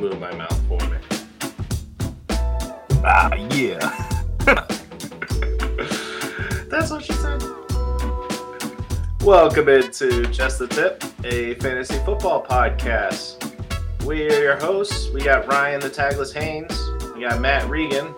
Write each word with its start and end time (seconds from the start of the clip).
move 0.00 0.18
my 0.18 0.34
mouth 0.34 0.60
for 0.66 0.78
me. 0.88 0.96
Ah, 3.04 3.34
yeah. 3.50 3.78
That's 6.70 6.90
what 6.90 7.04
she 7.04 7.12
said. 7.12 7.42
Welcome 9.22 9.68
into 9.68 10.22
Just 10.28 10.58
the 10.58 10.68
Tip, 10.68 11.04
a 11.24 11.52
fantasy 11.56 11.98
football 12.06 12.42
podcast. 12.42 13.36
We 14.06 14.26
are 14.30 14.42
your 14.42 14.56
hosts. 14.56 15.10
We 15.10 15.20
got 15.20 15.46
Ryan 15.46 15.80
the 15.80 15.90
Tagless 15.90 16.32
Haynes. 16.32 16.80
We 17.14 17.20
got 17.20 17.38
Matt 17.38 17.68
Regan. 17.68 18.14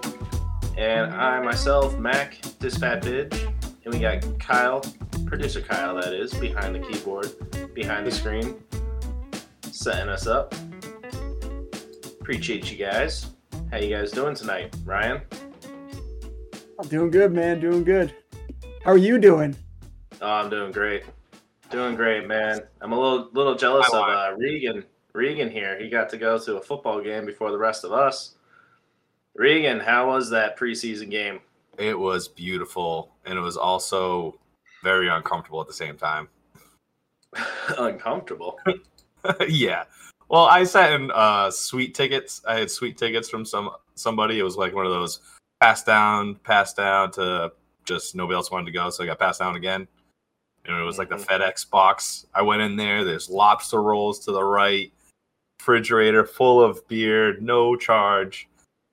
And 0.78 1.12
I 1.12 1.40
myself, 1.42 1.98
Mac 1.98 2.40
Disfat 2.60 3.02
Bidge. 3.02 3.52
And 3.84 3.92
we 3.92 3.98
got 3.98 4.22
Kyle, 4.38 4.84
producer 5.26 5.60
Kyle, 5.60 5.96
that 5.96 6.12
is, 6.12 6.32
behind 6.34 6.76
the 6.76 6.78
keyboard, 6.78 7.32
behind 7.74 8.06
the 8.06 8.12
screen, 8.12 8.62
setting 9.72 10.08
us 10.08 10.28
up. 10.28 10.54
Appreciate 12.22 12.70
you 12.70 12.78
guys. 12.78 13.30
How 13.72 13.78
you 13.78 13.92
guys 13.92 14.12
doing 14.12 14.36
tonight, 14.36 14.72
Ryan? 14.84 15.22
I'm 16.78 16.86
doing 16.86 17.10
good, 17.10 17.32
man. 17.32 17.58
Doing 17.58 17.82
good. 17.82 18.14
How 18.84 18.92
are 18.92 18.96
you 18.96 19.18
doing? 19.18 19.56
Oh, 20.20 20.30
I'm 20.30 20.48
doing 20.48 20.70
great. 20.70 21.02
Doing 21.72 21.96
great, 21.96 22.28
man. 22.28 22.60
I'm 22.80 22.92
a 22.92 23.00
little 23.00 23.28
little 23.32 23.56
jealous 23.56 23.92
of 23.92 24.04
uh, 24.04 24.34
Regan. 24.38 24.84
Regan 25.12 25.50
here. 25.50 25.76
He 25.82 25.88
got 25.88 26.08
to 26.10 26.16
go 26.16 26.38
to 26.38 26.58
a 26.58 26.60
football 26.60 27.02
game 27.02 27.26
before 27.26 27.50
the 27.50 27.58
rest 27.58 27.82
of 27.82 27.90
us. 27.90 28.36
Regan, 29.34 29.80
how 29.80 30.06
was 30.06 30.30
that 30.30 30.56
preseason 30.56 31.10
game? 31.10 31.40
It 31.76 31.98
was 31.98 32.28
beautiful, 32.28 33.16
and 33.26 33.36
it 33.36 33.42
was 33.42 33.56
also 33.56 34.38
very 34.84 35.08
uncomfortable 35.08 35.60
at 35.60 35.66
the 35.66 35.72
same 35.72 35.96
time. 35.96 36.28
Uncomfortable. 37.78 38.60
yeah. 39.48 39.84
Well, 40.32 40.46
I 40.46 40.64
sat 40.64 40.94
in 40.94 41.10
uh, 41.10 41.50
sweet 41.50 41.94
tickets. 41.94 42.40
I 42.48 42.58
had 42.60 42.70
sweet 42.70 42.96
tickets 42.96 43.28
from 43.28 43.44
some 43.44 43.68
somebody. 43.96 44.38
It 44.38 44.42
was 44.42 44.56
like 44.56 44.74
one 44.74 44.86
of 44.86 44.92
those 44.92 45.20
pass 45.60 45.84
down, 45.84 46.36
pass 46.36 46.72
down 46.72 47.10
to 47.12 47.52
just 47.84 48.14
nobody 48.14 48.36
else 48.36 48.50
wanted 48.50 48.64
to 48.64 48.72
go, 48.72 48.88
so 48.88 49.04
I 49.04 49.06
got 49.06 49.18
passed 49.18 49.40
down 49.40 49.56
again. 49.56 49.86
And 50.64 50.76
it 50.76 50.82
was 50.82 50.96
like 50.96 51.10
the 51.10 51.16
FedEx 51.16 51.68
box. 51.68 52.26
I 52.34 52.40
went 52.40 52.62
in 52.62 52.76
there. 52.76 53.04
There's 53.04 53.28
lobster 53.28 53.82
rolls 53.82 54.20
to 54.20 54.32
the 54.32 54.42
right, 54.42 54.90
refrigerator 55.60 56.24
full 56.24 56.62
of 56.62 56.88
beer, 56.88 57.38
no 57.38 57.76
charge. 57.76 58.48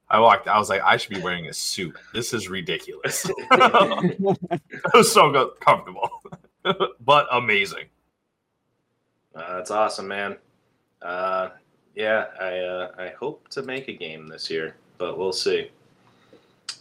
I 0.09 0.19
walked. 0.19 0.49
I 0.49 0.59
was 0.59 0.67
like, 0.67 0.81
I 0.81 0.97
should 0.97 1.15
be 1.15 1.21
wearing 1.21 1.47
a 1.47 1.53
suit. 1.53 1.95
This 2.13 2.33
is 2.33 2.49
ridiculous. 2.49 3.25
it 3.51 4.93
was 4.93 5.09
so 5.09 5.53
comfortable, 5.61 6.09
but 6.99 7.27
amazing. 7.31 7.85
Uh, 9.33 9.55
that's 9.55 9.71
awesome, 9.71 10.09
man. 10.09 10.35
Uh, 11.01 11.49
yeah, 11.95 12.25
I 12.39 12.57
uh, 12.59 12.91
I 12.97 13.09
hope 13.19 13.47
to 13.49 13.63
make 13.63 13.87
a 13.87 13.93
game 13.93 14.27
this 14.27 14.49
year, 14.49 14.75
but 14.97 15.17
we'll 15.17 15.33
see. 15.33 15.69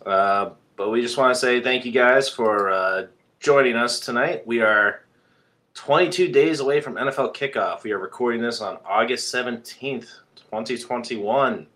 Uh, 0.05 0.50
but 0.77 0.91
we 0.91 1.02
just 1.02 1.16
want 1.16 1.34
to 1.34 1.41
say 1.41 1.60
thank 1.60 1.84
you 1.84 1.92
guys 1.92 2.28
for 2.28 2.70
uh, 2.70 3.06
joining 3.41 3.77
us 3.77 4.00
tonight. 4.00 4.47
We 4.47 4.60
are 4.60 5.02
22 5.75 6.28
days 6.28 6.60
away 6.60 6.80
from 6.80 6.94
NFL 6.94 7.34
kickoff. 7.34 7.83
We 7.83 7.92
are 7.92 7.98
recording 7.98 8.41
this 8.41 8.60
on 8.60 8.78
August 8.84 9.33
17th, 9.34 10.08
2021. 10.36 11.66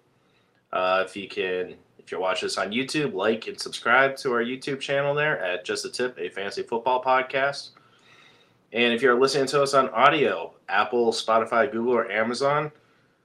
Uh, 0.73 1.05
if 1.07 1.17
you 1.17 1.29
can, 1.29 1.75
if 1.99 2.11
you're 2.11 2.21
watching 2.21 2.47
this 2.47 2.59
on 2.59 2.71
YouTube, 2.71 3.13
like 3.13 3.47
and 3.47 3.61
subscribe 3.61 4.17
to 4.17 4.33
our 4.33 4.43
YouTube 4.43 4.81
channel 4.81 5.15
there 5.15 5.41
at 5.41 5.65
Just 5.65 5.85
a 5.85 5.91
Tip, 5.91 6.19
a 6.19 6.29
fantasy 6.31 6.63
football 6.63 7.03
podcast. 7.03 7.71
And 8.73 8.95
if 8.95 9.03
you're 9.03 9.19
listening 9.19 9.47
to 9.49 9.63
us 9.63 9.75
on 9.75 9.91
audio, 9.91 10.55
Apple, 10.69 11.13
Spotify, 11.13 11.71
Google, 11.71 11.95
or 11.95 12.11
Amazon, 12.11 12.73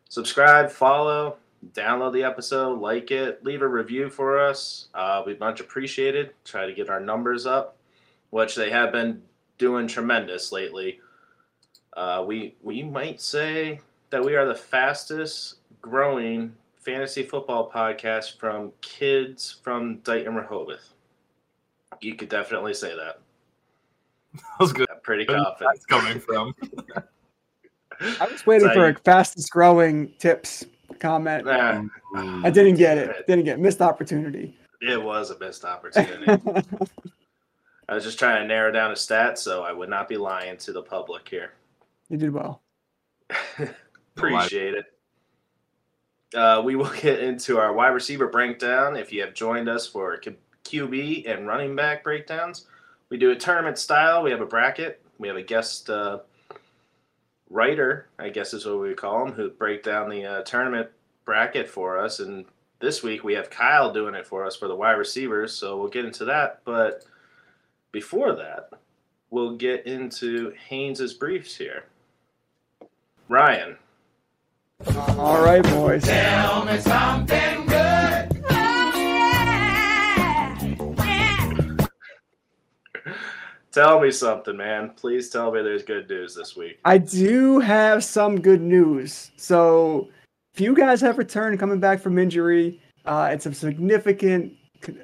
subscribe, 0.10 0.70
follow, 0.70 1.38
download 1.74 2.14
the 2.14 2.24
episode, 2.24 2.80
like 2.80 3.12
it, 3.12 3.44
leave 3.46 3.62
a 3.62 3.68
review 3.68 4.10
for 4.10 4.40
us. 4.40 4.88
Uh, 4.94 5.24
we 5.26 5.38
much 5.38 5.62
appreciated. 5.62 6.32
Try 6.44 6.66
to 6.66 6.74
get 6.74 6.90
our 6.90 7.00
numbers 7.00 7.46
up, 7.46 7.78
which 8.30 8.56
they 8.56 8.70
have 8.70 8.92
been 8.92 9.22
doing 9.58 9.88
tremendous 9.88 10.52
lately. 10.52 11.00
Uh, 11.94 12.24
we 12.28 12.56
we 12.62 12.84
might 12.84 13.20
say 13.22 13.80
that 14.10 14.24
we 14.24 14.36
are 14.36 14.46
the 14.46 14.56
fastest 14.56 15.56
growing 15.82 16.54
fantasy 16.76 17.24
football 17.24 17.72
podcast 17.72 18.38
from 18.38 18.72
kids 18.82 19.58
from 19.64 19.98
Dighton 20.00 20.36
Rehoboth. 20.36 20.94
You 22.02 22.16
could 22.16 22.30
definitely 22.30 22.74
say 22.74 22.96
that. 22.96 23.20
That 24.60 24.60
was 24.60 24.74
good. 24.74 24.90
I'm 24.90 25.00
pretty 25.02 25.26
confident. 25.26 25.58
That's 25.60 25.86
coming 25.86 26.20
from. 26.20 26.54
I 28.22 28.28
was 28.32 28.46
waiting 28.46 28.68
So 28.70 28.74
for 28.74 28.90
a 28.90 28.96
fastest 28.96 29.50
growing 29.52 30.14
tips 30.20 30.66
comment. 31.00 31.46
Nah, 31.46 31.84
I 32.44 32.50
didn't 32.50 32.76
get 32.76 32.98
it. 32.98 33.26
Didn't 33.28 33.46
get 33.46 33.58
it. 33.58 33.62
missed 33.62 33.82
opportunity. 33.82 34.56
it 34.82 35.02
was 35.02 35.32
a 35.32 35.40
missed 35.40 35.66
opportunity. 35.66 36.26
I 37.90 37.96
was 37.96 38.04
just 38.04 38.20
trying 38.20 38.42
to 38.42 38.48
narrow 38.48 38.72
down 38.72 38.92
a 38.92 38.96
stat 38.96 39.40
so 39.40 39.64
I 39.64 39.72
would 39.72 39.90
not 39.90 40.10
be 40.10 40.18
lying 40.18 40.58
to 40.58 40.74
the 40.74 40.82
public 40.82 41.28
here. 41.28 41.54
you 42.10 42.18
did 42.18 42.34
well. 42.34 42.62
Appreciate 44.16 44.74
it. 44.76 44.86
Uh, 46.36 46.62
we 46.64 46.76
will 46.76 46.92
get 47.02 47.20
into 47.20 47.58
our 47.58 47.72
wide 47.74 47.90
receiver 47.90 48.28
breakdown. 48.28 48.96
If 48.98 49.14
you 49.14 49.22
have 49.22 49.34
joined 49.34 49.70
us 49.70 49.88
for 49.88 50.18
Q- 50.18 50.36
QB 50.66 51.30
and 51.30 51.48
running 51.48 51.76
back 51.76 52.04
breakdowns, 52.04 52.66
we 53.10 53.18
do 53.18 53.32
a 53.32 53.36
tournament 53.36 53.78
style. 53.78 54.24
We 54.24 54.32
have 54.32 54.42
a 54.42 54.46
bracket. 54.46 55.02
We 55.18 55.28
have 55.28 55.38
a 55.38 55.42
guest 55.42 55.90
uh, 55.90 56.20
writer, 57.50 58.08
I 58.20 58.30
guess 58.30 58.54
is 58.54 58.66
what 58.66 58.80
we 58.80 58.94
call 58.94 59.26
him, 59.26 59.34
who 59.34 59.50
break 59.50 59.84
down 59.84 60.10
the 60.10 60.26
uh, 60.26 60.42
tournament 60.44 60.90
bracket 61.26 61.68
for 61.68 61.98
us. 61.98 62.20
And 62.20 62.46
this 62.80 63.02
week 63.04 63.24
we 63.24 63.34
have 63.34 63.50
Kyle 63.50 63.92
doing 63.92 64.16
it 64.16 64.28
for 64.28 64.46
us 64.46 64.56
for 64.56 64.68
the 64.68 64.76
wide 64.76 64.94
receivers. 64.94 65.54
So 65.54 65.78
we'll 65.78 65.90
get 65.90 66.06
into 66.06 66.26
that. 66.26 66.62
But 66.66 67.06
before 67.92 68.36
that, 68.36 68.70
we'll 69.30 69.56
get 69.56 69.88
into 69.88 70.54
Haynes's 70.70 71.14
briefs 71.14 71.56
here. 71.56 71.86
Ryan, 73.30 73.78
All 75.18 75.44
right, 75.44 75.64
boys. 75.64 76.04
Tell 76.04 76.64
me 76.64 76.78
something, 76.80 77.66
man. 84.54 84.90
Please 84.96 85.30
tell 85.30 85.52
me 85.52 85.62
there's 85.62 85.84
good 85.84 86.10
news 86.10 86.34
this 86.34 86.56
week. 86.56 86.80
I 86.84 86.98
do 86.98 87.60
have 87.60 88.04
some 88.04 88.42
good 88.42 88.60
news. 88.60 89.30
So, 89.38 90.10
few 90.56 90.74
guys 90.74 91.00
have 91.02 91.20
returned 91.20 91.60
coming 91.60 91.80
back 91.80 92.00
from 92.00 92.18
injury. 92.18 92.82
Uh, 93.06 93.30
it's 93.32 93.44
some 93.44 93.54
significant 93.54 94.54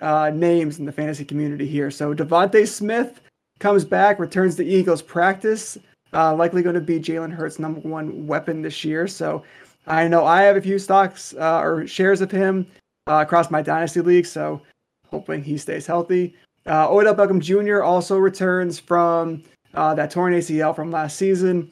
uh, 0.01 0.31
names 0.33 0.79
in 0.79 0.85
the 0.85 0.91
fantasy 0.91 1.23
community 1.23 1.67
here. 1.67 1.91
So, 1.91 2.15
DeVonta 2.15 2.67
Smith 2.67 3.21
comes 3.59 3.85
back, 3.85 4.17
returns 4.17 4.55
to 4.55 4.65
Eagles 4.65 5.03
practice. 5.03 5.77
Uh, 6.11 6.35
likely 6.35 6.63
going 6.63 6.73
to 6.73 6.81
be 6.81 6.99
Jalen 6.99 7.31
Hurts' 7.31 7.59
number 7.59 7.79
one 7.81 8.25
weapon 8.25 8.63
this 8.63 8.83
year. 8.83 9.07
So, 9.07 9.43
I 9.85 10.07
know 10.07 10.25
I 10.25 10.41
have 10.41 10.57
a 10.57 10.61
few 10.61 10.79
stocks 10.79 11.35
uh, 11.35 11.59
or 11.59 11.85
shares 11.85 12.21
of 12.21 12.31
him 12.31 12.65
uh, 13.05 13.19
across 13.21 13.51
my 13.51 13.61
dynasty 13.61 14.01
league. 14.01 14.25
So, 14.25 14.63
hoping 15.11 15.43
he 15.43 15.59
stays 15.59 15.85
healthy. 15.85 16.33
Uh, 16.65 16.89
Odell 16.89 17.15
Beckham 17.15 17.39
Jr. 17.39 17.83
also 17.83 18.17
returns 18.17 18.79
from 18.79 19.43
uh, 19.73 19.93
that 19.95 20.11
torn 20.11 20.33
ACL 20.33 20.75
from 20.75 20.91
last 20.91 21.17
season. 21.17 21.71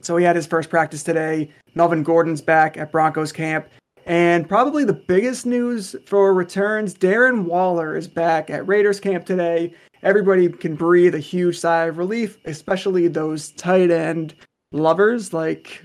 So 0.00 0.16
he 0.16 0.24
had 0.24 0.36
his 0.36 0.46
first 0.46 0.70
practice 0.70 1.02
today. 1.02 1.50
Melvin 1.74 2.02
Gordon's 2.02 2.40
back 2.40 2.76
at 2.76 2.90
Broncos 2.92 3.32
camp. 3.32 3.68
And 4.04 4.48
probably 4.48 4.84
the 4.84 4.92
biggest 4.92 5.46
news 5.46 5.94
for 6.06 6.34
returns 6.34 6.94
Darren 6.94 7.44
Waller 7.44 7.96
is 7.96 8.08
back 8.08 8.50
at 8.50 8.66
Raiders 8.66 8.98
camp 8.98 9.24
today. 9.24 9.74
Everybody 10.02 10.48
can 10.48 10.74
breathe 10.74 11.14
a 11.14 11.20
huge 11.20 11.58
sigh 11.58 11.84
of 11.84 11.98
relief, 11.98 12.38
especially 12.44 13.06
those 13.06 13.52
tight 13.52 13.92
end 13.92 14.34
lovers 14.72 15.32
like 15.32 15.84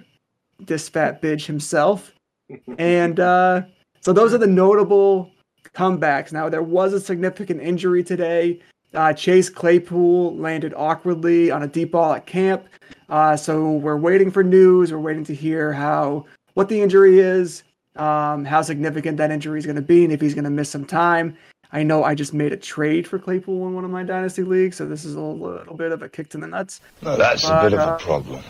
this 0.59 0.89
fat 0.89 1.21
bitch 1.21 1.45
himself. 1.45 2.13
And 2.79 3.19
uh, 3.19 3.63
so 3.99 4.13
those 4.13 4.33
are 4.33 4.37
the 4.37 4.47
notable 4.47 5.29
comebacks. 5.73 6.31
Now, 6.31 6.49
there 6.49 6.63
was 6.63 6.93
a 6.93 6.99
significant 6.99 7.61
injury 7.61 8.03
today. 8.03 8.59
Uh, 8.93 9.13
Chase 9.13 9.49
Claypool 9.49 10.35
landed 10.37 10.73
awkwardly 10.75 11.51
on 11.51 11.63
a 11.63 11.67
deep 11.67 11.91
ball 11.91 12.13
at 12.13 12.25
camp. 12.25 12.67
Uh, 13.09 13.35
so 13.35 13.73
we're 13.73 13.97
waiting 13.97 14.31
for 14.31 14.43
news. 14.43 14.91
We're 14.91 14.99
waiting 14.99 15.23
to 15.25 15.35
hear 15.35 15.73
how 15.73 16.25
what 16.53 16.69
the 16.69 16.81
injury 16.81 17.19
is, 17.19 17.63
um, 17.97 18.43
how 18.45 18.61
significant 18.61 19.17
that 19.17 19.29
injury 19.31 19.59
is 19.59 19.65
going 19.65 19.75
to 19.75 19.81
be, 19.81 20.03
and 20.03 20.11
if 20.11 20.21
he's 20.21 20.33
going 20.33 20.45
to 20.45 20.49
miss 20.49 20.69
some 20.69 20.85
time. 20.85 21.37
I 21.73 21.83
know 21.83 22.03
I 22.03 22.15
just 22.15 22.33
made 22.33 22.53
a 22.53 22.57
trade 22.57 23.05
for 23.05 23.19
Claypool 23.19 23.67
in 23.67 23.73
one 23.75 23.83
of 23.83 23.91
my 23.91 24.03
dynasty 24.03 24.43
leagues, 24.43 24.77
so 24.77 24.85
this 24.85 25.03
is 25.03 25.15
a 25.15 25.21
little 25.21 25.75
bit 25.75 25.91
of 25.91 26.01
a 26.01 26.07
kick 26.07 26.29
to 26.29 26.37
the 26.37 26.47
nuts. 26.47 26.79
Now 27.01 27.17
that's 27.17 27.43
a 27.43 27.49
But, 27.49 27.63
bit 27.63 27.73
of 27.73 27.79
uh, 27.79 27.95
a 27.95 27.99
problem. 27.99 28.43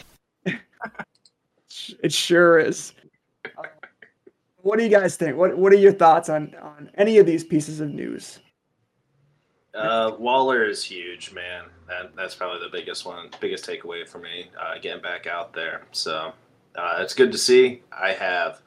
It 2.04 2.12
sure 2.12 2.60
is. 2.60 2.94
What 4.68 4.80
do 4.80 4.84
you 4.84 4.90
guys 4.90 5.16
think? 5.16 5.38
What 5.38 5.58
What 5.58 5.72
are 5.72 5.78
your 5.78 5.94
thoughts 5.94 6.28
on 6.28 6.54
on 6.62 6.92
any 6.96 7.20
of 7.20 7.26
these 7.26 7.42
pieces 7.42 7.80
of 7.80 7.90
news? 7.90 8.40
Uh, 9.74 10.12
Waller 10.20 10.66
is 10.66 10.84
huge, 10.84 11.32
man. 11.32 11.64
That, 11.88 12.14
that's 12.18 12.36
probably 12.36 12.60
the 12.60 12.78
biggest 12.78 13.06
one, 13.06 13.30
biggest 13.40 13.66
takeaway 13.66 14.06
for 14.06 14.20
me, 14.20 14.50
uh, 14.60 14.78
getting 14.82 15.02
back 15.02 15.26
out 15.26 15.54
there. 15.54 15.86
So 15.94 16.34
uh, 16.76 16.98
it's 17.00 17.14
good 17.14 17.32
to 17.32 17.38
see. 17.38 17.84
I 17.94 18.12
have 18.12 18.60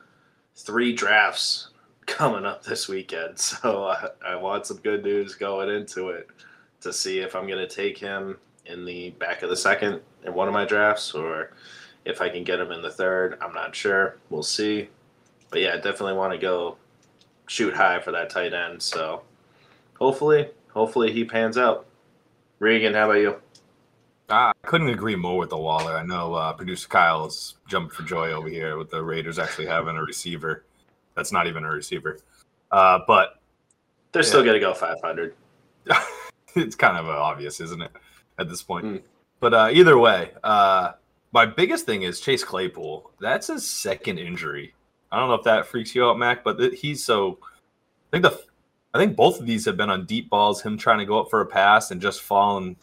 three 0.55 0.95
drafts 0.95 1.69
coming 2.07 2.47
up 2.47 2.65
this 2.65 2.89
weekend, 2.89 3.39
so 3.39 3.85
I, 3.85 4.09
I 4.27 4.37
want 4.37 4.65
some 4.65 4.79
good 4.79 5.05
news 5.05 5.35
going 5.35 5.69
into 5.69 6.09
it 6.09 6.31
to 6.81 6.95
see 6.95 7.19
if 7.19 7.37
I'm 7.37 7.47
going 7.47 7.59
to 7.59 7.69
take 7.69 7.99
him 7.99 8.39
in 8.65 8.87
the 8.87 9.11
back 9.11 9.43
of 9.43 9.51
the 9.51 9.57
second 9.57 10.01
in 10.25 10.33
one 10.33 10.49
of 10.49 10.55
my 10.55 10.65
drafts 10.65 11.13
or 11.13 11.53
if 12.07 12.23
I 12.23 12.31
can 12.31 12.43
get 12.43 12.59
him 12.59 12.73
in 12.73 12.81
the 12.81 12.91
third. 12.91 13.37
I'm 13.43 13.53
not 13.53 13.77
sure. 13.77 14.17
We'll 14.31 14.43
see. 14.43 14.89
But 15.51 15.61
yeah, 15.61 15.77
definitely 15.77 16.15
want 16.15 16.33
to 16.33 16.39
go 16.39 16.77
shoot 17.47 17.75
high 17.75 18.01
for 18.01 18.13
that 18.13 18.31
tight 18.31 18.55
end. 18.55 18.83
So 18.83 19.23
hopefully, 19.99 20.49
hopefully 20.73 21.13
he 21.13 21.25
pans 21.25 21.59
out. 21.59 21.87
Regan, 22.59 22.95
how 22.95 23.11
about 23.11 23.21
you? 23.21 23.37
I 24.29 24.53
couldn't 24.63 24.91
agree 24.91 25.17
more 25.17 25.39
with 25.39 25.51
the 25.51 25.59
Waller. 25.59 25.97
I 25.97 26.05
know 26.05 26.35
uh, 26.35 26.53
producer 26.53 26.89
Kyle's 26.89 27.57
jumping 27.67 27.91
for 27.91 28.05
joy 28.05 28.31
over 28.33 28.49
here 28.49 28.77
with 28.79 28.91
the 28.91 29.03
Raiders 29.03 29.39
actually 29.39 29.67
having 29.67 29.97
a 29.97 30.03
receiver. 30.03 30.65
That's 31.17 31.33
not 31.33 31.47
even 31.49 31.65
a 31.65 31.71
receiver. 31.71 32.21
Uh, 32.71 33.01
but 33.07 33.41
they're 34.13 34.23
yeah. 34.23 34.29
still 34.29 34.45
going 34.45 34.55
to 34.55 34.61
go 34.61 34.73
500. 34.73 35.35
it's 36.55 36.77
kind 36.77 36.97
of 36.97 37.07
obvious, 37.09 37.61
isn't 37.61 37.83
it, 37.83 37.91
at 38.39 38.49
this 38.49 38.63
point? 38.63 38.87
Mm. 38.87 39.03
But 39.41 39.55
uh, 39.55 39.71
either 39.73 39.99
way, 39.99 40.33
uh, 40.45 40.93
my 41.33 41.47
biggest 41.47 41.87
thing 41.87 42.03
is 42.03 42.21
Chase 42.21 42.45
Claypool. 42.45 43.11
That's 43.21 43.49
his 43.49 43.69
second 43.69 44.19
injury. 44.19 44.75
I 45.13 45.19
don't 45.19 45.29
know 45.29 45.35
if 45.35 45.45
that 45.45 45.67
freaks 45.67 45.95
you 45.95 46.05
out, 46.05 46.19
Mac, 46.19 46.45
but 46.45 46.73
he's 46.75 47.05
so. 47.05 47.39
I 47.43 48.19
think 48.19 48.23
the, 48.25 48.43
I 48.95 48.99
think 48.99 49.17
both 49.17 49.41
of 49.41 49.47
these 49.47 49.65
have 49.65 49.77
been 49.77 49.91
on 49.91 50.07
deep 50.07 50.31
balls. 50.31 50.63
Him 50.63 50.77
trying 50.77 50.99
to 50.99 51.07
go 51.07 51.21
up 51.21 51.31
for 51.31 51.41
a 51.41 51.47
pass 51.47 51.91
and 51.91 52.01
just 52.01 52.23
falling 52.23 52.77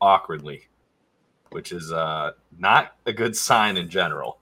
awkwardly, 0.00 0.66
which 1.50 1.72
is 1.72 1.92
uh, 1.92 2.32
not 2.58 2.96
a 3.06 3.12
good 3.12 3.36
sign 3.36 3.76
in 3.76 3.88
general. 3.88 4.38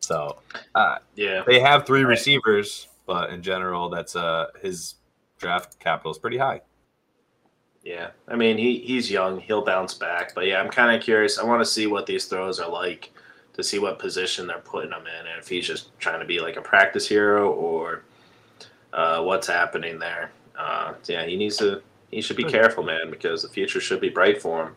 So, 0.00 0.38
uh, 0.74 0.98
yeah, 1.14 1.42
they 1.46 1.60
have 1.60 1.86
three 1.86 2.04
receivers, 2.04 2.88
but 3.06 3.30
in 3.30 3.42
general, 3.42 3.88
that's 3.88 4.14
uh, 4.14 4.46
his 4.62 4.96
draft 5.38 5.78
capital 5.78 6.12
is 6.12 6.18
pretty 6.18 6.38
high. 6.38 6.60
Yeah, 7.82 8.10
I 8.26 8.34
mean 8.34 8.58
he 8.58 8.80
he's 8.80 9.10
young. 9.10 9.38
He'll 9.40 9.64
bounce 9.64 9.94
back. 9.94 10.34
But 10.34 10.46
yeah, 10.46 10.60
I'm 10.60 10.70
kind 10.70 10.94
of 10.94 11.02
curious. 11.02 11.38
I 11.38 11.44
want 11.44 11.60
to 11.60 11.66
see 11.66 11.86
what 11.86 12.04
these 12.04 12.24
throws 12.26 12.58
are 12.58 12.68
like 12.68 13.12
to 13.56 13.64
see 13.64 13.78
what 13.78 13.98
position 13.98 14.46
they're 14.46 14.58
putting 14.58 14.92
him 14.92 15.06
in, 15.06 15.26
and 15.26 15.38
if 15.38 15.48
he's 15.48 15.66
just 15.66 15.98
trying 15.98 16.20
to 16.20 16.26
be 16.26 16.40
like 16.40 16.56
a 16.56 16.60
practice 16.60 17.08
hero 17.08 17.50
or 17.50 18.04
uh, 18.92 19.22
what's 19.22 19.46
happening 19.46 19.98
there. 19.98 20.30
Uh, 20.58 20.94
yeah, 21.06 21.24
he 21.24 21.36
needs 21.36 21.56
to. 21.56 21.82
He 22.10 22.20
should 22.20 22.36
be 22.36 22.44
careful, 22.44 22.84
man, 22.84 23.10
because 23.10 23.42
the 23.42 23.48
future 23.48 23.80
should 23.80 24.00
be 24.00 24.08
bright 24.08 24.40
for 24.40 24.66
him. 24.66 24.76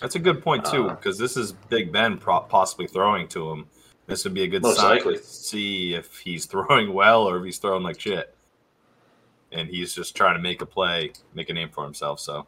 That's 0.00 0.14
a 0.14 0.20
good 0.20 0.42
point 0.42 0.64
too, 0.64 0.88
because 0.90 1.18
uh, 1.18 1.24
this 1.24 1.36
is 1.36 1.52
Big 1.52 1.92
Ben 1.92 2.16
possibly 2.16 2.86
throwing 2.86 3.26
to 3.28 3.50
him. 3.50 3.66
This 4.06 4.24
would 4.24 4.34
be 4.34 4.44
a 4.44 4.48
good 4.48 4.64
sign 4.64 4.96
likely. 4.96 5.16
to 5.16 5.22
see 5.22 5.94
if 5.94 6.18
he's 6.18 6.46
throwing 6.46 6.94
well 6.94 7.28
or 7.28 7.38
if 7.38 7.44
he's 7.44 7.58
throwing 7.58 7.82
like 7.82 8.00
shit 8.00 8.34
and 9.52 9.68
he's 9.68 9.92
just 9.92 10.16
trying 10.16 10.36
to 10.36 10.42
make 10.42 10.62
a 10.62 10.66
play, 10.66 11.12
make 11.34 11.50
a 11.50 11.52
name 11.52 11.70
for 11.70 11.84
himself. 11.84 12.20
So. 12.20 12.46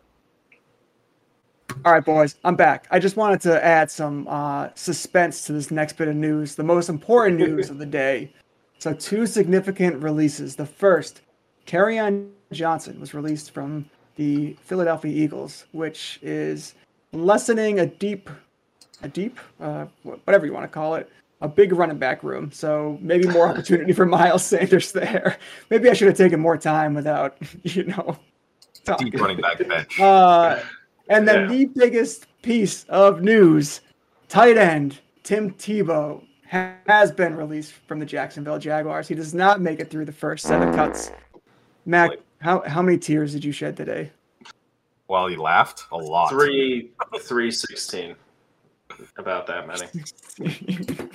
All 1.84 1.92
right, 1.92 2.04
boys, 2.04 2.36
I'm 2.44 2.54
back. 2.54 2.86
I 2.92 3.00
just 3.00 3.16
wanted 3.16 3.40
to 3.42 3.64
add 3.64 3.90
some 3.90 4.28
uh, 4.28 4.68
suspense 4.76 5.46
to 5.46 5.52
this 5.52 5.72
next 5.72 5.94
bit 5.94 6.06
of 6.06 6.14
news, 6.14 6.54
the 6.54 6.62
most 6.62 6.88
important 6.88 7.38
news 7.38 7.70
of 7.70 7.78
the 7.78 7.86
day. 7.86 8.32
So, 8.78 8.94
two 8.94 9.26
significant 9.26 10.00
releases. 10.00 10.54
The 10.54 10.66
first, 10.66 11.22
Kerryon 11.66 12.30
Johnson 12.52 13.00
was 13.00 13.14
released 13.14 13.50
from 13.50 13.90
the 14.14 14.56
Philadelphia 14.62 15.12
Eagles, 15.12 15.64
which 15.72 16.20
is 16.22 16.74
lessening 17.12 17.80
a 17.80 17.86
deep, 17.86 18.30
a 19.02 19.08
deep, 19.08 19.40
uh, 19.60 19.86
whatever 20.02 20.46
you 20.46 20.52
want 20.52 20.64
to 20.64 20.68
call 20.68 20.94
it, 20.94 21.10
a 21.40 21.48
big 21.48 21.72
running 21.72 21.98
back 21.98 22.22
room. 22.22 22.52
So 22.52 22.98
maybe 23.00 23.26
more 23.26 23.48
opportunity 23.50 23.92
for 23.92 24.06
Miles 24.06 24.44
Sanders 24.44 24.92
there. 24.92 25.36
Maybe 25.70 25.90
I 25.90 25.94
should 25.94 26.08
have 26.08 26.16
taken 26.16 26.38
more 26.38 26.56
time 26.56 26.94
without, 26.94 27.36
you 27.64 27.84
know, 27.84 28.16
talking. 28.84 29.10
deep 29.10 29.20
running 29.20 29.40
back 29.40 29.58
bench. 29.66 29.98
Uh, 29.98 30.60
and 31.12 31.28
then 31.28 31.42
yeah. 31.42 31.48
the 31.48 31.64
biggest 31.66 32.26
piece 32.42 32.84
of 32.84 33.22
news: 33.22 33.80
tight 34.28 34.56
end 34.56 35.00
Tim 35.22 35.52
Tebow 35.52 36.24
has 36.44 37.10
been 37.10 37.34
released 37.34 37.72
from 37.72 37.98
the 37.98 38.06
Jacksonville 38.06 38.58
Jaguars. 38.58 39.08
He 39.08 39.14
does 39.14 39.32
not 39.32 39.60
make 39.60 39.80
it 39.80 39.90
through 39.90 40.04
the 40.04 40.12
first 40.12 40.46
set 40.46 40.66
of 40.66 40.74
cuts. 40.74 41.10
Mac, 41.86 42.10
how 42.40 42.62
how 42.66 42.82
many 42.82 42.98
tears 42.98 43.32
did 43.32 43.44
you 43.44 43.52
shed 43.52 43.76
today? 43.76 44.10
While 45.06 45.26
he 45.28 45.36
laughed, 45.36 45.84
a 45.92 45.96
lot. 45.96 46.30
Three, 46.30 46.90
three 47.20 47.50
sixteen 47.50 48.16
about 49.16 49.46
that 49.46 49.66
many. 49.66 49.86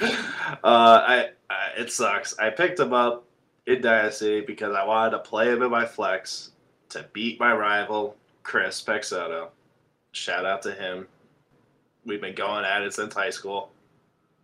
uh, 0.64 1.02
I, 1.08 1.30
I, 1.50 1.70
it 1.78 1.92
sucks. 1.92 2.38
I 2.40 2.50
picked 2.50 2.80
him 2.80 2.94
up 2.94 3.26
in 3.66 3.82
Dynasty 3.82 4.42
because 4.42 4.76
I 4.76 4.84
wanted 4.84 5.12
to 5.12 5.20
play 5.20 5.50
him 5.50 5.62
in 5.62 5.72
my 5.72 5.86
flex 5.86 6.52
to 6.90 7.06
beat 7.14 7.40
my 7.40 7.54
rival 7.54 8.16
Chris 8.44 8.82
Pexoto. 8.82 9.50
Shout 10.18 10.46
out 10.46 10.64
to 10.64 10.74
him. 10.74 11.08
We've 12.04 12.20
been 12.20 12.34
going 12.34 12.66
at 12.66 12.82
it 12.82 12.94
since 12.94 13.14
high 13.14 13.30
school. 13.30 13.72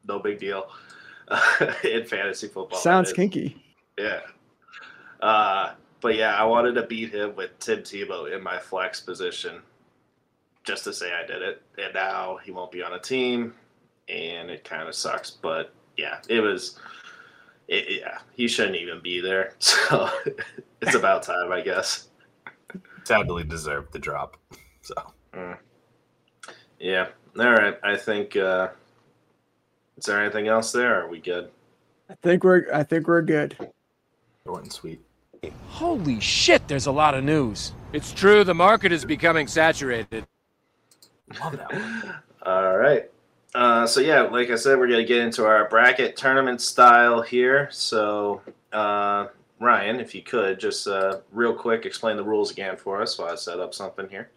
No 0.08 0.20
big 0.20 0.40
deal 0.40 0.70
in 1.84 2.06
fantasy 2.06 2.48
football. 2.48 2.80
Sounds 2.80 3.12
kinky. 3.12 3.58
Yeah. 3.98 4.22
Uh, 5.20 5.72
but 6.00 6.16
yeah, 6.16 6.36
I 6.36 6.44
wanted 6.44 6.76
to 6.76 6.84
beat 6.84 7.12
him 7.12 7.36
with 7.36 7.58
Tim 7.60 7.80
Tebow 7.80 8.32
in 8.34 8.44
my 8.44 8.60
flex 8.60 9.00
position 9.00 9.62
just 10.64 10.84
to 10.84 10.94
say 10.94 11.12
I 11.12 11.26
did 11.26 11.42
it. 11.42 11.64
And 11.78 11.94
now 11.94 12.38
he 12.44 12.52
won't 12.52 12.72
be 12.72 12.84
on 12.84 12.94
a 12.94 13.00
team, 13.00 13.56
and 14.08 14.52
it 14.52 14.64
kind 14.64 14.88
of 14.88 14.94
sucks. 14.94 15.32
But 15.32 15.74
yeah, 15.98 16.20
it 16.30 16.40
was. 16.40 16.78
It, 17.68 18.02
yeah, 18.02 18.20
he 18.34 18.48
shouldn't 18.48 18.76
even 18.76 19.02
be 19.02 19.22
there. 19.22 19.54
So 19.60 20.10
it's 20.82 20.96
about 20.96 21.24
time, 21.24 21.52
I 21.52 21.62
guess. 21.62 22.10
Sadly, 23.06 23.44
deserved 23.44 23.92
the 23.92 24.00
drop. 24.00 24.38
So. 24.82 24.94
Mm. 25.36 25.58
Yeah. 26.80 27.08
All 27.40 27.52
right. 27.52 27.78
I 27.84 27.98
think. 27.98 28.36
Uh, 28.36 28.70
is 29.98 30.06
there 30.06 30.22
anything 30.22 30.48
else 30.48 30.72
there? 30.72 31.04
are 31.04 31.08
we 31.08 31.20
good? 31.20 31.50
I 32.10 32.16
think 32.16 32.44
we're. 32.44 32.68
I 32.74 32.84
think 32.84 33.08
we're 33.08 33.22
good. 33.22 33.56
Short 34.46 34.64
and 34.64 34.74
sweet. 34.74 35.02
Holy 35.68 36.20
shit! 36.20 36.68
There's 36.68 36.86
a 36.86 36.92
lot 36.92 37.16
of 37.16 37.24
news. 37.24 37.74
It's 37.92 38.12
true. 38.12 38.44
The 38.44 38.54
market 38.54 38.92
is 38.92 39.06
becoming 39.06 39.48
saturated. 39.48 40.26
Love 41.42 41.58
that 41.58 41.74
one. 41.74 42.16
All 42.46 42.78
right. 42.78 43.10
Uh, 43.56 43.86
so 43.86 44.00
yeah, 44.00 44.22
like 44.22 44.50
I 44.50 44.56
said, 44.56 44.80
we're 44.80 44.88
gonna 44.88 45.04
get 45.04 45.20
into 45.20 45.46
our 45.46 45.68
bracket 45.70 46.16
tournament 46.16 46.62
style 46.62 47.22
here. 47.22 47.70
So 47.72 48.42
uh, 48.72 49.28
Ryan, 49.60 50.00
if 50.00 50.16
you 50.16 50.24
could 50.24 50.60
just 50.60 50.88
uh, 50.88 51.20
real 51.32 51.54
quick 51.54 51.86
explain 51.86 52.18
the 52.18 52.24
rules 52.24 52.52
again 52.52 52.78
for 52.78 53.02
us 53.02 53.18
while 53.18 53.32
I 53.32 53.36
set 53.36 53.60
up 53.60 53.74
something 53.74 54.10
here. 54.10 54.30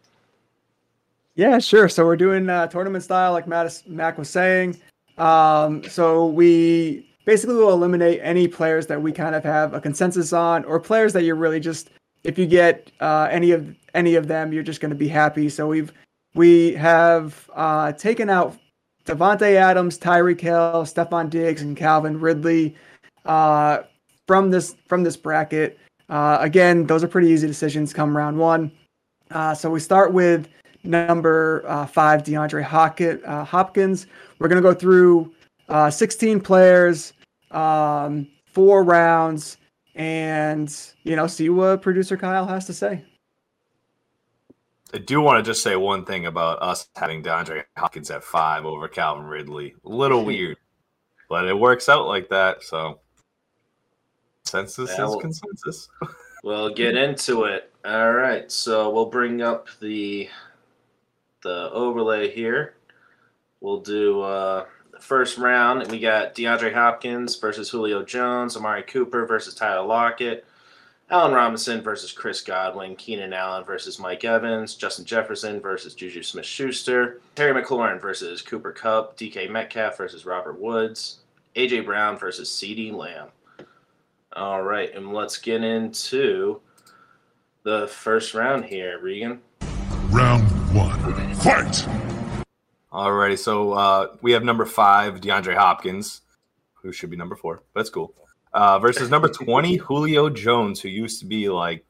Yeah, 1.37 1.59
sure. 1.59 1.89
So 1.89 2.05
we're 2.05 2.17
doing 2.17 2.49
uh, 2.49 2.67
tournament 2.67 3.05
style, 3.05 3.33
like 3.33 3.47
Matt, 3.47 3.83
Mac 3.87 4.17
was 4.17 4.31
saying. 4.31 4.79
Um, 5.19 5.83
so 5.85 6.27
we 6.27 7.07
basically 7.27 7.57
will 7.57 7.73
eliminate 7.73 8.21
any 8.23 8.49
players 8.49 8.87
that 8.87 9.01
we 9.01 9.13
kind 9.13 9.35
of 9.35 9.45
have 9.45 9.75
a 9.75 9.81
consensus 9.81 10.33
on, 10.33 10.65
or 10.65 10.81
players 10.81 11.13
that 11.13 11.25
you're 11.25 11.37
really 11.37 11.61
just 11.61 11.91
if 12.25 12.39
you 12.39 12.47
get 12.47 12.91
uh, 13.01 13.29
any 13.31 13.53
of 13.53 13.75
any 13.95 14.15
of 14.15 14.29
them, 14.29 14.53
you're 14.53 14.63
just 14.63 14.81
going 14.81 14.91
to 14.91 14.97
be 14.97 15.09
happy. 15.09 15.49
So 15.51 15.67
we've 15.67 15.93
we 16.35 16.73
have 16.75 17.49
uh, 17.55 17.93
taken 17.93 18.31
out 18.31 18.57
Davante 19.05 19.55
Adams, 19.55 19.99
Tyreek 19.99 20.41
Hill, 20.41 20.85
Stefon 20.85 21.29
Diggs, 21.29 21.63
and 21.63 21.77
Calvin 21.77 22.19
Ridley 22.19 22.75
uh, 23.27 23.81
from 24.27 24.51
this 24.51 24.75
from 24.89 25.05
this 25.05 25.17
bracket. 25.17 25.79
Uh, 26.09 26.39
again, 26.41 26.87
those 26.87 27.05
are 27.05 27.09
pretty 27.09 27.29
easy 27.29 27.47
decisions 27.47 27.93
come 27.93 28.17
round 28.17 28.39
one. 28.39 28.73
Uh, 29.31 29.55
so 29.55 29.69
we 29.69 29.81
start 29.81 30.13
with 30.13 30.49
number 30.87 31.65
uh, 31.67 31.87
five, 31.87 32.23
DeAndre 32.23 33.25
uh, 33.25 33.45
Hopkins. 33.45 34.07
We're 34.39 34.49
going 34.49 34.63
to 34.63 34.69
go 34.69 34.75
through 34.75 35.33
16 35.91 36.41
players, 36.41 37.13
um, 37.51 38.29
four 38.47 38.85
rounds, 38.85 39.59
and 39.95 40.75
you 41.03 41.17
know 41.17 41.27
see 41.27 41.49
what 41.49 41.83
producer 41.83 42.17
Kyle 42.17 42.47
has 42.47 42.67
to 42.67 42.73
say. 42.73 43.05
I 44.95 44.99
do 44.99 45.21
want 45.21 45.45
to 45.45 45.51
just 45.51 45.63
say 45.63 45.77
one 45.77 46.05
thing 46.05 46.27
about 46.27 46.63
us 46.63 46.89
having 46.97 47.23
DeAndre 47.23 47.65
Hopkins 47.77 48.11
at 48.11 48.23
five 48.23 48.65
over 48.65 48.89
Calvin 48.89 49.27
Ridley. 49.27 49.75
A 49.85 49.89
little 49.89 50.25
weird, 50.25 50.57
but 51.29 51.47
it 51.47 51.59
works 51.59 51.89
out 51.89 52.07
like 52.07 52.29
that. 52.29 52.63
So 52.63 53.01
consensus 54.45 54.95
yeah, 54.97 55.07
is 55.07 55.17
consensus. 55.21 55.89
we'll 56.45 56.73
get 56.73 56.97
into 56.97 57.45
it. 57.45 57.73
All 57.85 58.13
right, 58.13 58.51
so 58.51 58.91
we'll 58.91 59.11
bring 59.11 59.43
up 59.43 59.69
the 59.81 60.29
the 61.47 61.71
overlay 61.71 62.31
here. 62.31 62.75
We'll 63.61 63.81
do 63.81 64.21
uh, 64.21 64.67
the 64.93 64.99
first 64.99 65.39
round. 65.39 65.89
We 65.91 66.01
got 66.01 66.35
DeAndre 66.35 66.75
Hopkins 66.75 67.37
versus 67.37 67.71
Julio 67.71 68.03
Jones, 68.03 68.57
Amari 68.57 68.83
Cooper 68.83 69.27
versus 69.27 69.55
Tyler 69.55 69.87
Lockett. 69.87 70.45
Allen 71.09 71.33
Robinson 71.33 71.83
versus 71.83 72.11
Chris 72.11 72.41
Godwin, 72.41 72.97
Keenan 72.97 73.33
Allen 73.33 73.63
versus 73.63 74.01
Mike 74.01 74.25
Evans, 74.25 74.75
Justin 74.75 75.05
Jefferson 75.05 75.61
versus 75.61 75.95
Juju 75.95 76.25
Smith 76.25 76.45
Schuster, 76.45 77.21
Terry 77.37 77.63
McLaurin 77.63 78.01
versus 78.01 78.43
Cooper 78.43 78.73
Kupp, 78.73 79.17
DK 79.17 79.49
Metcalf 79.49 79.97
versus 79.97 80.27
Robert 80.27 80.61
Woods, 80.61 81.21
AJ 81.55 81.85
Brown 81.85 82.19
versus 82.19 82.51
CeeDee 82.51 82.93
Lamb. 82.93 83.29
All 84.33 84.65
right, 84.65 84.93
and 84.97 85.13
let's 85.13 85.39
get 85.39 85.63
into 85.63 86.61
the 87.63 87.87
first 87.87 88.35
round 88.35 88.65
here, 88.65 88.99
Regan. 88.99 89.41
Round 90.11 90.56
one. 90.77 91.35
Fight! 91.37 91.87
Alrighty, 92.93 93.39
so 93.39 93.73
uh, 93.73 94.17
we 94.21 94.33
have 94.33 94.45
number 94.45 94.67
five, 94.67 95.21
DeAndre 95.21 95.57
Hopkins, 95.57 96.21
who 96.75 96.93
should 96.93 97.11
be 97.11 97.17
number 97.17 97.35
four, 97.35 97.63
but 97.73 97.81
it's 97.81 97.91
cool. 97.91 98.15
Uh, 98.53 98.79
versus 98.79 99.11
number 99.11 99.29
20, 99.29 99.77
Julio 99.77 100.29
Jones, 100.31 100.81
who 100.81 100.89
used 100.89 101.21
to 101.21 101.27
be 101.27 101.49
like 101.49 101.85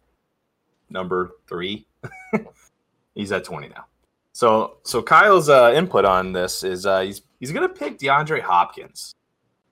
number 0.89 1.33
three. 1.49 1.87
he's 3.15 3.33
at 3.33 3.45
20 3.45 3.69
now. 3.69 3.87
So 4.33 4.77
so 4.83 5.03
Kyle's 5.03 5.49
uh, 5.49 5.73
input 5.75 6.05
on 6.05 6.33
this 6.33 6.63
is 6.63 6.85
uh, 6.85 7.01
he's 7.01 7.23
he's 7.41 7.53
gonna 7.53 7.69
pick 7.69 7.99
DeAndre 7.99 8.43
Hopkins. 8.43 9.15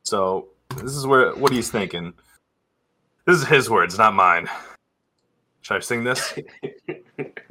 So 0.05 0.49
this 0.77 0.97
is 0.97 1.07
where 1.07 1.35
what 1.35 1.53
he's 1.53 1.71
thinking. 1.71 2.15
This 3.27 3.43
is 3.43 3.47
his 3.47 3.69
words, 3.69 3.99
not 3.99 4.15
mine. 4.15 4.49
Should 5.61 5.77
I 5.77 5.81
sing 5.81 6.05
this? 6.05 6.35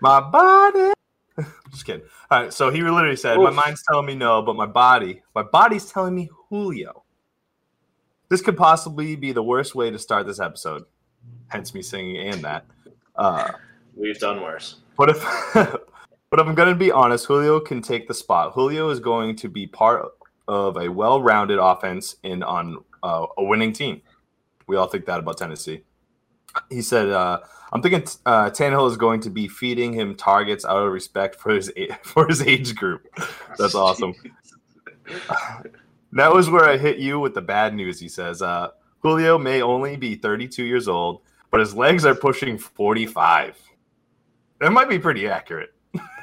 my 0.00 0.20
body. 0.20 0.92
Just 1.70 1.84
kidding. 1.84 2.02
All 2.30 2.42
right, 2.42 2.52
so 2.52 2.70
he 2.70 2.82
literally 2.82 3.16
said, 3.16 3.38
"My 3.38 3.50
mind's 3.50 3.82
telling 3.88 4.06
me 4.06 4.14
no, 4.14 4.42
but 4.42 4.56
my 4.56 4.66
body, 4.66 5.22
my 5.34 5.42
body's 5.42 5.90
telling 5.90 6.14
me 6.14 6.28
Julio." 6.48 7.04
This 8.28 8.40
could 8.40 8.56
possibly 8.56 9.16
be 9.16 9.32
the 9.32 9.42
worst 9.42 9.74
way 9.74 9.90
to 9.90 9.98
start 9.98 10.26
this 10.26 10.38
episode. 10.38 10.84
Hence 11.48 11.74
me 11.74 11.82
singing 11.82 12.16
and 12.28 12.42
that. 12.44 12.64
Uh, 13.16 13.52
We've 13.96 14.18
done 14.18 14.40
worse. 14.40 14.76
but 14.96 15.10
if 15.10 15.20
but 15.54 16.38
if 16.38 16.46
I'm 16.46 16.54
going 16.54 16.68
to 16.68 16.74
be 16.76 16.92
honest, 16.92 17.26
Julio 17.26 17.58
can 17.60 17.82
take 17.82 18.06
the 18.06 18.14
spot. 18.14 18.52
Julio 18.52 18.88
is 18.90 19.00
going 19.00 19.34
to 19.36 19.48
be 19.48 19.66
part 19.66 20.06
of 20.46 20.76
a 20.76 20.88
well-rounded 20.88 21.58
offense 21.58 22.16
in 22.22 22.42
on 22.42 22.78
uh, 23.02 23.26
a 23.36 23.44
winning 23.44 23.72
team. 23.72 24.00
We 24.66 24.76
all 24.76 24.86
think 24.86 25.06
that 25.06 25.18
about 25.18 25.38
Tennessee. 25.38 25.82
He 26.68 26.82
said, 26.82 27.08
uh, 27.08 27.40
"I'm 27.72 27.82
thinking 27.82 28.02
uh, 28.26 28.50
Tannehill 28.50 28.90
is 28.90 28.96
going 28.96 29.20
to 29.20 29.30
be 29.30 29.48
feeding 29.48 29.92
him 29.92 30.14
targets 30.14 30.64
out 30.64 30.82
of 30.82 30.92
respect 30.92 31.36
for 31.36 31.52
his 31.52 31.72
for 32.02 32.26
his 32.26 32.42
age 32.42 32.74
group." 32.74 33.06
That's 33.58 33.74
awesome. 33.74 34.14
That 36.12 36.32
was 36.32 36.50
where 36.50 36.68
I 36.68 36.76
hit 36.76 36.98
you 36.98 37.20
with 37.20 37.34
the 37.34 37.42
bad 37.42 37.74
news. 37.74 38.00
He 38.00 38.08
says, 38.08 38.42
uh, 38.42 38.70
"Julio 39.00 39.38
may 39.38 39.62
only 39.62 39.96
be 39.96 40.14
32 40.16 40.64
years 40.64 40.88
old, 40.88 41.22
but 41.50 41.60
his 41.60 41.74
legs 41.74 42.04
are 42.04 42.14
pushing 42.14 42.58
45." 42.58 43.56
That 44.60 44.72
might 44.72 44.88
be 44.88 44.98
pretty 44.98 45.26
accurate. 45.26 45.72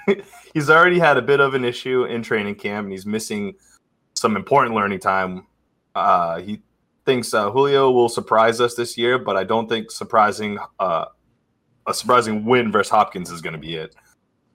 he's 0.54 0.70
already 0.70 1.00
had 1.00 1.18
a 1.18 1.22
bit 1.22 1.40
of 1.40 1.54
an 1.54 1.66
issue 1.66 2.04
in 2.06 2.22
training 2.22 2.56
camp, 2.56 2.86
and 2.86 2.92
he's 2.92 3.06
missing 3.06 3.56
some 4.14 4.36
important 4.36 4.76
learning 4.76 5.00
time. 5.00 5.48
Uh, 5.96 6.40
he 6.40 6.62
thinks 7.08 7.34
uh, 7.34 7.50
Julio 7.50 7.90
will 7.90 8.10
surprise 8.10 8.62
us 8.62 8.76
this 8.76 8.98
year, 8.98 9.18
but 9.18 9.38
I 9.38 9.46
don't 9.46 9.68
think 9.68 9.90
surprising 9.90 10.60
uh, 10.78 11.06
a 11.88 11.94
surprising 11.94 12.46
win 12.46 12.70
versus 12.72 12.92
Hopkins 12.92 13.32
is 13.32 13.42
going 13.42 13.54
to 13.54 13.60
be 13.60 13.76
it. 13.76 13.96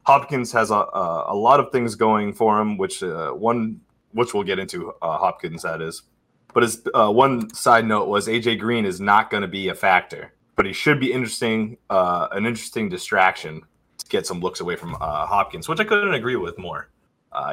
Hopkins 0.04 0.52
has 0.52 0.70
a, 0.70 0.74
a, 0.74 1.24
a 1.28 1.34
lot 1.34 1.58
of 1.58 1.72
things 1.72 1.94
going 1.94 2.34
for 2.34 2.60
him, 2.60 2.76
which 2.76 3.02
uh, 3.02 3.30
one 3.30 3.80
which 4.12 4.34
we'll 4.34 4.42
get 4.42 4.58
into 4.58 4.92
uh, 5.00 5.16
Hopkins 5.16 5.62
that 5.62 5.80
is. 5.80 6.02
But 6.52 6.64
his 6.64 6.82
uh, 6.92 7.10
one 7.10 7.52
side 7.54 7.86
note 7.86 8.08
was 8.08 8.28
AJ 8.28 8.60
Green 8.60 8.84
is 8.84 9.00
not 9.00 9.30
going 9.30 9.40
to 9.40 9.48
be 9.48 9.68
a 9.68 9.74
factor, 9.74 10.34
but 10.54 10.66
he 10.66 10.74
should 10.74 11.00
be 11.00 11.10
interesting, 11.10 11.78
uh, 11.88 12.28
an 12.32 12.44
interesting 12.44 12.90
distraction 12.90 13.62
to 13.96 14.06
get 14.08 14.26
some 14.26 14.40
looks 14.40 14.60
away 14.60 14.76
from 14.76 14.94
Hopkins, 15.00 15.68
which 15.68 15.80
I 15.80 15.84
couldn't 15.84 16.12
agree 16.12 16.36
with 16.36 16.58
more. 16.58 16.90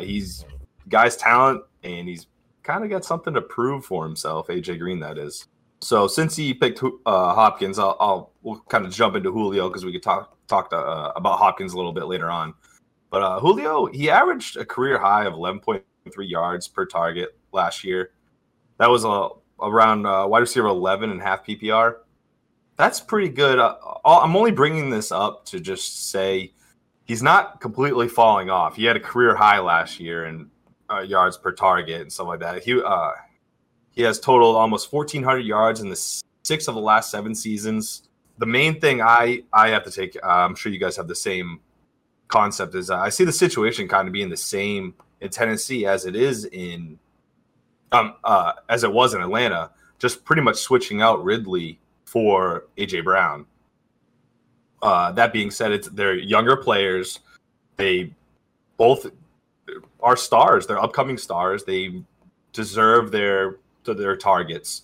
He's 0.02 0.44
guy's 0.90 1.16
talent, 1.16 1.64
and 1.84 2.10
he's 2.10 2.28
kind 2.70 2.84
of 2.84 2.90
got 2.92 3.04
something 3.04 3.34
to 3.34 3.42
prove 3.42 3.84
for 3.84 4.06
himself. 4.06 4.48
AJ 4.48 4.78
Green, 4.78 5.00
that 5.00 5.18
is. 5.18 5.48
So 5.82 6.08
since 6.08 6.36
he 6.36 6.54
picked 6.54 6.84
uh, 6.84 7.34
Hopkins, 7.34 7.80
I'll, 7.80 7.98
I'll 8.00 8.32
we'll 8.44 8.60
kind 8.70 8.86
of 8.86 8.94
jump 8.94 9.16
into 9.16 9.32
Julio 9.32 9.70
because 9.70 9.84
we 9.84 9.92
could 9.92 10.04
talk 10.04 10.38
talk 10.48 10.70
to, 10.70 10.78
uh, 10.78 11.14
about 11.16 11.40
Hopkins 11.40 11.74
a 11.74 11.78
little 11.78 11.94
bit 11.94 12.06
later 12.06 12.30
on. 12.30 12.54
But 13.10 13.24
uh, 13.24 13.40
Julio, 13.40 13.88
he 13.88 14.12
averaged 14.12 14.58
a 14.58 14.66
career 14.66 15.00
high 15.00 15.26
of 15.26 15.34
11.3 15.34 15.82
yards 16.30 16.68
per 16.68 16.86
target 16.86 17.40
last 17.52 17.84
year. 17.84 18.12
That 18.78 18.90
was 18.90 19.04
a 19.04 19.30
around 19.62 20.06
uh, 20.06 20.28
wide 20.28 20.40
receiver 20.40 20.68
11 20.68 21.10
and 21.10 21.20
a 21.20 21.24
half 21.24 21.44
PPR. 21.46 21.96
That's 22.78 23.00
pretty 23.00 23.30
good. 23.30 23.58
Uh, 23.58 23.78
I'm 24.06 24.36
only 24.36 24.52
bringing 24.52 24.92
this 24.92 25.12
up 25.12 25.44
to 25.46 25.60
just 25.60 26.12
say 26.12 26.54
he's 27.06 27.24
not 27.24 27.62
completely 27.62 28.08
falling 28.08 28.52
off. 28.52 28.76
He 28.76 28.86
had 28.86 28.96
a 28.96 29.00
career 29.00 29.36
high 29.36 29.60
last 29.60 30.00
year 30.00 30.26
in 30.26 30.52
uh, 30.92 31.00
yards 31.02 31.38
per 31.38 31.52
target 31.52 32.02
and 32.02 32.12
stuff 32.12 32.28
like 32.28 32.40
that. 32.40 32.64
He 32.64 32.82
uh, 32.82 33.12
he 33.92 34.02
has 34.04 34.20
totaled 34.20 34.56
almost 34.56 34.92
1,400 34.92 35.40
yards 35.40 35.82
in 35.82 35.90
the 35.90 36.24
six 36.44 36.68
of 36.68 36.76
the 36.76 36.82
last 36.82 37.12
seven 37.12 37.36
seasons. 37.36 38.04
The 38.38 38.46
main 38.46 38.80
thing 38.80 39.02
I 39.02 39.44
I 39.54 39.70
have 39.70 39.84
to 39.84 39.92
take, 39.92 40.16
uh, 40.24 40.28
I'm 40.28 40.56
sure 40.56 40.72
you 40.72 40.80
guys 40.80 40.96
have 40.98 41.08
the 41.08 41.16
same 41.16 41.60
concept, 42.28 42.76
is 42.76 42.90
uh, 42.90 42.98
I 42.98 43.10
see 43.10 43.26
the 43.26 43.32
situation 43.32 43.88
kind 43.88 44.08
of 44.08 44.14
being 44.14 44.30
the 44.30 44.38
same 44.38 44.94
in 45.22 45.30
Tennessee 45.30 45.86
as 45.86 46.06
it 46.06 46.16
is 46.16 46.46
in 46.46 46.98
um 47.92 48.16
uh 48.24 48.54
as 48.70 48.84
it 48.84 48.92
was 48.92 49.14
in 49.14 49.22
Atlanta, 49.22 49.72
just 49.98 50.24
pretty 50.24 50.42
much 50.42 50.58
switching 50.58 51.02
out 51.02 51.24
Ridley 51.24 51.80
for 52.06 52.66
AJ 52.78 53.04
Brown. 53.04 53.46
Uh, 54.82 55.12
that 55.12 55.34
being 55.34 55.52
said, 55.52 55.72
it's 55.72 55.90
they're 55.90 56.16
younger 56.16 56.56
players. 56.56 57.20
They 57.76 58.14
both 58.78 59.08
are 60.02 60.16
stars. 60.16 60.66
They're 60.68 60.82
upcoming 60.82 61.18
stars. 61.18 61.64
They 61.64 62.04
deserve 62.54 63.12
their 63.12 63.58
their 63.86 64.16
targets. 64.16 64.84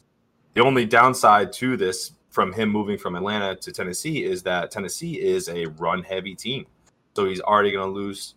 The 0.55 0.63
only 0.63 0.85
downside 0.85 1.53
to 1.53 1.77
this 1.77 2.13
from 2.31 2.51
him 2.51 2.69
moving 2.69 2.97
from 2.97 3.15
Atlanta 3.15 3.55
to 3.55 3.71
Tennessee 3.71 4.23
is 4.23 4.41
that 4.43 4.71
Tennessee 4.71 5.21
is 5.21 5.47
a 5.47 5.67
run 5.67 6.01
heavy 6.01 6.33
team. 6.33 6.65
So 7.15 7.25
he's 7.25 7.39
already 7.39 7.71
going 7.71 7.87
to 7.87 7.93
lose 7.93 8.35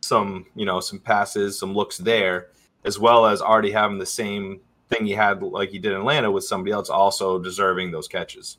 some, 0.00 0.46
you 0.54 0.66
know, 0.66 0.80
some 0.80 0.98
passes, 0.98 1.58
some 1.58 1.74
looks 1.74 1.98
there, 1.98 2.48
as 2.84 2.98
well 2.98 3.26
as 3.26 3.40
already 3.40 3.70
having 3.70 3.98
the 3.98 4.06
same 4.06 4.60
thing 4.88 5.06
he 5.06 5.12
had 5.12 5.42
like 5.42 5.70
he 5.70 5.78
did 5.78 5.92
in 5.92 5.98
Atlanta 5.98 6.30
with 6.30 6.44
somebody 6.44 6.72
else 6.72 6.90
also 6.90 7.38
deserving 7.38 7.90
those 7.90 8.08
catches. 8.08 8.58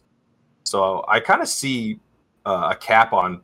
So 0.63 1.05
I 1.07 1.19
kind 1.19 1.41
of 1.41 1.47
see 1.47 1.99
uh, 2.45 2.69
a 2.71 2.75
cap 2.75 3.13
on. 3.13 3.41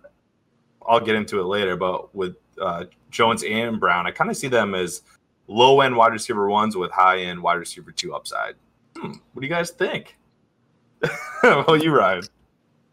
I'll 0.87 0.99
get 0.99 1.15
into 1.15 1.39
it 1.39 1.45
later, 1.45 1.75
but 1.75 2.13
with 2.13 2.35
uh, 2.61 2.85
Jones 3.11 3.43
and 3.43 3.79
Brown, 3.79 4.07
I 4.07 4.11
kind 4.11 4.29
of 4.29 4.37
see 4.37 4.47
them 4.47 4.75
as 4.75 5.01
low 5.47 5.81
end 5.81 5.95
wide 5.95 6.11
receiver 6.11 6.49
ones 6.49 6.75
with 6.75 6.91
high 6.91 7.19
end 7.19 7.41
wide 7.41 7.55
receiver 7.55 7.91
two 7.91 8.13
upside. 8.13 8.55
Hmm, 8.97 9.13
what 9.33 9.41
do 9.41 9.47
you 9.47 9.53
guys 9.53 9.71
think? 9.71 10.17
well, 11.43 11.77
you 11.77 11.95
Ryan. 11.95 12.23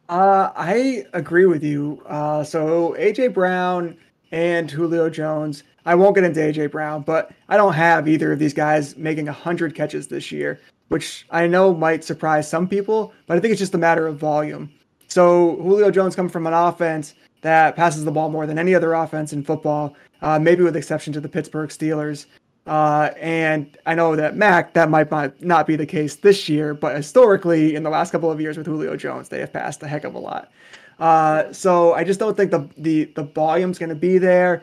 Uh, 0.09 0.51
I 0.55 1.07
agree 1.15 1.47
with 1.47 1.63
you. 1.63 2.03
Uh, 2.07 2.45
so 2.45 2.95
AJ 2.99 3.33
Brown 3.33 3.97
and 4.31 4.71
Julio 4.71 5.09
Jones. 5.09 5.63
I 5.85 5.95
won't 5.95 6.15
get 6.15 6.25
into 6.25 6.41
AJ 6.41 6.71
Brown, 6.71 7.03
but 7.03 7.33
I 7.49 7.57
don't 7.57 7.73
have 7.73 8.07
either 8.07 8.33
of 8.33 8.39
these 8.39 8.55
guys 8.55 8.97
making 8.97 9.27
hundred 9.27 9.75
catches 9.75 10.09
this 10.09 10.31
year, 10.31 10.61
which 10.89 11.27
I 11.31 11.47
know 11.47 11.75
might 11.75 12.05
surprise 12.05 12.49
some 12.49 12.69
people, 12.69 13.13
but 13.27 13.37
I 13.37 13.41
think 13.41 13.53
it's 13.53 13.59
just 13.59 13.75
a 13.75 13.79
matter 13.79 14.07
of 14.07 14.17
volume. 14.17 14.71
So 15.09 15.57
Julio 15.57 15.91
Jones 15.91 16.17
comes 16.17 16.33
from 16.33 16.47
an 16.47 16.55
offense 16.55 17.15
that 17.43 17.77
passes 17.77 18.05
the 18.05 18.11
ball 18.11 18.31
more 18.31 18.47
than 18.47 18.59
any 18.59 18.75
other 18.75 18.95
offense 18.95 19.33
in 19.33 19.45
football, 19.45 19.95
uh, 20.23 20.39
maybe 20.39 20.63
with 20.63 20.77
exception 20.77 21.13
to 21.13 21.21
the 21.21 21.29
Pittsburgh 21.29 21.71
Steelers. 21.71 22.27
Uh, 22.67 23.11
and 23.21 23.77
I 23.87 23.95
know 23.95 24.15
that 24.15 24.37
Mac, 24.37 24.73
that 24.75 24.89
might 24.89 25.11
not, 25.43 25.67
be 25.67 25.75
the 25.75 25.87
case 25.87 26.17
this 26.17 26.49
year, 26.49 26.75
but 26.75 26.95
historically, 26.95 27.75
in 27.75 27.83
the 27.83 27.91
last 27.91 28.13
couple 28.13 28.31
of 28.31 28.41
years 28.41 28.57
with 28.57 28.67
Julio 28.67 28.97
Jones, 28.97 29.29
they 29.29 29.41
have 29.41 29.53
passed 29.53 29.83
a 29.83 29.89
heck 29.89 30.05
of 30.05 30.15
a 30.15 30.19
lot. 30.19 30.53
Uh, 31.01 31.53
so 31.53 31.95
I 31.95 32.05
just 32.05 32.21
don't 32.21 32.37
think 32.37 32.53
the 32.53 32.69
the 32.77 33.07
the 33.17 33.25
volume's 33.25 33.79
going 33.79 33.89
to 33.89 33.97
be 33.97 34.19
there. 34.19 34.63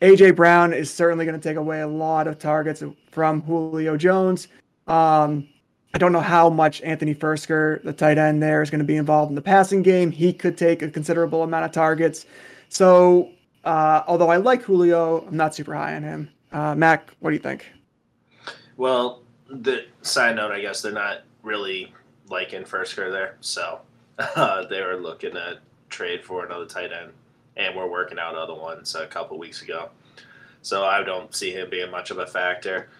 AJ 0.00 0.36
Brown 0.36 0.72
is 0.72 0.90
certainly 0.92 1.26
going 1.26 1.38
to 1.38 1.48
take 1.48 1.58
away 1.58 1.80
a 1.80 1.86
lot 1.86 2.26
of 2.26 2.38
targets 2.38 2.82
from 3.10 3.42
Julio 3.42 3.96
Jones. 3.96 4.48
Um, 4.86 5.48
I 5.96 5.98
don't 5.98 6.12
know 6.12 6.20
how 6.20 6.50
much 6.50 6.82
Anthony 6.82 7.14
Firkser, 7.14 7.82
the 7.82 7.90
tight 7.90 8.18
end 8.18 8.42
there, 8.42 8.60
is 8.60 8.68
going 8.68 8.80
to 8.80 8.84
be 8.84 8.96
involved 8.96 9.30
in 9.30 9.34
the 9.34 9.40
passing 9.40 9.82
game. 9.82 10.10
He 10.10 10.30
could 10.30 10.58
take 10.58 10.82
a 10.82 10.90
considerable 10.90 11.42
amount 11.42 11.64
of 11.64 11.72
targets. 11.72 12.26
So, 12.68 13.30
uh, 13.64 14.02
although 14.06 14.28
I 14.28 14.36
like 14.36 14.62
Julio, 14.62 15.26
I'm 15.26 15.38
not 15.38 15.54
super 15.54 15.74
high 15.74 15.96
on 15.96 16.02
him. 16.02 16.30
Uh, 16.52 16.74
Mac, 16.74 17.08
what 17.20 17.30
do 17.30 17.36
you 17.36 17.40
think? 17.40 17.64
Well, 18.76 19.22
the 19.48 19.86
side 20.02 20.36
note, 20.36 20.52
I 20.52 20.60
guess 20.60 20.82
they're 20.82 20.92
not 20.92 21.22
really 21.42 21.94
liking 22.28 22.64
Firkser 22.64 23.10
there, 23.10 23.38
so 23.40 23.80
uh, 24.18 24.66
they 24.66 24.82
were 24.82 24.98
looking 24.98 25.32
to 25.32 25.60
trade 25.88 26.22
for 26.22 26.44
another 26.44 26.66
tight 26.66 26.92
end, 26.92 27.10
and 27.56 27.74
we're 27.74 27.88
working 27.88 28.18
out 28.18 28.34
other 28.34 28.54
ones 28.54 28.94
a 28.94 29.06
couple 29.06 29.38
weeks 29.38 29.62
ago. 29.62 29.88
So 30.60 30.84
I 30.84 31.02
don't 31.02 31.34
see 31.34 31.52
him 31.52 31.70
being 31.70 31.90
much 31.90 32.10
of 32.10 32.18
a 32.18 32.26
factor. 32.26 32.90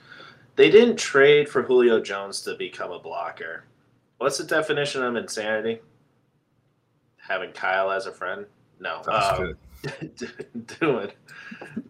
They 0.56 0.70
didn't 0.70 0.96
trade 0.96 1.48
for 1.48 1.62
Julio 1.62 2.00
Jones 2.00 2.40
to 2.42 2.54
become 2.56 2.90
a 2.90 2.98
blocker. 2.98 3.64
What's 4.18 4.38
the 4.38 4.44
definition 4.44 5.02
of 5.02 5.14
insanity? 5.16 5.80
Having 7.18 7.52
Kyle 7.52 7.90
as 7.90 8.06
a 8.06 8.12
friend? 8.12 8.46
No. 8.80 9.02
That's 9.04 9.38
Um, 9.38 9.54
good. 9.82 10.66
doing 10.80 11.12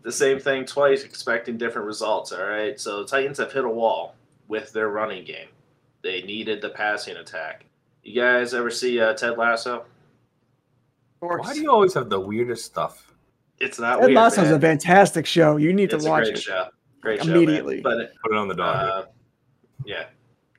the 0.02 0.10
same 0.12 0.38
thing 0.40 0.64
twice, 0.64 1.04
expecting 1.04 1.56
different 1.56 1.86
results. 1.86 2.32
All 2.32 2.44
right. 2.44 2.78
So 2.80 3.00
the 3.02 3.06
Titans 3.08 3.38
have 3.38 3.52
hit 3.52 3.64
a 3.64 3.68
wall 3.68 4.14
with 4.48 4.72
their 4.72 4.88
running 4.88 5.24
game. 5.24 5.48
They 6.02 6.22
needed 6.22 6.60
the 6.60 6.70
passing 6.70 7.16
attack. 7.16 7.64
You 8.02 8.20
guys 8.20 8.54
ever 8.54 8.70
see 8.70 9.00
uh, 9.00 9.14
Ted 9.14 9.38
Lasso? 9.38 9.84
Why 11.20 11.54
do 11.54 11.60
you 11.60 11.70
always 11.70 11.94
have 11.94 12.08
the 12.10 12.20
weirdest 12.20 12.64
stuff? 12.64 13.12
It's 13.58 13.78
not 13.78 13.96
Ted 13.96 14.06
weird. 14.06 14.16
Lasso's 14.16 14.44
man. 14.48 14.54
a 14.54 14.60
fantastic 14.60 15.26
show. 15.26 15.56
You 15.56 15.72
need 15.72 15.92
it's 15.92 16.04
to 16.04 16.08
a 16.08 16.12
watch 16.12 16.24
great 16.24 16.36
it. 16.36 16.42
show. 16.42 16.68
Great 17.06 17.22
show, 17.22 17.34
Immediately. 17.34 17.74
Man. 17.74 17.82
But 17.84 18.14
Put 18.20 18.32
it 18.32 18.36
on 18.36 18.48
the 18.48 18.54
dog. 18.56 18.76
Uh, 18.88 19.04
yeah. 19.84 20.06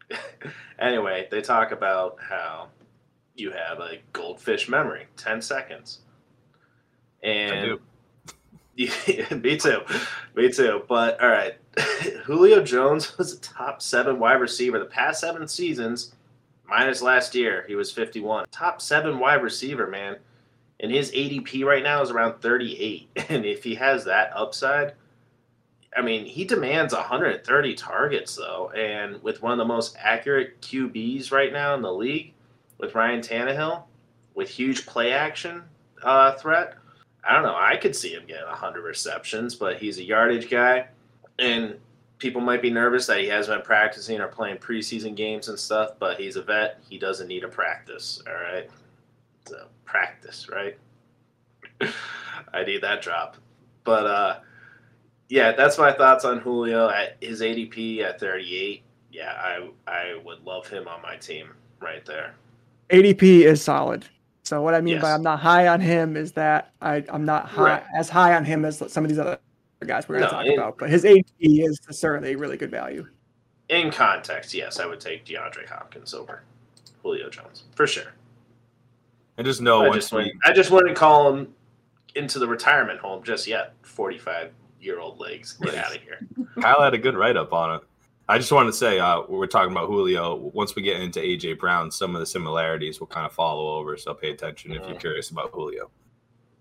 anyway, 0.80 1.28
they 1.30 1.42
talk 1.42 1.74
about 1.74 2.16
how 2.22 2.70
you 3.36 3.52
have 3.52 3.82
a 3.82 4.00
goldfish 4.14 4.70
memory, 4.70 5.08
ten 5.18 5.42
seconds, 5.42 6.00
I 7.22 7.28
and 7.28 7.66
do. 7.66 7.82
Yeah, 9.08 9.34
me 9.34 9.58
too, 9.58 9.82
me 10.36 10.50
too. 10.50 10.84
But 10.88 11.22
all 11.22 11.28
right, 11.28 11.56
Julio 12.24 12.64
Jones 12.64 13.18
was 13.18 13.34
a 13.34 13.40
top 13.42 13.82
seven 13.82 14.18
wide 14.18 14.40
receiver 14.40 14.80
the 14.80 14.86
past 14.86 15.20
seven 15.20 15.50
seasons, 15.50 16.14
minus 16.66 17.02
last 17.02 17.36
year. 17.36 17.66
He 17.68 17.76
was 17.76 17.92
fifty-one. 17.92 18.46
Top 18.52 18.82
seven 18.82 19.20
wide 19.20 19.44
receiver, 19.44 19.88
man. 19.88 20.16
And 20.80 20.92
his 20.92 21.12
ADP 21.12 21.66
right 21.66 21.84
now 21.84 22.02
is 22.02 22.12
around 22.12 22.40
thirty-eight. 22.40 23.10
And 23.30 23.46
if 23.46 23.66
he 23.66 23.76
has 23.76 24.06
that 24.06 24.32
upside, 24.34 24.94
I 25.98 26.02
mean, 26.04 26.26
he 26.26 26.46
demands 26.46 26.94
130 26.94 27.74
targets 27.74 28.36
though, 28.36 28.70
and 28.70 29.22
with 29.24 29.42
one 29.42 29.52
of 29.52 29.58
the 29.58 29.66
most 29.66 29.98
accurate 30.00 30.62
QBs 30.62 31.32
right 31.32 31.52
now 31.52 31.74
in 31.74 31.82
the 31.82 31.92
league, 31.92 32.34
with 32.78 32.94
Ryan 32.94 33.22
Tannehill, 33.22 33.82
with 34.36 34.48
huge 34.48 34.86
play 34.86 35.12
action 35.12 35.64
uh, 36.04 36.34
threat, 36.34 36.76
I 37.28 37.34
don't 37.34 37.42
know. 37.42 37.56
I 37.58 37.78
could 37.78 37.96
see 37.96 38.14
him 38.14 38.28
getting 38.28 38.46
100 38.46 38.84
receptions, 38.84 39.56
but 39.56 39.78
he's 39.78 39.98
a 39.98 40.04
yardage 40.04 40.52
guy, 40.52 40.88
and 41.40 41.80
people 42.20 42.42
might 42.42 42.62
be 42.62 42.70
nervous 42.70 43.08
that 43.08 43.20
he 43.20 43.28
hasn't 43.28 43.58
been 43.58 43.66
practicing 43.66 44.22
or 44.22 44.28
playing 44.28 44.58
preseason 44.58 45.16
games 45.16 45.48
and 45.48 45.58
stuff. 45.58 45.94
But 45.98 46.20
he's 46.20 46.36
a 46.36 46.44
vet; 46.44 46.80
he 46.88 47.00
doesn't 47.00 47.28
need 47.28 47.44
a 47.44 47.50
practice. 47.50 48.22
All 48.28 48.36
right, 48.36 48.70
so 49.48 49.66
practice, 49.84 50.48
right? 50.48 50.78
I 52.54 52.64
need 52.64 52.84
that 52.84 53.02
drop, 53.02 53.38
but 53.84 54.06
uh 54.06 54.40
yeah, 55.30 55.52
that's 55.52 55.78
my 55.78 55.92
thoughts 55.92 56.26
on 56.26 56.40
Julio 56.40 56.90
at 56.90 57.18
his 57.22 57.42
ADP 57.42 58.02
at 58.02 58.20
38. 58.20 58.84
Yeah, 59.12 59.34
I 59.38 59.70
I 59.92 60.20
would 60.24 60.44
love 60.46 60.68
him 60.68 60.88
on 60.88 61.02
my 61.02 61.16
team 61.18 61.50
right 61.82 62.06
there. 62.06 62.36
ADP 62.90 63.42
is 63.44 63.62
solid. 63.62 64.06
So 64.44 64.62
what 64.62 64.74
I 64.74 64.82
mean 64.82 65.02
by 65.02 65.12
I'm 65.12 65.22
not 65.24 65.40
high 65.40 65.68
on 65.68 65.82
him 65.82 66.16
is 66.16 66.32
that 66.34 66.72
I 66.82 67.04
I'm 67.10 67.26
not 67.26 67.48
high 67.48 67.62
Right. 67.64 67.84
as 67.96 68.10
high 68.10 68.36
on 68.36 68.46
him 68.46 68.64
as 68.64 68.82
some 68.92 69.04
of 69.04 69.10
these 69.10 69.20
other 69.20 69.40
guys 69.86 70.08
we're 70.08 70.20
going 70.20 70.30
to 70.30 70.36
No, 70.36 70.44
talk 70.44 70.46
it- 70.46 70.58
about. 70.58 70.78
But 70.78 70.90
his 70.90 71.04
ADP 71.04 71.26
is 71.66 71.80
certainly 71.92 72.34
a 72.34 72.38
really 72.38 72.56
good 72.58 72.72
value. 72.72 73.08
In 73.70 73.92
context, 73.92 74.54
yes, 74.54 74.80
I 74.80 74.86
would 74.86 75.02
take 75.02 75.26
DeAndre 75.26 75.68
Hopkins 75.68 76.14
over 76.14 76.44
Julio 77.04 77.30
Jones 77.30 77.66
for 77.76 77.86
sure. 77.88 78.14
and 79.38 79.46
just 79.46 79.60
know 79.62 79.82
I 79.84 79.90
just 79.94 80.12
we, 80.14 80.18
wouldn't, 80.20 80.36
I 80.46 80.54
just 80.54 80.72
wouldn't 80.72 80.96
call 80.96 81.34
him 81.34 81.54
into 82.16 82.40
the 82.40 82.48
retirement 82.48 83.00
home 83.02 83.24
just 83.24 83.46
yet. 83.48 83.74
45 83.84 84.52
year 84.82 85.00
old 85.00 85.20
legs, 85.20 85.54
get 85.54 85.76
out 85.76 85.96
of 85.96 86.02
here. 86.02 86.20
Kyle 86.62 86.82
had 86.82 86.94
a 86.94 86.98
good 86.98 87.16
write 87.16 87.38
up 87.38 87.54
on 87.54 87.76
it. 87.76 87.82
I 88.30 88.38
just 88.38 88.52
wanted 88.52 88.72
to 88.72 88.78
say, 88.78 89.00
uh, 89.00 89.22
we're 89.30 89.48
talking 89.48 89.72
about 89.72 89.88
Julio. 89.88 90.36
Once 90.54 90.76
we 90.76 90.82
get 90.82 91.00
into 91.00 91.20
AJ 91.20 91.60
Brown, 91.60 91.90
some 91.90 92.14
of 92.14 92.20
the 92.20 92.26
similarities 92.26 93.00
will 93.00 93.08
kind 93.08 93.26
of 93.26 93.32
follow 93.32 93.78
over. 93.80 93.96
So 93.98 94.14
pay 94.14 94.32
attention 94.32 94.72
if 94.74 94.82
you're 94.86 94.96
Mhm. 94.96 95.00
curious 95.00 95.30
about 95.30 95.52
Julio. 95.52 95.90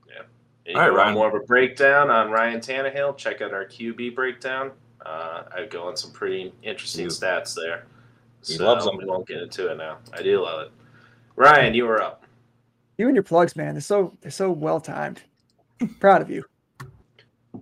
Yeah. 0.09 0.23
you 0.65 0.75
All 0.77 0.83
right, 0.83 0.93
Ryan. 0.97 1.15
more 1.15 1.29
of 1.29 1.35
a 1.35 1.45
breakdown 1.45 2.09
on 2.11 2.31
Ryan 2.31 2.61
Tannehill? 2.61 3.17
Check 3.17 3.41
out 3.43 3.53
our 3.53 3.65
QB 3.65 4.11
breakdown. 4.15 4.71
Uh, 5.05 5.43
I 5.55 5.67
go 5.67 5.87
on 5.89 5.97
some 5.97 6.13
pretty 6.13 6.53
interesting 6.63 7.05
You- 7.05 7.11
stats 7.11 7.55
there. 7.55 7.87
he 8.45 8.55
So 8.55 8.65
loves 8.65 8.85
them. 8.85 8.97
We 8.97 9.05
won't 9.05 9.27
get 9.27 9.43
into 9.43 9.69
it 9.71 9.77
now. 9.77 9.99
I 10.13 10.23
do 10.23 10.41
love 10.43 10.67
it. 10.69 10.73
Ryan, 11.35 11.75
you 11.75 11.85
were 11.87 12.01
up. 12.01 12.23
You 12.97 13.07
and 13.09 13.17
your 13.17 13.25
plugs, 13.25 13.57
man, 13.57 13.75
they're 13.75 13.81
so 13.81 14.17
they're 14.21 14.31
so 14.31 14.51
well 14.51 14.81
timed. 14.81 15.23
Proud 16.01 16.23
of 16.23 16.31
you. 16.31 16.45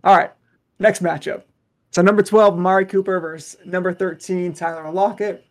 All 0.05 0.17
right, 0.17 0.31
next 0.79 1.03
matchup. 1.03 1.43
So 1.91 2.03
number 2.03 2.23
12, 2.23 2.59
Mari 2.59 2.87
Cooper 2.87 3.21
versus 3.21 3.57
number 3.65 3.93
13, 3.93 4.53
Tyler 4.53 4.91
Lockett. 4.91 5.47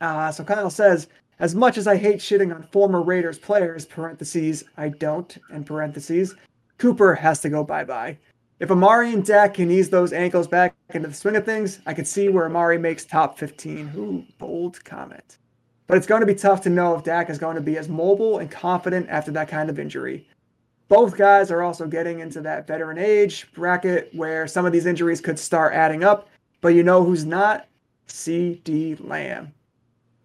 Uh, 0.00 0.32
so 0.32 0.42
Kyle 0.42 0.70
says, 0.70 1.08
as 1.38 1.54
much 1.54 1.78
as 1.78 1.86
I 1.86 1.96
hate 1.96 2.18
shitting 2.18 2.54
on 2.54 2.64
former 2.64 3.02
Raiders 3.02 3.38
players, 3.38 3.86
parentheses, 3.86 4.64
I 4.76 4.88
don't, 4.88 5.36
in 5.52 5.64
parentheses, 5.64 6.34
Cooper 6.78 7.14
has 7.14 7.40
to 7.40 7.48
go 7.48 7.62
bye-bye. 7.62 8.18
If 8.58 8.70
Amari 8.70 9.12
and 9.12 9.24
Dak 9.24 9.54
can 9.54 9.70
ease 9.70 9.88
those 9.88 10.12
ankles 10.12 10.46
back 10.46 10.74
into 10.92 11.08
the 11.08 11.14
swing 11.14 11.36
of 11.36 11.46
things, 11.46 11.80
I 11.86 11.94
could 11.94 12.06
see 12.06 12.28
where 12.28 12.44
Amari 12.44 12.76
makes 12.76 13.06
top 13.06 13.38
15. 13.38 13.92
Ooh, 13.96 14.24
bold 14.38 14.84
comment. 14.84 15.38
But 15.86 15.96
it's 15.96 16.06
going 16.06 16.20
to 16.20 16.26
be 16.26 16.34
tough 16.34 16.60
to 16.62 16.70
know 16.70 16.94
if 16.94 17.04
Dak 17.04 17.30
is 17.30 17.38
going 17.38 17.54
to 17.54 17.62
be 17.62 17.78
as 17.78 17.88
mobile 17.88 18.38
and 18.38 18.50
confident 18.50 19.08
after 19.08 19.30
that 19.30 19.48
kind 19.48 19.70
of 19.70 19.78
injury. 19.78 20.28
Both 20.90 21.16
guys 21.16 21.52
are 21.52 21.62
also 21.62 21.86
getting 21.86 22.18
into 22.18 22.40
that 22.40 22.66
veteran 22.66 22.98
age 22.98 23.46
bracket 23.52 24.10
where 24.12 24.48
some 24.48 24.66
of 24.66 24.72
these 24.72 24.86
injuries 24.86 25.20
could 25.20 25.38
start 25.38 25.72
adding 25.72 26.02
up, 26.02 26.28
but 26.60 26.74
you 26.74 26.82
know 26.82 27.04
who's 27.04 27.24
not? 27.24 27.68
CeeDee 28.08 28.98
Lamb. 29.08 29.54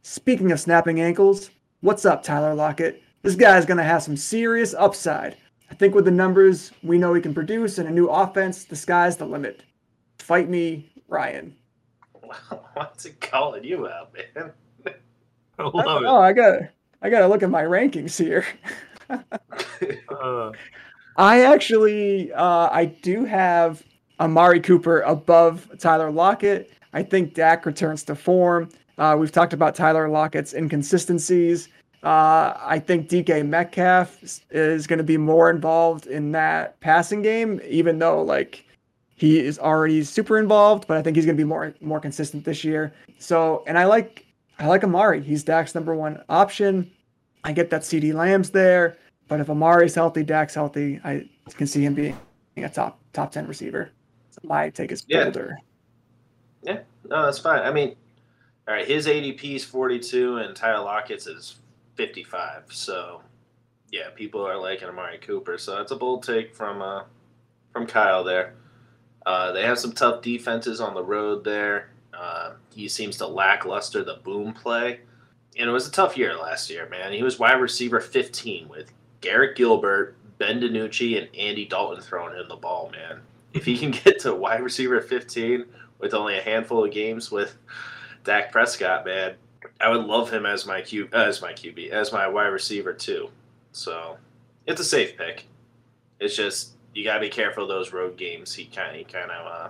Speaking 0.01 0.51
of 0.51 0.59
snapping 0.59 0.99
ankles, 0.99 1.51
what's 1.81 2.03
up, 2.03 2.23
Tyler 2.23 2.55
Lockett? 2.55 3.03
This 3.21 3.35
guy's 3.35 3.67
going 3.67 3.77
to 3.77 3.83
have 3.83 4.01
some 4.01 4.17
serious 4.17 4.73
upside. 4.73 5.37
I 5.69 5.75
think 5.75 5.93
with 5.93 6.05
the 6.05 6.09
numbers 6.11 6.71
we 6.81 6.97
know 6.97 7.13
he 7.13 7.21
can 7.21 7.35
produce 7.35 7.77
and 7.77 7.87
a 7.87 7.91
new 7.91 8.07
offense, 8.07 8.63
the 8.63 8.75
sky's 8.75 9.17
the 9.17 9.27
limit. 9.27 9.61
Fight 10.17 10.49
me, 10.49 10.91
Ryan. 11.07 11.55
What's 12.73 13.05
it 13.05 13.21
calling 13.21 13.63
you 13.63 13.87
out, 13.87 14.15
man? 14.35 14.51
I 15.59 15.63
I 15.75 15.83
love 15.83 15.85
don't 15.85 16.03
it. 16.03 16.07
know. 16.07 16.17
I 16.17 16.33
got 16.33 16.59
I 17.03 17.11
got 17.11 17.19
to 17.19 17.27
look 17.27 17.43
at 17.43 17.51
my 17.51 17.61
rankings 17.61 18.17
here. 18.17 18.47
Uh, 20.09 20.51
I 21.17 21.41
actually, 21.43 22.31
uh, 22.33 22.69
I 22.71 22.85
do 22.85 23.25
have 23.25 23.83
Amari 24.19 24.59
Cooper 24.59 25.01
above 25.01 25.69
Tyler 25.79 26.11
Lockett. 26.11 26.71
I 26.93 27.03
think 27.03 27.33
Dak 27.33 27.65
returns 27.65 28.03
to 28.03 28.15
form. 28.15 28.69
Uh, 28.97 29.15
we've 29.19 29.31
talked 29.31 29.53
about 29.53 29.75
Tyler 29.75 30.07
Lockett's 30.09 30.53
inconsistencies. 30.53 31.67
Uh, 32.03 32.53
I 32.57 32.79
think 32.79 33.09
DK 33.09 33.45
Metcalf 33.45 34.21
is- 34.51 34.87
going 34.87 34.97
to 34.97 35.03
be 35.03 35.17
more 35.17 35.49
involved 35.49 36.07
in 36.07 36.31
that 36.33 36.79
passing 36.79 37.21
game, 37.21 37.59
even 37.67 37.99
though 37.99 38.21
like 38.21 38.65
he 39.15 39.39
is 39.39 39.57
already 39.59 40.03
super 40.03 40.37
involved. 40.37 40.87
But 40.87 40.97
I 40.97 41.01
think 41.01 41.15
he's 41.15 41.25
going 41.25 41.37
to 41.37 41.41
be 41.41 41.47
more 41.47 41.73
more 41.81 41.99
consistent 41.99 42.45
this 42.45 42.63
year. 42.63 42.93
So, 43.19 43.63
and 43.67 43.77
I 43.77 43.85
like 43.85 44.25
I 44.59 44.67
like 44.67 44.83
Amari. 44.83 45.21
He's 45.21 45.43
Dak's 45.43 45.75
number 45.75 45.95
one 45.95 46.21
option. 46.29 46.91
I 47.45 47.53
get 47.53 47.69
that 47.69 47.83
CeeDee 47.83 48.13
Lamb's 48.13 48.49
there. 48.49 48.97
But 49.27 49.39
if 49.39 49.49
Amari's 49.49 49.95
healthy, 49.95 50.23
Dak's 50.23 50.53
healthy, 50.53 50.99
I 51.03 51.27
can 51.51 51.67
see 51.67 51.83
him 51.83 51.93
being 51.93 52.17
a 52.57 52.69
top 52.69 52.99
top 53.13 53.31
ten 53.31 53.47
receiver. 53.47 53.91
So 54.31 54.41
my 54.43 54.69
take 54.69 54.91
is 54.91 55.03
bolder. 55.03 55.57
Yeah. 56.63 56.73
bolder. 56.73 56.85
No, 57.09 57.25
that's 57.25 57.39
fine. 57.39 57.61
I 57.61 57.71
mean, 57.71 57.95
all 58.67 58.73
right, 58.73 58.87
his 58.87 59.07
ADP 59.07 59.55
is 59.55 59.63
42 59.63 60.37
and 60.37 60.55
Tyler 60.55 60.83
Lockett's 60.83 61.27
is 61.27 61.57
55. 61.95 62.63
So, 62.69 63.21
yeah, 63.91 64.09
people 64.15 64.45
are 64.45 64.57
liking 64.57 64.89
Amari 64.89 65.19
Cooper. 65.19 65.57
So 65.57 65.75
that's 65.75 65.91
a 65.91 65.95
bold 65.95 66.23
take 66.23 66.55
from 66.55 66.81
uh, 66.81 67.03
from 67.71 67.85
Kyle 67.85 68.23
there. 68.23 68.55
Uh, 69.25 69.51
they 69.51 69.63
have 69.63 69.79
some 69.79 69.91
tough 69.91 70.21
defenses 70.21 70.81
on 70.81 70.93
the 70.93 71.03
road 71.03 71.43
there. 71.43 71.89
Uh, 72.13 72.53
he 72.73 72.87
seems 72.87 73.17
to 73.17 73.27
lackluster 73.27 74.03
the 74.03 74.15
boom 74.23 74.53
play. 74.53 75.01
And 75.57 75.69
it 75.69 75.73
was 75.73 75.87
a 75.87 75.91
tough 75.91 76.17
year 76.17 76.35
last 76.37 76.69
year, 76.69 76.87
man. 76.89 77.13
He 77.13 77.23
was 77.23 77.39
wide 77.39 77.61
receiver 77.61 78.01
15 78.01 78.67
with 78.67 78.91
Garrett 79.21 79.55
Gilbert, 79.55 80.15
Ben 80.37 80.59
DiNucci, 80.59 81.17
and 81.17 81.33
Andy 81.35 81.65
Dalton 81.65 82.01
throwing 82.01 82.35
him 82.35 82.47
the 82.49 82.57
ball, 82.57 82.89
man. 82.91 83.21
If 83.53 83.65
he 83.65 83.77
can 83.77 83.91
get 84.03 84.19
to 84.21 84.35
wide 84.35 84.61
receiver 84.61 84.99
15 84.99 85.65
with 85.99 86.13
only 86.13 86.37
a 86.37 86.41
handful 86.41 86.83
of 86.83 86.91
games 86.91 87.31
with 87.31 87.55
Dak 88.23 88.51
Prescott, 88.51 89.05
man, 89.05 89.35
I 89.79 89.89
would 89.89 90.05
love 90.05 90.29
him 90.29 90.45
as 90.45 90.65
my 90.65 90.81
Q 90.81 91.09
as 91.13 91.41
my 91.41 91.53
QB 91.53 91.89
as 91.89 92.11
my 92.11 92.27
wide 92.27 92.47
receiver 92.47 92.93
too. 92.93 93.29
So 93.71 94.17
it's 94.67 94.81
a 94.81 94.85
safe 94.85 95.17
pick. 95.17 95.45
It's 96.19 96.35
just 96.35 96.73
you 96.93 97.03
gotta 97.03 97.19
be 97.19 97.29
careful 97.29 97.67
those 97.67 97.93
road 97.93 98.17
games. 98.17 98.53
He 98.53 98.65
kind 98.65 98.99
of 98.99 99.07
kind 99.07 99.31
of 99.31 99.47
uh, 99.47 99.69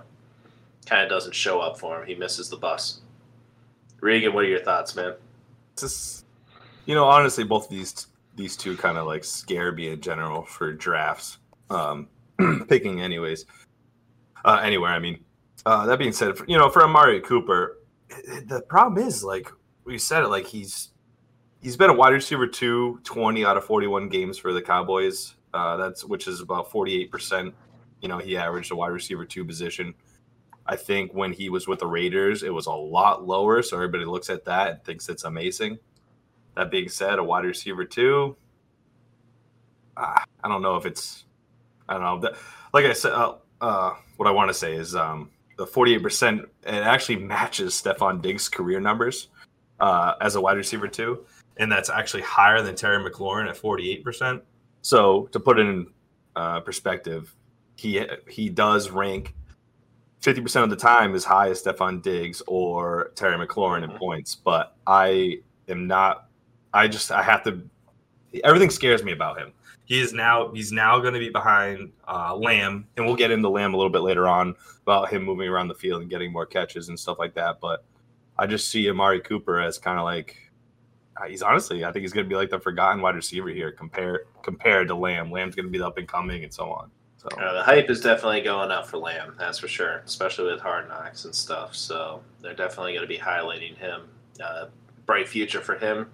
kind 0.86 1.02
of 1.02 1.08
doesn't 1.08 1.34
show 1.34 1.60
up 1.60 1.78
for 1.78 2.00
him. 2.00 2.06
He 2.06 2.14
misses 2.14 2.48
the 2.48 2.56
bus. 2.56 3.00
Regan, 4.00 4.32
what 4.32 4.44
are 4.44 4.48
your 4.48 4.60
thoughts, 4.60 4.94
man? 4.94 5.14
Just 5.78 6.24
you 6.86 6.94
know 6.94 7.04
honestly 7.04 7.44
both 7.44 7.64
of 7.64 7.70
these 7.70 8.06
these 8.36 8.56
two 8.56 8.76
kind 8.76 8.98
of 8.98 9.06
like 9.06 9.24
scare 9.24 9.72
me 9.72 9.88
in 9.88 10.00
general 10.00 10.42
for 10.42 10.72
drafts 10.72 11.38
um 11.70 12.08
picking 12.68 13.00
anyways. 13.00 13.46
Uh 14.44 14.60
anywhere 14.62 14.90
i 14.90 14.98
mean 14.98 15.18
uh 15.64 15.86
that 15.86 15.98
being 15.98 16.12
said 16.12 16.34
you 16.46 16.56
know 16.56 16.68
for 16.70 16.84
amari 16.84 17.20
cooper 17.20 17.78
the 18.46 18.62
problem 18.68 19.04
is 19.04 19.24
like 19.24 19.50
we 19.84 19.98
said 19.98 20.22
it 20.22 20.28
like 20.28 20.46
he's 20.46 20.90
he's 21.60 21.76
been 21.76 21.90
a 21.90 21.94
wide 21.94 22.12
receiver 22.12 22.46
two 22.46 23.00
20 23.04 23.44
out 23.44 23.56
of 23.56 23.64
41 23.64 24.08
games 24.08 24.38
for 24.38 24.52
the 24.52 24.62
cowboys. 24.62 25.34
Uh 25.52 25.76
that's 25.76 26.04
which 26.04 26.28
is 26.28 26.40
about 26.40 26.70
48% 26.70 27.52
you 28.00 28.08
know 28.08 28.18
he 28.18 28.36
averaged 28.36 28.70
a 28.70 28.76
wide 28.76 28.92
receiver 28.92 29.24
two 29.24 29.44
position 29.44 29.94
I 30.68 30.76
think 30.76 31.12
when 31.14 31.32
he 31.32 31.48
was 31.48 31.68
with 31.68 31.78
the 31.78 31.86
Raiders, 31.86 32.42
it 32.42 32.52
was 32.52 32.66
a 32.66 32.72
lot 32.72 33.26
lower. 33.26 33.62
So 33.62 33.76
everybody 33.76 34.04
looks 34.04 34.30
at 34.30 34.44
that 34.46 34.70
and 34.70 34.84
thinks 34.84 35.08
it's 35.08 35.24
amazing. 35.24 35.78
That 36.56 36.70
being 36.70 36.88
said, 36.88 37.18
a 37.18 37.24
wide 37.24 37.44
receiver 37.44 37.84
too. 37.84 38.36
Uh, 39.96 40.20
I 40.42 40.48
don't 40.48 40.62
know 40.62 40.76
if 40.76 40.86
it's. 40.86 41.24
I 41.88 41.94
don't 41.94 42.02
know. 42.02 42.20
That, 42.20 42.38
like 42.74 42.84
I 42.84 42.92
said, 42.92 43.12
uh, 43.12 43.36
uh, 43.60 43.94
what 44.16 44.28
I 44.28 44.32
want 44.32 44.48
to 44.48 44.54
say 44.54 44.74
is 44.74 44.96
um, 44.96 45.30
the 45.56 45.66
48%, 45.66 46.40
it 46.40 46.48
actually 46.64 47.16
matches 47.16 47.80
Stefon 47.80 48.20
Diggs' 48.20 48.48
career 48.48 48.80
numbers 48.80 49.28
uh, 49.80 50.14
as 50.20 50.34
a 50.34 50.40
wide 50.40 50.56
receiver 50.56 50.88
too. 50.88 51.24
And 51.58 51.70
that's 51.70 51.88
actually 51.88 52.22
higher 52.22 52.60
than 52.60 52.74
Terry 52.74 52.98
McLaurin 52.98 53.48
at 53.48 53.56
48%. 53.56 54.42
So 54.82 55.26
to 55.32 55.40
put 55.40 55.58
it 55.58 55.66
in 55.66 55.86
uh, 56.34 56.60
perspective, 56.60 57.34
he 57.76 58.06
he 58.28 58.48
does 58.48 58.90
rank 58.90 59.34
50% 60.22 60.64
of 60.64 60.70
the 60.70 60.76
time 60.76 61.14
as 61.14 61.24
high 61.24 61.50
as 61.50 61.62
Stefon 61.62 62.02
Diggs 62.02 62.42
or 62.46 63.12
Terry 63.14 63.36
McLaurin 63.36 63.84
in 63.84 63.90
points. 63.96 64.34
But 64.34 64.76
I 64.86 65.40
am 65.68 65.86
not, 65.86 66.28
I 66.72 66.88
just, 66.88 67.12
I 67.12 67.22
have 67.22 67.44
to, 67.44 67.62
everything 68.44 68.70
scares 68.70 69.04
me 69.04 69.12
about 69.12 69.38
him. 69.38 69.52
He 69.84 70.00
is 70.00 70.12
now, 70.12 70.50
he's 70.52 70.72
now 70.72 70.98
going 70.98 71.14
to 71.14 71.20
be 71.20 71.28
behind 71.28 71.92
uh, 72.08 72.34
Lamb, 72.34 72.88
and 72.96 73.06
we'll 73.06 73.14
get 73.14 73.30
into 73.30 73.48
Lamb 73.48 73.72
a 73.72 73.76
little 73.76 73.92
bit 73.92 74.00
later 74.00 74.26
on 74.26 74.56
about 74.82 75.12
him 75.12 75.22
moving 75.22 75.48
around 75.48 75.68
the 75.68 75.74
field 75.74 76.00
and 76.02 76.10
getting 76.10 76.32
more 76.32 76.44
catches 76.44 76.88
and 76.88 76.98
stuff 76.98 77.20
like 77.20 77.34
that. 77.34 77.60
But 77.60 77.84
I 78.36 78.46
just 78.46 78.68
see 78.68 78.90
Amari 78.90 79.20
Cooper 79.20 79.60
as 79.60 79.78
kind 79.78 79.98
of 79.98 80.04
like, 80.04 80.36
uh, 81.16 81.26
he's 81.26 81.40
honestly, 81.40 81.84
I 81.84 81.92
think 81.92 82.02
he's 82.02 82.12
going 82.12 82.26
to 82.26 82.28
be 82.28 82.34
like 82.34 82.50
the 82.50 82.58
forgotten 82.58 83.00
wide 83.00 83.14
receiver 83.14 83.48
here 83.48 83.72
compared 83.72 84.26
compared 84.42 84.88
to 84.88 84.94
Lamb. 84.94 85.30
Lamb's 85.30 85.54
going 85.54 85.66
to 85.66 85.70
be 85.70 85.78
the 85.78 85.86
up 85.86 85.98
and 85.98 86.06
coming 86.08 86.44
and 86.44 86.52
so 86.52 86.70
on. 86.70 86.90
So 87.32 87.40
Uh, 87.40 87.52
the 87.54 87.62
hype 87.62 87.90
is 87.90 88.00
definitely 88.00 88.40
going 88.42 88.70
up 88.70 88.86
for 88.86 88.98
Lamb, 88.98 89.34
that's 89.38 89.58
for 89.58 89.68
sure, 89.68 90.02
especially 90.04 90.50
with 90.52 90.60
Hard 90.60 90.88
Knocks 90.88 91.24
and 91.24 91.34
stuff. 91.34 91.74
So 91.74 92.22
they're 92.40 92.54
definitely 92.54 92.92
going 92.92 93.02
to 93.02 93.08
be 93.08 93.18
highlighting 93.18 93.76
him. 93.76 94.02
Uh, 94.42 94.66
bright 95.06 95.28
future 95.28 95.60
for 95.60 95.76
him. 95.76 96.10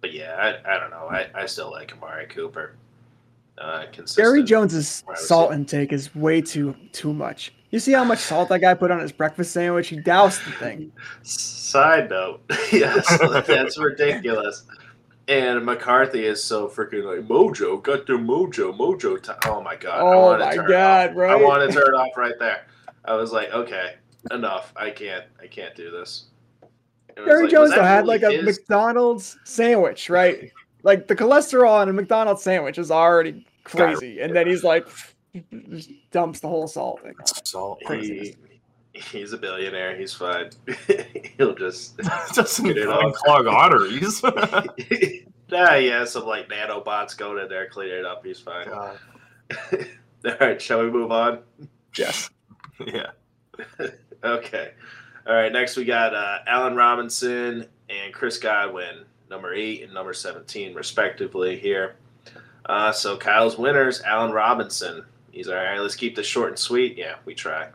But 0.00 0.12
yeah, 0.12 0.34
I, 0.64 0.74
I 0.76 0.78
don't 0.78 0.90
know. 0.90 1.08
I, 1.10 1.28
I 1.34 1.46
still 1.46 1.70
like 1.70 1.92
Amari 1.92 2.26
Cooper. 2.26 2.74
Uh, 3.58 3.84
consistent. 3.92 4.24
Jerry 4.24 4.42
Jones's 4.42 5.04
wide 5.06 5.18
salt 5.18 5.50
receiver. 5.50 5.60
intake 5.60 5.92
is 5.92 6.14
way 6.14 6.40
too 6.40 6.74
too 6.92 7.12
much. 7.12 7.52
You 7.70 7.78
see 7.78 7.92
how 7.92 8.02
much 8.04 8.18
salt 8.18 8.48
that 8.48 8.60
guy 8.60 8.74
put 8.74 8.90
on 8.90 9.00
his 9.00 9.12
breakfast 9.12 9.52
sandwich? 9.52 9.88
He 9.88 9.96
doused 9.96 10.44
the 10.44 10.52
thing. 10.52 10.92
Side 11.22 12.10
note, 12.10 12.40
yes, 12.72 13.06
that's 13.46 13.78
ridiculous. 13.78 14.64
And 15.32 15.64
McCarthy 15.64 16.26
is 16.26 16.44
so 16.44 16.68
freaking 16.68 17.04
like 17.04 17.26
Mojo 17.26 17.82
got 17.82 18.06
the 18.06 18.12
Mojo 18.12 18.76
Mojo. 18.76 19.22
T- 19.22 19.32
oh 19.48 19.62
my 19.62 19.76
god! 19.76 20.00
Oh 20.00 20.38
my 20.38 20.56
God, 20.56 21.16
right? 21.16 21.30
I 21.30 21.36
want 21.36 21.70
to 21.70 21.74
turn 21.74 21.94
it 21.94 21.96
off 21.96 22.14
right 22.18 22.34
there. 22.38 22.66
I 23.06 23.14
was 23.14 23.32
like, 23.32 23.50
okay, 23.50 23.94
enough. 24.30 24.74
I 24.76 24.90
can't. 24.90 25.24
I 25.40 25.46
can't 25.46 25.74
do 25.74 25.90
this. 25.90 26.26
Jerry 27.16 27.44
like, 27.44 27.50
Jones 27.50 27.70
that 27.70 27.82
had 27.82 28.06
really 28.06 28.18
like 28.18 28.22
a 28.22 28.32
his? 28.32 28.58
McDonald's 28.58 29.38
sandwich, 29.44 30.10
right? 30.10 30.52
Like 30.82 31.08
the 31.08 31.16
cholesterol 31.16 31.82
in 31.82 31.88
a 31.88 31.92
McDonald's 31.94 32.42
sandwich 32.42 32.76
is 32.76 32.90
already 32.90 33.46
crazy, 33.64 34.20
and 34.20 34.36
then 34.36 34.46
he's 34.46 34.64
like 34.64 34.86
dumps 36.10 36.40
the 36.40 36.48
whole 36.48 36.68
salt 36.68 37.02
thing. 37.02 37.14
salt. 37.44 37.78
He, 37.88 38.36
he's 38.94 39.32
a 39.32 39.38
billionaire. 39.38 39.96
He's 39.96 40.12
fine. 40.14 40.50
He'll 41.38 41.54
just 41.54 41.96
doesn't 42.34 42.64
Get 42.64 42.76
it 42.78 42.88
off. 42.88 43.14
clog 43.14 43.46
arteries. 43.46 44.22
nah, 45.50 45.74
yeah, 45.74 46.04
some 46.04 46.26
like 46.26 46.48
nanobots 46.48 47.16
going 47.16 47.42
in 47.42 47.48
there, 47.48 47.68
clean 47.68 47.90
it 47.90 48.04
up. 48.04 48.24
He's 48.24 48.40
fine. 48.40 48.68
All 48.68 48.96
right, 50.40 50.60
shall 50.60 50.84
we 50.84 50.90
move 50.90 51.10
on? 51.12 51.40
Yes. 51.96 52.30
yeah. 52.86 53.10
Okay. 54.24 54.72
All 55.26 55.34
right, 55.34 55.52
next 55.52 55.76
we 55.76 55.84
got 55.84 56.14
uh, 56.14 56.38
Allen 56.46 56.74
Robinson 56.74 57.66
and 57.88 58.12
Chris 58.12 58.38
Godwin, 58.38 59.04
number 59.30 59.54
eight 59.54 59.82
and 59.82 59.92
number 59.92 60.12
17, 60.12 60.74
respectively, 60.74 61.58
here. 61.58 61.96
Uh, 62.66 62.92
so 62.92 63.16
Kyle's 63.16 63.58
winners, 63.58 64.00
Allen 64.02 64.32
Robinson. 64.32 65.04
He's 65.30 65.48
all 65.48 65.54
right. 65.56 65.78
Let's 65.78 65.96
keep 65.96 66.14
this 66.16 66.26
short 66.26 66.50
and 66.50 66.58
sweet. 66.58 66.96
Yeah, 66.96 67.16
we 67.24 67.34
try. 67.34 67.68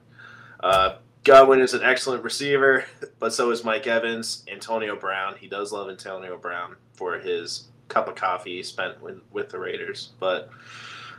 Uh, 0.59 0.97
Godwin 1.27 1.59
is 1.59 1.73
an 1.73 1.83
excellent 1.83 2.23
receiver, 2.23 2.85
but 3.19 3.33
so 3.33 3.51
is 3.51 3.65
Mike 3.65 3.85
Evans, 3.85 4.45
Antonio 4.49 4.95
Brown. 4.95 5.35
He 5.37 5.49
does 5.49 5.73
love 5.73 5.89
Antonio 5.89 6.37
Brown 6.37 6.77
for 6.93 7.19
his 7.19 7.65
cup 7.89 8.07
of 8.07 8.15
coffee 8.15 8.55
he 8.55 8.63
spent 8.63 9.01
with, 9.01 9.19
with 9.33 9.49
the 9.49 9.59
Raiders. 9.59 10.13
But 10.21 10.49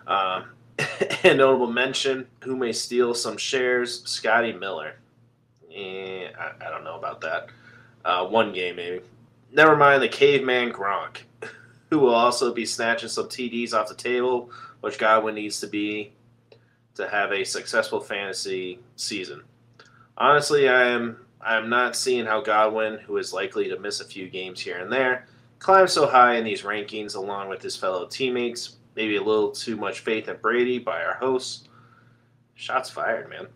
um, 0.06 0.46
a 0.78 1.34
notable 1.34 1.70
mention 1.70 2.26
who 2.42 2.56
may 2.56 2.72
steal 2.72 3.12
some 3.12 3.36
shares, 3.36 4.02
Scotty 4.08 4.54
Miller. 4.54 4.94
Eh, 5.70 6.28
I, 6.40 6.52
I 6.66 6.70
don't 6.70 6.84
know 6.84 6.96
about 6.96 7.20
that. 7.20 7.48
Uh, 8.02 8.24
one 8.28 8.54
game, 8.54 8.76
maybe. 8.76 9.04
Never 9.52 9.76
mind 9.76 10.02
the 10.02 10.08
caveman 10.08 10.72
Gronk, 10.72 11.18
who 11.90 11.98
will 11.98 12.14
also 12.14 12.54
be 12.54 12.64
snatching 12.64 13.10
some 13.10 13.26
TDs 13.26 13.74
off 13.74 13.90
the 13.90 13.94
table, 13.94 14.50
which 14.80 14.96
Godwin 14.96 15.34
needs 15.34 15.60
to 15.60 15.66
be 15.66 16.12
to 16.94 17.06
have 17.06 17.30
a 17.30 17.44
successful 17.44 18.00
fantasy 18.00 18.78
season. 18.96 19.42
Honestly, 20.18 20.68
I 20.68 20.88
am 20.88 21.16
I 21.40 21.56
am 21.56 21.70
not 21.70 21.94
seeing 21.94 22.26
how 22.26 22.40
Godwin, 22.40 22.98
who 22.98 23.16
is 23.16 23.32
likely 23.32 23.68
to 23.68 23.78
miss 23.78 24.00
a 24.00 24.04
few 24.04 24.28
games 24.28 24.60
here 24.60 24.78
and 24.78 24.92
there, 24.92 25.26
climbs 25.60 25.92
so 25.92 26.06
high 26.06 26.34
in 26.34 26.44
these 26.44 26.62
rankings 26.62 27.14
along 27.14 27.48
with 27.48 27.62
his 27.62 27.76
fellow 27.76 28.06
teammates. 28.06 28.76
Maybe 28.96 29.16
a 29.16 29.22
little 29.22 29.52
too 29.52 29.76
much 29.76 30.00
faith 30.00 30.28
in 30.28 30.36
Brady 30.38 30.80
by 30.80 31.04
our 31.04 31.14
hosts. 31.14 31.68
Shots 32.56 32.90
fired, 32.90 33.30
man. 33.30 33.46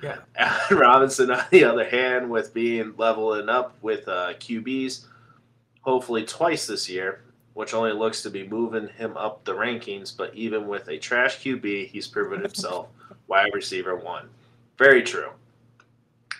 Yeah. 0.00 0.18
Allen 0.36 0.80
Robinson, 0.80 1.32
on 1.32 1.44
the 1.50 1.64
other 1.64 1.84
hand, 1.84 2.30
with 2.30 2.54
being 2.54 2.94
leveling 2.96 3.48
up 3.48 3.76
with 3.82 4.06
uh, 4.06 4.34
QBs, 4.34 5.06
hopefully 5.80 6.24
twice 6.24 6.68
this 6.68 6.88
year, 6.88 7.22
which 7.54 7.74
only 7.74 7.92
looks 7.92 8.22
to 8.22 8.30
be 8.30 8.46
moving 8.46 8.86
him 8.86 9.16
up 9.16 9.44
the 9.44 9.54
rankings. 9.54 10.16
But 10.16 10.32
even 10.36 10.68
with 10.68 10.86
a 10.86 10.98
trash 10.98 11.40
QB, 11.40 11.88
he's 11.88 12.06
proven 12.06 12.40
himself 12.40 12.86
wide 13.26 13.50
receiver 13.52 13.96
one. 13.96 14.28
Very 14.78 15.02
true. 15.02 15.30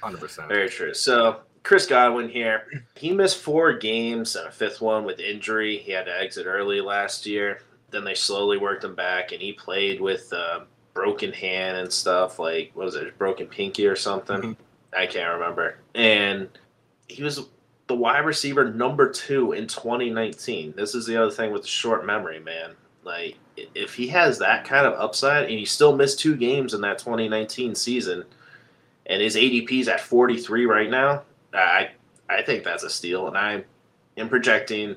100%. 0.02 0.48
Very 0.48 0.68
true. 0.68 0.94
So 0.94 1.40
Chris 1.62 1.86
Godwin 1.86 2.28
here, 2.28 2.64
he 2.96 3.12
missed 3.12 3.38
four 3.38 3.72
games 3.72 4.36
and 4.36 4.48
a 4.48 4.50
fifth 4.50 4.80
one 4.80 5.04
with 5.04 5.20
injury. 5.20 5.78
He 5.78 5.92
had 5.92 6.06
to 6.06 6.20
exit 6.20 6.46
early 6.46 6.80
last 6.80 7.26
year. 7.26 7.60
Then 7.90 8.04
they 8.04 8.14
slowly 8.14 8.58
worked 8.58 8.84
him 8.84 8.94
back, 8.94 9.32
and 9.32 9.40
he 9.40 9.52
played 9.52 10.00
with 10.00 10.32
uh, 10.32 10.60
broken 10.94 11.32
hand 11.32 11.76
and 11.76 11.92
stuff. 11.92 12.38
Like 12.38 12.70
what 12.74 12.86
was 12.86 12.96
it, 12.96 13.16
broken 13.18 13.46
pinky 13.46 13.86
or 13.86 13.96
something? 13.96 14.40
Mhm. 14.40 14.56
I 14.96 15.06
can't 15.06 15.32
remember. 15.34 15.78
And 15.94 16.48
he 17.08 17.22
was 17.22 17.40
the 17.86 17.94
wide 17.94 18.24
receiver 18.24 18.70
number 18.70 19.10
two 19.10 19.52
in 19.52 19.66
2019. 19.66 20.74
This 20.76 20.94
is 20.94 21.06
the 21.06 21.16
other 21.16 21.30
thing 21.30 21.52
with 21.52 21.62
the 21.62 21.68
short 21.68 22.04
memory, 22.06 22.40
man. 22.40 22.72
Like 23.04 23.36
if 23.56 23.94
he 23.94 24.08
has 24.08 24.38
that 24.38 24.64
kind 24.64 24.86
of 24.86 24.94
upside, 24.94 25.44
and 25.44 25.58
he 25.58 25.64
still 25.64 25.94
missed 25.94 26.18
two 26.18 26.36
games 26.36 26.74
in 26.74 26.80
that 26.82 26.98
2019 26.98 27.74
season 27.74 28.24
and 29.06 29.20
his 29.20 29.36
ADP 29.36 29.80
is 29.80 29.88
at 29.88 30.00
43 30.00 30.66
right 30.66 30.90
now. 30.90 31.22
I 31.52 31.90
I 32.28 32.42
think 32.42 32.64
that's 32.64 32.82
a 32.82 32.90
steal, 32.90 33.28
and 33.28 33.36
I 33.36 33.64
am 34.16 34.28
projecting 34.28 34.96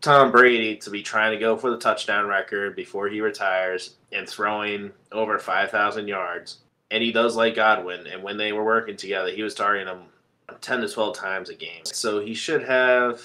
Tom 0.00 0.30
Brady 0.30 0.76
to 0.76 0.90
be 0.90 1.02
trying 1.02 1.32
to 1.32 1.38
go 1.38 1.56
for 1.56 1.70
the 1.70 1.78
touchdown 1.78 2.26
record 2.26 2.76
before 2.76 3.08
he 3.08 3.20
retires 3.20 3.96
and 4.12 4.28
throwing 4.28 4.92
over 5.12 5.38
5,000 5.38 6.08
yards. 6.08 6.58
And 6.90 7.02
he 7.02 7.10
does 7.10 7.36
like 7.36 7.56
Godwin, 7.56 8.06
and 8.06 8.22
when 8.22 8.36
they 8.36 8.52
were 8.52 8.64
working 8.64 8.96
together, 8.96 9.30
he 9.30 9.42
was 9.42 9.54
targeting 9.54 9.88
him 9.88 10.02
10 10.60 10.80
to 10.82 10.88
12 10.88 11.16
times 11.16 11.48
a 11.48 11.54
game. 11.54 11.84
So 11.84 12.20
he 12.20 12.34
should 12.34 12.64
have. 12.64 13.22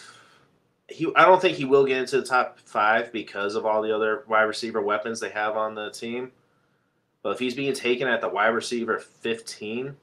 He, 0.87 1.07
I 1.15 1.25
don't 1.25 1.41
think 1.41 1.57
he 1.57 1.65
will 1.65 1.85
get 1.85 1.97
into 1.97 2.19
the 2.19 2.25
top 2.25 2.59
five 2.61 3.11
because 3.11 3.55
of 3.55 3.65
all 3.65 3.81
the 3.81 3.93
other 3.93 4.23
wide 4.27 4.43
receiver 4.43 4.81
weapons 4.81 5.19
they 5.19 5.29
have 5.29 5.55
on 5.55 5.75
the 5.75 5.91
team. 5.91 6.31
But 7.21 7.31
if 7.31 7.39
he's 7.39 7.55
being 7.55 7.73
taken 7.73 8.07
at 8.07 8.21
the 8.21 8.29
wide 8.29 8.47
receiver 8.47 8.99
15, 8.99 9.95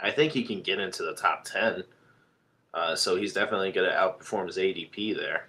I 0.00 0.10
think 0.10 0.32
he 0.32 0.44
can 0.44 0.60
get 0.60 0.80
into 0.80 1.02
the 1.02 1.14
top 1.14 1.44
10. 1.44 1.84
Uh, 2.74 2.94
so 2.94 3.16
he's 3.16 3.32
definitely 3.32 3.72
going 3.72 3.88
to 3.88 3.94
outperform 3.94 4.46
his 4.46 4.58
ADP 4.58 5.16
there, 5.16 5.48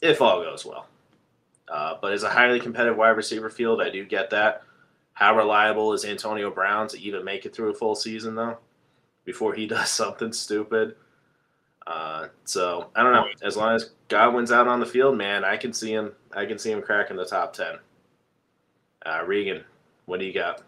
if 0.00 0.20
all 0.20 0.42
goes 0.42 0.64
well. 0.64 0.88
Uh, 1.68 1.94
but 2.00 2.12
as 2.12 2.22
a 2.22 2.30
highly 2.30 2.58
competitive 2.58 2.96
wide 2.96 3.10
receiver 3.10 3.50
field, 3.50 3.80
I 3.80 3.90
do 3.90 4.04
get 4.04 4.30
that. 4.30 4.62
How 5.12 5.36
reliable 5.36 5.92
is 5.92 6.04
Antonio 6.04 6.50
Brown 6.50 6.88
to 6.88 7.00
even 7.00 7.24
make 7.24 7.44
it 7.44 7.54
through 7.54 7.70
a 7.70 7.74
full 7.74 7.94
season, 7.94 8.34
though, 8.34 8.58
before 9.24 9.54
he 9.54 9.66
does 9.68 9.90
something 9.90 10.32
stupid? 10.32 10.96
Uh, 11.86 12.28
so 12.44 12.90
I 12.94 13.02
don't 13.02 13.12
know. 13.12 13.26
As 13.42 13.56
long 13.56 13.74
as 13.74 13.90
Godwin's 14.08 14.52
out 14.52 14.68
on 14.68 14.78
the 14.78 14.86
field, 14.86 15.16
man, 15.16 15.44
I 15.44 15.56
can 15.56 15.72
see 15.72 15.92
him. 15.92 16.12
I 16.32 16.44
can 16.44 16.58
see 16.58 16.70
him 16.70 16.82
cracking 16.82 17.16
the 17.16 17.24
top 17.24 17.54
ten. 17.54 17.78
Uh, 19.08 19.24
Regan, 19.24 19.64
what 20.06 20.20
do 20.20 20.26
you 20.26 20.32
got? 20.32 20.62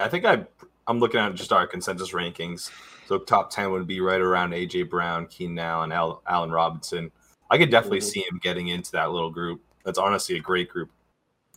I 0.00 0.08
think 0.08 0.24
I 0.24 0.44
I'm 0.86 0.98
looking 1.00 1.20
at 1.20 1.34
just 1.34 1.52
our 1.52 1.66
consensus 1.66 2.12
rankings. 2.12 2.70
So 3.06 3.18
top 3.18 3.50
ten 3.50 3.70
would 3.72 3.86
be 3.86 4.00
right 4.00 4.20
around 4.20 4.52
AJ 4.52 4.88
Brown, 4.88 5.26
Keenan 5.26 5.58
Allen, 5.58 5.92
Al, 5.92 6.22
Allen 6.26 6.50
Robinson. 6.50 7.10
I 7.50 7.58
could 7.58 7.70
definitely 7.70 7.98
Mhm. 8.00 8.04
see 8.04 8.20
him 8.20 8.38
getting 8.42 8.68
into 8.68 8.92
that 8.92 9.10
little 9.10 9.30
group. 9.30 9.60
That's 9.84 9.98
honestly 9.98 10.36
a 10.36 10.40
great 10.40 10.68
group 10.70 10.90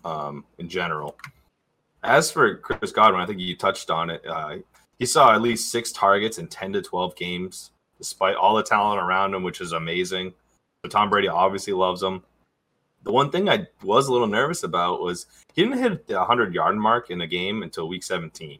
um, 0.04 0.46
in 0.58 0.68
general. 0.68 1.16
As 2.04 2.32
for 2.32 2.58
Chris 2.58 2.92
Godwin, 2.92 3.22
I 3.22 3.26
think 3.26 3.40
you 3.40 3.56
touched 3.56 3.90
on 3.90 4.10
it. 4.10 4.26
Uh, 4.26 4.58
he 4.98 5.06
saw 5.06 5.34
at 5.34 5.42
least 5.42 5.72
six 5.72 5.92
targets 5.92 6.40
in 6.40 6.48
10 6.48 6.74
to 6.74 6.82
12 6.82 7.16
games, 7.16 7.72
despite 7.98 8.36
all 8.36 8.56
the 8.56 8.64
talent 8.64 9.00
around 9.02 9.34
him, 9.34 9.44
which 9.44 9.62
is 9.62 9.74
amazing. 9.74 10.34
But 10.82 10.92
Tom 10.92 11.10
Brady 11.10 11.28
obviously 11.28 11.74
loves 11.74 12.02
him. 12.02 12.24
The 13.04 13.12
one 13.12 13.32
thing 13.32 13.50
I 13.50 13.68
was 13.84 14.08
a 14.08 14.14
little 14.14 14.28
nervous 14.28 14.64
about 14.64 15.02
was 15.02 15.26
he 15.54 15.64
didn't 15.64 15.80
hit 15.80 16.08
the 16.08 16.16
100 16.16 16.54
yard 16.54 16.76
mark 16.76 17.10
in 17.10 17.22
a 17.22 17.28
game 17.28 17.64
until 17.64 17.88
week 17.88 18.04
17. 18.04 18.60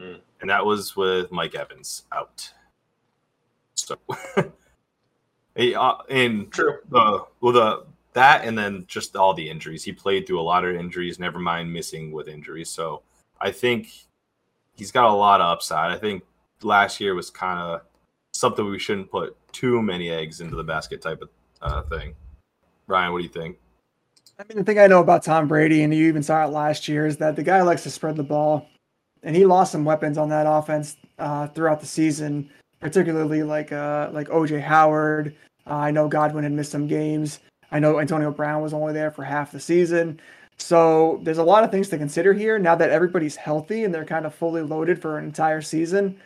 Mm. 0.00 0.20
And 0.40 0.50
that 0.50 0.64
was 0.64 0.94
with 0.96 1.32
Mike 1.32 1.54
Evans 1.54 2.04
out. 2.12 2.52
So, 3.74 3.96
he, 5.56 5.74
uh, 5.74 5.94
in 6.08 6.48
True. 6.50 6.78
the 6.90 7.24
well 7.40 7.52
the 7.52 7.86
that 8.16 8.44
and 8.44 8.56
then 8.56 8.84
just 8.88 9.14
all 9.14 9.34
the 9.34 9.48
injuries. 9.48 9.84
He 9.84 9.92
played 9.92 10.26
through 10.26 10.40
a 10.40 10.42
lot 10.42 10.64
of 10.64 10.74
injuries, 10.74 11.18
never 11.18 11.38
mind 11.38 11.72
missing 11.72 12.12
with 12.12 12.28
injuries. 12.28 12.70
So 12.70 13.02
I 13.40 13.50
think 13.50 13.88
he's 14.74 14.90
got 14.90 15.10
a 15.10 15.12
lot 15.12 15.40
of 15.42 15.52
upside. 15.52 15.90
I 15.90 15.98
think 15.98 16.24
last 16.62 16.98
year 16.98 17.14
was 17.14 17.28
kind 17.30 17.60
of 17.60 17.82
something 18.32 18.64
we 18.64 18.78
shouldn't 18.78 19.10
put 19.10 19.36
too 19.52 19.82
many 19.82 20.10
eggs 20.10 20.40
into 20.40 20.56
the 20.56 20.64
basket 20.64 21.02
type 21.02 21.22
of 21.22 21.28
uh, 21.60 21.82
thing. 21.82 22.14
Ryan, 22.86 23.12
what 23.12 23.18
do 23.18 23.24
you 23.24 23.30
think? 23.30 23.58
I 24.38 24.44
mean, 24.48 24.58
the 24.58 24.64
thing 24.64 24.78
I 24.78 24.86
know 24.86 25.00
about 25.00 25.24
Tom 25.24 25.48
Brady, 25.48 25.82
and 25.82 25.94
you 25.94 26.06
even 26.08 26.22
saw 26.22 26.44
it 26.44 26.50
last 26.50 26.88
year, 26.88 27.06
is 27.06 27.16
that 27.18 27.36
the 27.36 27.42
guy 27.42 27.62
likes 27.62 27.82
to 27.84 27.90
spread 27.90 28.16
the 28.16 28.22
ball, 28.22 28.68
and 29.22 29.34
he 29.34 29.46
lost 29.46 29.72
some 29.72 29.84
weapons 29.84 30.18
on 30.18 30.28
that 30.28 30.46
offense 30.46 30.96
uh, 31.18 31.46
throughout 31.48 31.80
the 31.80 31.86
season, 31.86 32.50
particularly 32.80 33.42
like 33.42 33.72
uh, 33.72 34.10
like 34.12 34.28
OJ 34.28 34.60
Howard. 34.60 35.34
Uh, 35.66 35.74
I 35.74 35.90
know 35.90 36.06
Godwin 36.06 36.44
had 36.44 36.52
missed 36.52 36.70
some 36.70 36.86
games. 36.86 37.40
I 37.72 37.78
know 37.78 37.98
Antonio 37.98 38.30
Brown 38.30 38.62
was 38.62 38.74
only 38.74 38.92
there 38.92 39.10
for 39.10 39.24
half 39.24 39.52
the 39.52 39.60
season. 39.60 40.20
So 40.58 41.20
there's 41.22 41.38
a 41.38 41.44
lot 41.44 41.64
of 41.64 41.70
things 41.70 41.88
to 41.88 41.98
consider 41.98 42.32
here. 42.32 42.58
Now 42.58 42.74
that 42.76 42.90
everybody's 42.90 43.36
healthy 43.36 43.84
and 43.84 43.92
they're 43.92 44.04
kind 44.04 44.24
of 44.24 44.34
fully 44.34 44.62
loaded 44.62 45.00
for 45.00 45.18
an 45.18 45.24
entire 45.24 45.60
season, 45.60 46.18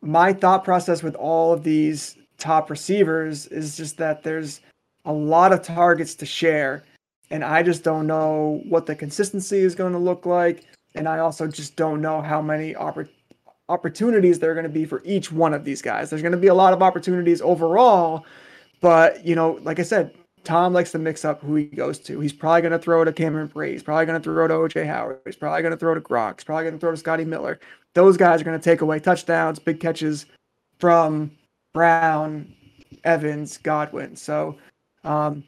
my 0.00 0.32
thought 0.32 0.64
process 0.64 1.02
with 1.02 1.14
all 1.16 1.52
of 1.52 1.62
these 1.62 2.16
top 2.38 2.70
receivers 2.70 3.46
is 3.46 3.76
just 3.76 3.96
that 3.98 4.22
there's 4.22 4.60
a 5.06 5.12
lot 5.12 5.52
of 5.52 5.62
targets 5.62 6.14
to 6.16 6.26
share 6.26 6.84
and 7.30 7.44
I 7.44 7.62
just 7.62 7.82
don't 7.82 8.06
know 8.06 8.62
what 8.68 8.86
the 8.86 8.94
consistency 8.94 9.58
is 9.58 9.74
going 9.74 9.92
to 9.92 9.98
look 9.98 10.26
like. 10.26 10.64
And 10.94 11.08
I 11.08 11.18
also 11.18 11.46
just 11.46 11.76
don't 11.76 12.00
know 12.00 12.22
how 12.22 12.40
many 12.40 12.74
oppor- 12.74 13.08
opportunities 13.68 14.38
there 14.38 14.52
are 14.52 14.54
going 14.54 14.64
to 14.64 14.70
be 14.70 14.84
for 14.84 15.02
each 15.04 15.32
one 15.32 15.52
of 15.52 15.64
these 15.64 15.82
guys. 15.82 16.08
There's 16.08 16.22
going 16.22 16.32
to 16.32 16.38
be 16.38 16.46
a 16.46 16.54
lot 16.54 16.72
of 16.72 16.82
opportunities 16.82 17.42
overall, 17.42 18.24
but 18.80 19.24
you 19.24 19.34
know, 19.34 19.58
like 19.62 19.78
I 19.78 19.82
said, 19.82 20.14
Tom 20.44 20.72
likes 20.72 20.92
to 20.92 20.98
mix 20.98 21.24
up 21.24 21.42
who 21.42 21.56
he 21.56 21.64
goes 21.64 21.98
to. 21.98 22.20
He's 22.20 22.32
probably 22.32 22.62
going 22.62 22.72
to 22.72 22.78
throw 22.78 23.04
to 23.04 23.12
Cameron 23.12 23.48
Brate. 23.48 23.72
He's 23.72 23.82
probably 23.82 24.06
going 24.06 24.20
to 24.20 24.22
throw 24.22 24.46
to 24.46 24.54
OJ 24.54 24.86
Howard. 24.86 25.18
He's 25.24 25.34
probably 25.34 25.60
going 25.62 25.72
to 25.72 25.78
throw 25.78 25.94
to 25.94 26.00
Gronk. 26.00 26.38
He's 26.38 26.44
probably 26.44 26.64
going 26.64 26.74
to 26.74 26.80
throw 26.80 26.92
to 26.92 26.96
Scotty 26.96 27.24
Miller. 27.24 27.58
Those 27.94 28.16
guys 28.16 28.40
are 28.40 28.44
going 28.44 28.58
to 28.58 28.64
take 28.64 28.80
away 28.80 29.00
touchdowns, 29.00 29.58
big 29.58 29.80
catches 29.80 30.26
from 30.78 31.32
Brown, 31.74 32.54
Evans, 33.02 33.58
Godwin. 33.58 34.14
So, 34.14 34.56
um, 35.06 35.44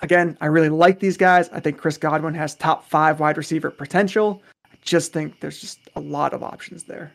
Again, 0.00 0.36
I 0.40 0.46
really 0.46 0.68
like 0.68 0.98
these 0.98 1.16
guys. 1.16 1.48
I 1.50 1.60
think 1.60 1.78
Chris 1.78 1.96
Godwin 1.96 2.34
has 2.34 2.56
top 2.56 2.84
five 2.90 3.20
wide 3.20 3.36
receiver 3.36 3.70
potential. 3.70 4.42
I 4.66 4.74
just 4.82 5.12
think 5.12 5.38
there's 5.38 5.60
just 5.60 5.78
a 5.94 6.00
lot 6.00 6.32
of 6.34 6.42
options 6.42 6.82
there. 6.82 7.12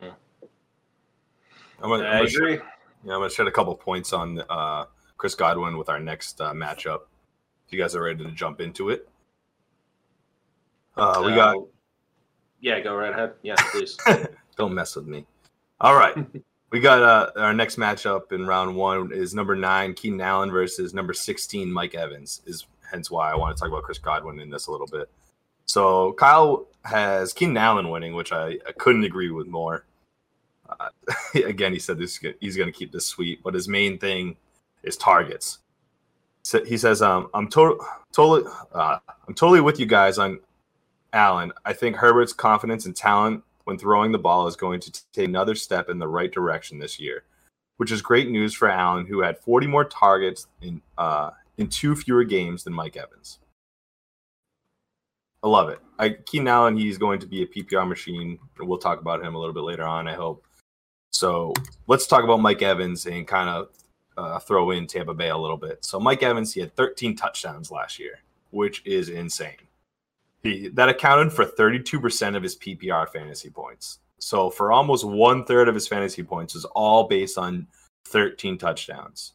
I'm 0.00 0.10
gonna, 1.80 2.04
I'm 2.04 2.10
I 2.12 2.16
gonna 2.18 2.28
shed- 2.30 2.36
agree. 2.42 2.54
yeah, 3.04 3.14
I'm 3.14 3.18
going 3.18 3.28
to 3.28 3.34
shed 3.34 3.48
a 3.48 3.50
couple 3.50 3.74
points 3.74 4.12
on 4.12 4.40
uh, 4.48 4.84
Chris 5.16 5.34
Godwin 5.34 5.76
with 5.76 5.88
our 5.88 5.98
next 5.98 6.40
uh, 6.40 6.52
matchup. 6.52 7.00
If 7.66 7.72
you 7.72 7.78
guys 7.80 7.96
are 7.96 8.02
ready 8.02 8.22
to 8.24 8.30
jump 8.30 8.60
into 8.60 8.90
it, 8.90 9.08
uh, 10.96 11.22
we 11.26 11.34
got 11.34 11.56
Uh, 11.56 11.60
Yeah, 12.60 12.78
go 12.78 12.94
right 12.94 13.10
ahead. 13.10 13.32
Yes, 13.42 13.60
please. 13.72 13.96
Don't 14.56 14.72
mess 14.72 14.94
with 14.94 15.08
me. 15.08 15.26
All 15.80 15.96
right. 15.96 16.14
we 16.72 16.80
got 16.80 17.02
uh, 17.02 17.30
our 17.36 17.52
next 17.52 17.76
matchup 17.76 18.32
in 18.32 18.46
round 18.46 18.74
one 18.74 19.12
is 19.12 19.34
number 19.34 19.54
nine, 19.54 19.92
Keenan 19.92 20.22
Allen 20.22 20.50
versus 20.50 20.94
number 20.94 21.12
16, 21.12 21.70
Mike 21.70 21.94
Evans, 21.94 22.40
is 22.46 22.66
hence 22.90 23.10
why 23.10 23.30
I 23.30 23.36
want 23.36 23.54
to 23.54 23.60
talk 23.60 23.68
about 23.68 23.82
Chris 23.82 23.98
Godwin 23.98 24.40
in 24.40 24.48
this 24.48 24.66
a 24.68 24.72
little 24.72 24.86
bit. 24.86 25.10
So 25.66 26.14
Kyle 26.14 26.66
has 26.84 27.34
Keenan 27.34 27.58
Allen 27.58 27.90
winning, 27.90 28.14
which 28.14 28.32
I, 28.32 28.58
I 28.66 28.72
couldn't 28.78 29.04
agree 29.04 29.30
with 29.30 29.46
more. 29.46 29.84
Uh, 30.68 30.88
again, 31.34 31.74
he 31.74 31.78
said 31.78 31.98
this 31.98 32.18
he's 32.40 32.56
going 32.56 32.72
to 32.72 32.76
keep 32.78 32.90
this 32.90 33.06
sweet, 33.06 33.42
but 33.42 33.52
his 33.52 33.68
main 33.68 33.98
thing 33.98 34.36
is 34.82 34.96
targets. 34.96 35.58
So 36.42 36.64
he 36.64 36.78
says, 36.78 37.02
um, 37.02 37.28
"I'm 37.34 37.48
to- 37.50 37.78
uh, 38.16 38.98
I'm 39.28 39.34
totally 39.34 39.60
with 39.60 39.78
you 39.78 39.86
guys 39.86 40.18
on 40.18 40.40
Allen. 41.12 41.52
I 41.64 41.72
think 41.74 41.96
Herbert's 41.96 42.32
confidence 42.32 42.86
and 42.86 42.96
talent 42.96 43.44
when 43.64 43.78
throwing 43.78 44.12
the 44.12 44.18
ball 44.18 44.46
is 44.46 44.56
going 44.56 44.80
to 44.80 44.92
take 45.12 45.28
another 45.28 45.54
step 45.54 45.88
in 45.88 45.98
the 45.98 46.08
right 46.08 46.32
direction 46.32 46.78
this 46.78 46.98
year, 46.98 47.24
which 47.76 47.92
is 47.92 48.02
great 48.02 48.30
news 48.30 48.54
for 48.54 48.68
Allen, 48.68 49.06
who 49.06 49.22
had 49.22 49.38
40 49.38 49.66
more 49.66 49.84
targets 49.84 50.46
in 50.60 50.80
uh, 50.98 51.30
in 51.58 51.68
two 51.68 51.94
fewer 51.94 52.24
games 52.24 52.64
than 52.64 52.72
Mike 52.72 52.96
Evans. 52.96 53.38
I 55.42 55.48
love 55.48 55.68
it. 55.68 55.80
I 55.98 56.10
Keenan 56.10 56.48
Allen, 56.48 56.76
he's 56.76 56.98
going 56.98 57.18
to 57.20 57.26
be 57.26 57.42
a 57.42 57.46
PPR 57.46 57.88
machine. 57.88 58.38
We'll 58.58 58.78
talk 58.78 59.00
about 59.00 59.24
him 59.24 59.34
a 59.34 59.38
little 59.38 59.54
bit 59.54 59.64
later 59.64 59.84
on, 59.84 60.06
I 60.06 60.14
hope. 60.14 60.46
So 61.12 61.52
let's 61.86 62.06
talk 62.06 62.24
about 62.24 62.40
Mike 62.40 62.62
Evans 62.62 63.06
and 63.06 63.26
kind 63.26 63.48
of 63.48 63.68
uh, 64.16 64.38
throw 64.38 64.70
in 64.70 64.86
Tampa 64.86 65.14
Bay 65.14 65.28
a 65.28 65.36
little 65.36 65.56
bit. 65.56 65.84
So 65.84 65.98
Mike 66.00 66.22
Evans, 66.22 66.54
he 66.54 66.60
had 66.60 66.74
13 66.76 67.16
touchdowns 67.16 67.70
last 67.70 67.98
year, 67.98 68.20
which 68.50 68.82
is 68.86 69.08
insane. 69.08 69.56
He, 70.42 70.68
that 70.68 70.88
accounted 70.88 71.32
for 71.32 71.44
32% 71.44 72.36
of 72.36 72.42
his 72.42 72.56
PPR 72.56 73.08
fantasy 73.08 73.50
points. 73.50 74.00
So 74.18 74.50
for 74.50 74.72
almost 74.72 75.04
one 75.04 75.44
third 75.44 75.68
of 75.68 75.74
his 75.74 75.88
fantasy 75.88 76.22
points 76.22 76.54
is 76.54 76.64
all 76.64 77.08
based 77.08 77.38
on 77.38 77.66
13 78.06 78.58
touchdowns. 78.58 79.32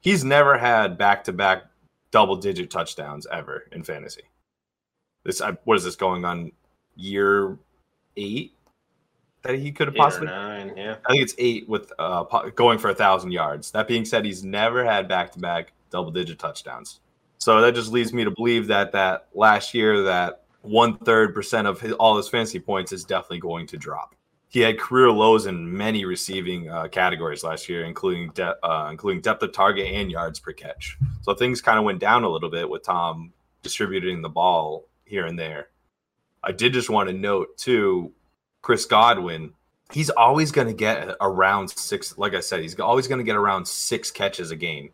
He's 0.00 0.24
never 0.24 0.56
had 0.56 0.96
back 0.96 1.24
to 1.24 1.32
back 1.32 1.64
double 2.10 2.36
digit 2.36 2.70
touchdowns 2.70 3.26
ever 3.30 3.64
in 3.72 3.82
fantasy. 3.82 4.22
This 5.24 5.40
I- 5.40 5.58
what 5.64 5.76
is 5.76 5.84
this 5.84 5.96
going 5.96 6.24
on 6.24 6.52
year 6.96 7.58
eight 8.16 8.54
that 9.42 9.54
he 9.56 9.70
could 9.70 9.88
have 9.88 9.96
possibly 9.96 10.26
nine, 10.26 10.72
yeah. 10.76 10.96
I 11.06 11.12
think 11.12 11.22
it's 11.22 11.34
eight 11.38 11.68
with 11.68 11.92
uh, 11.98 12.24
going 12.50 12.78
for 12.78 12.90
a 12.90 12.94
thousand 12.94 13.30
yards. 13.30 13.70
That 13.70 13.86
being 13.86 14.04
said, 14.04 14.24
he's 14.24 14.44
never 14.44 14.84
had 14.84 15.08
back 15.08 15.32
to 15.32 15.38
back 15.38 15.72
double 15.90 16.10
digit 16.10 16.38
touchdowns. 16.38 17.00
So 17.38 17.60
that 17.60 17.74
just 17.74 17.92
leads 17.92 18.12
me 18.12 18.24
to 18.24 18.30
believe 18.30 18.66
that 18.66 18.92
that 18.92 19.28
last 19.34 19.74
year, 19.74 20.02
that 20.02 20.42
one 20.62 20.98
third 20.98 21.34
percent 21.34 21.66
of 21.66 21.80
his, 21.80 21.92
all 21.94 22.16
his 22.16 22.28
fantasy 22.28 22.58
points 22.58 22.92
is 22.92 23.04
definitely 23.04 23.38
going 23.38 23.66
to 23.68 23.76
drop. 23.76 24.14
He 24.48 24.60
had 24.60 24.78
career 24.78 25.10
lows 25.10 25.46
in 25.46 25.76
many 25.76 26.04
receiving 26.04 26.70
uh, 26.70 26.88
categories 26.88 27.44
last 27.44 27.68
year, 27.68 27.84
including 27.84 28.30
de- 28.30 28.66
uh, 28.66 28.88
including 28.90 29.20
depth 29.20 29.42
of 29.42 29.52
target 29.52 29.86
and 29.86 30.10
yards 30.10 30.40
per 30.40 30.52
catch. 30.52 30.96
So 31.22 31.34
things 31.34 31.60
kind 31.60 31.78
of 31.78 31.84
went 31.84 32.00
down 32.00 32.24
a 32.24 32.28
little 32.28 32.50
bit 32.50 32.68
with 32.68 32.82
Tom 32.82 33.32
distributing 33.62 34.22
the 34.22 34.28
ball 34.28 34.86
here 35.04 35.26
and 35.26 35.38
there. 35.38 35.68
I 36.42 36.52
did 36.52 36.72
just 36.72 36.90
want 36.90 37.08
to 37.08 37.14
note 37.14 37.56
too, 37.56 38.12
Chris 38.62 38.84
Godwin 38.84 39.52
he's 39.92 40.10
always 40.10 40.52
going 40.52 40.66
to 40.66 40.72
get 40.72 41.16
around 41.20 41.68
six. 41.68 42.16
Like 42.18 42.34
I 42.34 42.40
said, 42.40 42.60
he's 42.60 42.78
always 42.78 43.06
going 43.06 43.18
to 43.18 43.24
get 43.24 43.36
around 43.36 43.66
six 43.66 44.10
catches 44.10 44.50
a 44.50 44.56
game. 44.56 44.90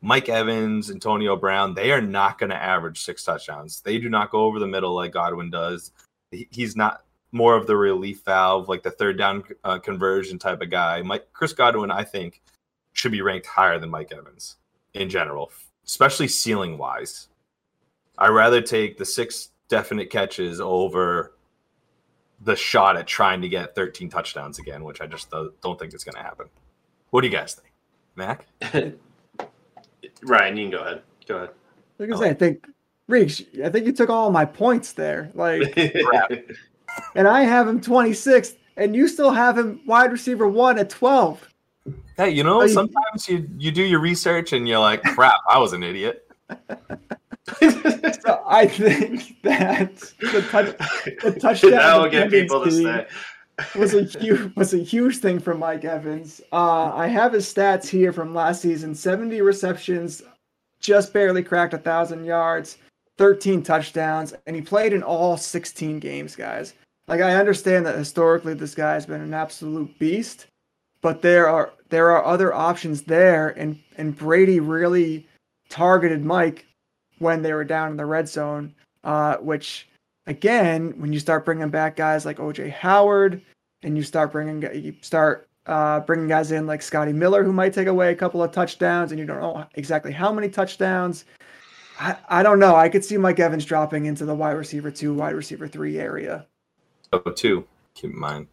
Mike 0.00 0.28
Evans, 0.28 0.90
Antonio 0.90 1.36
Brown, 1.36 1.74
they 1.74 1.90
are 1.90 2.00
not 2.00 2.38
going 2.38 2.50
to 2.50 2.56
average 2.56 3.00
six 3.00 3.24
touchdowns. 3.24 3.80
They 3.80 3.98
do 3.98 4.08
not 4.08 4.30
go 4.30 4.40
over 4.44 4.58
the 4.58 4.66
middle 4.66 4.94
like 4.94 5.12
Godwin 5.12 5.50
does. 5.50 5.92
He's 6.30 6.76
not 6.76 7.04
more 7.32 7.56
of 7.56 7.66
the 7.66 7.76
relief 7.76 8.22
valve, 8.24 8.68
like 8.68 8.82
the 8.82 8.90
third 8.90 9.18
down 9.18 9.44
uh, 9.64 9.78
conversion 9.78 10.38
type 10.38 10.62
of 10.62 10.70
guy. 10.70 11.02
Mike 11.02 11.28
Chris 11.32 11.52
Godwin, 11.52 11.90
I 11.90 12.04
think, 12.04 12.42
should 12.92 13.12
be 13.12 13.22
ranked 13.22 13.46
higher 13.46 13.78
than 13.78 13.90
Mike 13.90 14.12
Evans 14.12 14.56
in 14.94 15.10
general, 15.10 15.50
especially 15.86 16.28
ceiling 16.28 16.78
wise. 16.78 17.28
I 18.16 18.28
rather 18.28 18.60
take 18.60 18.98
the 18.98 19.04
six 19.04 19.50
definite 19.68 20.10
catches 20.10 20.60
over 20.60 21.34
the 22.40 22.56
shot 22.56 22.96
at 22.96 23.06
trying 23.06 23.42
to 23.42 23.48
get 23.48 23.74
13 23.74 24.08
touchdowns 24.08 24.58
again, 24.58 24.84
which 24.84 25.00
I 25.00 25.06
just 25.06 25.30
don't 25.30 25.60
don't 25.60 25.78
think 25.78 25.92
is 25.92 26.04
going 26.04 26.16
to 26.16 26.22
happen. 26.22 26.46
What 27.10 27.22
do 27.22 27.26
you 27.26 27.32
guys 27.32 27.54
think, 27.54 27.72
Mac? 28.16 28.46
Ryan, 30.22 30.56
you 30.56 30.64
can 30.64 30.70
go 30.70 30.84
ahead. 30.84 31.02
Go 31.26 31.36
ahead. 31.36 31.50
Like 31.98 32.12
I 32.12 32.18
say, 32.18 32.30
I 32.30 32.34
think 32.34 32.66
Reeks, 33.08 33.42
I 33.64 33.70
think 33.70 33.86
you 33.86 33.92
took 33.92 34.10
all 34.10 34.30
my 34.30 34.44
points 34.44 34.92
there. 34.92 35.30
Like, 35.34 35.76
and 37.14 37.26
I 37.26 37.42
have 37.42 37.66
him 37.66 37.80
26th, 37.80 38.56
and 38.76 38.94
you 38.94 39.08
still 39.08 39.30
have 39.30 39.58
him 39.58 39.80
wide 39.86 40.12
receiver 40.12 40.48
one 40.48 40.78
at 40.78 40.90
12. 40.90 41.48
Hey, 42.16 42.30
you 42.30 42.44
know, 42.44 42.66
sometimes 42.66 43.28
you 43.28 43.48
you 43.58 43.70
do 43.70 43.82
your 43.82 44.00
research 44.00 44.52
and 44.52 44.68
you're 44.68 44.80
like, 44.80 45.02
crap, 45.02 45.40
I 45.48 45.58
was 45.58 45.72
an 45.72 45.82
idiot. 45.82 46.28
So 48.28 48.42
I 48.46 48.66
think 48.66 49.40
that 49.42 49.96
the, 50.20 50.46
touch, 50.50 50.76
the 51.22 51.40
touchdown 51.40 51.70
that 51.70 51.96
will 51.96 52.10
get 52.10 52.30
people 52.30 52.62
to 52.62 52.70
team 52.70 52.82
stay. 52.82 53.06
Was 53.74 53.94
a 53.94 54.04
huge 54.04 54.54
was 54.56 54.74
a 54.74 54.78
huge 54.78 55.18
thing 55.18 55.38
for 55.38 55.54
Mike 55.54 55.84
Evans. 55.84 56.40
Uh, 56.52 56.92
I 56.94 57.06
have 57.06 57.32
his 57.32 57.52
stats 57.52 57.88
here 57.88 58.12
from 58.12 58.34
last 58.34 58.62
season: 58.62 58.94
70 58.94 59.40
receptions, 59.40 60.22
just 60.80 61.12
barely 61.12 61.42
cracked 61.42 61.74
a 61.74 61.78
thousand 61.78 62.24
yards, 62.24 62.78
13 63.18 63.62
touchdowns, 63.62 64.34
and 64.46 64.54
he 64.54 64.62
played 64.62 64.92
in 64.92 65.02
all 65.02 65.36
16 65.36 65.98
games, 65.98 66.36
guys. 66.36 66.74
Like 67.08 67.20
I 67.20 67.36
understand 67.36 67.86
that 67.86 67.96
historically 67.96 68.54
this 68.54 68.74
guy's 68.74 69.06
been 69.06 69.22
an 69.22 69.34
absolute 69.34 69.98
beast, 69.98 70.46
but 71.00 71.22
there 71.22 71.48
are 71.48 71.72
there 71.88 72.10
are 72.10 72.24
other 72.24 72.54
options 72.54 73.02
there, 73.02 73.48
and 73.50 73.78
and 73.96 74.16
Brady 74.16 74.60
really 74.60 75.26
targeted 75.68 76.24
Mike 76.24 76.66
when 77.18 77.42
they 77.42 77.52
were 77.52 77.64
down 77.64 77.90
in 77.90 77.96
the 77.96 78.06
red 78.06 78.28
zone, 78.28 78.74
uh, 79.04 79.36
which 79.36 79.88
again, 80.28 80.94
when 80.98 81.12
you 81.12 81.18
start 81.18 81.44
bringing 81.44 81.70
back 81.70 81.96
guys 81.96 82.24
like 82.24 82.36
OJ 82.36 82.70
Howard, 82.70 83.42
and 83.82 83.96
you 83.96 84.02
start 84.02 84.30
bringing 84.30 84.62
you 84.62 84.94
start 85.00 85.48
uh, 85.66 86.00
bringing 86.00 86.28
guys 86.28 86.52
in 86.52 86.66
like 86.66 86.82
Scotty 86.82 87.12
Miller 87.12 87.42
who 87.42 87.52
might 87.52 87.72
take 87.72 87.88
away 87.88 88.12
a 88.12 88.14
couple 88.14 88.42
of 88.42 88.52
touchdowns, 88.52 89.10
and 89.10 89.18
you 89.18 89.26
don't 89.26 89.40
know 89.40 89.66
exactly 89.74 90.12
how 90.12 90.32
many 90.32 90.48
touchdowns. 90.48 91.24
I, 91.98 92.16
I 92.28 92.42
don't 92.44 92.60
know. 92.60 92.76
I 92.76 92.88
could 92.88 93.04
see 93.04 93.16
Mike 93.16 93.40
Evans 93.40 93.64
dropping 93.64 94.06
into 94.06 94.24
the 94.24 94.34
wide 94.34 94.52
receiver 94.52 94.90
two, 94.90 95.14
wide 95.14 95.34
receiver 95.34 95.66
three 95.66 95.98
area. 95.98 96.46
Oh, 97.12 97.18
two. 97.18 97.66
Keep 97.94 98.12
in 98.12 98.20
mind. 98.20 98.46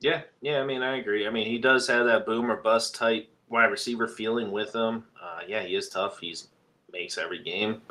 Yeah, 0.00 0.22
yeah. 0.40 0.60
I 0.60 0.64
mean, 0.64 0.82
I 0.82 0.96
agree. 0.96 1.26
I 1.26 1.30
mean, 1.30 1.46
he 1.46 1.58
does 1.58 1.86
have 1.88 2.06
that 2.06 2.24
boom 2.24 2.50
or 2.50 2.56
bust 2.56 2.94
type 2.94 3.28
wide 3.50 3.66
receiver 3.66 4.08
feeling 4.08 4.50
with 4.50 4.74
him. 4.74 5.04
Uh, 5.22 5.40
yeah, 5.46 5.62
he 5.62 5.74
is 5.74 5.90
tough. 5.90 6.18
He's 6.20 6.48
makes 6.92 7.18
every 7.18 7.42
game. 7.42 7.82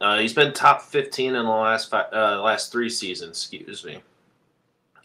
Uh, 0.00 0.18
he's 0.18 0.34
been 0.34 0.52
top 0.52 0.82
fifteen 0.82 1.34
in 1.34 1.44
the 1.44 1.50
last 1.50 1.90
five, 1.90 2.06
uh, 2.12 2.42
last 2.42 2.72
three 2.72 2.90
seasons. 2.90 3.38
Excuse 3.38 3.84
me. 3.84 4.00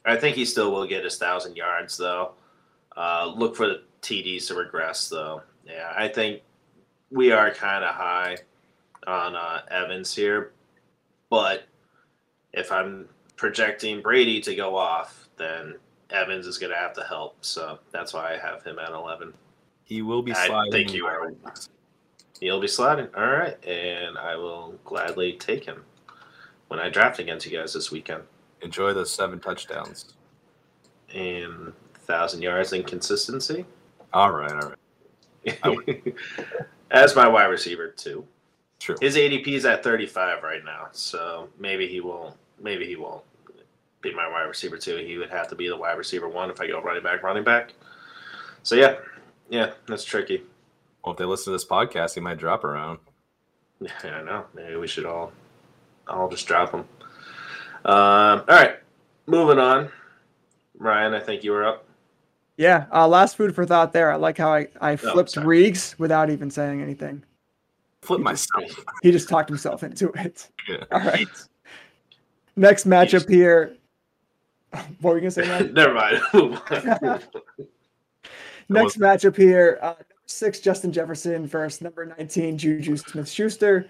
I 0.05 0.15
think 0.15 0.35
he 0.35 0.45
still 0.45 0.71
will 0.71 0.87
get 0.87 1.03
his 1.03 1.17
thousand 1.17 1.55
yards 1.55 1.97
though. 1.97 2.31
Uh, 2.97 3.31
look 3.35 3.55
for 3.55 3.67
the 3.67 3.83
TDs 4.01 4.47
to 4.47 4.55
regress 4.55 5.09
though. 5.09 5.41
Yeah, 5.65 5.93
I 5.95 6.07
think 6.07 6.41
we 7.11 7.31
are 7.31 7.51
kind 7.51 7.83
of 7.83 7.93
high 7.93 8.37
on 9.07 9.35
uh, 9.35 9.61
Evans 9.69 10.13
here, 10.13 10.51
but 11.29 11.63
if 12.53 12.71
I'm 12.71 13.07
projecting 13.35 14.01
Brady 14.01 14.41
to 14.41 14.55
go 14.55 14.75
off, 14.75 15.29
then 15.37 15.75
Evans 16.09 16.47
is 16.47 16.57
going 16.57 16.71
to 16.71 16.77
have 16.77 16.93
to 16.93 17.03
help. 17.03 17.37
So 17.41 17.79
that's 17.91 18.13
why 18.13 18.33
I 18.33 18.37
have 18.37 18.63
him 18.63 18.79
at 18.79 18.91
11. 18.91 19.33
He 19.83 20.01
will 20.01 20.21
be 20.21 20.33
I 20.33 20.47
sliding. 20.47 20.71
think 20.71 20.93
you 20.93 21.05
are. 21.05 21.31
He'll 22.39 22.59
be 22.61 22.67
sliding. 22.67 23.07
All 23.15 23.27
right. 23.27 23.63
And 23.65 24.17
I 24.17 24.35
will 24.35 24.75
gladly 24.85 25.33
take 25.33 25.65
him 25.65 25.83
when 26.67 26.79
I 26.79 26.89
draft 26.89 27.19
against 27.19 27.45
you 27.45 27.57
guys 27.57 27.73
this 27.73 27.91
weekend. 27.91 28.23
Enjoy 28.61 28.93
those 28.93 29.11
seven 29.11 29.39
touchdowns. 29.39 30.13
And 31.13 31.73
1,000 32.09 32.41
yards 32.41 32.73
in 32.73 32.83
consistency. 32.83 33.65
All 34.13 34.31
right, 34.31 34.51
all 34.51 34.73
right. 35.45 36.15
As 36.91 37.15
my 37.15 37.27
wide 37.27 37.45
receiver, 37.45 37.89
too. 37.89 38.25
True. 38.79 38.95
His 38.99 39.15
ADP 39.15 39.47
is 39.47 39.65
at 39.65 39.83
35 39.83 40.41
right 40.41 40.65
now. 40.65 40.87
So 40.91 41.49
maybe 41.59 41.87
he 41.87 42.01
won't. 42.01 42.35
Maybe 42.61 42.85
he 42.87 42.95
won't 42.95 43.23
be 44.01 44.13
my 44.13 44.27
wide 44.27 44.43
receiver, 44.43 44.77
too. 44.77 44.97
He 44.97 45.17
would 45.17 45.29
have 45.29 45.47
to 45.49 45.55
be 45.55 45.67
the 45.67 45.77
wide 45.77 45.97
receiver 45.97 46.27
one 46.27 46.49
if 46.49 46.59
I 46.59 46.67
go 46.67 46.81
running 46.81 47.03
back, 47.03 47.21
running 47.21 47.43
back. 47.43 47.73
So 48.63 48.75
yeah. 48.75 48.95
Yeah, 49.49 49.71
that's 49.87 50.03
tricky. 50.03 50.43
Well, 51.03 51.13
if 51.13 51.17
they 51.17 51.25
listen 51.25 51.45
to 51.45 51.51
this 51.51 51.65
podcast, 51.65 52.15
he 52.15 52.21
might 52.21 52.37
drop 52.37 52.63
around. 52.63 52.99
Yeah, 53.81 54.17
I 54.17 54.23
know. 54.23 54.43
Maybe 54.53 54.75
we 54.75 54.87
should 54.87 55.05
all, 55.05 55.31
all 56.05 56.27
just 56.27 56.45
drop 56.45 56.71
them. 56.71 56.81
Um, 57.85 58.43
all 58.45 58.45
right, 58.49 58.75
moving 59.25 59.57
on. 59.57 59.89
Ryan, 60.77 61.13
I 61.13 61.21
think 61.21 61.45
you 61.45 61.51
were 61.51 61.65
up. 61.65 61.85
Yeah, 62.57 62.87
uh, 62.91 63.07
last 63.07 63.37
food 63.37 63.55
for 63.55 63.65
thought 63.65 63.93
there. 63.93 64.11
I 64.11 64.17
like 64.17 64.37
how 64.37 64.53
I, 64.53 64.67
I 64.81 64.97
flipped 64.97 65.29
sorry. 65.29 65.61
Reegs 65.71 65.97
without 65.97 66.29
even 66.29 66.51
saying 66.51 66.81
anything. 66.81 67.23
Flip 68.01 68.19
myself. 68.19 68.83
He 69.01 69.11
just 69.13 69.29
talked 69.29 69.47
himself 69.47 69.81
into 69.81 70.09
it. 70.09 70.49
Yeah. 70.67 70.83
All 70.91 70.99
right. 70.99 71.27
Next 72.57 72.85
matchup 72.85 73.29
here. 73.29 73.77
What 74.99 75.11
were 75.11 75.15
you 75.15 75.21
gonna 75.21 75.31
say, 75.31 75.47
Matt? 75.47 75.73
Never 75.73 75.93
mind. 75.93 76.21
Move 76.33 76.61
on. 76.69 77.21
Next 78.67 78.99
matchup 78.99 79.35
here, 79.35 79.79
uh, 79.81 79.93
number 79.93 80.08
six 80.29 80.59
Justin 80.59 80.91
Jefferson 80.91 81.45
versus 81.45 81.81
number 81.81 82.05
19 82.05 82.57
Juju 82.57 82.97
Smith 82.97 83.29
Schuster. 83.29 83.87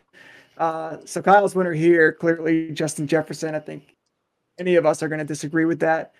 Uh, 0.57 0.97
so 1.05 1.21
Kyle's 1.21 1.55
winner 1.55 1.73
here, 1.73 2.13
clearly 2.13 2.71
Justin 2.71 3.07
Jefferson. 3.07 3.55
I 3.55 3.59
think 3.59 3.95
any 4.59 4.75
of 4.75 4.85
us 4.85 5.01
are 5.01 5.07
going 5.07 5.19
to 5.19 5.25
disagree 5.25 5.65
with 5.65 5.79
that. 5.79 6.13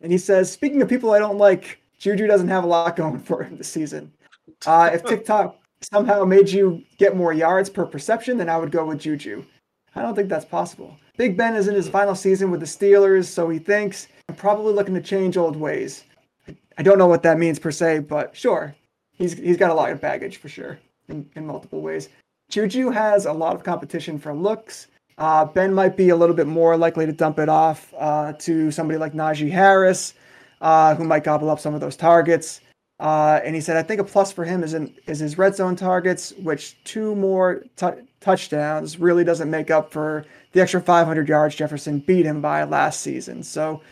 And 0.00 0.12
he 0.12 0.18
says, 0.18 0.52
speaking 0.52 0.82
of 0.82 0.88
people 0.88 1.12
I 1.12 1.18
don't 1.18 1.38
like, 1.38 1.80
Juju 1.98 2.26
doesn't 2.26 2.48
have 2.48 2.64
a 2.64 2.66
lot 2.66 2.96
going 2.96 3.18
for 3.18 3.42
him 3.42 3.56
this 3.56 3.68
season. 3.68 4.12
Uh, 4.66 4.90
if 4.92 5.04
TikTok 5.04 5.58
somehow 5.80 6.24
made 6.24 6.50
you 6.50 6.82
get 6.98 7.16
more 7.16 7.32
yards 7.32 7.70
per 7.70 7.86
perception, 7.86 8.36
then 8.36 8.48
I 8.48 8.58
would 8.58 8.70
go 8.70 8.84
with 8.84 9.00
Juju. 9.00 9.44
I 9.94 10.02
don't 10.02 10.14
think 10.14 10.28
that's 10.28 10.44
possible. 10.44 10.96
Big 11.16 11.36
Ben 11.36 11.56
is 11.56 11.68
in 11.68 11.74
his 11.74 11.88
final 11.88 12.14
season 12.14 12.50
with 12.50 12.60
the 12.60 12.66
Steelers, 12.66 13.24
so 13.24 13.48
he 13.48 13.58
thinks 13.58 14.08
I'm 14.28 14.34
probably 14.34 14.74
looking 14.74 14.94
to 14.94 15.00
change 15.00 15.38
old 15.38 15.56
ways. 15.56 16.04
I 16.76 16.82
don't 16.82 16.98
know 16.98 17.06
what 17.06 17.22
that 17.22 17.38
means 17.38 17.58
per 17.58 17.70
se, 17.70 18.00
but 18.00 18.36
sure, 18.36 18.74
he's 19.16 19.34
he's 19.34 19.56
got 19.56 19.70
a 19.70 19.74
lot 19.74 19.90
of 19.90 20.00
baggage 20.00 20.36
for 20.38 20.48
sure 20.48 20.78
in, 21.08 21.28
in 21.34 21.46
multiple 21.46 21.80
ways. 21.80 22.08
Juju 22.50 22.90
has 22.90 23.26
a 23.26 23.32
lot 23.32 23.56
of 23.56 23.64
competition 23.64 24.18
for 24.18 24.32
looks. 24.32 24.86
Uh, 25.18 25.44
ben 25.44 25.72
might 25.72 25.96
be 25.96 26.10
a 26.10 26.16
little 26.16 26.36
bit 26.36 26.46
more 26.46 26.76
likely 26.76 27.06
to 27.06 27.12
dump 27.12 27.38
it 27.38 27.48
off 27.48 27.92
uh, 27.98 28.34
to 28.34 28.70
somebody 28.70 28.98
like 28.98 29.14
Najee 29.14 29.50
Harris, 29.50 30.14
uh, 30.60 30.94
who 30.94 31.04
might 31.04 31.24
gobble 31.24 31.50
up 31.50 31.58
some 31.58 31.74
of 31.74 31.80
those 31.80 31.96
targets. 31.96 32.60
Uh, 33.00 33.40
and 33.44 33.54
he 33.54 33.60
said, 33.60 33.76
I 33.76 33.82
think 33.82 34.00
a 34.00 34.04
plus 34.04 34.32
for 34.32 34.44
him 34.44 34.62
is 34.62 34.74
in 34.74 34.94
is 35.06 35.18
his 35.18 35.36
red 35.36 35.54
zone 35.54 35.76
targets, 35.76 36.32
which 36.42 36.82
two 36.84 37.14
more 37.14 37.62
tou- 37.76 38.06
touchdowns 38.20 38.98
really 38.98 39.24
doesn't 39.24 39.50
make 39.50 39.70
up 39.70 39.92
for 39.92 40.24
the 40.52 40.60
extra 40.60 40.80
500 40.80 41.28
yards 41.28 41.54
Jefferson 41.54 41.98
beat 41.98 42.24
him 42.24 42.40
by 42.40 42.64
last 42.64 43.00
season. 43.00 43.42
So 43.42 43.82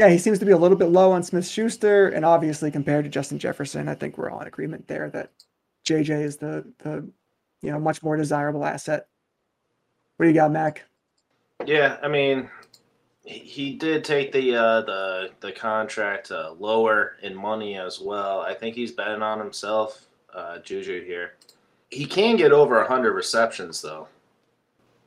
yeah, 0.00 0.08
he 0.08 0.16
seems 0.16 0.38
to 0.38 0.46
be 0.46 0.52
a 0.52 0.56
little 0.56 0.78
bit 0.78 0.86
low 0.86 1.12
on 1.12 1.22
Smith 1.22 1.46
Schuster, 1.46 2.08
and 2.08 2.24
obviously 2.24 2.70
compared 2.70 3.04
to 3.04 3.10
Justin 3.10 3.38
Jefferson, 3.38 3.86
I 3.86 3.94
think 3.94 4.16
we're 4.16 4.30
all 4.30 4.40
in 4.40 4.46
agreement 4.46 4.88
there 4.88 5.10
that 5.10 5.30
JJ 5.86 6.22
is 6.22 6.38
the 6.38 6.64
the 6.78 7.06
you 7.60 7.70
know 7.70 7.78
much 7.78 8.02
more 8.02 8.16
desirable 8.16 8.64
asset. 8.64 9.08
What 10.16 10.24
do 10.24 10.30
you 10.30 10.34
got, 10.34 10.52
Mac? 10.52 10.86
Yeah, 11.66 11.98
I 12.02 12.08
mean, 12.08 12.48
he- 13.24 13.74
did 13.74 14.02
take 14.02 14.32
the 14.32 14.56
uh, 14.56 14.80
the 14.80 15.30
the 15.40 15.52
contract 15.52 16.32
uh, 16.32 16.54
lower 16.58 17.18
in 17.22 17.36
money 17.36 17.76
as 17.76 18.00
well. 18.00 18.40
I 18.40 18.54
think 18.54 18.76
he's 18.76 18.92
betting 18.92 19.20
on 19.20 19.38
himself, 19.38 20.06
uh, 20.34 20.60
Juju 20.60 21.04
here. 21.04 21.34
He 21.90 22.06
can 22.06 22.36
get 22.36 22.52
over 22.52 22.82
hundred 22.84 23.12
receptions 23.12 23.82
though, 23.82 24.08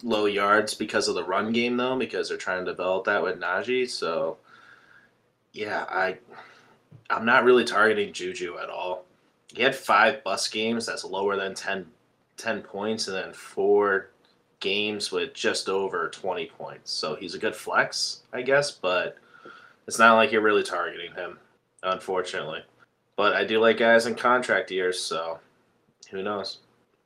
low 0.03 0.25
yards 0.25 0.75
because 0.75 1.08
of 1.08 1.15
the 1.15 1.23
run 1.23 1.51
game 1.51 1.77
though, 1.77 1.97
because 1.97 2.29
they're 2.29 2.38
trying 2.38 2.63
to 2.63 2.71
develop 2.71 3.06
that 3.06 3.23
with 3.23 3.39
Najee. 3.39 3.89
So, 3.89 4.38
yeah, 5.53 5.85
I 5.89 6.17
I'm 7.09 7.25
not 7.25 7.43
really 7.43 7.63
targeting 7.63 8.11
Juju 8.11 8.57
at 8.57 8.69
all. 8.69 9.05
He 9.53 9.61
had 9.61 9.75
five 9.75 10.23
bus 10.23 10.47
games. 10.47 10.85
That's 10.85 11.03
lower 11.03 11.35
than 11.35 11.53
10, 11.53 11.85
10 12.37 12.61
points, 12.61 13.07
and 13.07 13.15
then 13.15 13.33
four 13.33 14.09
games 14.59 15.11
with 15.11 15.33
just 15.33 15.69
over 15.69 16.09
20 16.09 16.47
points. 16.47 16.91
So 16.91 17.15
he's 17.15 17.35
a 17.35 17.39
good 17.39 17.55
flex, 17.55 18.21
I 18.31 18.41
guess, 18.41 18.71
but 18.71 19.17
it's 19.87 19.99
not 19.99 20.15
like 20.15 20.31
you're 20.31 20.41
really 20.41 20.63
targeting 20.63 21.13
him, 21.13 21.37
unfortunately. 21.83 22.61
But 23.15 23.33
I 23.33 23.43
do 23.43 23.59
like 23.59 23.77
guys 23.77 24.07
in 24.07 24.15
contract 24.15 24.71
years, 24.71 24.99
so 24.99 25.39
who 26.09 26.23
knows? 26.23 26.59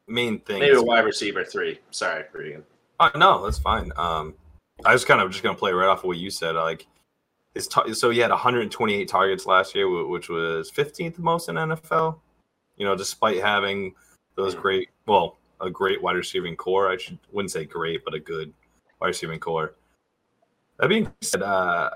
Main 0.08 0.40
thing. 0.40 0.60
Maybe 0.60 0.76
a 0.76 0.82
wide 0.82 1.04
receiver 1.04 1.44
three. 1.44 1.80
Sorry, 1.92 2.24
Regan. 2.32 2.64
Oh, 3.00 3.12
no, 3.16 3.44
that's 3.44 3.60
fine. 3.60 3.92
Um, 3.98 4.36
I 4.86 4.94
was 4.94 5.04
kind 5.04 5.20
of 5.20 5.32
just 5.32 5.44
gonna 5.44 5.58
play 5.58 5.74
right 5.74 5.90
off 5.90 6.00
of 6.00 6.06
what 6.06 6.18
you 6.18 6.30
said. 6.30 6.56
Like, 6.56 6.88
his 7.58 8.00
so 8.00 8.10
he 8.10 8.20
had 8.20 8.32
128 8.32 9.08
targets 9.08 9.46
last 9.46 9.76
year, 9.76 9.90
which 10.08 10.30
was 10.30 10.72
15th 10.72 11.20
most 11.20 11.50
in 11.50 11.56
NFL. 11.56 12.20
You 12.78 12.86
know, 12.86 12.96
despite 12.96 13.42
having 13.42 13.94
those 14.36 14.56
great, 14.56 14.90
well, 15.06 15.38
a 15.60 15.70
great 15.70 16.02
wide 16.02 16.16
receiving 16.16 16.56
core. 16.56 16.92
I 16.92 16.98
should 16.98 17.18
wouldn't 17.32 17.52
say 17.52 17.66
great, 17.66 18.06
but 18.06 18.14
a 18.14 18.20
good 18.20 18.54
wide 19.00 19.08
receiving 19.08 19.40
core. 19.40 19.76
That 20.78 20.90
being 20.90 21.12
said, 21.22 21.42
uh, 21.42 21.90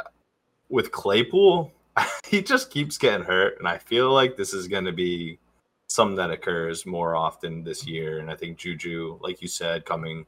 with 0.70 0.92
Claypool, 0.92 1.72
he 2.28 2.42
just 2.42 2.72
keeps 2.72 2.98
getting 2.98 3.26
hurt, 3.26 3.60
and 3.60 3.68
I 3.68 3.78
feel 3.78 4.12
like 4.12 4.36
this 4.36 4.54
is 4.54 4.68
going 4.68 4.86
to 4.86 4.92
be 4.92 5.40
something 5.88 6.16
that 6.16 6.32
occurs 6.32 6.86
more 6.86 7.16
often 7.16 7.64
this 7.64 7.86
year. 7.86 8.20
And 8.20 8.32
I 8.32 8.36
think 8.36 8.58
Juju, 8.58 9.20
like 9.22 9.42
you 9.42 9.48
said, 9.48 9.86
coming 9.86 10.26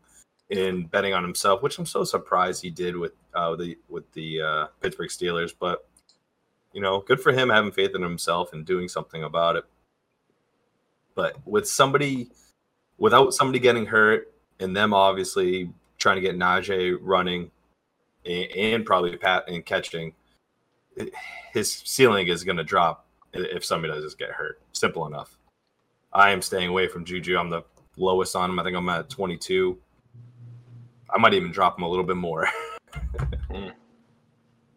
in 0.49 0.85
betting 0.87 1.13
on 1.13 1.23
himself, 1.23 1.63
which 1.63 1.79
I'm 1.79 1.85
so 1.85 2.03
surprised 2.03 2.61
he 2.61 2.69
did 2.69 2.95
with 2.95 3.13
uh, 3.35 3.55
the 3.55 3.77
with 3.89 4.11
the 4.13 4.41
uh, 4.41 4.67
Pittsburgh 4.81 5.09
Steelers. 5.09 5.53
But 5.57 5.87
you 6.73 6.81
know, 6.81 7.01
good 7.01 7.19
for 7.19 7.31
him 7.31 7.49
having 7.49 7.71
faith 7.71 7.95
in 7.95 8.01
himself 8.01 8.53
and 8.53 8.65
doing 8.65 8.87
something 8.87 9.23
about 9.23 9.55
it. 9.55 9.65
But 11.15 11.45
with 11.45 11.67
somebody, 11.67 12.29
without 12.97 13.33
somebody 13.33 13.59
getting 13.59 13.85
hurt, 13.85 14.33
and 14.59 14.75
them 14.75 14.93
obviously 14.93 15.71
trying 15.97 16.15
to 16.15 16.21
get 16.21 16.37
Najee 16.37 16.97
running 17.01 17.51
and, 18.25 18.45
and 18.51 18.85
probably 18.85 19.15
pat 19.17 19.45
and 19.47 19.65
catching, 19.65 20.13
his 21.53 21.71
ceiling 21.71 22.27
is 22.27 22.43
going 22.43 22.57
to 22.57 22.63
drop 22.63 23.05
if 23.33 23.63
somebody 23.63 23.93
does 23.93 24.03
just 24.03 24.17
get 24.17 24.31
hurt. 24.31 24.59
Simple 24.71 25.05
enough. 25.07 25.37
I 26.11 26.31
am 26.31 26.41
staying 26.41 26.69
away 26.69 26.87
from 26.87 27.05
Juju. 27.05 27.37
I'm 27.37 27.49
the 27.49 27.63
lowest 27.97 28.35
on 28.35 28.49
him. 28.49 28.59
I 28.59 28.63
think 28.63 28.77
I'm 28.77 28.89
at 28.89 29.09
22. 29.09 29.77
I 31.09 31.17
might 31.19 31.33
even 31.33 31.51
drop 31.51 31.77
him 31.77 31.83
a 31.83 31.89
little 31.89 32.05
bit 32.05 32.17
more. 32.17 32.47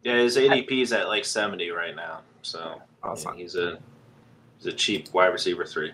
Yeah, 0.03 0.19
his 0.19 0.37
ADP 0.37 0.83
is 0.83 0.93
at 0.93 1.09
like 1.09 1.25
seventy 1.25 1.71
right 1.71 1.97
now, 1.97 2.21
so 2.43 2.81
that's 3.03 3.25
yeah, 3.25 3.35
he's 3.35 3.57
a 3.57 3.79
he's 4.59 4.67
a 4.67 4.73
cheap 4.73 5.13
wide 5.13 5.29
receiver 5.29 5.65
three. 5.65 5.93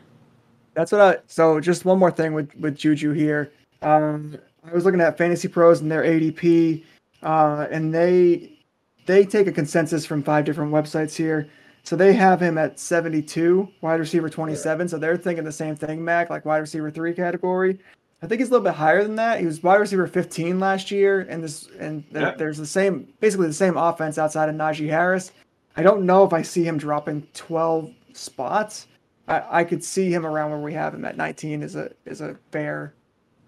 That's 0.74 0.92
what 0.92 1.00
I. 1.00 1.16
So 1.26 1.60
just 1.60 1.84
one 1.84 1.98
more 1.98 2.10
thing 2.10 2.34
with 2.34 2.54
with 2.56 2.76
Juju 2.76 3.12
here. 3.12 3.52
Um, 3.80 4.36
I 4.64 4.72
was 4.72 4.84
looking 4.84 5.00
at 5.00 5.16
Fantasy 5.18 5.48
Pros 5.48 5.80
and 5.80 5.90
their 5.90 6.02
ADP, 6.02 6.84
uh, 7.22 7.66
and 7.70 7.92
they 7.92 8.58
they 9.06 9.24
take 9.24 9.46
a 9.46 9.52
consensus 9.52 10.06
from 10.06 10.22
five 10.22 10.44
different 10.44 10.72
websites 10.72 11.16
here. 11.16 11.48
So 11.84 11.96
they 11.96 12.12
have 12.12 12.40
him 12.40 12.58
at 12.58 12.78
72, 12.78 13.68
wide 13.80 13.98
receiver 13.98 14.30
27. 14.30 14.88
So 14.88 14.98
they're 14.98 15.16
thinking 15.16 15.44
the 15.44 15.50
same 15.50 15.74
thing, 15.74 16.04
Mac, 16.04 16.30
like 16.30 16.44
wide 16.44 16.58
receiver 16.58 16.90
three 16.92 17.12
category. 17.12 17.78
I 18.22 18.26
think 18.28 18.40
he's 18.40 18.48
a 18.48 18.52
little 18.52 18.64
bit 18.64 18.74
higher 18.74 19.02
than 19.02 19.16
that. 19.16 19.40
He 19.40 19.46
was 19.46 19.62
wide 19.62 19.80
receiver 19.80 20.06
15 20.06 20.60
last 20.60 20.90
year, 20.92 21.26
and 21.28 21.42
this 21.42 21.68
and 21.80 22.04
th- 22.12 22.22
Yeah. 22.22 22.34
there's 22.36 22.56
the 22.56 22.66
same, 22.66 23.12
basically 23.18 23.48
the 23.48 23.52
same 23.52 23.76
offense 23.76 24.16
outside 24.16 24.48
of 24.48 24.54
Najee 24.54 24.88
Harris. 24.88 25.32
I 25.76 25.82
don't 25.82 26.04
know 26.04 26.24
if 26.24 26.32
I 26.32 26.42
see 26.42 26.62
him 26.62 26.78
dropping 26.78 27.26
12 27.34 27.90
spots. 28.12 28.86
I, 29.26 29.60
I 29.60 29.64
could 29.64 29.82
see 29.82 30.12
him 30.12 30.24
around 30.24 30.50
where 30.50 30.60
we 30.60 30.72
have 30.74 30.94
him 30.94 31.04
at 31.04 31.16
19 31.16 31.62
is 31.62 31.74
a 31.74 31.90
is 32.04 32.20
a 32.20 32.36
fair 32.52 32.94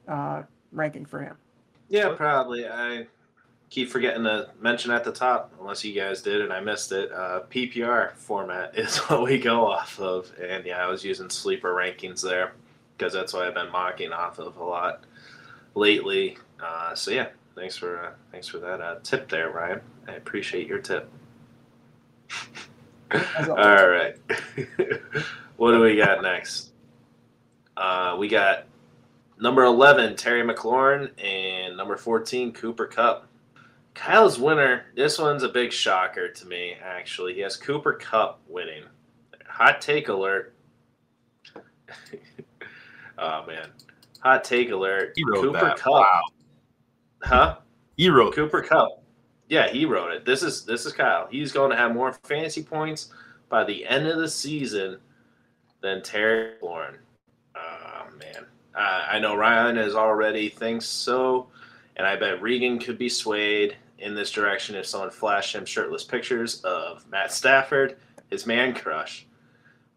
uh, 0.08 0.42
ranking 0.72 1.04
for 1.06 1.20
him. 1.20 1.36
Yeah, 1.88 2.14
probably. 2.16 2.66
I 2.66 3.06
keep 3.70 3.90
forgetting 3.90 4.24
to 4.24 4.50
mention 4.60 4.90
at 4.90 5.04
the 5.04 5.12
top, 5.12 5.52
unless 5.60 5.84
you 5.84 5.94
guys 5.94 6.20
did 6.22 6.40
and 6.40 6.52
I 6.52 6.60
missed 6.60 6.90
it. 6.92 7.12
Uh, 7.12 7.42
PPR 7.50 8.12
format 8.16 8.76
is 8.78 8.96
what 8.98 9.22
we 9.22 9.38
go 9.38 9.66
off 9.70 10.00
of, 10.00 10.32
and 10.42 10.64
yeah, 10.66 10.84
I 10.84 10.88
was 10.88 11.04
using 11.04 11.30
sleeper 11.30 11.74
rankings 11.74 12.20
there 12.22 12.54
because 12.96 13.12
that's 13.12 13.32
what 13.32 13.46
I've 13.46 13.54
been 13.54 13.70
mocking 13.70 14.12
off 14.12 14.38
of 14.38 14.56
a 14.56 14.64
lot 14.64 15.04
lately. 15.74 16.38
Uh, 16.60 16.94
so 16.94 17.10
yeah, 17.10 17.28
thanks 17.54 17.76
for 17.76 18.06
uh, 18.06 18.10
thanks 18.32 18.48
for 18.48 18.58
that 18.58 18.80
uh, 18.80 18.96
tip 19.02 19.28
there, 19.28 19.50
Ryan. 19.50 19.80
I 20.08 20.12
appreciate 20.12 20.66
your 20.66 20.78
tip. 20.78 21.10
All 23.48 23.88
right, 23.88 24.16
what 25.56 25.72
do 25.72 25.80
we 25.80 25.96
got 25.96 26.22
next? 26.22 26.70
Uh, 27.76 28.16
we 28.18 28.28
got 28.28 28.66
number 29.40 29.64
11, 29.64 30.16
Terry 30.16 30.42
McLaurin, 30.42 31.10
and 31.22 31.76
number 31.76 31.96
14, 31.96 32.52
Cooper 32.52 32.86
Kupp. 32.86 33.28
Kyle's 33.94 34.38
winner, 34.38 34.86
this 34.96 35.18
one's 35.18 35.42
a 35.44 35.48
big 35.48 35.72
shocker 35.72 36.28
to 36.28 36.46
me, 36.46 36.74
actually. 36.82 37.34
He 37.34 37.40
has 37.40 37.56
Cooper 37.56 37.92
Kupp 37.92 38.40
winning. 38.48 38.84
Hot 39.48 39.80
take 39.80 40.08
alert. 40.08 40.54
oh, 43.18 43.46
man. 43.46 43.70
Hot 44.20 44.42
take 44.42 44.70
alert. 44.70 45.12
He 45.16 45.24
wrote 45.24 45.42
Cooper 45.42 45.60
that. 45.60 45.76
Kupp. 45.76 45.92
Wow. 45.92 46.22
Huh? 47.22 47.56
He 47.96 48.08
wrote 48.08 48.34
Cooper 48.34 48.62
Kupp. 48.62 49.02
Yeah, 49.48 49.68
he 49.68 49.84
wrote 49.84 50.12
it. 50.12 50.24
This 50.24 50.42
is 50.42 50.64
this 50.64 50.86
is 50.86 50.92
Kyle. 50.92 51.28
He's 51.30 51.52
going 51.52 51.70
to 51.70 51.76
have 51.76 51.92
more 51.92 52.12
fantasy 52.24 52.62
points 52.62 53.10
by 53.48 53.64
the 53.64 53.86
end 53.86 54.06
of 54.06 54.18
the 54.18 54.28
season 54.28 54.98
than 55.82 56.02
Terry 56.02 56.54
Lauren. 56.62 56.96
Oh 57.54 58.06
man, 58.18 58.46
uh, 58.74 59.04
I 59.10 59.18
know 59.18 59.36
Ryan 59.36 59.76
is 59.76 59.94
already 59.94 60.48
thinks 60.48 60.86
so, 60.86 61.48
and 61.96 62.06
I 62.06 62.16
bet 62.16 62.40
Regan 62.40 62.78
could 62.78 62.96
be 62.96 63.10
swayed 63.10 63.76
in 63.98 64.14
this 64.14 64.30
direction 64.30 64.76
if 64.76 64.86
someone 64.86 65.10
flashed 65.10 65.54
him 65.54 65.66
shirtless 65.66 66.04
pictures 66.04 66.62
of 66.62 67.06
Matt 67.10 67.30
Stafford, 67.30 67.96
his 68.30 68.46
man 68.46 68.74
crush. 68.74 69.26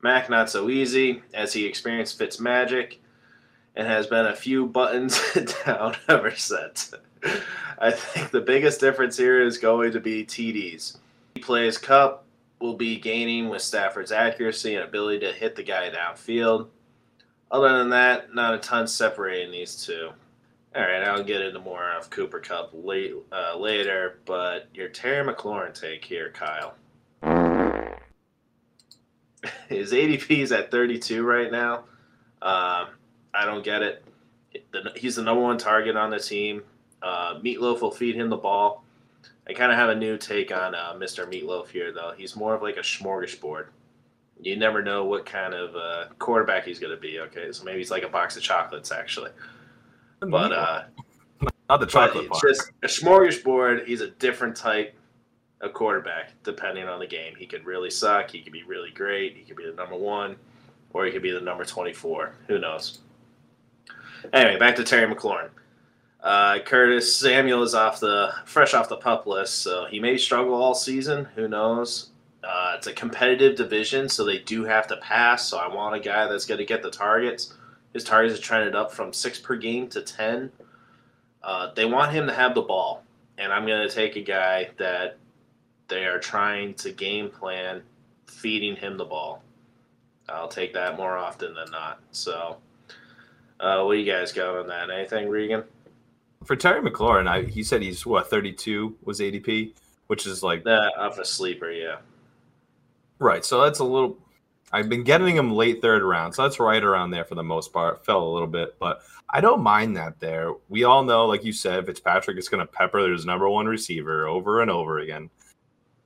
Mac 0.01 0.29
not 0.29 0.49
so 0.49 0.69
easy 0.69 1.23
as 1.33 1.53
he 1.53 1.65
experienced 1.65 2.17
Fitz 2.17 2.39
magic 2.39 2.99
and 3.77 3.87
has 3.87 4.07
been 4.07 4.25
a 4.25 4.35
few 4.35 4.65
buttons 4.65 5.21
down 5.65 5.95
ever 6.09 6.35
since. 6.35 6.93
I 7.77 7.91
think 7.91 8.31
the 8.31 8.41
biggest 8.41 8.79
difference 8.79 9.15
here 9.15 9.39
is 9.41 9.59
going 9.59 9.91
to 9.91 9.99
be 9.99 10.25
TDs. 10.25 10.97
He 11.35 11.41
plays 11.41 11.77
Kupp 11.77 12.25
will 12.59 12.73
be 12.73 12.97
gaining 12.97 13.49
with 13.49 13.61
Stafford's 13.61 14.11
accuracy 14.11 14.73
and 14.75 14.83
ability 14.83 15.19
to 15.19 15.31
hit 15.31 15.55
the 15.55 15.61
guy 15.61 15.91
downfield. 15.91 16.69
Other 17.51 17.77
than 17.77 17.91
that, 17.91 18.33
not 18.33 18.55
a 18.55 18.57
ton 18.57 18.87
separating 18.87 19.51
these 19.51 19.85
two. 19.85 20.09
All 20.75 20.81
right, 20.81 21.03
I'll 21.03 21.23
get 21.23 21.41
into 21.41 21.59
more 21.59 21.91
of 21.91 22.09
Cooper 22.09 22.39
Kupp 22.39 22.71
late, 22.73 23.13
uh, 23.31 23.57
later, 23.57 24.19
but 24.25 24.67
your 24.73 24.89
Terry 24.89 25.25
McLaurin 25.25 25.79
take 25.79 26.03
here, 26.03 26.31
Kyle. 26.31 26.73
His 29.69 29.91
ADP 29.91 30.39
is 30.39 30.51
at 30.51 30.71
32 30.71 31.23
right 31.23 31.51
now. 31.51 31.83
Um, 32.41 32.87
I 33.33 33.45
don't 33.45 33.63
get 33.63 33.81
it. 33.81 34.03
He's 34.95 35.15
the 35.15 35.21
number 35.21 35.41
one 35.41 35.57
target 35.57 35.95
on 35.95 36.09
the 36.09 36.19
team. 36.19 36.63
Uh, 37.01 37.39
Meatloaf 37.39 37.81
will 37.81 37.91
feed 37.91 38.15
him 38.15 38.29
the 38.29 38.37
ball. 38.37 38.83
I 39.47 39.53
kind 39.53 39.71
of 39.71 39.77
have 39.77 39.89
a 39.89 39.95
new 39.95 40.17
take 40.17 40.51
on 40.51 40.75
uh, 40.75 40.93
Mr. 40.95 41.25
Meatloaf 41.25 41.69
here, 41.69 41.93
though. 41.93 42.13
He's 42.17 42.35
more 42.35 42.53
of 42.53 42.61
like 42.61 42.77
a 42.77 42.81
smorgasbord. 42.81 43.67
You 44.41 44.55
never 44.57 44.81
know 44.81 45.05
what 45.05 45.25
kind 45.25 45.53
of 45.53 45.75
uh, 45.75 46.05
quarterback 46.19 46.65
he's 46.65 46.79
going 46.79 46.93
to 46.93 47.01
be. 47.01 47.19
Okay, 47.19 47.51
so 47.51 47.63
maybe 47.63 47.77
he's 47.77 47.91
like 47.91 48.03
a 48.03 48.09
box 48.09 48.35
of 48.35 48.43
chocolates, 48.43 48.91
actually. 48.91 49.31
But 50.19 50.51
uh, 50.51 50.83
not 51.69 51.79
the 51.79 51.85
chocolate 51.85 52.29
part. 52.29 52.41
just 52.41 52.71
a 52.83 52.87
smorgasbord. 52.87 53.85
He's 53.85 54.01
a 54.01 54.09
different 54.11 54.55
type 54.55 54.95
of 55.61 55.73
quarterback 55.73 56.31
depending 56.43 56.87
on 56.87 56.99
the 56.99 57.07
game. 57.07 57.33
He 57.37 57.45
could 57.45 57.65
really 57.65 57.89
suck. 57.89 58.29
He 58.29 58.41
could 58.41 58.53
be 58.53 58.63
really 58.63 58.91
great. 58.91 59.35
He 59.35 59.43
could 59.43 59.57
be 59.57 59.65
the 59.65 59.73
number 59.73 59.95
one, 59.95 60.35
or 60.93 61.05
he 61.05 61.11
could 61.11 61.23
be 61.23 61.31
the 61.31 61.41
number 61.41 61.65
twenty-four. 61.65 62.33
Who 62.47 62.59
knows? 62.59 62.99
Anyway, 64.33 64.57
back 64.57 64.75
to 64.75 64.83
Terry 64.83 65.13
McLaurin. 65.13 65.49
Uh, 66.21 66.59
Curtis 66.59 67.15
Samuel 67.15 67.63
is 67.63 67.75
off 67.75 67.99
the 67.99 68.31
fresh 68.45 68.73
off 68.73 68.89
the 68.89 68.97
pup 68.97 69.27
list, 69.27 69.59
so 69.59 69.85
he 69.85 69.99
may 69.99 70.17
struggle 70.17 70.55
all 70.55 70.73
season. 70.73 71.25
Who 71.35 71.47
knows? 71.47 72.09
Uh, 72.43 72.73
it's 72.77 72.87
a 72.87 72.93
competitive 72.93 73.55
division, 73.55 74.09
so 74.09 74.23
they 74.23 74.39
do 74.39 74.63
have 74.63 74.87
to 74.87 74.97
pass. 74.97 75.47
So 75.47 75.57
I 75.57 75.73
want 75.73 75.95
a 75.95 75.99
guy 75.99 76.27
that's 76.27 76.45
going 76.45 76.59
to 76.59 76.65
get 76.65 76.81
the 76.81 76.91
targets. 76.91 77.53
His 77.93 78.03
targets 78.03 78.37
are 78.37 78.41
trended 78.41 78.75
up 78.75 78.91
from 78.91 79.13
six 79.13 79.39
per 79.39 79.55
game 79.55 79.87
to 79.89 80.01
ten. 80.01 80.51
Uh, 81.43 81.71
they 81.75 81.85
want 81.85 82.11
him 82.11 82.27
to 82.27 82.33
have 82.33 82.55
the 82.55 82.61
ball, 82.61 83.03
and 83.37 83.53
I'm 83.53 83.65
going 83.65 83.87
to 83.87 83.93
take 83.93 84.15
a 84.15 84.21
guy 84.21 84.69
that 84.77 85.17
they 85.87 86.05
are 86.05 86.19
trying 86.19 86.73
to 86.75 86.91
game 86.91 87.29
plan 87.29 87.81
feeding 88.25 88.75
him 88.75 88.97
the 88.97 89.05
ball. 89.05 89.43
I'll 90.27 90.49
take 90.49 90.73
that 90.73 90.97
more 90.97 91.17
often 91.17 91.53
than 91.53 91.71
not. 91.71 91.99
So, 92.11 92.57
uh, 93.59 93.83
what 93.83 93.93
do 93.93 93.99
you 93.99 94.11
guys 94.11 94.31
got 94.31 94.55
on 94.55 94.67
that? 94.67 94.89
Anything, 94.89 95.29
Regan? 95.29 95.63
For 96.45 96.55
Terry 96.55 96.81
McLaurin, 96.81 97.27
I, 97.27 97.41
he 97.43 97.63
said 97.63 97.81
he's 97.81 98.05
what 98.05 98.29
32 98.29 98.95
was 99.03 99.19
ADP, 99.19 99.73
which 100.07 100.25
is 100.27 100.43
like 100.43 100.63
That 100.63 100.93
off 100.97 101.17
a 101.17 101.25
sleeper, 101.25 101.71
yeah. 101.71 101.97
right. 103.19 103.43
So 103.43 103.61
that's 103.63 103.79
a 103.79 103.83
little. 103.83 104.17
I've 104.71 104.89
been 104.89 105.03
getting 105.03 105.35
him 105.35 105.53
late 105.53 105.81
third 105.81 106.03
round, 106.03 106.35
so 106.35 106.43
that's 106.43 106.59
right 106.59 106.83
around 106.83 107.11
there 107.11 107.23
for 107.23 107.35
the 107.35 107.43
most 107.43 107.71
part. 107.71 108.05
Fell 108.05 108.21
a 108.21 108.31
little 108.31 108.47
bit, 108.47 108.77
but 108.79 109.01
I 109.29 109.41
don't 109.41 109.61
mind 109.61 109.95
that. 109.97 110.19
There, 110.19 110.53
we 110.69 110.83
all 110.83 111.03
know, 111.03 111.25
like 111.25 111.43
you 111.43 111.53
said, 111.53 111.85
Fitzpatrick 111.85 112.37
is 112.37 112.49
going 112.49 112.65
to 112.65 112.71
pepper 112.71 112.99
his 113.09 113.25
number 113.25 113.49
one 113.49 113.65
receiver 113.65 114.27
over 114.27 114.61
and 114.61 114.69
over 114.69 114.99
again. 114.99 115.29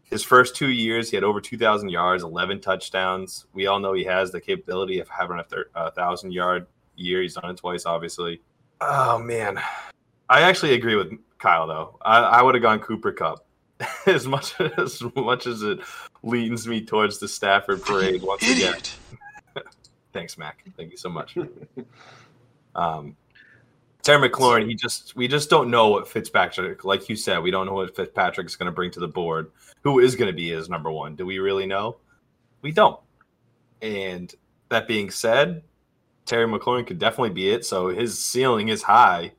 His 0.03 0.23
first 0.23 0.55
two 0.55 0.69
years, 0.69 1.09
he 1.09 1.15
had 1.15 1.23
over 1.23 1.39
2,000 1.39 1.89
yards, 1.89 2.23
11 2.23 2.59
touchdowns. 2.59 3.45
We 3.53 3.67
all 3.67 3.79
know 3.79 3.93
he 3.93 4.03
has 4.03 4.31
the 4.31 4.41
capability 4.41 4.99
of 4.99 5.07
having 5.07 5.39
a, 5.39 5.45
a 5.73 5.91
thousand 5.91 6.33
yard 6.33 6.67
year. 6.95 7.21
He's 7.21 7.35
done 7.35 7.49
it 7.49 7.57
twice, 7.57 7.85
obviously. 7.85 8.41
Oh 8.79 9.19
man, 9.19 9.59
I 10.29 10.41
actually 10.41 10.73
agree 10.73 10.95
with 10.95 11.13
Kyle 11.37 11.67
though. 11.67 11.97
I, 12.01 12.19
I 12.19 12.41
would 12.41 12.55
have 12.55 12.61
gone 12.61 12.79
Cooper 12.79 13.11
Kupp. 13.11 13.45
as 14.05 14.27
much 14.27 14.59
as 14.77 15.01
much 15.15 15.47
as 15.47 15.63
it 15.63 15.79
leans 16.23 16.67
me 16.67 16.81
towards 16.81 17.19
the 17.19 17.27
Stafford 17.27 17.83
parade 17.83 18.21
once 18.21 18.43
again. 18.43 18.75
Thanks, 20.13 20.37
Mac. 20.37 20.63
Thank 20.77 20.91
you 20.91 20.97
so 20.97 21.09
much. 21.09 21.37
um, 22.75 23.15
Terry 24.03 24.29
McLaurin, 24.29 24.67
he 24.67 24.75
just 24.75 25.15
we 25.15 25.27
just 25.27 25.49
don't 25.49 25.69
know 25.69 25.89
what 25.89 26.07
Fitzpatrick, 26.07 26.83
like 26.85 27.07
you 27.07 27.15
said, 27.15 27.39
we 27.39 27.51
don't 27.51 27.65
know 27.65 27.73
what 27.73 27.95
Fitzpatrick's 27.95 28.55
going 28.55 28.65
to 28.67 28.71
bring 28.71 28.91
to 28.91 28.99
the 28.99 29.07
board. 29.07 29.51
Who 29.81 29.99
is 29.99 30.15
going 30.15 30.29
to 30.29 30.35
be 30.35 30.49
his 30.49 30.69
number 30.69 30.91
one? 30.91 31.15
Do 31.15 31.25
we 31.25 31.39
really 31.39 31.65
know? 31.65 31.97
We 32.61 32.71
don't. 32.71 32.99
And 33.81 34.33
that 34.69 34.87
being 34.87 35.09
said, 35.09 35.63
Terry 36.31 36.47
McLaurin 36.47 36.87
could 36.87 36.97
definitely 36.97 37.31
be 37.31 37.49
it. 37.49 37.65
So 37.65 37.89
his 37.89 38.17
ceiling 38.17 38.69
is 38.69 38.81
high, 38.81 39.33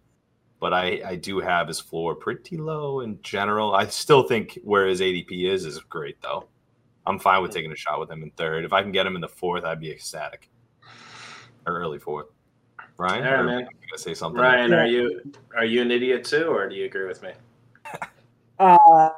but 0.60 0.74
I, 0.74 1.00
I 1.02 1.16
do 1.16 1.40
have 1.40 1.66
his 1.66 1.80
floor 1.80 2.14
pretty 2.14 2.58
low 2.58 3.00
in 3.00 3.18
general. 3.22 3.74
I 3.74 3.86
still 3.86 4.24
think 4.24 4.58
where 4.62 4.86
his 4.86 5.00
ADP 5.00 5.50
is 5.50 5.64
is 5.64 5.78
great 5.78 6.20
though. 6.20 6.48
I'm 7.06 7.18
fine 7.18 7.40
with 7.40 7.50
taking 7.50 7.72
a 7.72 7.76
shot 7.76 7.98
with 7.98 8.10
him 8.10 8.22
in 8.22 8.30
third. 8.32 8.66
If 8.66 8.74
I 8.74 8.82
can 8.82 8.92
get 8.92 9.06
him 9.06 9.14
in 9.14 9.22
the 9.22 9.28
fourth, 9.28 9.64
I'd 9.64 9.80
be 9.80 9.90
ecstatic. 9.90 10.50
Or 11.66 11.78
early 11.78 11.98
fourth. 11.98 12.26
Ryan, 12.98 13.24
All 13.24 13.30
right, 13.32 13.40
or 13.40 13.44
man. 13.44 13.62
gonna 13.62 13.96
say 13.96 14.12
something? 14.12 14.38
Ryan, 14.38 14.74
are 14.74 14.86
you 14.86 15.32
are 15.56 15.64
you 15.64 15.80
an 15.80 15.90
idiot 15.90 16.24
too, 16.24 16.44
or 16.44 16.68
do 16.68 16.74
you 16.74 16.84
agree 16.84 17.06
with 17.06 17.22
me? 17.22 17.30
Uh, 18.58 19.08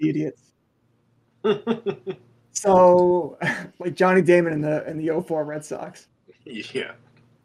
idiots. 0.00 0.50
So, 2.54 3.36
like 3.78 3.94
Johnny 3.94 4.22
Damon 4.22 4.52
in 4.54 4.60
the 4.60 4.88
in 4.88 4.96
the 4.96 5.22
04 5.22 5.44
Red 5.44 5.64
Sox. 5.64 6.06
Yeah. 6.44 6.92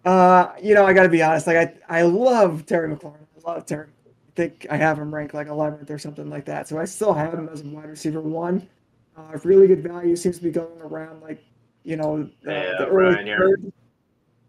Uh, 0.05 0.53
you 0.61 0.73
know, 0.75 0.85
I 0.85 0.93
got 0.93 1.03
to 1.03 1.09
be 1.09 1.21
honest. 1.21 1.47
Like, 1.47 1.57
I 1.89 1.99
I 1.99 2.01
love 2.03 2.65
Terry 2.65 2.93
McLaurin. 2.93 3.25
I 3.45 3.51
love 3.51 3.65
Terry. 3.65 3.87
I 4.07 4.11
think 4.35 4.67
I 4.69 4.77
have 4.77 4.97
him 4.97 5.13
ranked 5.13 5.33
like 5.33 5.47
11th 5.47 5.89
or 5.89 5.97
something 5.99 6.29
like 6.29 6.45
that. 6.45 6.67
So 6.67 6.77
I 6.79 6.85
still 6.85 7.13
have 7.13 7.33
him 7.33 7.49
as 7.49 7.61
a 7.61 7.65
wide 7.67 7.89
receiver 7.89 8.21
one. 8.21 8.67
Uh, 9.17 9.37
really 9.43 9.67
good 9.67 9.83
value. 9.83 10.15
Seems 10.15 10.37
to 10.37 10.43
be 10.43 10.51
going 10.51 10.79
around 10.81 11.21
like, 11.21 11.43
you 11.83 11.97
know, 11.97 12.29
the, 12.43 12.51
Yeah, 12.51 12.75
the 12.79 12.87
early 12.87 13.15
Ryan, 13.15 13.27
you're- 13.27 13.39
third. 13.39 13.73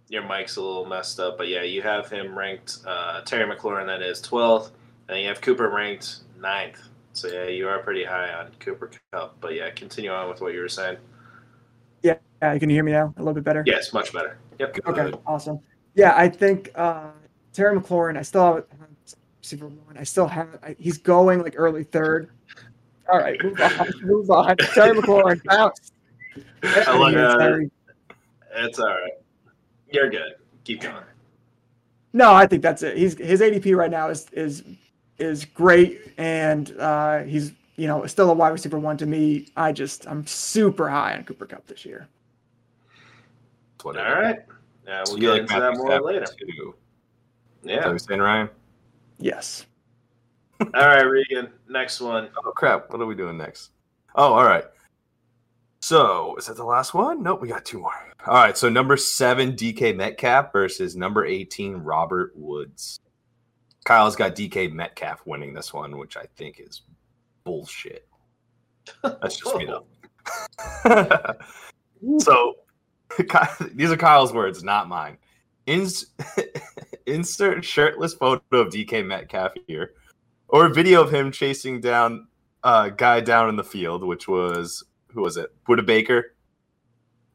Your 0.08 0.22
mic's 0.26 0.56
a 0.56 0.60
little 0.60 0.86
messed 0.86 1.20
up, 1.20 1.38
but 1.38 1.46
yeah, 1.46 1.62
you 1.62 1.82
have 1.82 2.10
him 2.10 2.36
ranked 2.36 2.78
uh, 2.84 3.20
Terry 3.22 3.48
McLaurin 3.48 3.86
that 3.86 4.02
is 4.02 4.20
12th, 4.20 4.72
and 5.08 5.20
you 5.20 5.28
have 5.28 5.40
Cooper 5.40 5.68
ranked 5.70 6.22
9th. 6.40 6.78
So 7.12 7.28
yeah, 7.28 7.44
you 7.44 7.68
are 7.68 7.78
pretty 7.78 8.02
high 8.04 8.32
on 8.32 8.50
Cooper 8.58 8.90
Kupp. 9.12 9.36
But 9.40 9.54
yeah, 9.54 9.70
continue 9.70 10.10
on 10.10 10.28
with 10.28 10.40
what 10.40 10.52
you 10.52 10.60
were 10.60 10.68
saying. 10.68 10.96
Yeah, 12.02 12.16
you 12.52 12.60
can 12.60 12.70
you 12.70 12.76
hear 12.76 12.84
me 12.84 12.92
now 12.92 13.12
a 13.16 13.20
little 13.20 13.34
bit 13.34 13.44
better. 13.44 13.62
Yes, 13.66 13.92
much 13.92 14.12
better. 14.12 14.38
Yep. 14.58 14.78
Okay, 14.86 15.12
awesome. 15.26 15.60
Yeah, 15.94 16.14
I 16.16 16.28
think 16.28 16.70
uh, 16.74 17.10
Terry 17.52 17.78
McLaurin. 17.78 18.16
I 18.16 18.22
still 18.22 18.54
have. 18.54 18.64
I 19.96 20.04
still 20.04 20.26
have. 20.26 20.48
I, 20.62 20.76
he's 20.78 20.98
going 20.98 21.42
like 21.42 21.54
early 21.56 21.84
third. 21.84 22.30
All 23.12 23.18
right, 23.18 23.42
move 23.42 23.60
on. 23.60 23.88
Move 24.02 24.30
on. 24.30 24.56
Terry 24.56 24.96
McLaurin 24.96 25.42
bounce. 25.44 25.92
I 26.62 26.96
like, 26.96 27.16
uh. 27.16 27.58
It's 28.56 28.78
all 28.78 28.88
right. 28.88 29.12
You're 29.90 30.10
good. 30.10 30.34
Keep 30.64 30.82
going. 30.82 31.04
No, 32.12 32.32
I 32.32 32.46
think 32.46 32.62
that's 32.62 32.82
it. 32.82 32.96
He's 32.96 33.18
his 33.18 33.40
ADP 33.40 33.76
right 33.76 33.90
now 33.90 34.08
is 34.08 34.28
is 34.32 34.64
is 35.18 35.44
great, 35.44 36.12
and 36.16 36.74
uh, 36.78 37.22
he's 37.22 37.52
you 37.80 37.86
know 37.86 38.02
it's 38.02 38.12
still 38.12 38.30
a 38.30 38.34
wide 38.34 38.50
receiver 38.50 38.78
one 38.78 38.98
to 38.98 39.06
me. 39.06 39.48
I 39.56 39.72
just 39.72 40.06
I'm 40.06 40.26
super 40.26 40.90
high 40.90 41.16
on 41.16 41.24
Cooper 41.24 41.46
Kupp 41.46 41.66
this 41.66 41.86
year. 41.86 42.08
That's 43.72 43.84
what 43.86 43.96
All 43.96 44.04
it 44.04 44.08
is. 44.08 44.14
right. 44.18 44.38
Yeah, 44.86 45.02
we'll 45.06 45.16
you 45.16 45.20
get 45.22 45.30
like 45.30 45.40
into 45.42 45.54
that 45.60 45.76
more 45.78 45.86
Stafford 45.86 46.04
later. 46.04 46.26
too. 46.26 46.74
Yeah. 47.62 47.76
what 47.76 47.86
you're 47.86 47.98
saying, 47.98 48.20
Ryan? 48.20 48.50
Yes. 49.18 49.64
All 50.60 50.68
right, 50.74 51.04
Regan. 51.04 51.48
Next 51.70 52.02
one. 52.02 52.28
Oh 52.44 52.50
crap! 52.50 52.90
What 52.90 53.00
are 53.00 53.06
we 53.06 53.14
doing 53.14 53.38
next? 53.38 53.70
Oh, 54.14 54.34
all 54.34 54.44
right. 54.44 54.64
So 55.80 56.36
is 56.36 56.48
that 56.48 56.58
the 56.58 56.64
last 56.64 56.92
one? 56.92 57.22
Nope, 57.22 57.40
we 57.40 57.48
got 57.48 57.64
two 57.64 57.78
more. 57.78 57.94
All 58.26 58.34
right. 58.34 58.58
So 58.58 58.68
number 58.68 58.98
seven, 58.98 59.52
DK 59.52 59.96
Metcalf 59.96 60.52
versus 60.52 60.96
number 60.96 61.24
eighteen, 61.24 61.76
Robert 61.76 62.32
Woods. 62.36 63.00
Kyle's 63.86 64.16
got 64.16 64.36
DK 64.36 64.70
Metcalf 64.70 65.22
winning 65.24 65.54
this 65.54 65.72
one, 65.72 65.96
which 65.96 66.18
I 66.18 66.26
think 66.36 66.60
is 66.60 66.82
bullshit. 67.44 68.06
That's 69.02 69.36
just 69.36 69.54
me 69.56 69.66
though. 69.66 69.84
so 72.18 72.54
these 73.74 73.90
are 73.90 73.96
Kyle's 73.96 74.32
words, 74.32 74.62
not 74.62 74.88
mine. 74.88 75.18
Ins- 75.66 76.06
insert 77.06 77.64
shirtless 77.64 78.14
photo 78.14 78.42
of 78.52 78.72
DK 78.72 79.06
Metcalf 79.06 79.52
here, 79.66 79.94
or 80.48 80.68
video 80.68 81.02
of 81.02 81.12
him 81.12 81.30
chasing 81.30 81.80
down 81.80 82.26
a 82.62 82.90
guy 82.90 83.20
down 83.20 83.48
in 83.48 83.56
the 83.56 83.64
field, 83.64 84.04
which 84.04 84.28
was 84.28 84.84
who 85.12 85.22
was 85.22 85.36
it? 85.36 85.50
Budda 85.66 85.84
Baker. 85.84 86.34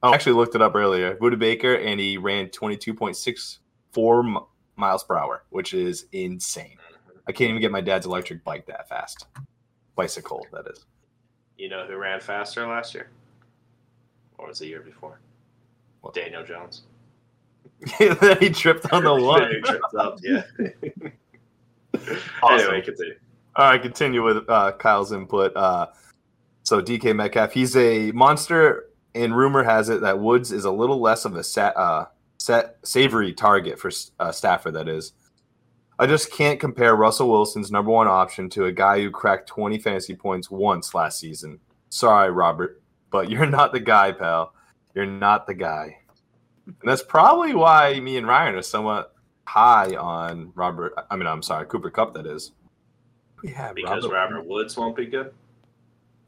Oh, 0.03 0.11
I 0.11 0.15
actually 0.15 0.33
looked 0.33 0.55
it 0.55 0.61
up 0.61 0.75
earlier. 0.75 1.15
Budda 1.15 1.39
Baker, 1.39 1.75
and 1.75 1.99
he 1.99 2.17
ran 2.17 2.49
twenty 2.49 2.77
two 2.77 2.93
point 2.93 3.15
six 3.15 3.59
four 3.91 4.23
miles 4.75 5.03
per 5.03 5.17
hour, 5.17 5.43
which 5.49 5.73
is 5.73 6.05
insane. 6.11 6.77
I 7.27 7.31
can't 7.31 7.49
even 7.49 7.61
get 7.61 7.71
my 7.71 7.81
dad's 7.81 8.05
electric 8.05 8.43
bike 8.43 8.67
that 8.67 8.87
fast. 8.87 9.25
Bicycle, 9.95 10.45
that 10.51 10.67
is. 10.67 10.85
You 11.57 11.69
know 11.69 11.85
who 11.85 11.95
ran 11.95 12.19
faster 12.19 12.67
last 12.67 12.93
year? 12.93 13.09
Or 14.37 14.47
was 14.47 14.59
it 14.59 14.65
the 14.65 14.69
year 14.69 14.81
before? 14.81 15.19
What? 16.01 16.13
Daniel 16.13 16.43
Jones. 16.43 16.83
then 17.99 18.37
he 18.39 18.49
tripped 18.49 18.91
on 18.91 19.03
the 19.03 19.13
one. 19.23 19.49
He 19.49 19.61
tripped 19.61 19.95
up, 19.97 20.19
yeah. 20.21 20.43
Awesome. 22.43 22.59
Anyway, 22.69 22.81
continue. 22.81 23.15
All 23.55 23.69
right, 23.71 23.81
continue 23.81 24.21
with 24.21 24.49
uh, 24.49 24.73
Kyle's 24.73 25.13
input. 25.13 25.55
Uh, 25.55 25.87
so 26.63 26.81
DK 26.81 27.15
Metcalf, 27.15 27.53
he's 27.53 27.75
a 27.77 28.11
monster, 28.11 28.87
and 29.15 29.35
rumor 29.35 29.63
has 29.63 29.87
it 29.87 30.01
that 30.01 30.19
Woods 30.19 30.51
is 30.51 30.65
a 30.65 30.71
little 30.71 30.99
less 30.99 31.23
of 31.23 31.37
a 31.37 31.43
sa- 31.43 31.71
uh, 31.75 32.05
sa- 32.37 32.63
savory 32.83 33.33
target 33.33 33.79
for 33.79 33.91
uh, 34.19 34.31
Stafford. 34.33 34.73
That 34.73 34.89
is, 34.89 35.13
I 35.97 36.07
just 36.07 36.31
can't 36.31 36.59
compare 36.59 36.95
Russell 36.95 37.29
Wilson's 37.29 37.71
number 37.71 37.91
one 37.91 38.07
option 38.07 38.49
to 38.51 38.65
a 38.65 38.71
guy 38.71 39.01
who 39.01 39.09
cracked 39.09 39.47
20 39.47 39.79
fantasy 39.79 40.13
points 40.15 40.51
once 40.51 40.93
last 40.93 41.19
season. 41.19 41.59
Sorry, 41.89 42.31
Robert, 42.31 42.81
but 43.11 43.29
you're 43.31 43.45
not 43.45 43.71
the 43.71 43.79
guy, 43.79 44.11
pal. 44.11 44.53
You're 44.93 45.05
not 45.05 45.45
the 45.47 45.53
guy, 45.53 45.97
and 46.65 46.75
that's 46.83 47.03
probably 47.03 47.53
why 47.53 47.99
me 47.99 48.17
and 48.17 48.27
Ryan 48.27 48.55
are 48.55 48.61
somewhat 48.61 49.13
high 49.45 49.95
on 49.95 50.51
Robert. 50.55 50.93
I 51.09 51.15
mean, 51.15 51.27
I'm 51.27 51.43
sorry, 51.43 51.65
Cooper 51.65 51.89
Kupp. 51.89 52.13
That 52.13 52.25
is. 52.25 52.51
We 53.43 53.51
have 53.51 53.75
Because 53.75 54.07
Robert 54.07 54.45
Woods 54.45 54.75
won't 54.75 54.95
be 54.95 55.05
good. 55.05 55.33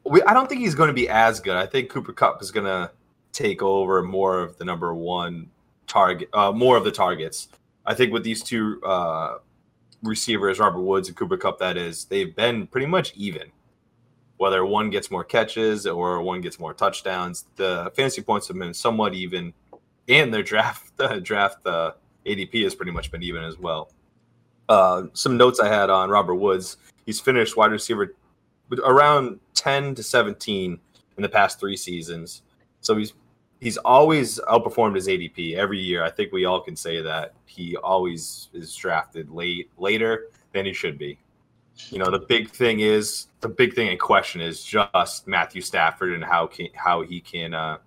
we, 0.03 0.22
I 0.24 0.34
don't 0.34 0.47
think 0.47 0.61
he's 0.61 0.76
going 0.76 0.89
to 0.89 0.93
be 0.93 1.09
as 1.09 1.39
good. 1.39 1.55
I 1.55 1.65
think 1.65 1.89
Cooper 1.89 2.13
Kupp 2.13 2.41
is 2.41 2.51
going 2.51 2.65
to 2.65 2.91
take 3.32 3.61
over 3.61 4.03
more 4.03 4.39
of 4.39 4.57
the 4.57 4.65
number 4.65 4.93
one 4.93 5.49
target, 5.88 6.30
uh, 6.34 6.51
more 6.51 6.78
of 6.78 6.84
the 6.84 6.91
targets. 6.91 7.47
I 7.86 7.93
think 7.93 8.11
with 8.11 8.24
these 8.24 8.43
two 8.43 8.82
uh, 8.84 9.38
receivers, 10.04 10.60
Robert 10.60 10.82
Woods 10.82 11.08
and 11.08 11.18
Cooper 11.18 11.38
Kupp, 11.38 11.60
that 11.60 11.78
is, 11.78 12.06
they've 12.06 12.36
been 12.36 12.68
pretty 12.68 12.88
much 12.88 13.14
even. 13.16 13.52
Whether 14.38 14.66
one 14.66 14.89
gets 14.89 15.10
more 15.10 15.24
catches 15.24 15.88
or 15.88 16.22
one 16.22 16.41
gets 16.41 16.60
more 16.60 16.74
touchdowns, 16.74 17.45
the 17.56 17.91
fantasy 17.95 18.22
points 18.22 18.48
have 18.48 18.58
been 18.58 18.74
somewhat 18.74 19.16
even, 19.16 19.54
and 20.08 20.34
their 20.34 20.43
draft 20.43 20.91
draft 21.24 21.66
uh, 21.66 21.93
ADP 22.26 22.64
has 22.64 22.76
pretty 22.76 22.91
much 22.91 23.12
been 23.12 23.24
even 23.24 23.43
as 23.43 23.58
well. 23.58 23.91
Uh, 24.70 25.04
some 25.14 25.38
notes 25.38 25.60
I 25.60 25.68
had 25.68 25.89
on 25.89 26.10
Robert 26.10 26.36
Woods: 26.36 26.78
he's 27.06 27.20
finished 27.20 27.58
wide 27.58 27.72
receiver 27.72 28.14
around 28.84 29.39
10 29.56 29.95
to 29.95 30.04
17 30.04 30.80
in 31.16 31.24
the 31.24 31.30
past 31.30 31.60
three 31.60 31.78
seasons. 31.78 32.43
So 32.82 32.95
he's 32.95 33.14
he's 33.60 33.78
always 33.78 34.39
outperformed 34.41 34.95
his 34.95 35.08
ADP 35.08 35.55
every 35.55 35.80
year. 35.80 36.03
I 36.03 36.12
think 36.12 36.32
we 36.32 36.45
all 36.45 36.62
can 36.62 36.76
say 36.76 37.01
that 37.01 37.34
he 37.45 37.76
always 37.78 38.49
is 38.53 38.76
drafted 38.76 39.30
late 39.30 39.70
later 39.78 40.28
than 40.53 40.66
he 40.66 40.74
should 40.74 40.97
be. 40.97 41.18
You 41.89 41.99
know, 41.99 42.10
the 42.10 42.20
big 42.20 42.49
thing 42.49 42.80
is 42.80 43.28
the 43.41 43.49
big 43.49 43.76
thing 43.76 43.88
in 43.88 43.97
question 43.97 44.41
is 44.41 44.64
just 44.64 45.28
Matthew 45.28 45.62
Stafford 45.62 46.14
and 46.14 46.24
how 46.24 46.47
can 46.47 46.68
how 46.74 47.01
he 47.01 47.20
can 47.20 47.53
uh, 47.53 47.78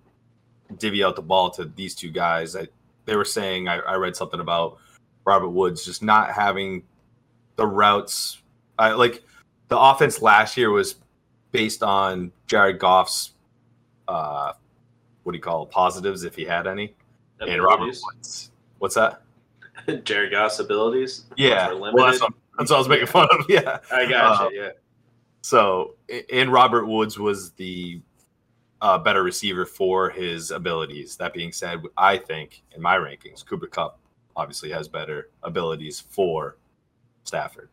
divvy 0.77 1.03
out 1.03 1.15
the 1.15 1.21
ball 1.21 1.49
to 1.51 1.65
these 1.65 1.95
two 1.95 2.09
guys. 2.09 2.55
I, 2.55 2.67
they 3.05 3.15
were 3.15 3.25
saying 3.25 3.67
I, 3.67 3.79
I 3.79 3.95
read 3.95 4.15
something 4.15 4.39
about 4.39 4.77
Robert 5.25 5.49
Woods 5.49 5.85
just 5.85 6.01
not 6.01 6.31
having 6.31 6.83
the 7.57 7.67
routes. 7.67 8.41
I 8.79 8.93
like 8.93 9.23
the 9.67 9.77
offense 9.77 10.21
last 10.21 10.57
year 10.57 10.71
was 10.71 10.95
based 11.51 11.83
on 11.83 12.31
Jared 12.47 12.79
Goff's 12.79 13.33
uh 14.07 14.53
what 15.23 15.33
do 15.33 15.37
you 15.37 15.41
call 15.41 15.63
it, 15.63 15.69
positives 15.69 16.23
if 16.23 16.35
he 16.35 16.45
had 16.45 16.67
any. 16.67 16.93
And 17.39 17.61
Robert 17.61 17.95
Woods. 18.03 18.51
What's 18.79 18.95
that? 18.95 19.21
Jerry 20.03 20.29
Goss 20.29 20.59
abilities. 20.59 21.25
Yeah. 21.37 21.73
Well, 21.73 21.93
that's, 21.95 22.21
what, 22.21 22.33
that's 22.57 22.69
what 22.69 22.75
I 22.75 22.79
was 22.79 22.89
making 22.89 23.07
fun 23.07 23.27
of. 23.31 23.45
Yeah. 23.49 23.79
I 23.91 24.07
got 24.07 24.41
uh, 24.41 24.49
you. 24.49 24.61
Yeah. 24.61 24.69
So, 25.41 25.95
and 26.31 26.51
Robert 26.51 26.85
Woods 26.85 27.17
was 27.17 27.51
the 27.53 28.01
uh, 28.81 28.97
better 28.97 29.23
receiver 29.23 29.65
for 29.65 30.09
his 30.09 30.51
abilities. 30.51 31.15
That 31.15 31.33
being 31.33 31.51
said, 31.51 31.81
I 31.97 32.17
think 32.17 32.63
in 32.75 32.81
my 32.81 32.95
rankings, 32.95 33.45
Cooper 33.45 33.67
Kupp 33.67 33.99
obviously 34.35 34.69
has 34.71 34.87
better 34.87 35.29
abilities 35.43 35.99
for 35.99 36.57
Stafford. 37.23 37.69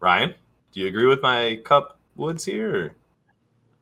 Ryan, 0.00 0.34
do 0.72 0.80
you 0.80 0.86
agree 0.86 1.06
with 1.06 1.22
my 1.22 1.60
Kupp 1.64 1.98
Woods 2.16 2.44
here? 2.44 2.96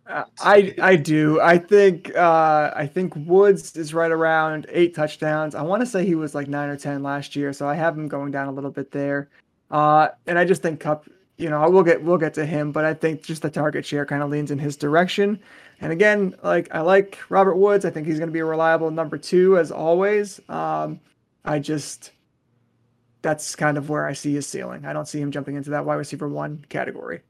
Uh, 0.09 0.25
I 0.41 0.75
I 0.81 0.97
do. 0.97 1.41
I 1.41 1.59
think 1.59 2.15
uh, 2.15 2.73
I 2.75 2.87
think 2.87 3.15
Woods 3.17 3.77
is 3.77 3.93
right 3.93 4.11
around 4.11 4.67
eight 4.71 4.95
touchdowns. 4.95 5.55
I 5.55 5.63
want 5.63 5.81
to 5.81 5.87
say 5.87 6.07
he 6.07 6.15
was 6.15 6.35
like 6.35 6.49
nine 6.49 6.69
or 6.69 6.77
ten 6.77 7.03
last 7.03 7.35
year, 7.35 7.53
so 7.53 7.69
I 7.69 7.75
have 7.75 7.97
him 7.99 8.07
going 8.07 8.31
down 8.31 8.47
a 8.47 8.53
little 8.53 8.71
bit 8.71 8.93
there. 8.93 9.29
Uh, 9.71 10.09
and 10.27 10.39
I 10.39 10.45
just 10.45 10.63
think 10.63 10.79
Kupp, 10.79 11.09
you 11.39 11.51
know, 11.51 11.69
we'll 11.69 11.83
get 11.83 12.03
we'll 12.03 12.19
get 12.19 12.35
to 12.35 12.47
him, 12.47 12.71
but 12.71 12.85
I 12.85 12.95
think 12.95 13.23
just 13.23 13.43
the 13.43 13.51
target 13.51 13.85
share 13.85 14.07
kind 14.07 14.23
of 14.23 14.31
leans 14.31 14.53
in 14.53 14.59
his 14.59 14.77
direction. 14.77 15.41
And 15.81 15.93
again, 15.93 16.37
like 16.45 16.73
I 16.73 16.83
like 16.83 17.19
Robert 17.29 17.57
Woods. 17.57 17.85
I 17.85 17.91
think 17.91 18.07
he's 18.07 18.19
going 18.19 18.29
to 18.29 18.33
be 18.33 18.39
a 18.39 18.45
reliable 18.45 18.93
number 18.93 19.19
two 19.19 19.59
as 19.59 19.73
always. 19.73 20.41
Um, 20.49 21.01
I 21.45 21.59
just 21.59 22.13
that's 23.23 23.57
kind 23.57 23.77
of 23.77 23.91
where 23.91 24.07
I 24.07 24.13
see 24.13 24.35
his 24.35 24.47
ceiling. 24.47 24.87
I 24.87 24.93
don't 24.93 25.09
see 25.09 25.21
him 25.21 25.33
jumping 25.33 25.57
into 25.57 25.71
that 25.71 25.85
wide 25.85 25.97
receiver 25.97 26.29
one 26.29 26.65
category. 26.69 27.23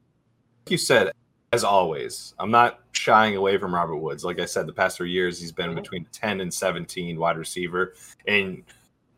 You 0.68 0.76
said, 0.76 1.12
as 1.52 1.64
always, 1.64 2.34
I'm 2.38 2.50
not 2.50 2.80
shying 2.92 3.36
away 3.36 3.58
from 3.58 3.74
Robert 3.74 3.96
Woods. 3.96 4.24
Like 4.24 4.40
I 4.40 4.44
said, 4.44 4.66
the 4.66 4.72
past 4.72 4.96
three 4.96 5.10
years, 5.10 5.40
he's 5.40 5.52
been 5.52 5.74
between 5.74 6.06
10 6.12 6.40
and 6.40 6.52
17 6.52 7.18
wide 7.18 7.38
receiver, 7.38 7.94
and 8.26 8.62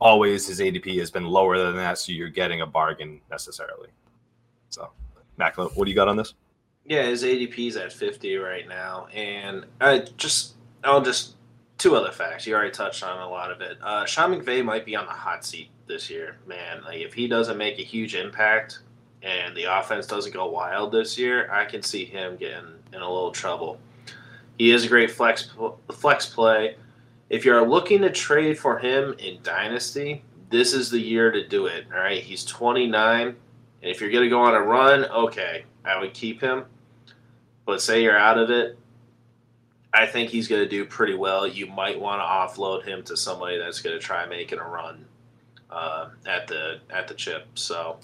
always 0.01 0.47
his 0.47 0.61
ADP 0.61 0.99
has 0.99 1.11
been 1.11 1.25
lower 1.25 1.59
than 1.59 1.77
that, 1.77 1.99
so 1.99 2.13
you're 2.13 2.29
getting 2.29 2.61
a 2.61 2.67
bargain 2.67 3.21
necessarily. 3.31 3.89
So, 4.71 4.91
Macklin, 5.37 5.69
what 5.75 5.87
do 5.87 5.91
you 5.91 5.97
got 5.97 6.09
on 6.09 6.17
this? 6.17 6.35
Yeah, 6.85 7.05
his 7.05 7.23
ADP 7.23 7.69
is 7.69 7.77
at 7.77 7.93
50 7.93 8.37
right 8.37 8.69
now, 8.69 9.09
and 9.15 9.67
I 9.81 10.07
just 10.17 10.55
I'll 10.85 11.03
just 11.03 11.35
two 11.77 11.95
other 11.97 12.13
facts. 12.13 12.47
You 12.47 12.55
already 12.55 12.71
touched 12.71 13.03
on 13.03 13.21
a 13.21 13.29
lot 13.29 13.51
of 13.51 13.61
it. 13.61 13.79
Uh, 13.83 14.05
Sean 14.05 14.35
McVay 14.35 14.65
might 14.65 14.85
be 14.85 14.97
on 14.97 15.07
the 15.07 15.13
hot 15.13 15.45
seat 15.45 15.71
this 15.87 16.11
year, 16.11 16.37
man. 16.47 16.83
Like 16.85 17.01
if 17.01 17.15
he 17.15 17.29
doesn't 17.29 17.57
make 17.57 17.79
a 17.79 17.83
huge 17.83 18.15
impact 18.15 18.81
and 19.23 19.57
the 19.57 19.65
offense 19.65 20.07
doesn't 20.07 20.33
go 20.33 20.51
wild 20.51 20.93
this 20.93 21.19
year, 21.19 21.51
I 21.51 21.65
can 21.65 21.83
see 21.83 22.05
him 22.05 22.37
getting 22.37 22.75
in 22.93 23.01
a 23.01 23.09
little 23.09 23.33
trouble. 23.33 23.79
He 24.59 24.71
is 24.71 24.85
a 24.85 24.89
great 24.89 25.11
flex 25.11 25.51
flex 25.93 26.27
play. 26.27 26.77
If 27.31 27.45
you're 27.45 27.67
looking 27.67 28.01
to 28.03 28.11
trade 28.11 28.59
for 28.59 28.79
him 28.79 29.15
in 29.19 29.39
dynasty, 29.43 30.25
this 30.51 30.73
is 30.73 30.91
the 30.91 31.01
year 31.01 31.31
to 31.31 31.47
do 31.47 31.67
it. 31.67 31.87
All 31.93 32.01
right, 32.01 32.23
he's 32.23 32.45
29, 32.45 33.27
and 33.27 33.37
if 33.83 34.01
you're 34.01 34.11
going 34.11 34.25
to 34.25 34.31
go 34.31 34.41
on 34.41 34.55
a 34.55 34.61
run, 34.61 35.05
okay, 35.05 35.65
I 35.85 36.01
would 36.01 36.15
keep 36.15 36.41
him. 36.41 36.65
But 37.67 37.83
say 37.83 38.03
you're 38.03 38.19
out 38.19 38.39
of 38.39 38.51
it, 38.51 38.79
I 39.93 40.07
think 40.07 40.31
he's 40.31 40.49
going 40.49 40.63
to 40.63 40.69
do 40.69 40.85
pretty 40.85 41.15
well. 41.15 41.47
You 41.47 41.67
might 41.67 42.01
want 42.01 42.21
to 42.21 42.25
offload 42.25 42.85
him 42.85 43.03
to 43.05 43.17
somebody 43.17 43.59
that's 43.59 43.81
going 43.81 43.99
to 43.99 44.05
try 44.05 44.27
making 44.27 44.59
a 44.59 44.65
run 44.65 45.05
uh, 45.71 46.11
at 46.27 46.47
the 46.47 46.81
at 46.91 47.09
the 47.09 47.15
chip. 47.15 47.47
So 47.55 47.99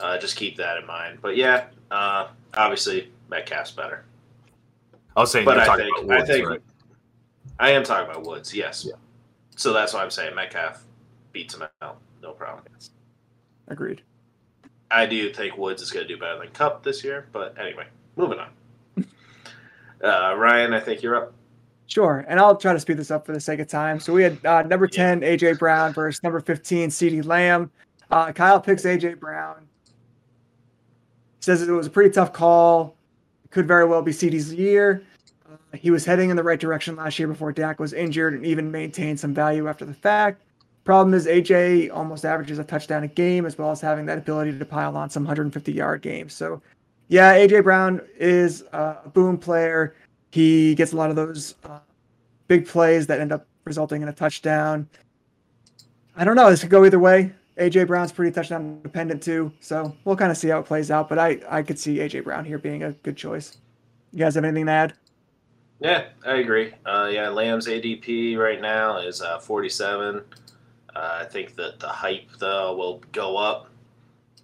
uh, 0.00 0.18
just 0.18 0.36
keep 0.36 0.56
that 0.56 0.78
in 0.78 0.86
mind. 0.86 1.18
But 1.20 1.36
yeah, 1.36 1.66
uh, 1.90 2.28
obviously 2.54 3.10
Metcalf's 3.28 3.72
better. 3.72 4.04
I 5.16 5.20
was 5.20 5.32
saying, 5.32 5.44
But 5.44 5.56
you're 5.56 5.62
I 5.62 5.66
talking 5.66 5.84
think 5.86 6.04
about 6.04 6.20
I 6.20 6.26
think 6.26 6.48
right? 6.48 6.62
I 7.58 7.70
am 7.70 7.82
talking 7.82 8.10
about 8.10 8.24
Woods. 8.24 8.54
Yes. 8.54 8.86
Yeah. 8.88 8.94
So 9.56 9.72
that's 9.72 9.92
why 9.92 10.02
I'm 10.02 10.10
saying 10.10 10.34
Metcalf 10.34 10.84
beats 11.32 11.54
him 11.54 11.64
out. 11.82 11.98
No 12.22 12.32
problem. 12.32 12.64
Agreed. 13.66 14.02
I 14.90 15.06
do 15.06 15.32
think 15.32 15.58
Woods 15.58 15.82
is 15.82 15.90
going 15.90 16.06
to 16.06 16.12
do 16.12 16.18
better 16.18 16.38
than 16.38 16.48
Kupp 16.50 16.82
this 16.82 17.04
year. 17.04 17.26
But 17.32 17.58
anyway, 17.58 17.86
moving 18.16 18.38
on. 18.38 18.48
Uh, 20.00 20.32
Ryan, 20.38 20.74
I 20.74 20.78
think 20.78 21.02
you're 21.02 21.16
up. 21.16 21.34
Sure, 21.88 22.24
and 22.28 22.38
I'll 22.38 22.54
try 22.54 22.72
to 22.72 22.78
speed 22.78 22.98
this 22.98 23.10
up 23.10 23.26
for 23.26 23.32
the 23.32 23.40
sake 23.40 23.58
of 23.58 23.66
time. 23.66 23.98
So 23.98 24.12
we 24.12 24.22
had 24.22 24.46
uh, 24.46 24.62
number 24.62 24.86
ten 24.86 25.22
AJ 25.22 25.58
Brown 25.58 25.92
versus 25.92 26.22
number 26.22 26.38
fifteen 26.38 26.88
CeeDee 26.88 27.26
Lamb. 27.26 27.68
Uh, 28.08 28.30
Kyle 28.30 28.60
picks 28.60 28.84
AJ 28.84 29.18
Brown. 29.18 29.66
Says 31.48 31.62
it 31.62 31.72
was 31.72 31.86
a 31.86 31.90
pretty 31.90 32.10
tough 32.10 32.34
call. 32.34 32.94
Could 33.48 33.66
very 33.66 33.86
well 33.86 34.02
be 34.02 34.12
CeeDee's 34.12 34.52
year. 34.52 35.02
Uh, 35.50 35.56
he 35.78 35.90
was 35.90 36.04
heading 36.04 36.28
in 36.28 36.36
the 36.36 36.42
right 36.42 36.60
direction 36.60 36.94
last 36.94 37.18
year 37.18 37.26
before 37.26 37.52
Dak 37.52 37.80
was 37.80 37.94
injured, 37.94 38.34
and 38.34 38.44
even 38.44 38.70
maintained 38.70 39.18
some 39.18 39.32
value 39.32 39.66
after 39.66 39.86
the 39.86 39.94
fact. 39.94 40.42
Problem 40.84 41.14
is 41.14 41.26
AJ 41.26 41.90
almost 41.90 42.26
averages 42.26 42.58
a 42.58 42.64
touchdown 42.64 43.04
a 43.04 43.08
game, 43.08 43.46
as 43.46 43.56
well 43.56 43.70
as 43.70 43.80
having 43.80 44.04
that 44.04 44.18
ability 44.18 44.58
to 44.58 44.64
pile 44.66 44.94
on 44.94 45.08
some 45.08 45.22
150 45.22 45.72
yard 45.72 46.02
games. 46.02 46.34
So, 46.34 46.60
yeah, 47.08 47.32
AJ 47.34 47.64
Brown 47.64 48.02
is 48.18 48.64
uh, 48.74 48.96
a 49.06 49.08
boom 49.08 49.38
player. 49.38 49.96
He 50.32 50.74
gets 50.74 50.92
a 50.92 50.96
lot 50.96 51.08
of 51.08 51.16
those 51.16 51.54
uh, 51.64 51.78
big 52.48 52.68
plays 52.68 53.06
that 53.06 53.22
end 53.22 53.32
up 53.32 53.46
resulting 53.64 54.02
in 54.02 54.08
a 54.08 54.12
touchdown. 54.12 54.86
I 56.14 56.24
don't 56.24 56.36
know. 56.36 56.50
This 56.50 56.60
could 56.60 56.68
go 56.68 56.84
either 56.84 56.98
way. 56.98 57.32
AJ 57.58 57.88
Brown's 57.88 58.12
pretty 58.12 58.32
touchdown 58.32 58.80
dependent 58.82 59.22
too, 59.22 59.52
so 59.60 59.94
we'll 60.04 60.16
kind 60.16 60.30
of 60.30 60.36
see 60.36 60.48
how 60.48 60.60
it 60.60 60.66
plays 60.66 60.90
out. 60.90 61.08
But 61.08 61.18
I 61.18 61.40
I 61.48 61.62
could 61.62 61.78
see 61.78 61.98
AJ 61.98 62.24
Brown 62.24 62.44
here 62.44 62.58
being 62.58 62.84
a 62.84 62.92
good 62.92 63.16
choice. 63.16 63.58
You 64.12 64.20
guys 64.20 64.34
have 64.36 64.44
anything 64.44 64.66
to 64.66 64.72
add? 64.72 64.94
Yeah, 65.80 66.06
I 66.26 66.36
agree. 66.36 66.72
Uh, 66.86 67.08
yeah, 67.12 67.28
Lamb's 67.28 67.68
ADP 67.68 68.36
right 68.36 68.60
now 68.60 68.98
is 68.98 69.22
uh, 69.22 69.38
47. 69.38 70.24
Uh, 70.96 71.18
I 71.20 71.24
think 71.24 71.54
that 71.56 71.78
the 71.78 71.88
hype 71.88 72.28
though 72.38 72.74
will 72.76 73.02
go 73.12 73.36
up 73.36 73.70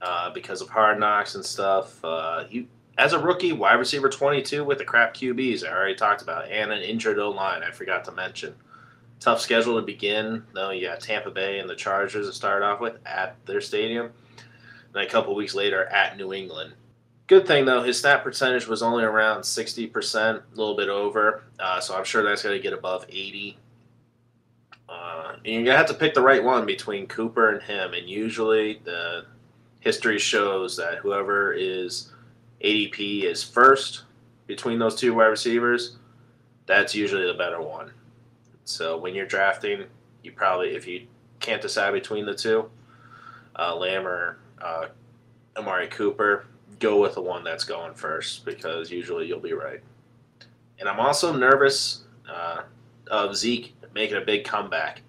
uh, 0.00 0.30
because 0.30 0.60
of 0.60 0.68
hard 0.68 1.00
knocks 1.00 1.34
and 1.34 1.44
stuff. 1.44 2.04
Uh, 2.04 2.44
you, 2.50 2.66
as 2.98 3.12
a 3.12 3.18
rookie, 3.18 3.52
wide 3.52 3.74
receiver 3.74 4.08
22 4.08 4.64
with 4.64 4.78
the 4.78 4.84
crap 4.84 5.14
QBs 5.14 5.66
I 5.66 5.72
already 5.72 5.96
talked 5.96 6.22
about, 6.22 6.48
and 6.48 6.70
an 6.70 6.82
injured 6.82 7.18
O 7.18 7.30
line 7.30 7.62
I 7.62 7.70
forgot 7.72 8.04
to 8.04 8.12
mention. 8.12 8.54
Tough 9.24 9.40
schedule 9.40 9.80
to 9.80 9.86
begin. 9.86 10.44
Though 10.52 10.68
you 10.68 10.86
got 10.86 11.00
Tampa 11.00 11.30
Bay 11.30 11.58
and 11.58 11.70
the 11.70 11.74
Chargers 11.74 12.26
to 12.26 12.32
start 12.34 12.62
off 12.62 12.78
with 12.78 12.98
at 13.06 13.36
their 13.46 13.62
stadium, 13.62 14.12
and 14.92 15.02
a 15.02 15.08
couple 15.08 15.34
weeks 15.34 15.54
later 15.54 15.86
at 15.86 16.18
New 16.18 16.34
England. 16.34 16.74
Good 17.26 17.46
thing 17.46 17.64
though, 17.64 17.82
his 17.82 17.98
snap 17.98 18.22
percentage 18.22 18.66
was 18.66 18.82
only 18.82 19.02
around 19.02 19.42
sixty 19.42 19.86
percent, 19.86 20.42
a 20.52 20.56
little 20.58 20.76
bit 20.76 20.90
over. 20.90 21.44
Uh, 21.58 21.80
so 21.80 21.96
I'm 21.96 22.04
sure 22.04 22.22
that's 22.22 22.42
going 22.42 22.54
to 22.54 22.62
get 22.62 22.74
above 22.74 23.06
eighty. 23.08 23.56
Uh, 24.90 25.36
and 25.36 25.54
you're 25.54 25.64
gonna 25.64 25.78
have 25.78 25.86
to 25.86 25.94
pick 25.94 26.12
the 26.12 26.20
right 26.20 26.44
one 26.44 26.66
between 26.66 27.06
Cooper 27.06 27.48
and 27.48 27.62
him. 27.62 27.94
And 27.94 28.06
usually, 28.06 28.82
the 28.84 29.24
history 29.80 30.18
shows 30.18 30.76
that 30.76 30.98
whoever 30.98 31.54
is 31.54 32.12
ADP 32.62 33.22
is 33.24 33.42
first 33.42 34.02
between 34.46 34.78
those 34.78 34.96
two 34.96 35.14
wide 35.14 35.28
receivers, 35.28 35.96
that's 36.66 36.94
usually 36.94 37.26
the 37.26 37.32
better 37.32 37.62
one. 37.62 37.90
So 38.64 38.96
when 38.96 39.14
you're 39.14 39.26
drafting, 39.26 39.84
you 40.22 40.32
probably 40.32 40.74
if 40.74 40.86
you 40.86 41.06
can't 41.40 41.62
decide 41.62 41.92
between 41.92 42.26
the 42.26 42.34
two, 42.34 42.70
uh, 43.56 43.76
Lamb 43.76 44.06
or 44.06 44.38
uh, 44.60 44.86
Amari 45.56 45.88
Cooper, 45.88 46.46
go 46.78 47.00
with 47.00 47.14
the 47.14 47.22
one 47.22 47.44
that's 47.44 47.64
going 47.64 47.94
first 47.94 48.44
because 48.44 48.90
usually 48.90 49.26
you'll 49.26 49.40
be 49.40 49.52
right. 49.52 49.80
And 50.78 50.88
I'm 50.88 51.00
also 51.00 51.36
nervous 51.36 52.04
uh, 52.28 52.62
of 53.08 53.36
Zeke 53.36 53.74
making 53.94 54.16
a 54.16 54.22
big 54.22 54.44
comeback 54.44 55.02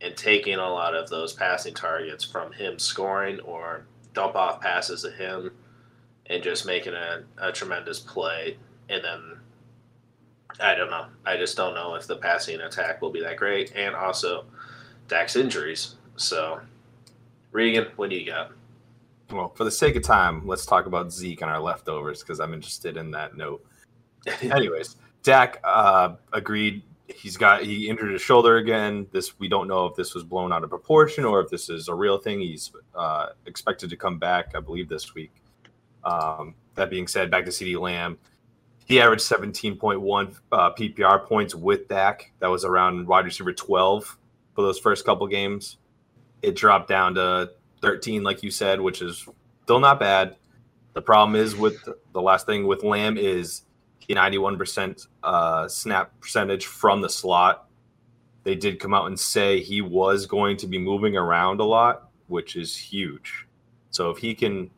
and 0.00 0.16
taking 0.16 0.56
a 0.56 0.68
lot 0.68 0.94
of 0.94 1.08
those 1.08 1.32
passing 1.32 1.74
targets 1.74 2.24
from 2.24 2.52
him 2.52 2.78
scoring 2.78 3.38
or 3.40 3.86
dump 4.14 4.34
off 4.34 4.60
passes 4.60 5.02
to 5.02 5.10
him 5.10 5.52
and 6.26 6.42
just 6.42 6.66
making 6.66 6.94
a, 6.94 7.22
a 7.38 7.52
tremendous 7.52 8.00
play. 8.00 8.56
And 8.88 9.04
then 9.04 9.38
I 10.60 10.74
don't 10.74 10.90
know. 10.90 11.06
I 11.24 11.36
just 11.36 11.56
don't 11.56 11.74
know 11.74 11.94
if 11.94 12.06
the 12.06 12.16
passing 12.16 12.60
attack 12.60 13.00
will 13.02 13.10
be 13.10 13.20
that 13.20 13.36
great. 13.36 13.72
And 13.74 13.94
also 13.94 14.44
Dak's 15.08 15.36
injuries. 15.36 15.96
So, 16.16 16.60
Regan, 17.52 17.86
what 17.96 18.10
do 18.10 18.16
you 18.16 18.26
got? 18.26 18.52
Well, 19.30 19.48
for 19.54 19.64
the 19.64 19.70
sake 19.70 19.96
of 19.96 20.02
time, 20.02 20.46
let's 20.46 20.66
talk 20.66 20.86
about 20.86 21.12
Zeke 21.12 21.40
and 21.42 21.50
our 21.50 21.60
leftovers 21.60 22.20
because 22.20 22.38
I'm 22.38 22.52
interested 22.52 22.96
in 22.96 23.10
that 23.12 23.36
note. 23.36 23.64
Anyways, 24.42 24.96
Dak 25.22 25.60
uh, 25.64 26.16
agreed. 26.32 26.82
He's 27.08 27.36
got 27.36 27.62
he 27.62 27.88
injured 27.88 28.12
his 28.12 28.22
shoulder 28.22 28.58
again. 28.58 29.06
This 29.10 29.38
we 29.38 29.48
don't 29.48 29.68
know 29.68 29.86
if 29.86 29.96
this 29.96 30.14
was 30.14 30.22
blown 30.22 30.52
out 30.52 30.64
of 30.64 30.70
proportion 30.70 31.24
or 31.24 31.40
if 31.40 31.50
this 31.50 31.68
is 31.68 31.88
a 31.88 31.94
real 31.94 32.18
thing. 32.18 32.40
He's 32.40 32.72
uh, 32.94 33.28
expected 33.46 33.90
to 33.90 33.96
come 33.96 34.18
back, 34.18 34.52
I 34.54 34.60
believe, 34.60 34.88
this 34.88 35.14
week. 35.14 35.32
Um, 36.04 36.54
that 36.74 36.90
being 36.90 37.06
said, 37.06 37.30
back 37.30 37.44
to 37.44 37.50
CeeDee 37.50 37.80
Lamb. 37.80 38.18
He 38.92 39.00
averaged 39.00 39.22
17.1 39.22 40.36
uh, 40.52 40.70
PPR 40.74 41.24
points 41.24 41.54
with 41.54 41.88
Dak. 41.88 42.30
That 42.40 42.48
was 42.48 42.66
around 42.66 43.06
wide 43.06 43.24
receiver 43.24 43.50
12 43.50 44.18
for 44.54 44.60
those 44.60 44.78
first 44.78 45.06
couple 45.06 45.26
games. 45.28 45.78
It 46.42 46.56
dropped 46.56 46.90
down 46.90 47.14
to 47.14 47.52
13, 47.80 48.22
like 48.22 48.42
you 48.42 48.50
said, 48.50 48.82
which 48.82 49.00
is 49.00 49.26
still 49.62 49.80
not 49.80 49.98
bad. 49.98 50.36
The 50.92 51.00
problem 51.00 51.36
is 51.36 51.56
with 51.56 51.82
the 52.12 52.20
last 52.20 52.44
thing 52.44 52.66
with 52.66 52.84
Lamb 52.84 53.16
is 53.16 53.62
he 53.98 54.14
91% 54.14 55.06
uh, 55.22 55.68
snap 55.68 56.12
percentage 56.20 56.66
from 56.66 57.00
the 57.00 57.08
slot. 57.08 57.70
They 58.44 58.56
did 58.56 58.78
come 58.78 58.92
out 58.92 59.06
and 59.06 59.18
say 59.18 59.62
he 59.62 59.80
was 59.80 60.26
going 60.26 60.58
to 60.58 60.66
be 60.66 60.76
moving 60.76 61.16
around 61.16 61.60
a 61.60 61.64
lot, 61.64 62.10
which 62.26 62.56
is 62.56 62.76
huge. 62.76 63.46
So 63.88 64.10
if 64.10 64.18
he 64.18 64.34
can 64.34 64.70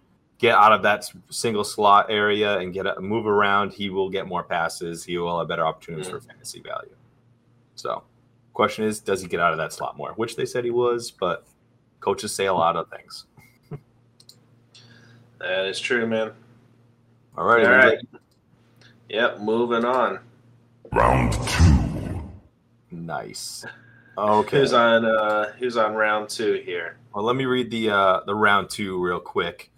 get 0.45 0.59
out 0.59 0.73
of 0.73 0.83
that 0.83 1.11
single 1.31 1.65
slot 1.65 2.11
area 2.11 2.59
and 2.59 2.75
get 2.75 2.87
a, 2.87 3.01
move 3.01 3.27
around, 3.27 3.73
he 3.73 3.89
will 3.89 4.11
get 4.11 4.27
more 4.27 4.43
passes. 4.43 5.03
He 5.03 5.17
will 5.17 5.39
have 5.39 5.49
better 5.49 5.67
opportunities 5.67 6.11
for 6.11 6.21
fantasy 6.21 6.61
value. 6.61 6.95
So, 7.77 8.03
question 8.53 8.85
is, 8.85 9.01
does 9.01 9.23
he 9.23 9.27
get 9.27 9.41
out 9.41 9.53
of 9.53 9.59
that 9.59 9.73
slot 9.73 9.97
more? 9.97 10.13
Which 10.17 10.37
they 10.37 10.45
said 10.45 10.63
he 10.63 10.71
was, 10.71 11.11
but 11.11 11.47
coaches 12.01 12.35
say 12.35 12.45
a 12.45 12.53
lot 12.53 12.77
of 12.77 12.91
things. 12.91 13.25
That 15.39 15.67
is 15.67 15.79
true, 15.79 16.07
man. 16.07 16.33
All 17.37 17.45
right, 17.45 17.67
All 17.67 17.73
everybody. 17.73 17.97
right. 17.97 18.21
Yep, 19.11 19.41
moving 19.41 19.85
on. 19.85 20.21
Round 20.93 21.33
two. 21.33 22.23
nice. 22.91 23.65
Okay. 24.17 24.59
Who's 24.61 24.73
on 24.73 25.05
uh 25.05 25.53
who's 25.59 25.77
on 25.77 25.95
round 25.95 26.29
two 26.29 26.63
here? 26.65 26.99
Well, 27.13 27.25
let 27.25 27.35
me 27.35 27.47
read 27.47 27.69
the 27.73 27.91
uh, 27.91 28.21
the 28.27 28.35
round 28.37 28.71
two 28.71 29.03
real 29.03 29.19
quick. 29.19 29.73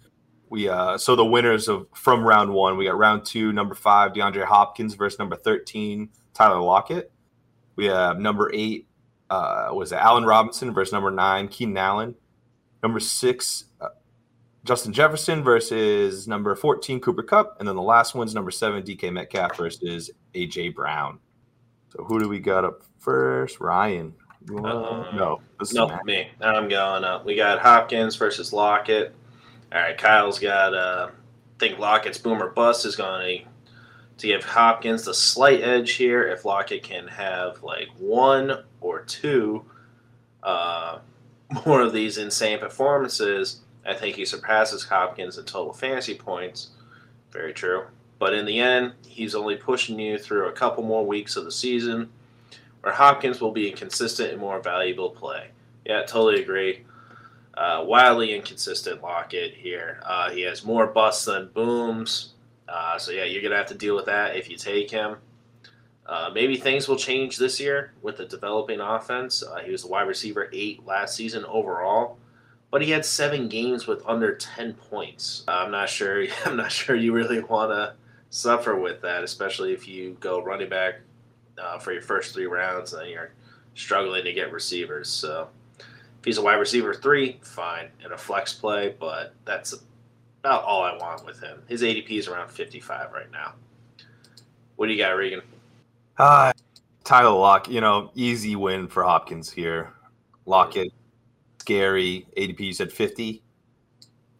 We 0.49 0.69
uh, 0.69 0.97
so 0.97 1.15
the 1.15 1.25
winners 1.25 1.67
of 1.67 1.87
from 1.93 2.23
round 2.23 2.53
one, 2.53 2.77
we 2.77 2.85
got 2.85 2.97
round 2.97 3.25
two, 3.25 3.51
number 3.51 3.75
five, 3.75 4.13
DeAndre 4.13 4.45
Hopkins 4.45 4.93
versus 4.93 5.19
number 5.19 5.35
thirteen, 5.35 6.09
Tyler 6.33 6.61
Lockett. 6.61 7.11
We 7.75 7.85
have 7.85 8.19
number 8.19 8.49
eight, 8.53 8.87
uh, 9.29 9.69
was 9.73 9.91
it 9.91 9.97
Allen 9.97 10.25
Robinson 10.25 10.73
versus 10.73 10.93
number 10.93 11.11
nine, 11.11 11.47
Keenan 11.47 11.77
Allen. 11.77 12.15
Number 12.81 12.99
six, 12.99 13.65
uh, 13.81 13.89
Justin 14.63 14.93
Jefferson 14.93 15.43
versus 15.43 16.27
number 16.27 16.55
fourteen, 16.55 16.99
Cooper 16.99 17.23
Kupp, 17.23 17.57
and 17.59 17.67
then 17.67 17.75
the 17.75 17.81
last 17.81 18.15
one's 18.15 18.33
number 18.33 18.51
seven, 18.51 18.83
DK 18.83 19.11
Metcalf 19.11 19.57
versus 19.57 20.11
AJ 20.33 20.75
Brown. 20.75 21.19
So 21.89 22.03
who 22.03 22.19
do 22.19 22.29
we 22.29 22.39
got 22.39 22.63
up 22.63 22.83
first? 22.99 23.59
Ryan. 23.59 24.13
Uh, 24.49 25.11
no, 25.13 25.41
Nope, 25.73 26.05
me. 26.05 26.29
I'm 26.39 26.69
going 26.69 27.03
up. 27.03 27.25
We 27.25 27.35
got 27.35 27.59
Hopkins 27.59 28.15
versus 28.15 28.53
Lockett. 28.53 29.13
All 29.73 29.81
right, 29.81 29.97
Kyle's 29.97 30.39
got. 30.39 30.73
Uh, 30.73 31.09
I 31.09 31.59
think 31.59 31.79
Lockett's 31.79 32.17
boomer 32.17 32.49
bust 32.49 32.85
is 32.85 32.95
going 32.95 33.39
to 33.39 33.45
to 34.17 34.27
give 34.27 34.43
Hopkins 34.43 35.05
the 35.05 35.13
slight 35.13 35.61
edge 35.61 35.93
here. 35.93 36.23
If 36.27 36.45
Lockett 36.45 36.83
can 36.83 37.07
have 37.07 37.61
like 37.63 37.89
one 37.97 38.63
or 38.81 39.01
two 39.01 39.65
uh, 40.43 40.99
more 41.65 41.81
of 41.81 41.93
these 41.93 42.17
insane 42.17 42.59
performances, 42.59 43.61
I 43.85 43.93
think 43.93 44.15
he 44.15 44.25
surpasses 44.25 44.83
Hopkins 44.83 45.37
in 45.37 45.45
total 45.45 45.73
fantasy 45.73 46.15
points. 46.15 46.69
Very 47.31 47.53
true. 47.53 47.85
But 48.19 48.33
in 48.33 48.45
the 48.45 48.59
end, 48.59 48.93
he's 49.05 49.35
only 49.35 49.55
pushing 49.55 49.99
you 49.99 50.17
through 50.17 50.47
a 50.47 50.51
couple 50.51 50.83
more 50.83 51.05
weeks 51.05 51.35
of 51.35 51.45
the 51.45 51.51
season 51.51 52.09
where 52.81 52.93
Hopkins 52.93 53.39
will 53.39 53.51
be 53.51 53.69
a 53.69 53.75
consistent 53.75 54.31
and 54.31 54.41
more 54.41 54.59
valuable 54.59 55.11
play. 55.11 55.49
Yeah, 55.85 56.01
totally 56.01 56.41
agree. 56.41 56.83
Uh, 57.57 57.83
wildly 57.83 58.35
inconsistent 58.35 59.01
Lockett 59.01 59.55
here. 59.55 59.99
Uh, 60.05 60.29
he 60.29 60.41
has 60.41 60.63
more 60.63 60.85
busts 60.85 61.25
than 61.25 61.49
booms. 61.55 62.33
Uh, 62.69 62.99
so, 62.99 63.11
yeah, 63.11 63.23
you're 63.23 63.41
going 63.41 63.51
to 63.51 63.57
have 63.57 63.65
to 63.67 63.73
deal 63.73 63.95
with 63.95 64.05
that 64.05 64.35
if 64.35 64.47
you 64.47 64.55
take 64.57 64.91
him. 64.91 65.17
Uh, 66.05 66.29
maybe 66.33 66.55
things 66.55 66.87
will 66.87 66.95
change 66.95 67.37
this 67.37 67.59
year 67.59 67.93
with 68.01 68.17
the 68.17 68.25
developing 68.25 68.79
offense. 68.79 69.43
Uh, 69.43 69.57
he 69.57 69.71
was 69.71 69.81
the 69.81 69.89
wide 69.89 70.07
receiver 70.07 70.49
eight 70.53 70.85
last 70.85 71.15
season 71.15 71.43
overall, 71.45 72.19
but 72.69 72.81
he 72.81 72.91
had 72.91 73.03
seven 73.03 73.49
games 73.49 73.87
with 73.87 74.01
under 74.05 74.35
ten 74.35 74.73
points. 74.73 75.43
I'm 75.47 75.71
not 75.71 75.89
sure. 75.89 76.25
I'm 76.45 76.57
not 76.57 76.71
sure 76.71 76.95
you 76.95 77.11
really 77.11 77.41
want 77.41 77.71
to 77.71 77.95
suffer 78.29 78.75
with 78.75 79.01
that, 79.01 79.23
especially 79.23 79.73
if 79.73 79.87
you 79.87 80.15
go 80.19 80.41
running 80.41 80.69
back 80.69 80.99
uh, 81.57 81.79
for 81.79 81.91
your 81.91 82.01
first 82.01 82.33
three 82.33 82.45
rounds 82.45 82.93
and 82.93 83.09
you're 83.09 83.31
struggling 83.73 84.23
to 84.23 84.33
get 84.33 84.51
receivers. 84.51 85.09
So 85.09 85.49
if 86.19 86.25
he's 86.25 86.37
a 86.37 86.41
wide 86.41 86.55
receiver 86.55 86.93
three, 86.93 87.39
fine, 87.43 87.89
in 88.03 88.11
a 88.11 88.17
flex 88.17 88.53
play, 88.53 88.95
but 88.99 89.33
that's 89.45 89.73
about 90.43 90.63
all 90.63 90.83
I 90.83 90.95
want 90.97 91.25
with 91.25 91.39
him. 91.39 91.61
His 91.67 91.81
ADP 91.81 92.09
is 92.11 92.27
around 92.27 92.49
55 92.49 93.11
right 93.11 93.31
now. 93.31 93.53
What 94.75 94.87
do 94.87 94.93
you 94.93 94.99
got, 94.99 95.11
Regan? 95.11 95.41
Uh, 96.17 96.53
Tyler 97.03 97.37
Lock, 97.37 97.69
you 97.69 97.81
know, 97.81 98.11
easy 98.15 98.55
win 98.55 98.87
for 98.87 99.03
Hopkins 99.03 99.49
here. 99.51 99.93
Lockett, 100.45 100.91
scary. 101.59 102.27
ADP, 102.37 102.59
you 102.59 102.73
said 102.73 102.91
50? 102.91 103.41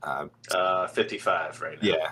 Uh, 0.04 0.28
Uh, 0.52 0.88
55 0.88 1.62
right 1.62 1.82
now. 1.82 1.88
yeah. 1.90 2.08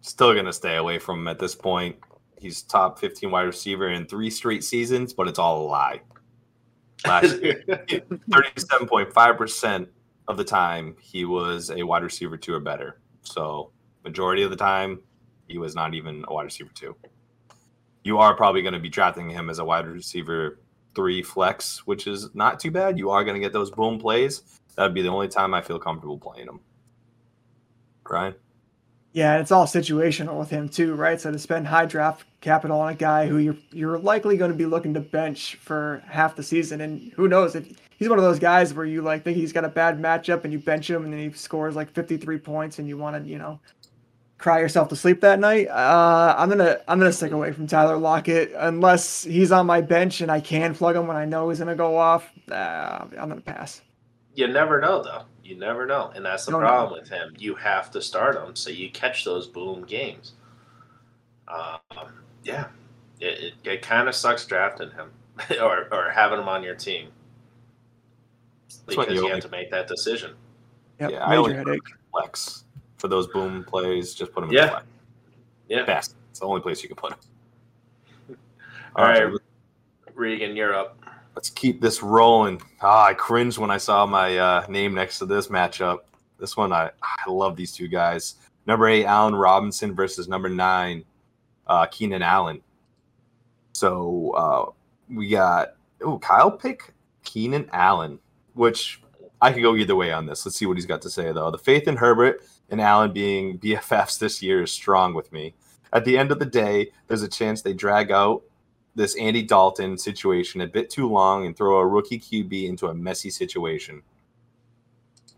Still 0.00 0.32
going 0.34 0.46
to 0.46 0.52
stay 0.52 0.76
away 0.76 0.98
from 0.98 1.20
him 1.20 1.28
at 1.28 1.38
this 1.38 1.54
point. 1.54 1.96
He's 2.38 2.62
top 2.62 2.98
15 2.98 3.30
wide 3.30 3.42
receiver 3.42 3.88
in 3.88 4.06
three 4.06 4.30
straight 4.30 4.62
seasons, 4.62 5.12
but 5.12 5.26
it's 5.26 5.38
all 5.38 5.62
a 5.62 5.66
lie. 5.66 6.00
Last 7.04 7.24
year, 7.42 7.62
37.5% 7.66 9.86
of 10.28 10.36
the 10.36 10.44
time, 10.44 10.96
he 11.00 11.24
was 11.24 11.70
a 11.70 11.82
wide 11.82 12.02
receiver 12.02 12.36
two 12.36 12.54
or 12.54 12.60
better. 12.60 13.00
So, 13.22 13.70
majority 14.04 14.42
of 14.42 14.50
the 14.50 14.56
time, 14.56 15.00
he 15.48 15.58
was 15.58 15.74
not 15.74 15.94
even 15.94 16.24
a 16.28 16.34
wide 16.34 16.44
receiver 16.44 16.70
two. 16.74 16.96
You 18.04 18.18
are 18.18 18.34
probably 18.34 18.62
going 18.62 18.74
to 18.74 18.80
be 18.80 18.88
drafting 18.88 19.30
him 19.30 19.50
as 19.50 19.58
a 19.58 19.64
wide 19.64 19.86
receiver 19.86 20.60
three 20.94 21.22
flex, 21.22 21.86
which 21.86 22.06
is 22.06 22.34
not 22.34 22.58
too 22.58 22.70
bad. 22.70 22.98
You 22.98 23.10
are 23.10 23.24
going 23.24 23.34
to 23.34 23.40
get 23.40 23.52
those 23.52 23.70
boom 23.70 23.98
plays. 23.98 24.42
That'd 24.76 24.94
be 24.94 25.02
the 25.02 25.08
only 25.08 25.28
time 25.28 25.54
I 25.54 25.62
feel 25.62 25.78
comfortable 25.78 26.18
playing 26.18 26.48
him. 26.48 26.60
Ryan? 28.08 28.34
Yeah, 29.16 29.38
it's 29.38 29.50
all 29.50 29.64
situational 29.64 30.38
with 30.38 30.50
him 30.50 30.68
too, 30.68 30.94
right? 30.94 31.18
So 31.18 31.32
to 31.32 31.38
spend 31.38 31.66
high 31.66 31.86
draft 31.86 32.26
capital 32.42 32.78
on 32.78 32.92
a 32.92 32.94
guy 32.94 33.26
who 33.26 33.38
you're 33.38 33.56
you're 33.72 33.96
likely 33.98 34.36
going 34.36 34.50
to 34.50 34.56
be 34.56 34.66
looking 34.66 34.92
to 34.92 35.00
bench 35.00 35.56
for 35.56 36.02
half 36.06 36.36
the 36.36 36.42
season, 36.42 36.82
and 36.82 37.10
who 37.14 37.26
knows 37.26 37.54
if 37.54 37.66
he's 37.98 38.10
one 38.10 38.18
of 38.18 38.24
those 38.26 38.38
guys 38.38 38.74
where 38.74 38.84
you 38.84 39.00
like 39.00 39.24
think 39.24 39.38
he's 39.38 39.54
got 39.54 39.64
a 39.64 39.70
bad 39.70 39.98
matchup 39.98 40.44
and 40.44 40.52
you 40.52 40.58
bench 40.58 40.90
him 40.90 41.02
and 41.04 41.14
then 41.14 41.20
he 41.20 41.32
scores 41.34 41.74
like 41.74 41.90
53 41.92 42.36
points 42.36 42.78
and 42.78 42.86
you 42.86 42.98
want 42.98 43.16
to 43.16 43.26
you 43.26 43.38
know 43.38 43.58
cry 44.36 44.60
yourself 44.60 44.90
to 44.90 44.96
sleep 44.96 45.22
that 45.22 45.40
night. 45.40 45.68
Uh, 45.68 46.34
I'm 46.36 46.50
gonna 46.50 46.80
I'm 46.86 46.98
gonna 46.98 47.10
stick 47.10 47.32
away 47.32 47.52
from 47.52 47.66
Tyler 47.66 47.96
Lockett 47.96 48.52
unless 48.54 49.24
he's 49.24 49.50
on 49.50 49.64
my 49.64 49.80
bench 49.80 50.20
and 50.20 50.30
I 50.30 50.40
can 50.40 50.74
plug 50.74 50.94
him 50.94 51.06
when 51.06 51.16
I 51.16 51.24
know 51.24 51.48
he's 51.48 51.58
gonna 51.58 51.74
go 51.74 51.96
off. 51.96 52.30
Uh, 52.52 53.06
I'm 53.18 53.30
gonna 53.30 53.40
pass. 53.40 53.80
You 54.34 54.48
never 54.48 54.78
know, 54.78 55.02
though. 55.02 55.22
You 55.46 55.56
never 55.56 55.86
know, 55.86 56.10
and 56.14 56.24
that's 56.24 56.44
the 56.44 56.50
Don't 56.50 56.62
know. 56.62 56.66
problem 56.66 57.00
with 57.00 57.08
him. 57.08 57.34
You 57.38 57.54
have 57.54 57.90
to 57.92 58.02
start 58.02 58.36
him 58.36 58.56
so 58.56 58.68
you 58.70 58.90
catch 58.90 59.24
those 59.24 59.46
boom 59.46 59.84
games. 59.84 60.32
Um, 61.46 61.78
yeah, 62.42 62.66
it, 63.20 63.54
it, 63.64 63.68
it 63.70 63.82
kind 63.82 64.08
of 64.08 64.14
sucks 64.16 64.44
drafting 64.44 64.90
him 64.90 65.10
or 65.62 65.86
or 65.92 66.10
having 66.10 66.40
him 66.40 66.48
on 66.48 66.64
your 66.64 66.74
team 66.74 67.10
That's 68.68 68.82
because 68.96 69.14
you 69.14 69.26
you 69.26 69.32
have 69.32 69.40
to 69.42 69.48
make 69.50 69.70
that 69.70 69.86
decision. 69.86 70.32
Yep, 70.98 71.10
Yeah, 71.12 71.24
I 71.24 71.36
only 71.36 71.52
major 71.52 71.68
headache. 71.68 71.82
Flex 72.10 72.64
for 72.98 73.06
those 73.08 73.28
boom 73.28 73.62
plays. 73.62 74.14
Just 74.14 74.32
put 74.32 74.42
him 74.42 74.50
in 74.50 74.56
Yeah. 74.56 74.64
the 74.64 74.70
flex. 74.70 74.86
Yeah. 75.68 75.84
Best. 75.84 76.14
It's 76.30 76.40
the 76.40 76.46
only 76.46 76.60
place 76.60 76.82
you 76.82 76.88
can 76.88 76.96
put 76.96 77.12
him. 77.12 77.18
All 78.96 79.04
right, 79.04 79.30
Regan, 80.14 80.56
you're 80.56 80.74
up. 80.74 80.98
Let's 81.36 81.50
keep 81.50 81.80
this 81.82 82.02
rolling. 82.02 82.60
Ah, 82.80 83.04
I 83.04 83.14
cringed 83.14 83.58
when 83.58 83.70
I 83.70 83.76
saw 83.76 84.06
my 84.06 84.38
uh, 84.38 84.66
name 84.68 84.94
next 84.94 85.18
to 85.18 85.26
this 85.26 85.48
matchup. 85.48 85.98
This 86.40 86.56
one, 86.56 86.72
I, 86.72 86.90
I 87.02 87.30
love 87.30 87.56
these 87.56 87.72
two 87.72 87.88
guys. 87.88 88.36
Number 88.66 88.88
eight, 88.88 89.04
Allen 89.04 89.34
Robinson 89.34 89.94
versus 89.94 90.28
number 90.28 90.48
nine, 90.48 91.04
uh, 91.66 91.86
Keenan 91.86 92.22
Allen. 92.22 92.62
So 93.72 94.32
uh, 94.34 94.72
we 95.14 95.28
got, 95.28 95.74
oh, 96.00 96.18
Kyle 96.18 96.50
pick 96.50 96.94
Keenan 97.22 97.68
Allen, 97.72 98.18
which 98.54 99.02
I 99.42 99.52
could 99.52 99.62
go 99.62 99.76
either 99.76 99.94
way 99.94 100.12
on 100.12 100.24
this. 100.24 100.44
Let's 100.46 100.56
see 100.56 100.66
what 100.66 100.78
he's 100.78 100.86
got 100.86 101.02
to 101.02 101.10
say, 101.10 101.32
though. 101.32 101.50
The 101.50 101.58
faith 101.58 101.86
in 101.86 101.96
Herbert 101.96 102.42
and 102.70 102.80
Allen 102.80 103.12
being 103.12 103.58
BFFs 103.60 104.18
this 104.18 104.42
year 104.42 104.62
is 104.62 104.72
strong 104.72 105.12
with 105.12 105.30
me. 105.32 105.54
At 105.92 106.06
the 106.06 106.16
end 106.16 106.32
of 106.32 106.38
the 106.38 106.46
day, 106.46 106.92
there's 107.08 107.22
a 107.22 107.28
chance 107.28 107.60
they 107.60 107.74
drag 107.74 108.10
out 108.10 108.42
this 108.96 109.14
Andy 109.16 109.42
Dalton 109.42 109.96
situation 109.96 110.62
a 110.62 110.66
bit 110.66 110.90
too 110.90 111.08
long 111.08 111.46
and 111.46 111.56
throw 111.56 111.78
a 111.78 111.86
rookie 111.86 112.18
QB 112.18 112.68
into 112.68 112.88
a 112.88 112.94
messy 112.94 113.30
situation. 113.30 114.02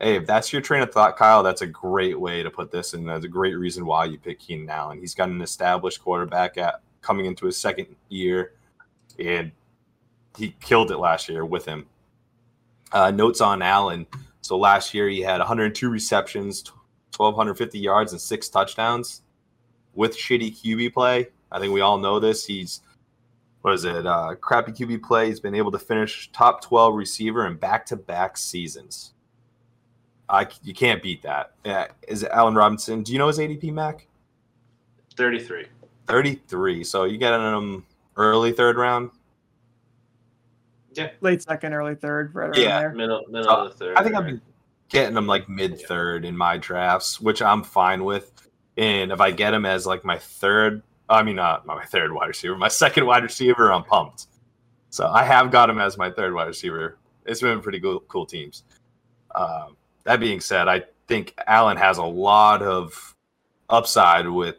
Hey, 0.01 0.15
if 0.15 0.27
that's 0.27 0.53
your 0.53 0.63
train 0.63 0.81
of 0.83 0.93
thought, 0.93 1.17
Kyle, 1.17 1.43
that's 1.43 1.63
a 1.63 1.67
great 1.67 2.19
way 2.19 2.45
to 2.45 2.51
put 2.51 2.71
this, 2.71 2.95
and 2.95 3.07
that's 3.09 3.25
a 3.25 3.29
great 3.29 3.55
reason 3.55 3.85
why 3.85 4.05
you 4.05 4.17
pick 4.17 4.39
Keenan 4.39 4.71
Allen. 4.71 5.01
He's 5.01 5.15
got 5.15 5.29
an 5.29 5.43
established 5.43 6.01
quarterback 6.01 6.57
at 6.57 6.83
coming 7.03 7.27
into 7.27 7.47
his 7.47 7.59
second 7.59 7.89
year, 8.09 8.53
and 9.19 9.51
he 10.37 10.55
killed 10.61 10.93
it 10.93 10.99
last 10.99 11.29
year 11.29 11.45
with 11.45 11.65
him. 11.65 11.87
Uh, 12.93 13.11
notes 13.11 13.41
on 13.41 13.61
Allen. 13.61 14.07
So 14.41 14.57
last 14.57 14.95
year 14.95 15.09
he 15.09 15.21
had 15.21 15.39
102 15.39 15.91
receptions, 15.91 16.65
1,250 17.17 17.79
yards, 17.81 18.13
and 18.13 18.21
six 18.21 18.49
touchdowns 18.49 19.23
with 19.95 20.17
shitty 20.17 20.57
QB 20.63 20.95
play. 20.95 21.27
I 21.51 21.59
think 21.59 21.73
we 21.73 21.81
all 21.81 21.99
know 21.99 22.21
this. 22.21 22.47
He's 22.47 22.83
what 23.63 23.75
is 23.75 23.85
it? 23.85 24.07
Uh, 24.07 24.35
crappy 24.41 24.73
QB 24.73 25.03
play. 25.03 25.27
He's 25.27 25.41
been 25.41 25.55
able 25.55 25.71
to 25.73 25.79
finish 25.79 26.31
top 26.33 26.63
12 26.63 26.95
receiver 26.95 27.47
in 27.47 27.57
back 27.57 27.85
to 27.87 27.97
back 27.97 28.37
seasons. 28.37 29.13
I, 30.29 30.47
you 30.63 30.75
can't 30.75 31.03
beat 31.03 31.23
that. 31.23 31.53
Yeah, 31.65 31.87
is 32.07 32.23
it 32.23 32.31
Allen 32.33 32.55
Robinson? 32.55 33.03
Do 33.03 33.13
you 33.13 33.19
know 33.19 33.29
his 33.29 33.39
ADP, 33.39 33.73
Mac? 33.73 34.07
33. 35.17 35.67
33. 36.07 36.85
So 36.85 37.05
you 37.05 37.19
get 37.19 37.33
him 37.35 37.85
early 38.17 38.53
third 38.53 38.77
round. 38.77 39.11
Yeah. 40.93 41.11
Late 41.21 41.43
second, 41.43 41.73
early 41.75 41.95
third, 41.95 42.35
right 42.35 42.49
around 42.49 42.57
Yeah. 42.57 42.79
there. 42.81 42.93
Middle, 42.93 43.25
middle 43.29 43.51
Uh, 43.51 43.65
of 43.67 43.73
the 43.73 43.77
third. 43.85 43.97
I 43.97 44.03
think 44.03 44.15
I've 44.17 44.25
been 44.27 44.41
getting 44.89 45.17
him 45.17 45.27
like 45.27 45.49
mid 45.49 45.81
third 45.81 46.25
in 46.25 46.37
my 46.37 46.57
drafts, 46.57 47.21
which 47.21 47.41
I'm 47.43 47.63
fine 47.63 48.05
with. 48.05 48.33
And 48.77 49.13
if 49.13 49.21
I 49.21 49.31
get 49.31 49.55
him 49.55 49.65
as 49.67 49.87
like 49.87 50.05
my 50.05 50.19
third, 50.19 50.83
I 51.09 51.23
mean, 51.23 51.37
not 51.37 51.67
my 51.67 51.85
third 51.85 52.13
wide 52.13 52.27
receiver, 52.27 52.57
my 52.57 52.69
second 52.69 53.07
wide 53.07 53.23
receiver, 53.23 53.73
I'm 53.73 53.85
pumped. 53.85 54.27
So 54.91 55.07
I 55.07 55.23
have 55.25 55.51
got 55.51 55.69
him 55.71 55.79
as 55.79 55.97
my 55.99 56.11
third 56.11 56.35
wide 56.35 56.47
receiver. 56.49 56.99
It's 57.27 57.41
been 57.41 57.61
pretty 57.61 57.81
cool, 57.81 58.01
cool 58.09 58.27
teams. 58.27 58.65
Um, 59.35 59.77
that 60.05 60.21
being 60.21 60.41
said, 60.41 60.69
I 60.69 60.85
think 61.07 61.35
Allen 61.47 61.77
has 61.77 61.99
a 61.99 62.05
lot 62.05 62.63
of 62.63 63.15
upside 63.69 64.29
with 64.29 64.57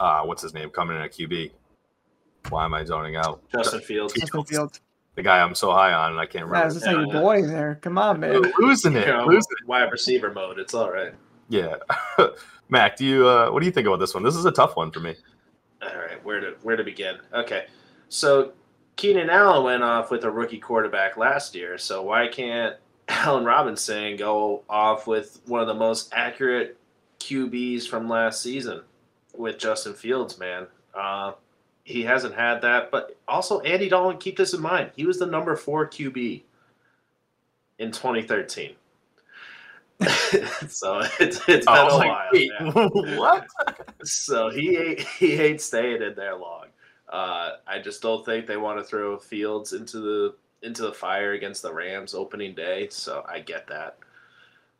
uh, 0.00 0.22
what's 0.22 0.42
his 0.42 0.54
name 0.54 0.70
coming 0.70 0.96
in 0.96 1.02
at 1.02 1.12
QB. 1.12 1.50
Why 2.48 2.64
am 2.64 2.74
I 2.74 2.84
zoning 2.84 3.16
out? 3.16 3.40
Justin 3.50 3.80
Fields. 3.80 4.14
Justin 4.14 4.44
Fields. 4.44 4.80
The 5.14 5.22
guy 5.22 5.40
I'm 5.40 5.54
so 5.54 5.72
high 5.72 5.92
on, 5.92 6.12
and 6.12 6.20
I 6.20 6.26
can't 6.26 6.46
remember. 6.46 6.74
Yeah, 6.74 6.80
remember. 6.80 7.02
is 7.02 7.06
this 7.06 7.12
your 7.12 7.22
boy 7.22 7.42
there? 7.46 7.78
Come 7.82 7.98
on, 7.98 8.20
man. 8.20 8.42
losing 8.58 8.96
it, 8.96 9.06
You 9.06 9.12
know, 9.12 9.26
losing 9.26 9.42
it. 9.62 9.68
wide 9.68 9.92
receiver 9.92 10.32
mode. 10.32 10.58
It's 10.58 10.74
all 10.74 10.90
right. 10.90 11.12
Yeah, 11.52 11.76
Mac, 12.70 12.96
do 12.96 13.04
you 13.04 13.28
uh, 13.28 13.50
what 13.50 13.60
do 13.60 13.66
you 13.66 13.72
think 13.72 13.86
about 13.86 14.00
this 14.00 14.14
one? 14.14 14.22
This 14.22 14.36
is 14.36 14.46
a 14.46 14.50
tough 14.50 14.74
one 14.74 14.90
for 14.90 15.00
me. 15.00 15.14
All 15.82 15.98
right, 15.98 16.24
where 16.24 16.40
to 16.40 16.56
where 16.62 16.76
to 16.76 16.82
begin? 16.82 17.18
Okay, 17.34 17.66
so 18.08 18.54
Keenan 18.96 19.28
Allen 19.28 19.62
went 19.62 19.82
off 19.82 20.10
with 20.10 20.24
a 20.24 20.30
rookie 20.30 20.58
quarterback 20.58 21.18
last 21.18 21.54
year. 21.54 21.76
So 21.76 22.04
why 22.04 22.28
can't 22.28 22.76
Allen 23.08 23.44
Robinson 23.44 24.16
go 24.16 24.62
off 24.66 25.06
with 25.06 25.42
one 25.44 25.60
of 25.60 25.66
the 25.66 25.74
most 25.74 26.10
accurate 26.14 26.78
QBs 27.20 27.86
from 27.86 28.08
last 28.08 28.40
season 28.40 28.80
with 29.36 29.58
Justin 29.58 29.92
Fields? 29.92 30.38
Man, 30.38 30.66
uh, 30.94 31.32
he 31.84 32.02
hasn't 32.02 32.34
had 32.34 32.62
that. 32.62 32.90
But 32.90 33.18
also, 33.28 33.60
Andy 33.60 33.90
Dalton. 33.90 34.18
Keep 34.18 34.38
this 34.38 34.54
in 34.54 34.62
mind. 34.62 34.90
He 34.96 35.04
was 35.04 35.18
the 35.18 35.26
number 35.26 35.54
four 35.54 35.86
QB 35.86 36.44
in 37.78 37.92
2013. 37.92 38.74
so 40.68 41.02
it's 41.20 41.40
it's 41.48 41.66
been 41.66 41.68
I 41.68 41.80
a 41.80 41.84
was 41.84 41.94
while. 41.94 42.28
yeah. 42.34 43.16
what? 43.18 43.46
So 44.04 44.50
he 44.50 44.76
ain't, 44.76 45.00
he 45.00 45.34
ain't 45.34 45.60
staying 45.60 46.02
in 46.02 46.14
there 46.14 46.36
long. 46.36 46.66
Uh, 47.08 47.56
I 47.66 47.78
just 47.78 48.02
don't 48.02 48.24
think 48.24 48.46
they 48.46 48.56
want 48.56 48.78
to 48.78 48.84
throw 48.84 49.18
Fields 49.18 49.72
into 49.74 49.98
the 49.98 50.34
into 50.62 50.82
the 50.82 50.92
fire 50.92 51.32
against 51.32 51.62
the 51.62 51.72
Rams 51.72 52.14
opening 52.14 52.54
day. 52.54 52.88
So 52.90 53.24
I 53.28 53.40
get 53.40 53.66
that. 53.68 53.98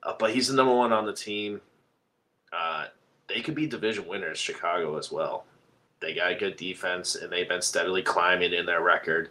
Uh, 0.03 0.15
but 0.19 0.33
he's 0.33 0.49
the 0.49 0.55
number 0.55 0.75
one 0.75 0.93
on 0.93 1.07
the 1.07 1.13
team. 1.13 1.61
Uh, 2.53 2.87
they 3.29 3.41
could 3.41 3.55
be 3.55 3.67
division 3.67 4.07
winners, 4.07 4.39
Chicago 4.39 4.97
as 4.99 5.13
well. 5.13 5.45
They 6.01 6.15
got 6.15 6.33
a 6.33 6.35
good 6.35 6.57
defense, 6.57 7.15
and 7.15 7.31
they've 7.33 7.49
been 7.49 7.63
steadily 7.63 8.03
climbing 8.03 8.53
in 8.53 8.67
their 8.67 8.83
record. 8.83 9.31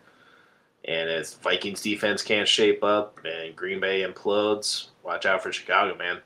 And 0.85 1.09
if 1.09 1.33
Vikings 1.35 1.81
defense 1.81 2.23
can't 2.23 2.47
shape 2.47 2.83
up 2.83 3.19
and 3.25 3.55
Green 3.55 3.79
Bay 3.79 4.03
implodes, 4.03 4.87
watch 5.03 5.25
out 5.25 5.43
for 5.43 5.51
Chicago, 5.51 5.97
man. 5.97 6.19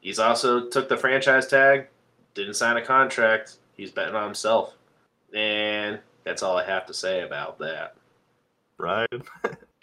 He's 0.00 0.18
also 0.18 0.68
took 0.68 0.88
the 0.88 0.96
franchise 0.96 1.46
tag, 1.46 1.88
didn't 2.34 2.54
sign 2.54 2.76
a 2.76 2.82
contract. 2.82 3.56
He's 3.76 3.90
betting 3.90 4.14
on 4.14 4.24
himself. 4.24 4.74
And 5.34 5.98
that's 6.24 6.42
all 6.42 6.56
I 6.56 6.64
have 6.64 6.86
to 6.86 6.94
say 6.94 7.22
about 7.22 7.58
that. 7.58 7.96
Right. 8.78 9.08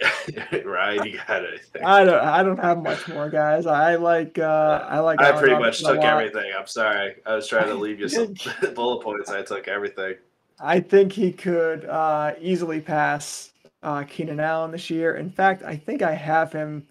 right? 0.66 1.06
You 1.06 1.20
got 1.28 1.44
it. 1.44 1.62
I 1.86 2.04
don't. 2.04 2.24
I 2.24 2.44
don't 2.44 2.60
have 2.60 2.82
much 2.82 3.08
more, 3.08 3.30
guys. 3.30 3.66
I 3.66 3.96
like. 3.96 4.38
Uh, 4.38 4.86
I 4.88 5.00
like. 5.00 5.22
I 5.22 5.30
Allen 5.30 5.40
pretty 5.40 5.54
much 5.56 5.82
Robinson 5.84 5.92
a 5.92 5.94
took 5.96 6.04
everything. 6.04 6.52
I'm 6.58 6.68
sorry. 6.68 7.16
I 7.26 7.36
was 7.36 7.48
trying 7.48 7.68
to 7.68 7.76
leave 7.76 8.00
you 8.00 8.10
some 8.10 8.36
bullet 8.76 9.04
points. 9.04 9.30
I 9.30 9.44
took 9.44 9.68
everything. 9.68 10.16
I 10.60 10.80
think 10.80 11.12
he 11.14 11.32
could 11.32 11.86
uh, 11.86 12.34
easily 12.40 12.82
pass 12.82 13.52
uh, 13.84 14.04
Keenan 14.04 14.40
Allen 14.40 14.72
this 14.72 14.90
year. 14.90 15.16
In 15.16 15.30
fact, 15.30 15.64
I 15.64 15.76
think 15.76 16.02
I 16.02 16.14
have 16.14 16.52
him 16.52 16.86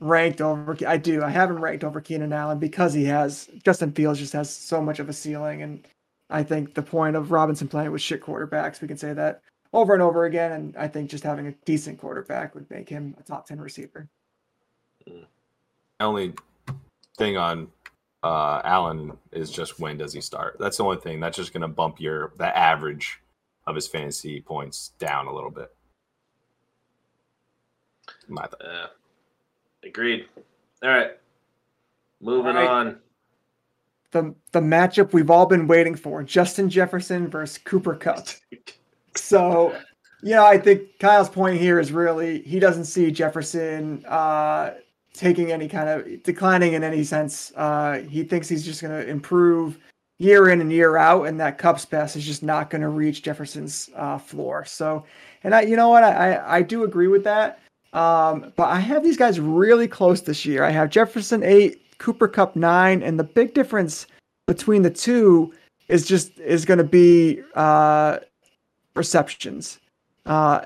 ranked 0.00 0.40
over. 0.40 0.76
I 0.86 0.96
do. 0.96 1.22
I 1.22 1.30
have 1.30 1.50
him 1.50 1.62
ranked 1.62 1.84
over 1.84 2.00
Keenan 2.00 2.32
Allen 2.32 2.58
because 2.58 2.92
he 2.92 3.04
has 3.04 3.48
Justin 3.64 3.92
Fields 3.92 4.18
just 4.18 4.32
has 4.32 4.50
so 4.50 4.80
much 4.82 4.98
of 4.98 5.08
a 5.08 5.12
ceiling, 5.12 5.62
and 5.62 5.86
I 6.30 6.42
think 6.42 6.74
the 6.74 6.82
point 6.82 7.16
of 7.16 7.30
Robinson 7.30 7.68
playing 7.68 7.92
with 7.92 8.02
shit 8.02 8.22
quarterbacks, 8.22 8.80
we 8.80 8.88
can 8.88 8.96
say 8.96 9.12
that 9.12 9.42
over 9.72 9.92
and 9.94 10.02
over 10.02 10.24
again. 10.24 10.52
And 10.52 10.76
I 10.76 10.88
think 10.88 11.10
just 11.10 11.24
having 11.24 11.46
a 11.46 11.52
decent 11.64 11.98
quarterback 12.00 12.54
would 12.54 12.68
make 12.70 12.88
him 12.88 13.14
a 13.18 13.22
top 13.22 13.46
ten 13.46 13.60
receiver. 13.60 14.08
only 16.00 16.34
thing 17.18 17.36
on 17.36 17.68
uh, 18.22 18.60
Allen 18.64 19.16
is 19.32 19.50
just 19.50 19.78
when 19.78 19.96
does 19.98 20.12
he 20.12 20.20
start? 20.20 20.56
That's 20.58 20.76
the 20.78 20.84
only 20.84 20.98
thing. 20.98 21.20
That's 21.20 21.36
just 21.36 21.52
going 21.52 21.62
to 21.62 21.68
bump 21.68 22.00
your 22.00 22.32
the 22.38 22.56
average 22.56 23.20
of 23.66 23.74
his 23.74 23.86
fantasy 23.86 24.40
points 24.40 24.92
down 24.98 25.26
a 25.26 25.34
little 25.34 25.50
bit. 25.50 25.74
My 28.28 28.46
th- 28.46 28.54
Uh, 28.62 28.86
agreed. 29.84 30.26
All 30.82 30.90
right. 30.90 31.12
Moving 32.20 32.56
All 32.56 32.62
right. 32.62 32.68
on. 32.68 32.98
The 34.12 34.34
the 34.52 34.60
matchup 34.60 35.12
we've 35.12 35.30
all 35.30 35.46
been 35.46 35.66
waiting 35.66 35.94
for: 35.94 36.22
Justin 36.22 36.68
Jefferson 36.68 37.28
versus 37.28 37.58
Cooper 37.58 37.94
Kupp. 37.94 38.28
So, 39.16 39.76
you 40.22 40.36
know, 40.36 40.46
I 40.46 40.56
think 40.56 40.98
Kyle's 41.00 41.28
point 41.28 41.60
here 41.60 41.80
is 41.80 41.90
really 41.90 42.42
he 42.42 42.60
doesn't 42.60 42.84
see 42.84 43.10
Jefferson 43.10 44.04
uh, 44.06 44.74
taking 45.12 45.50
any 45.52 45.68
kind 45.68 45.88
of 45.88 46.22
declining 46.22 46.74
in 46.74 46.84
any 46.84 47.02
sense. 47.02 47.52
Uh, 47.56 48.02
he 48.08 48.22
thinks 48.22 48.48
he's 48.48 48.64
just 48.64 48.80
going 48.80 48.94
to 48.94 49.08
improve 49.08 49.78
year 50.18 50.50
in 50.50 50.60
and 50.60 50.72
year 50.72 50.96
out, 50.96 51.26
and 51.26 51.40
that 51.40 51.58
Kupp's 51.58 51.84
best 51.84 52.14
is 52.14 52.24
just 52.24 52.42
not 52.42 52.70
going 52.70 52.82
to 52.82 52.88
reach 52.88 53.22
Jefferson's 53.22 53.90
uh, 53.96 54.18
floor. 54.18 54.64
So, 54.64 55.04
and 55.42 55.54
I, 55.54 55.62
you 55.62 55.76
know 55.76 55.88
what, 55.88 56.04
I, 56.04 56.58
I 56.58 56.62
do 56.62 56.84
agree 56.84 57.08
with 57.08 57.24
that. 57.24 57.58
Um, 57.92 58.52
but 58.56 58.64
I 58.68 58.78
have 58.80 59.02
these 59.02 59.16
guys 59.16 59.40
really 59.40 59.88
close 59.88 60.22
this 60.22 60.44
year. 60.46 60.62
I 60.64 60.70
have 60.70 60.90
Jefferson 60.90 61.42
eight, 61.42 61.82
Cooper 61.98 62.28
Kupp 62.28 62.54
nine, 62.56 63.02
and 63.02 63.18
the 63.18 63.24
big 63.24 63.52
difference 63.54 64.06
between 64.46 64.82
the 64.82 64.90
two 64.90 65.52
is 65.88 66.06
just 66.06 66.38
is 66.38 66.64
going 66.64 66.78
to 66.78 66.84
be 66.84 67.42
uh, 67.54 68.18
receptions. 68.94 69.80
Uh, 70.26 70.64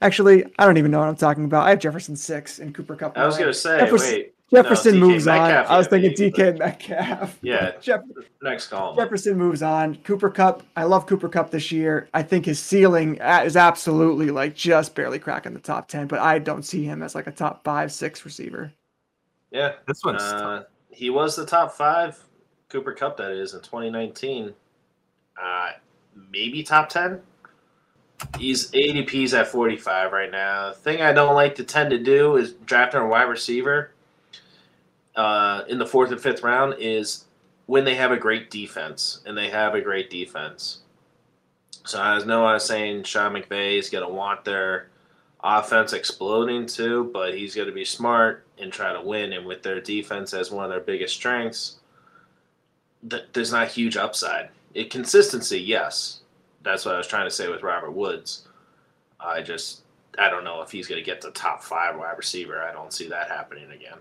actually, 0.00 0.44
I 0.58 0.64
don't 0.64 0.78
even 0.78 0.90
know 0.90 1.00
what 1.00 1.08
I'm 1.08 1.16
talking 1.16 1.44
about. 1.44 1.66
I 1.66 1.70
have 1.70 1.78
Jefferson 1.78 2.16
six 2.16 2.58
and 2.58 2.74
Cooper 2.74 2.96
Kupp. 2.96 3.16
I 3.18 3.26
was 3.26 3.36
going 3.36 3.48
to 3.48 3.54
say, 3.54 3.78
Jefferson- 3.80 4.12
wait. 4.12 4.32
Jefferson 4.52 5.00
no, 5.00 5.06
DK 5.06 5.10
moves 5.10 5.26
on. 5.26 5.38
Metcalf, 5.38 5.70
I 5.70 5.78
was 5.78 5.86
thinking 5.88 6.14
maybe, 6.18 6.30
DK 6.32 6.58
Metcalf. 6.58 7.38
Yeah. 7.42 7.72
Jeff, 7.80 8.02
Next 8.42 8.68
column. 8.68 8.96
Jefferson 8.96 9.36
moves 9.36 9.62
on. 9.62 9.96
Cooper 9.96 10.30
Kupp. 10.30 10.62
I 10.76 10.84
love 10.84 11.06
Cooper 11.06 11.28
Kupp 11.28 11.50
this 11.50 11.72
year. 11.72 12.08
I 12.14 12.22
think 12.22 12.44
his 12.46 12.60
ceiling 12.60 13.16
is 13.16 13.56
absolutely 13.56 14.30
like 14.30 14.54
just 14.54 14.94
barely 14.94 15.18
cracking 15.18 15.52
the 15.54 15.60
top 15.60 15.88
ten, 15.88 16.06
but 16.06 16.20
I 16.20 16.38
don't 16.38 16.62
see 16.62 16.84
him 16.84 17.02
as 17.02 17.14
like 17.14 17.26
a 17.26 17.32
top 17.32 17.64
five, 17.64 17.90
six 17.90 18.24
receiver. 18.24 18.72
Yeah. 19.50 19.74
this 19.86 20.02
one's 20.04 20.22
Uh, 20.22 20.64
he 20.90 21.10
was 21.10 21.34
the 21.34 21.46
top 21.46 21.72
five 21.72 22.22
Cooper 22.68 22.92
Kupp, 22.92 23.16
that 23.16 23.30
is, 23.32 23.54
in 23.54 23.60
2019. 23.60 24.52
Uh, 25.40 25.70
maybe 26.30 26.62
top 26.62 26.88
10. 26.88 27.20
He's 28.38 28.70
ADP's 28.72 29.34
at 29.34 29.46
45 29.48 30.12
right 30.12 30.30
now. 30.30 30.70
The 30.70 30.74
thing 30.74 31.02
I 31.02 31.12
don't 31.12 31.34
like 31.34 31.54
to 31.56 31.64
tend 31.64 31.90
to 31.90 31.98
do 31.98 32.36
is 32.36 32.54
drafting 32.64 33.00
a 33.02 33.06
wide 33.06 33.24
receiver 33.24 33.92
uh, 35.16 35.64
in 35.68 35.78
the 35.78 35.86
fourth 35.86 36.12
and 36.12 36.20
fifth 36.20 36.42
round 36.42 36.74
is 36.78 37.24
when 37.66 37.84
they 37.84 37.94
have 37.96 38.12
a 38.12 38.16
great 38.16 38.50
defense, 38.50 39.20
and 39.26 39.36
they 39.36 39.48
have 39.48 39.74
a 39.74 39.80
great 39.80 40.08
defense. 40.08 40.80
So 41.84 42.00
I 42.00 42.22
know 42.24 42.44
I 42.44 42.54
was 42.54 42.64
saying 42.64 43.04
Sean 43.04 43.32
McVay 43.32 43.78
is 43.78 43.90
going 43.90 44.06
to 44.06 44.12
want 44.12 44.44
their 44.44 44.88
offense 45.42 45.92
exploding 45.92 46.66
too, 46.66 47.10
but 47.12 47.36
he's 47.36 47.54
going 47.54 47.68
to 47.68 47.74
be 47.74 47.84
smart 47.84 48.44
and 48.58 48.72
try 48.72 48.92
to 48.92 49.00
win. 49.00 49.32
And 49.32 49.46
with 49.46 49.62
their 49.62 49.80
defense 49.80 50.34
as 50.34 50.50
one 50.50 50.64
of 50.64 50.70
their 50.70 50.80
biggest 50.80 51.14
strengths, 51.14 51.76
th- 53.08 53.24
there's 53.32 53.52
not 53.52 53.68
huge 53.68 53.96
upside. 53.96 54.48
It 54.74 54.90
consistency, 54.90 55.60
yes. 55.60 56.20
That's 56.62 56.84
what 56.84 56.94
I 56.94 56.98
was 56.98 57.06
trying 57.06 57.26
to 57.26 57.34
say 57.34 57.48
with 57.48 57.62
Robert 57.62 57.92
Woods. 57.92 58.48
I 59.20 59.42
just 59.42 59.82
I 60.18 60.28
don't 60.28 60.44
know 60.44 60.62
if 60.62 60.70
he's 60.70 60.88
going 60.88 61.00
to 61.00 61.04
get 61.04 61.20
the 61.20 61.30
top 61.30 61.62
five 61.62 61.96
wide 61.96 62.16
receiver. 62.16 62.62
I 62.62 62.72
don't 62.72 62.92
see 62.92 63.08
that 63.08 63.28
happening 63.28 63.70
again. 63.70 63.98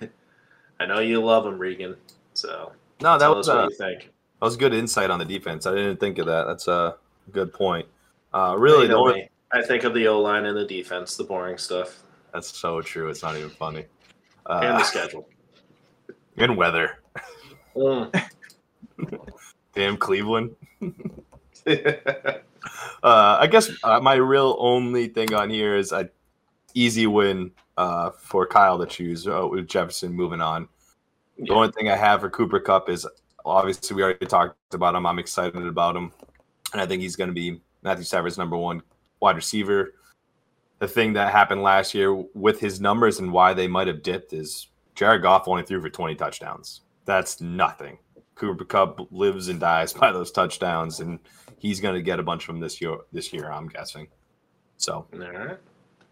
I 0.80 0.86
know 0.86 1.00
you 1.00 1.22
love 1.22 1.46
him, 1.46 1.58
Regan. 1.58 1.96
So 2.34 2.72
no, 3.00 3.18
that 3.18 3.28
was 3.28 3.48
uh, 3.48 3.54
what 3.54 3.70
you 3.70 3.76
think. 3.76 4.00
that 4.00 4.44
was 4.44 4.56
good 4.56 4.74
insight 4.74 5.10
on 5.10 5.18
the 5.18 5.24
defense. 5.24 5.66
I 5.66 5.74
didn't 5.74 6.00
think 6.00 6.18
of 6.18 6.26
that. 6.26 6.46
That's 6.46 6.68
a 6.68 6.96
good 7.32 7.52
point. 7.52 7.86
Uh, 8.32 8.56
really, 8.58 8.86
the 8.86 8.96
only. 8.96 9.30
I 9.52 9.62
think 9.62 9.84
of 9.84 9.94
the 9.94 10.08
O 10.08 10.20
line 10.20 10.46
and 10.46 10.56
the 10.56 10.66
defense, 10.66 11.16
the 11.16 11.22
boring 11.22 11.58
stuff, 11.58 12.02
that's 12.34 12.58
so 12.58 12.82
true. 12.82 13.08
It's 13.08 13.22
not 13.22 13.36
even 13.36 13.50
funny. 13.50 13.84
Uh, 14.44 14.60
and 14.64 14.80
the 14.80 14.82
schedule. 14.82 15.28
and 16.36 16.56
weather. 16.56 16.98
Mm. 17.76 18.28
Damn 19.74 19.96
Cleveland. 19.96 20.56
Uh, 21.66 23.38
I 23.40 23.46
guess 23.46 23.70
uh, 23.84 24.00
my 24.00 24.14
real 24.14 24.56
only 24.58 25.08
thing 25.08 25.32
on 25.34 25.50
here 25.50 25.76
is 25.76 25.92
a 25.92 26.10
easy 26.72 27.06
win 27.06 27.52
uh, 27.76 28.10
for 28.10 28.46
Kyle 28.46 28.78
to 28.78 28.86
choose 28.86 29.26
uh, 29.26 29.46
with 29.48 29.66
Jefferson 29.66 30.12
moving 30.12 30.40
on. 30.40 30.68
The 31.38 31.46
Yeah. 31.46 31.54
only 31.54 31.72
thing 31.72 31.88
I 31.88 31.96
have 31.96 32.20
for 32.20 32.30
Cooper 32.30 32.60
Kupp 32.60 32.88
is 32.88 33.06
obviously 33.44 33.96
we 33.96 34.02
already 34.02 34.26
talked 34.26 34.56
about 34.74 34.94
him. 34.94 35.06
I'm 35.06 35.18
excited 35.18 35.66
about 35.66 35.96
him, 35.96 36.12
and 36.72 36.80
I 36.80 36.86
think 36.86 37.02
he's 37.02 37.16
going 37.16 37.28
to 37.28 37.34
be 37.34 37.60
Matthew 37.82 38.04
Stafford's 38.04 38.38
number 38.38 38.56
one 38.56 38.82
wide 39.20 39.36
receiver. 39.36 39.94
The 40.78 40.88
thing 40.88 41.12
that 41.14 41.32
happened 41.32 41.62
last 41.62 41.94
year 41.94 42.12
with 42.12 42.60
his 42.60 42.80
numbers 42.80 43.18
and 43.18 43.32
why 43.32 43.54
they 43.54 43.66
might 43.68 43.86
have 43.86 44.02
dipped 44.02 44.32
is 44.32 44.68
Jared 44.94 45.22
Goff 45.22 45.48
only 45.48 45.62
threw 45.62 45.80
for 45.80 45.88
20 45.90 46.14
touchdowns. 46.14 46.82
That's 47.04 47.40
nothing. 47.40 47.98
Cooper 48.34 48.64
Kupp 48.64 49.00
lives 49.12 49.48
and 49.48 49.60
dies 49.60 49.92
by 49.92 50.12
those 50.12 50.30
touchdowns, 50.32 51.00
and 51.00 51.18
he's 51.58 51.80
going 51.80 51.94
to 51.94 52.02
get 52.02 52.18
a 52.18 52.22
bunch 52.22 52.44
of 52.44 52.54
them 52.54 52.60
this 52.60 52.80
year. 52.80 52.96
This 53.12 53.32
year, 53.32 53.50
I'm 53.50 53.68
guessing. 53.68 54.08
So 54.76 55.06
All 55.12 55.18
right. 55.18 55.58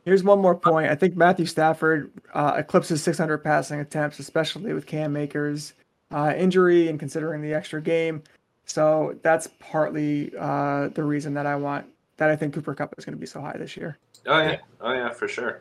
Here's 0.04 0.24
one 0.24 0.40
more 0.40 0.54
point. 0.54 0.90
I 0.90 0.94
think 0.94 1.16
Matthew 1.16 1.46
Stafford 1.46 2.10
uh, 2.34 2.54
eclipses 2.56 3.02
600 3.02 3.38
passing 3.38 3.80
attempts, 3.80 4.18
especially 4.18 4.72
with 4.72 4.86
Cam 4.86 5.16
Akers' 5.16 5.74
uh, 6.10 6.34
injury 6.36 6.88
and 6.88 6.98
considering 6.98 7.40
the 7.40 7.54
extra 7.54 7.80
game. 7.80 8.22
So 8.64 9.16
that's 9.22 9.48
partly 9.58 10.32
uh, 10.38 10.88
the 10.88 11.04
reason 11.04 11.34
that 11.34 11.46
I 11.46 11.56
want 11.56 11.86
that 12.16 12.30
I 12.30 12.36
think 12.36 12.54
Cooper 12.54 12.74
Kupp 12.74 12.94
is 12.98 13.04
going 13.04 13.16
to 13.16 13.20
be 13.20 13.26
so 13.26 13.40
high 13.40 13.56
this 13.56 13.76
year. 13.76 13.98
Oh 14.26 14.40
yeah. 14.40 14.58
Oh 14.80 14.92
yeah, 14.92 15.10
for 15.10 15.28
sure. 15.28 15.60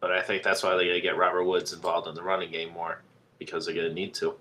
But 0.00 0.12
I 0.12 0.22
think 0.22 0.42
that's 0.42 0.62
why 0.62 0.70
they're 0.70 0.86
gonna 0.86 1.00
get 1.00 1.16
Robert 1.16 1.44
Woods 1.44 1.72
involved 1.72 2.08
in 2.08 2.14
the 2.14 2.22
running 2.22 2.50
game 2.50 2.72
more 2.72 3.02
because 3.38 3.66
they're 3.66 3.74
gonna 3.74 3.92
need 3.92 4.14
to. 4.14 4.34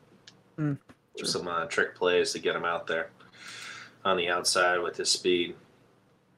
Mm, 0.59 0.77
Just 1.17 1.33
Some 1.33 1.47
uh, 1.47 1.65
trick 1.65 1.95
plays 1.95 2.31
to 2.33 2.39
get 2.39 2.55
him 2.55 2.63
out 2.63 2.87
there 2.87 3.09
on 4.05 4.17
the 4.17 4.29
outside 4.29 4.77
with 4.79 4.97
his 4.97 5.09
speed. 5.09 5.55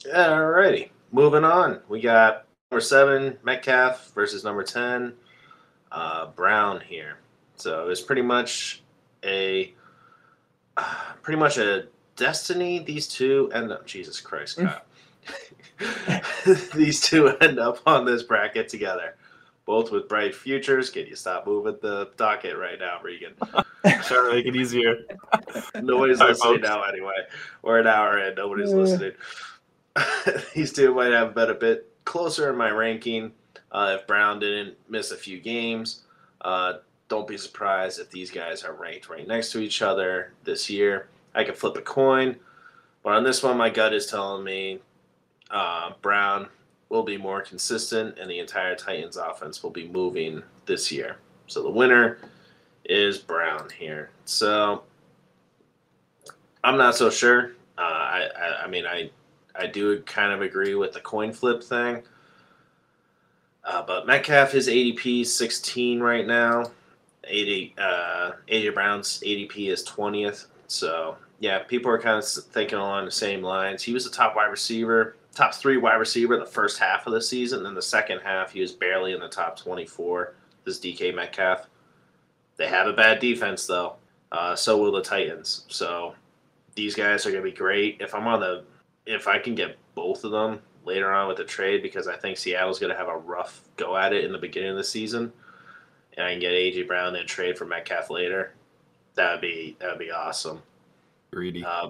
Alrighty, 0.05 0.89
moving 1.11 1.43
on. 1.43 1.81
We 1.89 1.99
got 2.01 2.45
number 2.71 2.81
seven 2.81 3.37
Metcalf 3.43 4.11
versus 4.13 4.43
number 4.43 4.63
ten 4.63 5.13
uh, 5.91 6.27
Brown 6.27 6.81
here. 6.81 7.17
So 7.55 7.89
it's 7.89 8.01
pretty 8.01 8.21
much 8.21 8.83
a 9.23 9.73
uh, 10.77 10.95
pretty 11.21 11.39
much 11.39 11.57
a 11.57 11.87
destiny. 12.15 12.79
These 12.79 13.07
two 13.07 13.51
end 13.53 13.71
up. 13.71 13.85
Jesus 13.85 14.21
Christ, 14.21 14.57
Kyle. 14.59 14.81
These 16.75 17.01
two 17.01 17.27
end 17.39 17.59
up 17.59 17.79
on 17.85 18.05
this 18.05 18.23
bracket 18.23 18.69
together. 18.69 19.15
both 19.65 19.91
with 19.91 20.07
bright 20.07 20.33
futures. 20.35 20.89
Can 20.89 21.05
you 21.07 21.15
stop 21.15 21.45
moving 21.47 21.77
the 21.81 22.09
docket 22.17 22.57
right 22.57 22.79
now, 22.79 22.99
Regan? 23.03 23.33
Trying 23.83 24.03
to 24.03 24.31
make 24.33 24.45
it 24.45 24.55
easier. 24.55 24.95
Nobody's 25.81 26.17
Sorry, 26.19 26.31
listening 26.31 26.53
folks. 26.61 26.67
now 26.67 26.83
anyway. 26.83 27.15
We're 27.61 27.79
an 27.79 27.87
hour 27.87 28.17
in. 28.19 28.35
Nobody's 28.35 28.69
Yeah. 28.71 28.75
listening. 28.77 29.11
These 30.55 30.73
two 30.73 30.93
might 30.93 31.11
have 31.11 31.35
been 31.35 31.49
a 31.49 31.53
bit 31.55 31.85
closer 32.09 32.49
in 32.49 32.57
my 32.57 32.71
ranking 32.71 33.31
uh, 33.71 33.95
if 33.99 34.07
Brown 34.07 34.39
didn't 34.39 34.75
miss 34.89 35.11
a 35.11 35.15
few 35.15 35.39
games. 35.39 36.01
Uh, 36.41 36.73
don't 37.07 37.27
be 37.27 37.37
surprised 37.37 37.99
if 37.99 38.09
these 38.09 38.31
guys 38.31 38.63
are 38.63 38.73
ranked 38.73 39.09
right 39.09 39.27
next 39.27 39.51
to 39.51 39.59
each 39.59 39.83
other 39.83 40.33
this 40.43 40.71
year. 40.71 41.07
I 41.35 41.43
could 41.43 41.55
flip 41.55 41.77
a 41.77 41.81
coin, 41.81 42.35
but 43.03 43.13
on 43.13 43.23
this 43.23 43.43
one, 43.43 43.57
my 43.57 43.69
gut 43.69 43.93
is 43.93 44.07
telling 44.07 44.43
me 44.43 44.79
uh, 45.51 45.91
Brown 46.01 46.47
will 46.89 47.03
be 47.03 47.15
more 47.15 47.41
consistent 47.41 48.17
and 48.17 48.27
the 48.29 48.39
entire 48.39 48.75
Titans 48.75 49.15
offense 49.15 49.61
will 49.61 49.69
be 49.69 49.87
moving 49.87 50.41
this 50.65 50.91
year. 50.91 51.17
So 51.45 51.61
the 51.61 51.69
winner 51.69 52.17
is 52.85 53.19
Brown 53.19 53.69
here. 53.77 54.09
So 54.25 54.81
I'm 56.63 56.77
not 56.77 56.95
so 56.95 57.11
sure. 57.11 57.51
Uh, 57.77 57.81
I, 57.81 58.29
I 58.35 58.63
I 58.63 58.67
mean 58.67 58.87
I 58.87 59.11
I 59.55 59.67
do 59.67 60.01
kind 60.01 60.31
of 60.31 60.41
agree 60.41 60.75
with 60.75 60.93
the 60.93 60.99
coin 60.99 61.33
flip 61.33 61.63
thing. 61.63 62.03
Uh, 63.63 63.83
but 63.85 64.07
Metcalf 64.07 64.55
is 64.55 64.67
ADP 64.67 65.25
16 65.25 65.99
right 65.99 66.25
now. 66.25 66.71
80 67.25 67.75
uh, 67.77 68.31
AJ 68.47 68.73
Brown's 68.73 69.19
ADP 69.19 69.69
is 69.69 69.85
20th. 69.85 70.47
So 70.67 71.17
yeah, 71.39 71.59
people 71.59 71.91
are 71.91 71.99
kind 71.99 72.17
of 72.17 72.27
thinking 72.27 72.79
along 72.79 73.05
the 73.05 73.11
same 73.11 73.41
lines. 73.41 73.83
He 73.83 73.93
was 73.93 74.03
the 74.03 74.09
top 74.09 74.35
wide 74.35 74.47
receiver, 74.47 75.15
top 75.35 75.53
three 75.53 75.77
wide 75.77 75.95
receiver 75.95 76.37
the 76.37 76.45
first 76.45 76.79
half 76.79 77.05
of 77.07 77.13
the 77.13 77.21
season. 77.21 77.63
Then 77.63 77.75
the 77.75 77.81
second 77.81 78.19
half, 78.19 78.51
he 78.51 78.61
was 78.61 78.71
barely 78.71 79.13
in 79.13 79.19
the 79.19 79.29
top 79.29 79.57
24. 79.59 80.33
This 80.65 80.79
DK 80.79 81.15
Metcalf. 81.15 81.67
They 82.57 82.67
have 82.67 82.87
a 82.87 82.93
bad 82.93 83.19
defense 83.19 83.65
though. 83.65 83.95
Uh, 84.31 84.55
so 84.55 84.77
will 84.77 84.91
the 84.91 85.01
Titans. 85.01 85.65
So 85.69 86.13
these 86.75 86.95
guys 86.95 87.25
are 87.25 87.31
going 87.31 87.43
to 87.43 87.49
be 87.49 87.55
great. 87.55 87.97
If 87.99 88.13
I'm 88.13 88.27
on 88.27 88.39
the, 88.39 88.63
if 89.05 89.27
I 89.27 89.39
can 89.39 89.55
get 89.55 89.77
both 89.95 90.23
of 90.23 90.31
them 90.31 90.59
later 90.85 91.11
on 91.11 91.27
with 91.27 91.37
the 91.37 91.43
trade, 91.43 91.81
because 91.81 92.07
I 92.07 92.15
think 92.15 92.37
Seattle's 92.37 92.79
going 92.79 92.91
to 92.91 92.97
have 92.97 93.07
a 93.07 93.17
rough 93.17 93.61
go 93.75 93.97
at 93.97 94.13
it 94.13 94.25
in 94.25 94.31
the 94.31 94.37
beginning 94.37 94.71
of 94.71 94.77
the 94.77 94.83
season, 94.83 95.31
and 96.17 96.25
I 96.25 96.31
can 96.31 96.39
get 96.39 96.51
AJ 96.51 96.87
Brown 96.87 97.15
and 97.15 97.27
trade 97.27 97.57
for 97.57 97.65
Metcalf 97.65 98.09
later, 98.09 98.53
that 99.15 99.33
would 99.33 99.41
be 99.41 99.75
that 99.79 99.89
would 99.89 99.99
be 99.99 100.11
awesome. 100.11 100.61
Greedy. 101.31 101.63
Uh, 101.63 101.89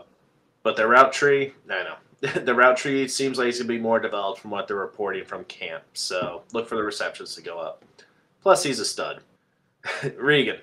but 0.63 0.75
the 0.75 0.87
route 0.87 1.13
tree, 1.13 1.53
I 1.69 1.83
know 1.83 1.95
the 2.41 2.53
route 2.53 2.77
tree 2.77 3.07
seems 3.07 3.37
like 3.37 3.47
it's 3.47 3.59
going 3.59 3.67
to 3.67 3.73
be 3.73 3.79
more 3.79 3.99
developed 3.99 4.41
from 4.41 4.51
what 4.51 4.67
they're 4.67 4.77
reporting 4.77 5.25
from 5.25 5.45
camp. 5.45 5.83
So 5.93 6.43
look 6.53 6.67
for 6.67 6.75
the 6.75 6.83
receptions 6.83 7.35
to 7.35 7.41
go 7.41 7.57
up. 7.57 7.85
Plus, 8.41 8.63
he's 8.63 8.79
a 8.79 8.85
stud. 8.85 9.21
Regan, 10.17 10.57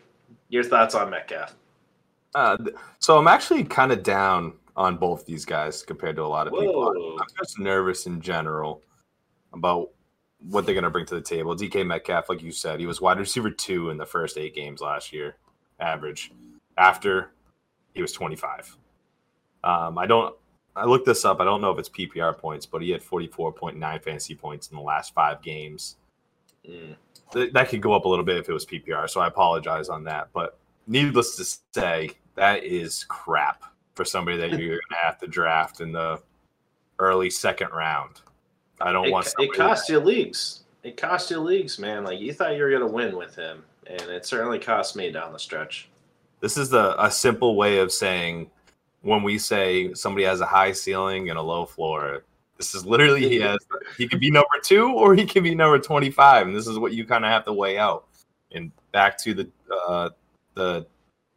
your 0.48 0.64
thoughts 0.64 0.94
on 0.94 1.10
Metcalf? 1.10 1.54
Uh, 2.34 2.58
so 2.98 3.16
I'm 3.16 3.28
actually 3.28 3.64
kind 3.64 3.92
of 3.92 4.02
down 4.02 4.52
on 4.76 4.96
both 4.96 5.24
these 5.24 5.44
guys 5.44 5.82
compared 5.82 6.16
to 6.16 6.22
a 6.22 6.26
lot 6.26 6.46
of 6.46 6.52
people. 6.52 6.92
Whoa. 6.94 7.16
I'm 7.18 7.26
just 7.38 7.58
nervous 7.58 8.06
in 8.06 8.20
general 8.20 8.82
about 9.52 9.90
what 10.40 10.66
they're 10.66 10.74
going 10.74 10.84
to 10.84 10.90
bring 10.90 11.06
to 11.06 11.14
the 11.14 11.20
table. 11.20 11.56
DK 11.56 11.86
Metcalf, 11.86 12.28
like 12.28 12.42
you 12.42 12.52
said, 12.52 12.78
he 12.78 12.86
was 12.86 13.00
wide 13.00 13.18
receiver 13.18 13.50
two 13.50 13.90
in 13.90 13.96
the 13.96 14.04
first 14.04 14.36
eight 14.36 14.54
games 14.54 14.80
last 14.80 15.12
year, 15.12 15.36
average. 15.80 16.32
After 16.76 17.30
he 17.94 18.02
was 18.02 18.12
25. 18.12 18.76
Um, 19.64 19.96
I 19.96 20.06
don't. 20.06 20.34
I 20.76 20.84
looked 20.84 21.06
this 21.06 21.24
up. 21.24 21.40
I 21.40 21.44
don't 21.44 21.62
know 21.62 21.70
if 21.70 21.78
it's 21.78 21.88
PPR 21.88 22.36
points, 22.36 22.66
but 22.66 22.82
he 22.82 22.90
had 22.90 23.02
44.9 23.02 24.02
fantasy 24.02 24.34
points 24.34 24.68
in 24.68 24.76
the 24.76 24.82
last 24.82 25.14
five 25.14 25.40
games. 25.40 25.96
Mm. 26.68 26.96
Th- 27.32 27.50
that 27.54 27.70
could 27.70 27.80
go 27.80 27.94
up 27.94 28.04
a 28.04 28.08
little 28.08 28.26
bit 28.26 28.36
if 28.36 28.50
it 28.50 28.52
was 28.52 28.66
PPR, 28.66 29.08
so 29.08 29.22
I 29.22 29.28
apologize 29.28 29.88
on 29.88 30.04
that. 30.04 30.28
But 30.34 30.58
needless 30.86 31.34
to 31.36 31.80
say, 31.80 32.10
that 32.34 32.62
is 32.62 33.04
crap 33.04 33.62
for 33.96 34.04
somebody 34.04 34.36
that 34.36 34.50
you're 34.50 34.68
going 34.68 34.80
to 34.90 34.96
have 35.02 35.18
to 35.18 35.26
draft 35.26 35.80
in 35.80 35.90
the 35.90 36.20
early 36.98 37.30
second 37.30 37.70
round. 37.72 38.20
I 38.80 38.92
don't 38.92 39.06
It, 39.06 39.10
want 39.10 39.32
it 39.38 39.52
cost 39.54 39.88
you 39.88 39.98
leagues. 39.98 40.64
It 40.82 40.96
cost 40.96 41.30
you 41.30 41.40
leagues, 41.40 41.78
man. 41.78 42.04
Like 42.04 42.20
you 42.20 42.32
thought 42.32 42.54
you 42.56 42.62
were 42.62 42.70
gonna 42.70 42.86
win 42.86 43.16
with 43.16 43.34
him, 43.34 43.64
and 43.86 44.02
it 44.02 44.26
certainly 44.26 44.58
cost 44.58 44.96
me 44.96 45.10
down 45.10 45.32
the 45.32 45.38
stretch. 45.38 45.88
This 46.40 46.56
is 46.56 46.68
the 46.68 47.02
a 47.02 47.10
simple 47.10 47.56
way 47.56 47.78
of 47.78 47.90
saying 47.90 48.50
when 49.00 49.22
we 49.22 49.38
say 49.38 49.94
somebody 49.94 50.24
has 50.24 50.40
a 50.40 50.46
high 50.46 50.72
ceiling 50.72 51.30
and 51.30 51.38
a 51.38 51.42
low 51.42 51.64
floor. 51.64 52.22
This 52.58 52.74
is 52.74 52.84
literally 52.86 53.28
he 53.28 53.40
has 53.40 53.58
he 53.96 54.06
could 54.06 54.20
be 54.20 54.30
number 54.30 54.58
two 54.62 54.92
or 54.92 55.14
he 55.14 55.26
could 55.26 55.42
be 55.42 55.54
number 55.54 55.78
twenty 55.78 56.10
five, 56.10 56.46
and 56.46 56.54
this 56.54 56.66
is 56.66 56.78
what 56.78 56.92
you 56.92 57.06
kind 57.06 57.24
of 57.24 57.30
have 57.30 57.44
to 57.46 57.52
weigh 57.52 57.78
out. 57.78 58.06
And 58.52 58.70
back 58.92 59.18
to 59.18 59.34
the 59.34 59.48
uh, 59.70 60.10
the 60.54 60.86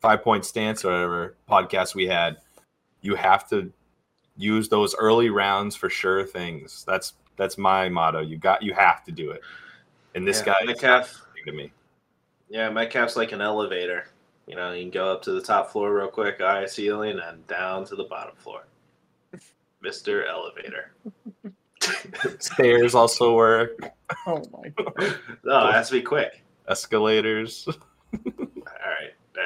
five 0.01 0.23
point 0.23 0.45
stance 0.45 0.83
or 0.85 0.91
whatever 0.91 1.35
podcast 1.49 1.95
we 1.95 2.05
had, 2.05 2.37
you 3.01 3.15
have 3.15 3.47
to 3.49 3.71
use 4.37 4.69
those 4.69 4.95
early 4.95 5.29
rounds 5.29 5.75
for 5.75 5.89
sure 5.89 6.25
things. 6.25 6.83
That's 6.87 7.13
that's 7.37 7.57
my 7.57 7.89
motto. 7.89 8.21
You 8.21 8.37
got 8.37 8.61
you 8.61 8.73
have 8.73 9.03
to 9.05 9.11
do 9.11 9.31
it. 9.31 9.41
And 10.15 10.27
this 10.27 10.39
Yeah, 10.39 10.45
guy 10.45 10.55
is 10.63 10.67
Metcalf. 10.67 11.21
nothing 11.27 11.45
to 11.45 11.51
me. 11.53 11.71
Yeah, 12.49 12.69
Metcalf's 12.69 13.15
like 13.15 13.31
an 13.31 13.41
elevator. 13.41 14.07
You 14.47 14.55
know, 14.55 14.71
you 14.71 14.81
can 14.83 14.89
go 14.91 15.11
up 15.13 15.21
to 15.23 15.31
the 15.31 15.41
top 15.41 15.71
floor 15.71 15.93
real 15.93 16.07
quick, 16.07 16.41
eye 16.41 16.65
ceiling, 16.65 17.19
and 17.19 17.45
down 17.47 17.85
to 17.85 17.95
the 17.95 18.05
bottom 18.05 18.35
floor. 18.37 18.63
Mister 19.81 20.25
Elevator. 20.25 20.91
Stairs 22.39 22.95
also 22.95 23.33
work. 23.35 23.77
Oh 24.25 24.43
my. 24.51 24.69
god. 24.69 25.15
No, 25.43 25.69
it 25.69 25.73
has 25.73 25.87
to 25.89 25.93
be 25.93 26.01
quick. 26.01 26.43
Escalators. 26.67 27.67
All 28.13 28.21
right, 28.25 29.13
all 29.37 29.43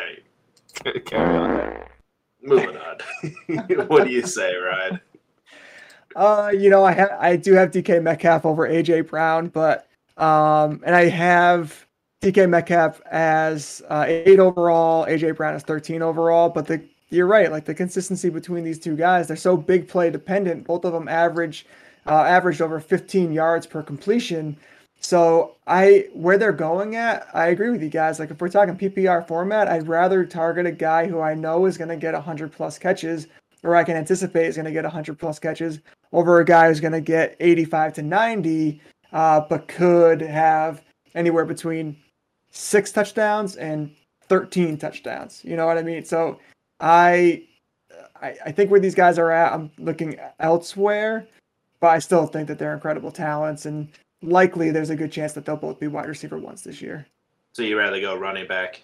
right. 0.94 1.06
Carry 1.06 1.38
on. 1.38 1.84
Moving 2.44 2.78
on. 2.78 3.88
what 3.88 4.06
do 4.06 4.12
you 4.12 4.26
say, 4.26 4.56
Ryan? 4.56 5.00
Uh, 6.16 6.52
you 6.54 6.70
know, 6.70 6.84
I 6.84 6.94
ha- 6.94 7.18
I 7.20 7.36
do 7.36 7.54
have 7.54 7.72
DK 7.72 8.02
Metcalf 8.02 8.46
over 8.46 8.68
AJ 8.68 9.08
Brown, 9.10 9.48
but 9.48 9.88
um, 10.18 10.82
and 10.86 10.96
I 10.96 11.06
have 11.06 11.88
DK 12.22 12.48
Metcalf 12.50 13.02
as 13.10 13.82
uh, 13.90 14.06
eight 14.08 14.40
overall, 14.40 15.06
AJ 15.06 15.36
Brown 15.38 15.56
as 15.56 15.64
thirteen 15.64 16.02
overall. 16.02 16.50
But 16.50 16.68
the 16.68 16.84
you're 17.10 17.28
right, 17.28 17.52
like 17.52 17.66
the 17.66 17.74
consistency 17.74 18.30
between 18.30 18.64
these 18.64 18.80
two 18.80 18.96
guys, 18.96 19.28
they're 19.28 19.38
so 19.38 19.56
big 19.56 19.88
play 19.88 20.10
dependent. 20.10 20.66
Both 20.66 20.84
of 20.86 20.94
them 20.94 21.08
average 21.08 21.66
uh, 22.06 22.24
averaged 22.24 22.62
over 22.62 22.80
15 22.80 23.32
yards 23.32 23.66
per 23.66 23.82
completion. 23.82 24.58
So 25.04 25.58
I 25.68 26.08
where 26.14 26.38
they're 26.38 26.54
going 26.54 26.96
at, 26.96 27.28
I 27.34 27.48
agree 27.48 27.70
with 27.70 27.84
you 27.84 27.90
guys. 27.90 28.20
Like 28.20 28.32
if 28.32 28.40
we're 28.40 28.50
talking 28.50 28.78
PPR 28.78 29.28
format, 29.28 29.68
I'd 29.68 29.88
rather 29.88 30.26
target 30.26 30.66
a 30.66 30.72
guy 30.72 31.08
who 31.08 31.20
I 31.20 31.34
know 31.34 31.66
is 31.66 31.78
going 31.78 31.90
to 31.90 31.98
get 31.98 32.14
100 32.14 32.52
plus 32.54 32.80
catches, 32.80 33.28
or 33.64 33.76
I 33.76 33.84
can 33.84 33.98
anticipate 33.98 34.48
is 34.48 34.56
going 34.56 34.66
to 34.66 34.72
get 34.72 34.86
100 34.86 35.20
plus 35.20 35.40
catches, 35.40 35.80
over 36.14 36.40
a 36.40 36.46
guy 36.46 36.70
who's 36.70 36.80
going 36.80 36.94
to 36.94 37.02
get 37.02 37.36
85 37.42 37.94
to 37.96 38.02
90, 38.02 38.82
uh, 39.12 39.42
but 39.42 39.68
could 39.68 40.22
have 40.22 40.84
anywhere 41.16 41.46
between 41.46 41.98
six 42.52 42.92
touchdowns 42.92 43.58
and 43.58 43.94
13 44.30 44.78
touchdowns. 44.78 45.42
You 45.44 45.58
know 45.58 45.66
what 45.66 45.78
I 45.78 45.84
mean? 45.84 46.06
So 46.06 46.40
I, 46.80 47.44
I, 48.22 48.36
I 48.46 48.52
think 48.54 48.72
where 48.72 48.80
these 48.80 48.96
guys 48.96 49.20
are 49.20 49.32
at, 49.32 49.52
I'm 49.52 49.70
looking 49.78 50.18
elsewhere, 50.40 51.28
but 51.82 51.88
I 51.88 52.00
still 52.00 52.26
think 52.26 52.48
that 52.48 52.58
they're 52.58 52.74
incredible 52.74 53.12
talents 53.12 53.66
and 53.66 53.90
likely 54.24 54.72
there's 54.72 54.90
a 54.90 54.96
good 54.96 55.12
chance 55.12 55.34
that 55.34 55.46
they'll 55.46 55.56
both 55.58 55.80
be 55.80 55.88
wide 55.88 56.08
receiver 56.08 56.38
ones 56.38 56.64
this 56.64 56.82
year. 56.82 57.06
So 57.54 57.62
you 57.62 57.78
rather 57.78 58.02
go 58.02 58.16
running 58.18 58.48
back 58.48 58.82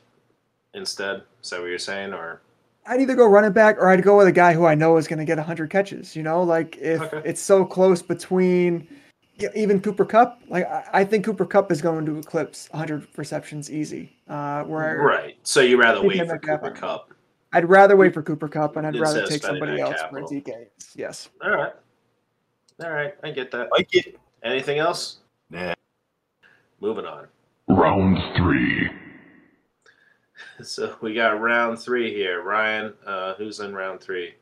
instead? 0.73 1.23
Is 1.43 1.49
that 1.49 1.59
what 1.61 1.67
you're 1.67 1.79
saying, 1.79 2.13
or 2.13 2.41
I'd 2.85 3.01
either 3.01 3.15
go 3.15 3.25
running 3.27 3.51
back 3.51 3.77
or 3.77 3.89
I'd 3.89 4.03
go 4.03 4.17
with 4.17 4.27
a 4.27 4.31
guy 4.31 4.53
who 4.53 4.65
I 4.65 4.75
know 4.75 4.97
is 4.97 5.07
going 5.07 5.19
to 5.19 5.25
get 5.25 5.37
100 5.37 5.69
catches. 5.69 6.15
You 6.15 6.23
know, 6.23 6.43
like 6.43 6.77
if 6.77 7.01
Okay. 7.01 7.21
it's 7.25 7.41
so 7.41 7.65
close 7.65 8.01
between 8.01 8.87
even 9.55 9.79
Cooper 9.79 10.05
Kupp, 10.05 10.41
like 10.49 10.65
I, 10.67 10.83
I 10.93 11.03
think 11.05 11.25
Cooper 11.25 11.45
Kupp 11.45 11.71
is 11.71 11.81
going 11.81 12.05
to 12.05 12.17
eclipse 12.19 12.67
100 12.71 13.07
receptions 13.15 13.71
easy. 13.71 14.15
Uh, 14.27 14.63
where 14.63 14.97
right? 15.01 15.37
So 15.43 15.61
you 15.61 15.79
rather 15.79 16.01
wait 16.01 16.27
for 16.27 16.35
a 16.35 16.39
Kupp. 16.39 16.61
Cooper 16.61 16.71
Kupp? 16.75 17.13
I'd 17.53 17.67
rather 17.67 17.95
wait 17.97 18.13
for 18.13 18.21
Cooper 18.21 18.47
Kupp 18.47 18.75
and 18.75 18.85
I'd 18.85 18.95
Instead 18.95 19.15
rather 19.15 19.27
take 19.27 19.41
somebody 19.43 19.77
that 19.77 19.81
else 19.81 20.01
for. 20.09 20.21
DK. 20.21 20.67
Yes. 20.95 21.29
All 21.43 21.51
right, 21.51 21.73
all 22.83 22.91
right, 22.91 23.13
I 23.23 23.31
get 23.31 23.49
that. 23.51 23.71
Like 23.71 23.87
it. 23.95 24.19
Anything 24.43 24.79
else? 24.79 25.18
Nah. 26.81 26.87
Moving 26.87 27.05
on. 27.05 27.27
Round 27.67 28.17
three. 28.35 28.89
So 30.63 30.95
we 31.01 31.13
got 31.13 31.39
round 31.41 31.79
three 31.79 32.13
here. 32.13 32.41
Ryan, 32.43 32.93
uh, 33.05 33.33
who's 33.35 33.59
in 33.59 33.73
round 33.73 33.99
three? 34.01 34.33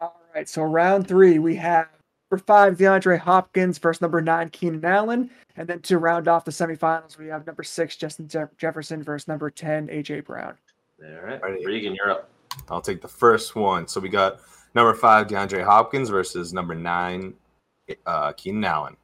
All 0.00 0.20
right. 0.34 0.48
So 0.48 0.62
round 0.62 1.06
three, 1.08 1.38
we 1.40 1.56
have 1.56 1.88
number 2.30 2.44
five 2.44 2.76
DeAndre 2.76 3.18
Hopkins 3.18 3.78
versus 3.78 4.00
number 4.00 4.20
nine 4.20 4.48
Keenan 4.50 4.84
Allen, 4.84 5.30
and 5.56 5.68
then 5.68 5.80
to 5.82 5.98
round 5.98 6.28
off 6.28 6.44
the 6.44 6.50
semifinals, 6.52 7.18
we 7.18 7.26
have 7.26 7.44
number 7.46 7.62
six 7.64 7.96
Justin 7.96 8.28
Jeff- 8.28 8.56
Jefferson 8.56 9.02
versus 9.02 9.26
number 9.28 9.50
10 9.50 9.88
AJ 9.88 10.24
Brown. 10.24 10.54
All 11.02 11.20
right, 11.24 11.40
Alrighty. 11.42 11.66
Regan, 11.66 11.94
you're 11.94 12.10
up. 12.10 12.28
I'll 12.68 12.80
take 12.80 13.00
the 13.02 13.08
first 13.08 13.54
one. 13.56 13.86
So 13.88 14.00
we 14.00 14.08
got 14.08 14.38
number 14.74 14.94
five, 14.94 15.26
DeAndre 15.26 15.64
Hopkins 15.64 16.08
versus 16.08 16.52
number 16.52 16.74
nine, 16.74 17.34
uh, 18.06 18.32
Keenan 18.32 18.64
Allen. 18.64 18.96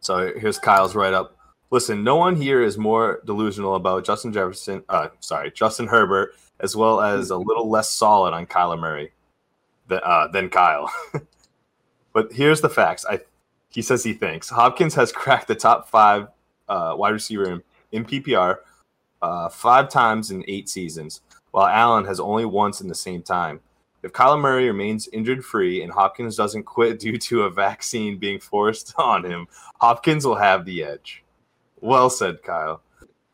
So 0.00 0.32
here's 0.36 0.58
Kyle's 0.58 0.94
write 0.96 1.14
up. 1.14 1.36
Listen, 1.70 2.02
no 2.02 2.16
one 2.16 2.34
here 2.34 2.62
is 2.62 2.76
more 2.76 3.20
delusional 3.24 3.76
about 3.76 4.04
Justin 4.04 4.32
Jefferson. 4.32 4.82
Uh, 4.88 5.08
sorry, 5.20 5.52
Justin 5.52 5.86
Herbert, 5.86 6.34
as 6.58 6.74
well 6.74 7.00
as 7.00 7.30
a 7.30 7.36
little 7.36 7.70
less 7.70 7.90
solid 7.90 8.34
on 8.34 8.46
Kyler 8.46 8.78
Murray 8.78 9.12
than, 9.86 10.00
uh, 10.02 10.28
than 10.28 10.48
Kyle. 10.48 10.92
but 12.12 12.32
here's 12.32 12.60
the 12.60 12.68
facts. 12.68 13.04
I 13.08 13.20
he 13.70 13.82
says 13.82 14.02
he 14.02 14.12
thinks 14.12 14.50
Hopkins 14.50 14.94
has 14.96 15.12
cracked 15.20 15.46
the 15.46 15.54
top 15.54 15.88
five 15.88 16.28
uh, 16.68 16.94
wide 16.96 17.10
receiver 17.10 17.50
in, 17.52 17.62
in 17.92 18.04
PPR 18.04 18.58
uh, 19.22 19.48
five 19.48 19.88
times 19.88 20.30
in 20.30 20.44
eight 20.48 20.68
seasons, 20.68 21.20
while 21.52 21.66
Allen 21.66 22.04
has 22.04 22.20
only 22.20 22.44
once 22.44 22.80
in 22.80 22.88
the 22.88 22.94
same 22.94 23.22
time. 23.22 23.60
If 24.02 24.12
Kyler 24.12 24.40
Murray 24.40 24.66
remains 24.66 25.08
injured 25.12 25.44
free 25.44 25.82
and 25.82 25.92
Hopkins 25.92 26.34
doesn't 26.34 26.64
quit 26.64 26.98
due 27.00 27.18
to 27.18 27.42
a 27.42 27.50
vaccine 27.50 28.18
being 28.18 28.40
forced 28.40 28.94
on 28.98 29.24
him, 29.24 29.46
Hopkins 29.80 30.26
will 30.26 30.36
have 30.36 30.64
the 30.64 30.82
edge. 30.82 31.22
Well 31.80 32.10
said, 32.10 32.42
Kyle. 32.42 32.82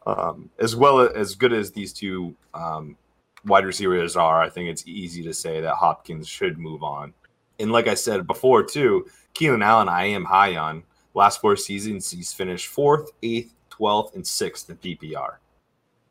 Um, 0.07 0.51
as 0.61 0.77
well 0.77 1.01
as 1.01 1.35
good 1.35 1.53
as 1.53 1.73
these 1.73 1.93
two 1.93 2.37
um, 2.55 2.97
wide 3.45 3.65
receivers 3.65 4.17
are, 4.17 4.41
I 4.41 4.49
think 4.49 4.69
it's 4.69 4.87
easy 4.87 5.23
to 5.25 5.35
say 5.35 5.61
that 5.61 5.75
Hopkins 5.75 6.29
should 6.29 6.59
move 6.59 6.83
on. 6.83 7.13
And 7.59 7.73
like 7.73 7.89
I 7.89 7.95
said 7.95 8.27
before, 8.27 8.63
too, 8.63 9.07
Keenan 9.35 9.63
Allen, 9.63 9.89
I 9.89 10.07
am 10.07 10.25
high 10.25 10.57
on. 10.57 10.85
Last 11.15 11.41
four 11.41 11.57
seasons, 11.57 12.11
he's 12.11 12.33
finished 12.33 12.69
fourth, 12.69 13.11
eighth, 13.23 13.55
12th, 13.71 14.15
and 14.15 14.27
sixth 14.27 14.69
in 14.71 14.77
PPR. 14.77 15.37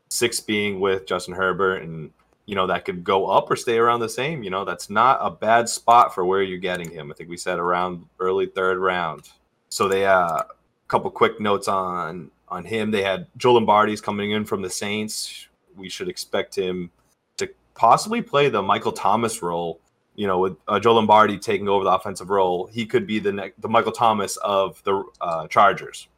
Six 0.08 0.40
being 0.40 0.80
with 0.80 1.06
Justin 1.06 1.34
Herbert, 1.34 1.82
and 1.82 2.10
you 2.46 2.54
know 2.54 2.66
that 2.68 2.84
could 2.84 3.02
go 3.02 3.26
up 3.26 3.50
or 3.50 3.56
stay 3.56 3.76
around 3.78 4.00
the 4.00 4.08
same. 4.08 4.42
You 4.42 4.50
know 4.50 4.64
that's 4.64 4.88
not 4.88 5.18
a 5.20 5.30
bad 5.30 5.68
spot 5.68 6.14
for 6.14 6.24
where 6.24 6.42
you're 6.42 6.58
getting 6.58 6.90
him. 6.90 7.10
I 7.10 7.14
think 7.14 7.28
we 7.28 7.36
said 7.36 7.58
around 7.58 8.04
early 8.20 8.46
third 8.46 8.78
round. 8.78 9.28
So 9.68 9.88
they 9.88 10.06
uh, 10.06 10.42
couple 10.88 11.10
quick 11.10 11.40
notes 11.40 11.68
on 11.68 12.30
on 12.48 12.64
him. 12.64 12.90
They 12.90 13.02
had 13.02 13.26
Joe 13.36 13.54
Lombardi's 13.54 14.00
coming 14.00 14.30
in 14.30 14.44
from 14.44 14.62
the 14.62 14.70
Saints. 14.70 15.48
We 15.76 15.88
should 15.88 16.08
expect 16.08 16.56
him 16.56 16.90
to 17.38 17.48
possibly 17.74 18.22
play 18.22 18.48
the 18.48 18.62
Michael 18.62 18.92
Thomas 18.92 19.42
role 19.42 19.80
you 20.16 20.26
know, 20.26 20.38
with 20.38 20.56
uh, 20.66 20.80
Joe 20.80 20.94
Lombardi 20.94 21.38
taking 21.38 21.68
over 21.68 21.84
the 21.84 21.90
offensive 21.90 22.30
role, 22.30 22.66
he 22.66 22.86
could 22.86 23.06
be 23.06 23.18
the 23.18 23.32
ne- 23.32 23.52
the 23.58 23.68
Michael 23.68 23.92
Thomas 23.92 24.36
of 24.38 24.82
the 24.84 25.04
uh, 25.20 25.46
Chargers. 25.46 26.08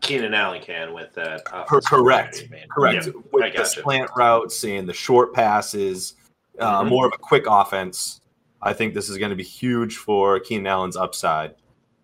Keenan 0.00 0.32
Allen 0.32 0.62
can 0.62 0.94
with 0.94 1.12
that. 1.14 1.42
correct, 1.66 2.44
correct. 2.70 3.06
Yeah, 3.06 3.12
with 3.32 3.56
the 3.56 3.64
slant 3.64 4.10
routes 4.16 4.64
and 4.64 4.88
the 4.88 4.94
short 4.94 5.34
passes, 5.34 6.14
uh, 6.60 6.80
mm-hmm. 6.80 6.88
more 6.88 7.06
of 7.06 7.12
a 7.12 7.18
quick 7.18 7.44
offense. 7.48 8.20
I 8.62 8.72
think 8.72 8.94
this 8.94 9.08
is 9.08 9.18
going 9.18 9.30
to 9.30 9.36
be 9.36 9.44
huge 9.44 9.96
for 9.96 10.38
Keenan 10.38 10.68
Allen's 10.68 10.96
upside. 10.96 11.56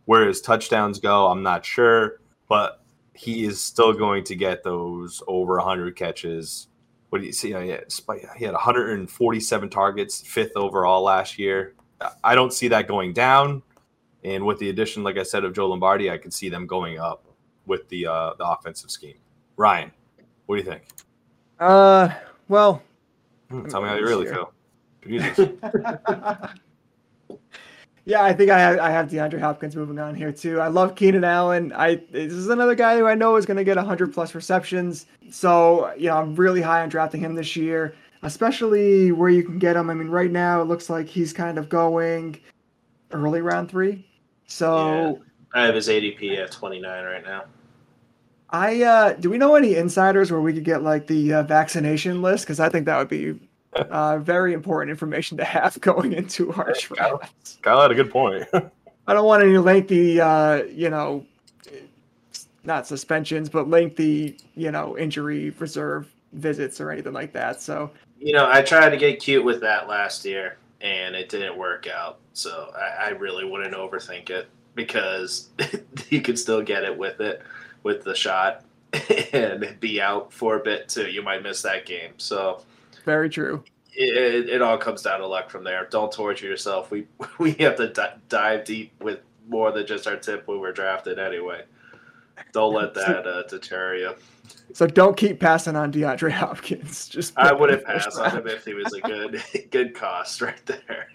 Where 0.06 0.26
his 0.26 0.40
touchdowns 0.40 1.00
go, 1.00 1.28
I'm 1.28 1.42
not 1.42 1.64
sure, 1.64 2.20
but 2.48 2.82
he 3.14 3.44
is 3.44 3.60
still 3.60 3.92
going 3.92 4.24
to 4.24 4.34
get 4.34 4.62
those 4.62 5.22
over 5.26 5.56
100 5.56 5.96
catches 5.96 6.68
what 7.14 7.20
do 7.20 7.28
you 7.28 7.32
see? 7.32 7.50
he 7.52 8.44
had 8.44 8.54
147 8.54 9.70
targets, 9.70 10.20
fifth 10.20 10.56
overall 10.56 11.00
last 11.04 11.38
year. 11.38 11.74
I 12.24 12.34
don't 12.34 12.52
see 12.52 12.66
that 12.66 12.88
going 12.88 13.12
down. 13.12 13.62
And 14.24 14.44
with 14.44 14.58
the 14.58 14.68
addition, 14.68 15.04
like 15.04 15.16
I 15.16 15.22
said, 15.22 15.44
of 15.44 15.54
Joe 15.54 15.68
Lombardi, 15.68 16.10
I 16.10 16.18
could 16.18 16.34
see 16.34 16.48
them 16.48 16.66
going 16.66 16.98
up 16.98 17.24
with 17.66 17.88
the 17.88 18.08
uh, 18.08 18.34
the 18.36 18.44
offensive 18.44 18.90
scheme. 18.90 19.18
Ryan, 19.56 19.92
what 20.46 20.56
do 20.56 20.62
you 20.64 20.68
think? 20.68 20.82
Uh, 21.60 22.08
well, 22.48 22.82
hmm, 23.48 23.68
tell 23.68 23.80
me 23.80 23.90
how 23.90 23.94
you 23.94 24.02
really 24.02 24.26
here. 24.26 24.46
feel. 25.06 25.30
Yeah, 28.06 28.22
I 28.22 28.34
think 28.34 28.50
I 28.50 28.58
have, 28.58 28.78
I 28.80 28.90
have 28.90 29.08
DeAndre 29.08 29.40
Hopkins 29.40 29.74
moving 29.74 29.98
on 29.98 30.14
here 30.14 30.30
too. 30.30 30.60
I 30.60 30.68
love 30.68 30.94
Keenan 30.94 31.24
Allen. 31.24 31.72
I 31.74 31.96
this 32.10 32.32
is 32.32 32.48
another 32.48 32.74
guy 32.74 32.98
who 32.98 33.06
I 33.06 33.14
know 33.14 33.36
is 33.36 33.46
going 33.46 33.56
to 33.56 33.64
get 33.64 33.76
100 33.76 34.12
plus 34.12 34.34
receptions. 34.34 35.06
So 35.30 35.92
you 35.96 36.08
know 36.08 36.18
I'm 36.18 36.34
really 36.34 36.60
high 36.60 36.82
on 36.82 36.90
drafting 36.90 37.20
him 37.20 37.34
this 37.34 37.56
year, 37.56 37.94
especially 38.22 39.10
where 39.10 39.30
you 39.30 39.42
can 39.42 39.58
get 39.58 39.76
him. 39.76 39.88
I 39.88 39.94
mean, 39.94 40.08
right 40.08 40.30
now 40.30 40.60
it 40.60 40.66
looks 40.66 40.90
like 40.90 41.06
he's 41.06 41.32
kind 41.32 41.56
of 41.56 41.70
going 41.70 42.38
early 43.10 43.40
round 43.40 43.70
three. 43.70 44.06
So 44.46 45.18
yeah, 45.54 45.62
I 45.62 45.64
have 45.64 45.74
his 45.74 45.88
ADP 45.88 46.38
at 46.38 46.50
29 46.50 47.04
right 47.04 47.24
now. 47.24 47.44
I 48.50 48.82
uh, 48.82 49.12
do 49.14 49.30
we 49.30 49.38
know 49.38 49.54
any 49.54 49.76
insiders 49.76 50.30
where 50.30 50.42
we 50.42 50.52
could 50.52 50.64
get 50.64 50.82
like 50.82 51.06
the 51.06 51.32
uh, 51.32 51.42
vaccination 51.44 52.20
list? 52.20 52.44
Because 52.44 52.60
I 52.60 52.68
think 52.68 52.84
that 52.84 52.98
would 52.98 53.08
be 53.08 53.40
uh, 53.76 54.18
very 54.18 54.52
important 54.52 54.90
information 54.90 55.36
to 55.38 55.44
have 55.44 55.80
going 55.80 56.12
into 56.12 56.52
our 56.52 56.74
Kyle, 56.96 57.22
Kyle 57.62 57.82
had 57.82 57.90
a 57.90 57.94
good 57.94 58.10
point. 58.10 58.46
I 59.06 59.12
don't 59.12 59.26
want 59.26 59.42
any 59.42 59.58
lengthy, 59.58 60.20
uh, 60.20 60.62
you 60.64 60.88
know, 60.88 61.26
not 62.64 62.86
suspensions, 62.86 63.48
but 63.48 63.68
lengthy, 63.68 64.38
you 64.54 64.70
know, 64.70 64.96
injury 64.96 65.50
reserve 65.50 66.10
visits 66.32 66.80
or 66.80 66.90
anything 66.90 67.12
like 67.12 67.32
that. 67.32 67.60
So, 67.60 67.90
you 68.18 68.32
know, 68.32 68.48
I 68.50 68.62
tried 68.62 68.90
to 68.90 68.96
get 68.96 69.20
cute 69.20 69.44
with 69.44 69.60
that 69.60 69.88
last 69.88 70.24
year 70.24 70.56
and 70.80 71.14
it 71.14 71.28
didn't 71.28 71.56
work 71.56 71.86
out. 71.86 72.18
So 72.32 72.72
I, 72.76 73.06
I 73.06 73.08
really 73.10 73.44
wouldn't 73.44 73.74
overthink 73.74 74.30
it 74.30 74.48
because 74.74 75.50
you 76.08 76.20
could 76.22 76.38
still 76.38 76.62
get 76.62 76.84
it 76.84 76.96
with 76.96 77.20
it, 77.20 77.42
with 77.82 78.04
the 78.04 78.14
shot 78.14 78.64
and 79.32 79.76
be 79.80 80.00
out 80.00 80.32
for 80.32 80.56
a 80.56 80.60
bit 80.60 80.88
too. 80.88 81.10
You 81.10 81.22
might 81.22 81.42
miss 81.42 81.62
that 81.62 81.86
game. 81.86 82.12
So, 82.16 82.62
very 83.04 83.28
true. 83.28 83.64
It, 83.96 84.48
it, 84.48 84.62
all 84.62 84.76
comes 84.76 85.02
down 85.02 85.20
to 85.20 85.26
luck 85.26 85.50
from 85.50 85.62
there. 85.62 85.86
Don't 85.88 86.10
torture 86.10 86.46
yourself. 86.46 86.90
We 86.90 87.06
we 87.38 87.52
have 87.54 87.76
to 87.76 87.92
d- 87.92 88.02
dive 88.28 88.64
deep 88.64 88.92
with 89.02 89.20
more 89.48 89.70
than 89.70 89.86
just 89.86 90.06
our 90.06 90.16
tip 90.16 90.48
when 90.48 90.60
we're 90.60 90.72
drafted 90.72 91.18
anyway. 91.18 91.62
Don't 92.52 92.74
let 92.74 92.94
that 92.94 93.26
uh, 93.26 93.42
deter 93.44 93.96
you. 93.96 94.14
So 94.72 94.86
don't 94.86 95.16
keep 95.16 95.38
passing 95.38 95.76
on 95.76 95.92
DeAndre 95.92 96.32
Hopkins. 96.32 97.08
Just 97.08 97.38
I 97.38 97.52
wouldn't 97.52 97.84
pass 97.84 98.16
on 98.16 98.30
him 98.30 98.46
if 98.48 98.64
he 98.64 98.74
was 98.74 98.92
a 98.92 99.00
good 99.00 99.42
good 99.70 99.94
cost 99.94 100.40
right 100.40 100.64
there 100.66 101.08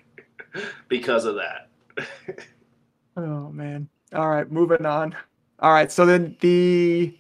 because 0.87 1.25
of 1.25 1.35
that. 1.35 1.69
oh 3.17 3.49
man. 3.51 3.89
All 4.13 4.29
right, 4.29 4.49
moving 4.49 4.85
on. 4.85 5.15
All 5.59 5.73
right, 5.73 5.91
so 5.91 6.05
then 6.05 6.37
the 6.39 7.13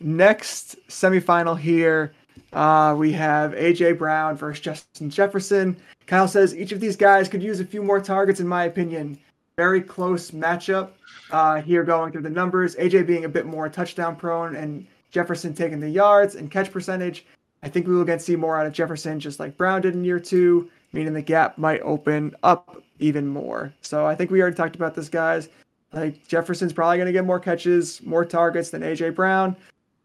next 0.00 0.76
semifinal 0.88 1.58
here 1.58 2.12
uh, 2.52 2.94
we 2.96 3.12
have 3.12 3.52
AJ 3.52 3.98
Brown 3.98 4.36
versus 4.36 4.60
Justin 4.60 5.10
Jefferson. 5.10 5.76
Kyle 6.06 6.28
says 6.28 6.56
each 6.56 6.72
of 6.72 6.80
these 6.80 6.96
guys 6.96 7.28
could 7.28 7.42
use 7.42 7.60
a 7.60 7.64
few 7.64 7.82
more 7.82 8.00
targets, 8.00 8.40
in 8.40 8.48
my 8.48 8.64
opinion. 8.64 9.18
Very 9.56 9.82
close 9.82 10.30
matchup 10.30 10.90
uh, 11.30 11.60
here 11.60 11.84
going 11.84 12.12
through 12.12 12.22
the 12.22 12.30
numbers. 12.30 12.76
AJ 12.76 13.06
being 13.06 13.24
a 13.24 13.28
bit 13.28 13.44
more 13.44 13.68
touchdown 13.68 14.16
prone 14.16 14.56
and 14.56 14.86
Jefferson 15.10 15.54
taking 15.54 15.80
the 15.80 15.90
yards 15.90 16.36
and 16.36 16.50
catch 16.50 16.72
percentage. 16.72 17.26
I 17.62 17.68
think 17.68 17.86
we 17.86 17.94
will 17.94 18.04
get 18.04 18.20
to 18.20 18.24
see 18.24 18.36
more 18.36 18.58
out 18.58 18.66
of 18.66 18.72
Jefferson 18.72 19.18
just 19.18 19.40
like 19.40 19.56
Brown 19.56 19.82
did 19.82 19.94
in 19.94 20.04
year 20.04 20.20
two, 20.20 20.70
meaning 20.92 21.12
the 21.12 21.22
gap 21.22 21.58
might 21.58 21.80
open 21.80 22.34
up 22.42 22.82
even 23.00 23.26
more. 23.26 23.72
So 23.82 24.06
I 24.06 24.14
think 24.14 24.30
we 24.30 24.40
already 24.40 24.56
talked 24.56 24.76
about 24.76 24.94
this, 24.94 25.08
guys. 25.08 25.48
Like 25.92 26.26
Jefferson's 26.28 26.72
probably 26.72 26.98
going 26.98 27.06
to 27.06 27.12
get 27.12 27.24
more 27.24 27.40
catches, 27.40 28.00
more 28.02 28.24
targets 28.24 28.70
than 28.70 28.82
AJ 28.82 29.14
Brown 29.14 29.56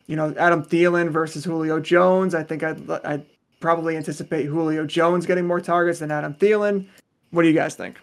you 0.08 0.16
know, 0.16 0.34
Adam 0.38 0.64
Thielen 0.64 1.10
versus 1.10 1.44
Julio 1.46 1.80
Jones. 1.80 2.36
I 2.36 2.44
think 2.44 2.64
I'd, 2.64 2.90
I'd 2.90 3.26
probably 3.60 3.96
anticipate 3.96 4.46
Julio 4.46 4.86
Jones 4.86 5.26
getting 5.26 5.48
more 5.48 5.62
targets 5.62 6.00
than 6.00 6.12
Adam 6.12 6.34
Thielen. 6.34 6.88
What 7.32 7.44
do 7.44 7.48
you 7.48 7.54
guys 7.54 7.76
think? 7.76 7.98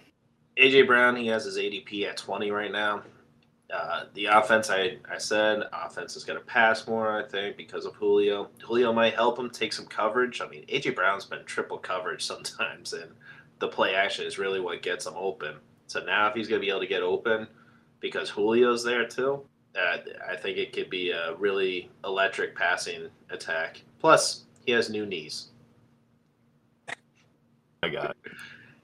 AJ 0.56 0.86
Brown, 0.86 1.16
he 1.16 1.26
has 1.28 1.44
his 1.44 1.56
ADP 1.58 2.06
at 2.06 2.16
20 2.16 2.50
right 2.50 2.72
now. 2.72 3.02
Uh, 3.72 4.04
the 4.14 4.26
offense, 4.26 4.68
I, 4.68 4.96
I 5.10 5.18
said, 5.18 5.62
offense 5.72 6.16
is 6.16 6.24
going 6.24 6.38
to 6.38 6.44
pass 6.44 6.88
more, 6.88 7.22
I 7.22 7.26
think, 7.26 7.56
because 7.56 7.86
of 7.86 7.94
Julio. 7.94 8.50
Julio 8.60 8.92
might 8.92 9.14
help 9.14 9.38
him 9.38 9.48
take 9.48 9.72
some 9.72 9.86
coverage. 9.86 10.40
I 10.40 10.48
mean, 10.48 10.64
AJ 10.66 10.96
Brown's 10.96 11.24
been 11.24 11.44
triple 11.44 11.78
coverage 11.78 12.24
sometimes, 12.26 12.92
and 12.92 13.12
the 13.60 13.68
play 13.68 13.94
action 13.94 14.26
is 14.26 14.38
really 14.38 14.60
what 14.60 14.82
gets 14.82 15.06
him 15.06 15.14
open. 15.16 15.56
So 15.86 16.02
now, 16.04 16.28
if 16.28 16.34
he's 16.34 16.48
going 16.48 16.60
to 16.60 16.64
be 16.64 16.70
able 16.70 16.80
to 16.80 16.86
get 16.86 17.02
open 17.02 17.46
because 18.00 18.30
Julio's 18.30 18.82
there 18.82 19.06
too, 19.06 19.44
uh, 19.76 19.98
I 20.28 20.36
think 20.36 20.58
it 20.58 20.72
could 20.72 20.90
be 20.90 21.10
a 21.10 21.34
really 21.34 21.90
electric 22.04 22.56
passing 22.56 23.08
attack. 23.30 23.82
Plus, 23.98 24.44
he 24.64 24.72
has 24.72 24.90
new 24.90 25.06
knees. 25.06 25.48
I 27.82 27.88
got 27.88 28.10
it. 28.10 28.16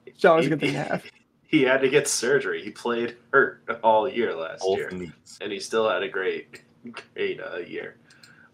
It's 0.07 0.25
always 0.25 0.47
a 0.47 0.51
good 0.51 0.61
thing 0.61 0.73
to 0.73 0.83
have. 0.85 1.05
He 1.49 1.63
had 1.63 1.81
to 1.83 1.89
get 1.89 2.09
surgery. 2.09 2.63
He 2.63 2.71
played 2.71 3.17
hurt 3.33 3.63
all 3.83 4.09
year 4.09 4.35
last 4.35 4.61
Both 4.61 4.79
year, 4.79 4.91
knees. 4.91 5.39
and 5.41 5.53
he 5.53 5.61
still 5.61 5.89
had 5.89 6.03
a 6.03 6.09
great, 6.09 6.63
great 7.15 7.41
uh, 7.41 7.59
year. 7.59 7.97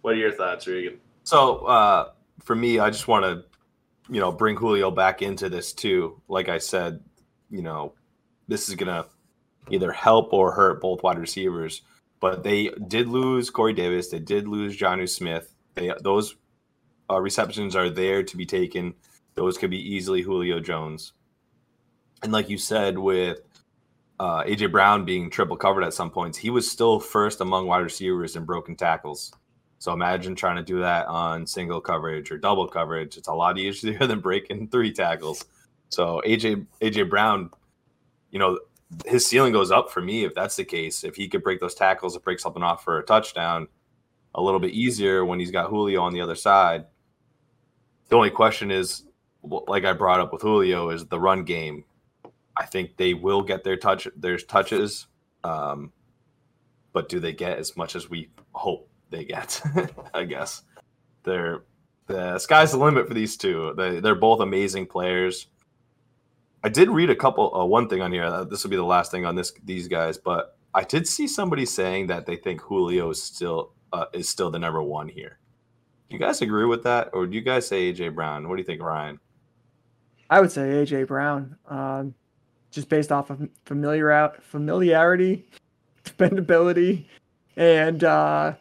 What 0.03 0.15
are 0.15 0.19
your 0.19 0.33
thoughts, 0.33 0.67
Regan? 0.67 0.99
So, 1.25 1.59
uh, 1.67 2.11
for 2.43 2.57
me, 2.57 2.81
I 2.81 2.91
just 2.91 3.07
want 3.09 3.25
to, 3.25 3.45
you 4.13 4.21
know, 4.21 4.33
bring 4.33 4.57
Julio 4.57 4.91
back 4.91 5.23
into 5.23 5.49
this 5.49 5.73
too. 5.73 6.21
Like 6.29 6.49
I 6.49 6.59
said, 6.59 7.01
you 7.51 7.63
know, 7.63 7.95
this 8.49 8.69
is 8.69 8.75
gonna 8.75 9.07
either 9.71 9.93
help 9.93 10.33
or 10.33 10.51
hurt 10.53 10.81
both 10.81 11.03
wide 11.03 11.19
receivers 11.19 11.83
but 12.23 12.45
they 12.45 12.69
did 12.87 13.09
lose 13.09 13.51
Corey 13.51 13.73
Davis. 13.73 14.09
They 14.09 14.21
did 14.21 14.47
lose 14.47 14.79
Jonnu 14.79 15.09
Smith. 15.09 15.53
They, 15.75 15.93
those 16.01 16.37
uh, 17.11 17.21
receptions 17.21 17.75
are 17.75 17.91
there 17.91 18.23
to 18.23 18.37
be 18.37 18.47
taken. 18.47 18.95
Those 19.35 19.59
could 19.59 19.71
be 19.71 19.95
easily 19.95 20.23
Julio 20.23 20.61
Jones. 20.61 21.15
And 22.23 22.31
like 22.31 22.49
you 22.49 22.59
said, 22.59 22.97
with 22.97 23.41
uh, 24.21 24.45
AJ 24.45 24.71
Brown 24.71 25.05
being 25.05 25.31
triple 25.31 25.57
covered 25.57 25.83
at 25.83 25.95
some 25.95 26.11
points, 26.11 26.39
he 26.39 26.49
was 26.49 26.71
still 26.71 27.01
first 27.01 27.41
among 27.41 27.67
wide 27.67 27.81
receivers 27.81 28.37
in 28.37 28.45
broken 28.45 28.77
tackles. 28.77 29.33
So 29.81 29.93
imagine 29.93 30.37
trying 30.37 30.59
to 30.59 30.63
do 30.63 30.79
that 30.79 31.09
on 31.09 31.45
single 31.45 31.81
coverage 31.81 32.31
or 32.31 32.39
double 32.39 32.69
coverage. 32.69 33.17
It's 33.17 33.27
a 33.27 33.35
lot 33.35 33.59
easier 33.59 33.99
than 34.07 34.21
breaking 34.21 34.69
three 34.69 34.93
tackles. 34.93 35.45
So 35.89 36.23
AJ 36.25 36.69
AJ 36.81 37.11
Brown, 37.11 37.51
you 38.31 38.39
know, 38.39 38.61
his 39.07 39.27
ceiling 39.27 39.53
goes 39.53 39.71
up 39.71 39.91
for 39.91 40.01
me 40.01 40.25
if 40.25 40.35
that's 40.35 40.57
the 40.57 40.65
case. 40.65 41.05
If 41.05 41.17
he 41.17 41.29
could 41.29 41.43
break 41.43 41.61
those 41.61 41.75
tackles 41.75 42.17
break 42.19 42.41
something 42.41 42.63
off 42.63 42.85
for 42.85 42.99
a 42.99 43.05
touchdown, 43.05 43.69
a 44.35 44.43
little 44.43 44.61
bit 44.61 44.73
easier 44.73 45.25
when 45.25 45.39
he's 45.39 45.51
got 45.51 45.69
Julio 45.69 46.01
on 46.03 46.13
the 46.13 46.21
other 46.21 46.35
side. 46.35 46.87
The 48.09 48.17
only 48.17 48.31
question 48.31 48.71
is, 48.71 49.05
like 49.43 49.85
I 49.85 49.93
brought 49.93 50.21
up 50.21 50.33
with 50.33 50.43
Julio, 50.43 50.91
is 50.91 51.07
the 51.07 51.21
run 51.21 51.45
game. 51.45 51.85
I 52.57 52.67
think 52.67 52.97
they 52.97 53.15
will 53.15 53.43
get 53.43 53.65
their 53.65 53.77
touch, 53.77 54.07
their 54.17 54.37
touches, 54.37 55.07
um, 55.43 55.93
but 56.93 57.09
do 57.09 57.19
they 57.19 57.33
get 57.33 57.59
as 57.59 57.77
much 57.77 57.97
as 57.97 58.11
we 58.11 58.29
hope 58.53 58.89
they 59.11 59.25
get? 59.25 59.61
I 60.15 60.25
guess 60.25 60.63
they're 61.23 61.65
the 62.07 62.39
sky's 62.39 62.73
the 62.73 62.79
limit 62.79 63.09
for 63.09 63.15
these 63.15 63.37
two. 63.37 63.73
They 63.77 64.01
they're 64.01 64.15
both 64.15 64.41
amazing 64.41 64.87
players. 64.87 65.47
I 66.65 66.69
did 66.69 66.91
read 66.91 67.11
a 67.11 67.17
couple 67.17 67.55
uh, 67.55 67.65
one 67.65 67.89
thing 67.89 68.03
on 68.03 68.13
here. 68.13 68.25
Uh, 68.25 68.45
this 68.45 68.63
will 68.63 68.71
be 68.71 68.77
the 68.77 68.85
last 68.85 69.11
thing 69.11 69.25
on 69.27 69.35
this 69.35 69.53
these 69.65 69.89
guys, 69.89 70.17
but 70.19 70.57
I 70.75 70.85
did 70.85 71.07
see 71.07 71.27
somebody 71.27 71.67
saying 71.67 72.07
that 72.07 72.27
they 72.27 72.37
think 72.37 72.61
Julio 72.61 73.11
is 73.11 73.23
still 73.23 73.73
uh, 73.93 74.07
is 74.13 74.29
still 74.29 74.51
the 74.51 74.59
number 74.59 74.83
one 74.83 75.09
here. 75.09 75.39
Do 76.09 76.17
you 76.17 76.21
guys 76.21 76.41
agree 76.43 76.67
with 76.67 76.83
that, 76.85 77.11
or 77.13 77.27
do 77.27 77.35
you 77.35 77.41
guys 77.41 77.67
say 77.67 77.93
AJ 77.93 78.15
Brown? 78.15 78.49
What 78.49 78.57
do 78.57 78.61
you 78.61 78.67
think, 78.67 78.83
Ryan? 78.83 79.19
I 80.31 80.41
would 80.41 80.53
say 80.53 80.63
AJ 80.63 81.09
Brown, 81.09 81.57
um, 81.69 82.15
just 82.71 82.89
based 82.89 83.13
off 83.13 83.31
of 83.31 83.49
familiar 83.65 84.35
familiarity, 84.41 85.47
dependability, 86.05 87.09
and 87.57 88.05
uh, 88.05 88.55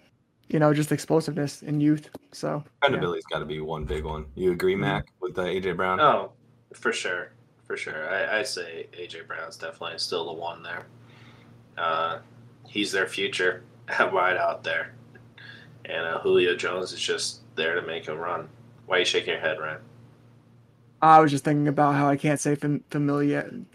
you 0.49 0.59
know 0.59 0.73
just 0.73 0.91
explosiveness 0.91 1.61
in 1.61 1.79
youth. 1.79 2.09
So 2.31 2.63
dependability's 2.81 3.25
yeah. 3.29 3.35
got 3.35 3.39
to 3.39 3.45
be 3.45 3.59
one 3.59 3.85
big 3.85 4.05
one. 4.05 4.25
You 4.35 4.51
agree, 4.51 4.73
mm-hmm. 4.73 4.81
Mac, 4.81 5.05
with 5.21 5.37
uh, 5.37 5.43
AJ 5.43 5.77
Brown? 5.77 5.99
Oh, 5.99 6.31
for 6.73 6.91
sure, 6.91 7.31
for 7.71 7.77
sure. 7.77 8.09
I, 8.09 8.39
I 8.39 8.43
say 8.43 8.87
AJ 8.91 9.27
Brown's 9.27 9.55
definitely 9.55 9.97
still 9.97 10.25
the 10.25 10.33
one 10.33 10.61
there. 10.61 10.87
Uh, 11.77 12.19
he's 12.67 12.91
their 12.91 13.07
future 13.07 13.63
wide 13.99 14.37
out 14.37 14.63
there 14.63 14.93
and 15.85 16.05
uh, 16.05 16.19
Julio 16.19 16.55
Jones 16.55 16.91
is 16.91 16.99
just 16.99 17.41
there 17.55 17.75
to 17.75 17.81
make 17.85 18.05
him 18.05 18.17
run. 18.17 18.49
Why 18.85 18.97
are 18.97 18.99
you 18.99 19.05
shaking 19.05 19.31
your 19.31 19.39
head, 19.39 19.59
Ryan? 19.59 19.79
I 21.01 21.19
was 21.19 21.31
just 21.31 21.43
thinking 21.43 21.67
about 21.67 21.95
how 21.95 22.07
I 22.07 22.15
can't 22.15 22.39
say 22.39 22.55
fam- 22.55 22.83
familiarity. 22.91 23.65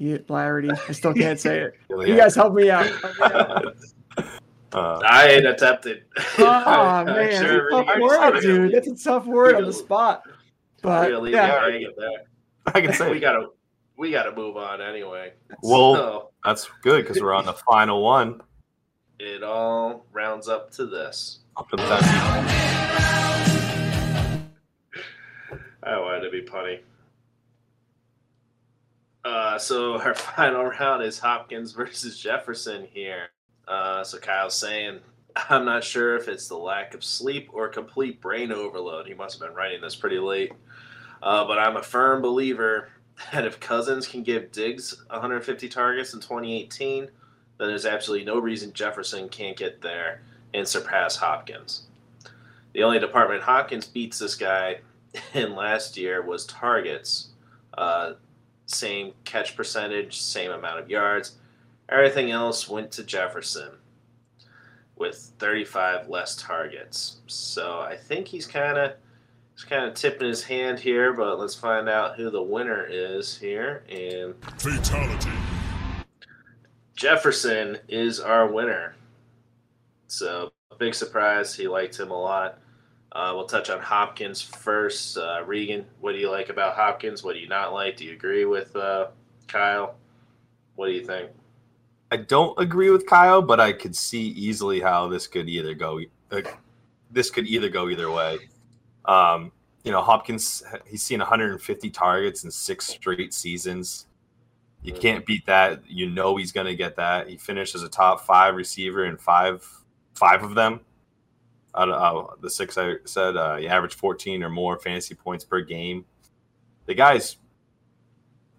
I 0.71 0.93
still 0.93 1.15
can't 1.15 1.41
say 1.41 1.61
it. 1.61 1.75
you 1.91 2.17
guys 2.17 2.35
help 2.35 2.55
me 2.55 2.71
out. 2.71 2.87
Help 2.87 3.19
me 3.19 3.41
out. 3.41 3.77
Uh, 4.73 5.01
I 5.09 5.29
ain't 5.29 5.47
attempted. 5.47 6.05
Oh 6.39 7.05
man, 7.05 7.43
sure 7.43 7.71
that's 7.71 7.89
a 7.89 7.95
tough 7.95 8.01
word, 8.01 8.41
dude. 8.43 8.73
That's 8.73 8.89
a 8.89 9.05
tough 9.05 9.27
word 9.27 9.55
on 9.55 9.65
the 9.65 9.73
spot. 9.73 10.23
But 10.83 11.09
really, 11.09 11.33
yeah, 11.33 11.87
I 12.67 12.81
can 12.81 12.93
say 12.93 13.11
we 13.11 13.19
gotta 13.19 13.49
we 13.97 14.11
gotta 14.11 14.35
move 14.35 14.57
on 14.57 14.81
anyway. 14.81 15.33
Well, 15.63 15.95
so, 15.95 16.31
that's 16.45 16.69
good 16.83 17.05
because 17.05 17.23
we're 17.23 17.35
on 17.35 17.47
the 17.47 17.55
final 17.55 18.03
one. 18.03 18.43
It 19.19 19.43
all 19.43 20.07
rounds 20.13 20.49
up 20.49 20.71
to 20.73 20.87
this. 20.87 21.41
I 21.57 21.63
wanted 26.01 26.21
to 26.23 26.31
be 26.31 26.43
punny. 26.43 26.81
Uh, 29.25 29.59
so 29.59 29.99
our 30.01 30.15
final 30.15 30.65
round 30.65 31.03
is 31.03 31.19
Hopkins 31.19 31.73
versus 31.73 32.19
Jefferson 32.19 32.87
here. 32.93 33.29
Uh, 33.67 34.05
so 34.05 34.19
Kyle's 34.19 34.55
saying, 34.55 35.01
I'm 35.51 35.65
not 35.65 35.83
sure 35.83 36.17
if 36.17 36.29
it's 36.29 36.49
the 36.49 36.57
lack 36.57 36.95
of 36.95 37.03
sleep 37.03 37.51
or 37.53 37.69
complete 37.69 38.21
brain 38.21 38.53
overload. 38.53 39.07
He 39.07 39.15
must 39.15 39.39
have 39.39 39.49
been 39.49 39.57
writing 39.57 39.81
this 39.81 39.97
pretty 39.97 40.19
late. 40.19 40.53
Uh, 41.23 41.47
but 41.47 41.59
I'm 41.59 41.77
a 41.77 41.83
firm 41.83 42.21
believer 42.21 42.91
that 43.33 43.47
if 43.47 43.61
Cousins 43.61 44.07
can 44.07 44.23
give 44.23 44.53
Diggs 44.53 45.03
150 45.09 45.69
targets 45.69 46.15
in 46.15 46.21
2018, 46.21 47.09
then 47.59 47.69
there's 47.69 47.87
absolutely 47.87 48.27
no 48.27 48.39
reason 48.39 48.73
Jefferson 48.73 49.29
can't 49.29 49.57
get 49.57 49.81
there 49.81 50.23
and 50.55 50.67
surpass 50.67 51.17
Hopkins. 51.17 51.83
The 52.73 52.83
only 52.83 52.99
department 52.99 53.43
Hopkins 53.43 53.87
beats 53.87 54.19
this 54.19 54.35
guy 54.35 54.81
in 55.35 55.55
last 55.55 55.97
year 55.97 56.23
was 56.23 56.47
targets. 56.47 57.29
Uh, 57.77 58.15
same 58.67 59.13
catch 59.25 59.57
percentage, 59.57 60.21
same 60.21 60.51
amount 60.51 60.81
of 60.81 60.91
yards. 60.91 61.37
Everything 61.89 62.31
else 62.31 62.69
went 62.69 62.91
to 62.93 63.05
Jefferson 63.05 63.71
with 64.97 65.33
35 65.39 66.09
less 66.09 66.37
targets. 66.37 67.19
So 67.27 67.81
I 67.81 67.97
think 67.97 68.29
he's 68.29 68.47
kind 68.47 68.77
of 68.77 68.95
he's 69.57 69.65
kind 69.65 69.87
of 69.87 69.95
tipping 69.95 70.29
his 70.29 70.45
hand 70.45 70.79
here, 70.79 71.15
but 71.15 71.39
let's 71.41 71.55
find 71.55 71.89
out 71.89 72.17
who 72.17 72.31
the 72.31 72.43
winner 72.43 72.87
is 72.89 73.37
here. 73.37 73.85
And 73.89 74.35
fatality. 74.59 75.31
Jefferson 76.95 77.79
is 77.89 78.21
our 78.21 78.47
winner. 78.47 78.95
So 80.09 80.53
a 80.71 80.77
big 80.77 80.95
surprise. 80.95 81.55
He 81.55 81.69
liked 81.69 81.99
him 81.99 82.11
a 82.11 82.21
lot. 82.21 82.59
Uh, 83.13 83.33
we'll 83.35 83.47
touch 83.47 83.71
on 83.71 83.81
Hopkins 83.81 84.43
first. 84.43 85.17
Uh, 85.17 85.43
Regan, 85.47 85.87
what 86.01 86.13
do 86.13 86.19
you 86.19 86.31
like 86.31 86.51
about 86.51 86.75
Hopkins? 86.75 87.25
What 87.25 87.33
do 87.35 87.41
you 87.41 87.49
not 87.49 87.73
like? 87.73 87.97
Do 87.97 88.05
you 88.05 88.13
agree 88.13 88.45
with 88.45 88.77
uh, 88.77 89.07
Kyle? 89.49 89.95
What 90.75 90.89
do 90.89 90.93
you 90.93 91.05
think? 91.05 91.31
I 92.11 92.19
don't 92.19 92.59
agree 92.59 92.91
with 92.91 93.07
Kyle, 93.07 93.41
but 93.41 93.59
I 93.59 93.73
could 93.73 93.97
see 93.97 94.29
easily 94.29 94.81
how 94.81 95.09
this 95.09 95.27
could 95.27 95.49
either 95.49 95.73
go. 95.73 96.01
Uh, 96.31 96.43
this 97.11 97.31
could 97.31 97.47
either 97.47 97.71
go 97.71 97.89
either 97.89 98.11
way. 98.11 98.39
Um, 99.07 99.53
you 99.85 99.93
know, 99.93 100.03
Hopkins, 100.03 100.63
he's 100.85 101.03
seen 101.03 101.21
150 101.21 101.91
targets 101.91 102.45
in 102.45 102.51
six 102.51 102.87
straight 102.89 103.33
seasons. 103.33 104.07
You 104.83 104.93
can't 104.93 105.27
beat 105.27 105.47
that. 105.47 105.83
You 105.89 106.11
know 106.11 106.37
he's 106.37 106.53
going 106.53 106.67
to 106.67 106.77
get 106.77 106.97
that. 106.97 107.29
He 107.29 107.37
finished 107.37 107.75
as 107.75 107.83
a 107.83 107.89
top 107.89 108.25
five 108.25 108.55
receiver 108.55 109.05
in 109.05 109.17
five 109.17 109.67
five 110.15 110.43
of 110.43 110.55
them. 110.55 110.81
Out 111.77 111.91
of 111.91 112.31
uh, 112.31 112.35
the 112.41 112.49
six 112.49 112.79
I 112.79 112.95
said, 113.05 113.37
uh, 113.37 113.57
he 113.57 113.69
averaged 113.69 113.95
14 113.95 114.43
or 114.43 114.49
more 114.49 114.79
fantasy 114.79 115.15
points 115.15 115.45
per 115.45 115.61
game. 115.61 116.05
The 116.87 116.95
guy's 116.95 117.37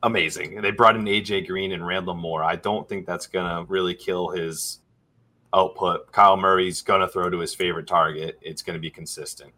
amazing. 0.03 0.61
They 0.61 0.71
brought 0.71 0.95
in 0.95 1.05
AJ 1.05 1.47
Green 1.47 1.71
and 1.71 1.81
Rondale 1.81 2.17
Moore. 2.17 2.43
I 2.43 2.57
don't 2.57 2.87
think 2.87 3.05
that's 3.05 3.25
gonna 3.25 3.65
really 3.67 3.95
kill 3.95 4.29
his 4.29 4.79
output. 5.53 6.11
Kyler 6.11 6.39
Murray's 6.39 6.81
gonna 6.81 7.07
throw 7.07 7.29
to 7.29 7.39
his 7.39 7.55
favorite 7.55 7.87
target. 7.87 8.37
It's 8.41 8.61
gonna 8.61 8.79
be 8.79 8.91
consistent. 8.91 9.51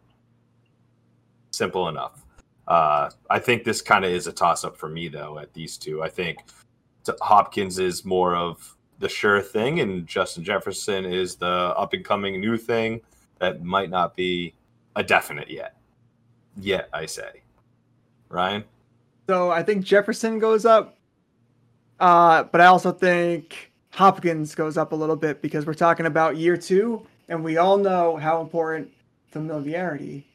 Simple 1.50 1.88
enough. 1.88 2.24
Uh, 2.68 3.10
I 3.28 3.38
think 3.38 3.64
this 3.64 3.82
kind 3.82 4.04
of 4.04 4.12
is 4.12 4.26
a 4.26 4.32
toss 4.32 4.64
up 4.64 4.76
for 4.76 4.88
me 4.88 5.08
though. 5.08 5.38
At 5.38 5.52
these 5.52 5.76
two, 5.76 6.02
I 6.02 6.08
think 6.08 6.38
Hopkins 7.20 7.78
is 7.78 8.04
more 8.04 8.36
of 8.36 8.76
the 9.00 9.08
sure 9.08 9.40
thing, 9.42 9.80
and 9.80 10.06
Justin 10.06 10.44
Jefferson 10.44 11.04
is 11.04 11.34
the 11.36 11.46
up 11.46 11.92
and 11.94 12.04
coming 12.04 12.40
new 12.40 12.56
thing 12.56 13.00
that 13.38 13.64
might 13.64 13.90
not 13.90 14.14
be 14.14 14.54
a 14.94 15.02
definite 15.02 15.50
yet. 15.50 15.76
Yet, 16.56 16.88
I 16.92 17.06
say. 17.06 17.42
Ryan? 18.28 18.64
So 19.28 19.50
I 19.50 19.62
think 19.62 19.84
Jefferson 19.84 20.38
goes 20.38 20.64
up, 20.64 20.96
uh, 21.98 22.44
but 22.44 22.60
I 22.60 22.66
also 22.66 22.92
think 22.92 23.72
Hopkins 23.90 24.54
goes 24.54 24.76
up 24.76 24.92
a 24.92 24.96
little 24.96 25.16
bit 25.16 25.42
because 25.42 25.66
we're 25.66 25.74
talking 25.74 26.06
about 26.06 26.36
year 26.36 26.56
two, 26.56 27.06
and 27.28 27.42
we 27.42 27.56
all 27.56 27.78
know 27.78 28.16
how 28.16 28.40
important 28.40 28.90
familiarity 29.28 30.26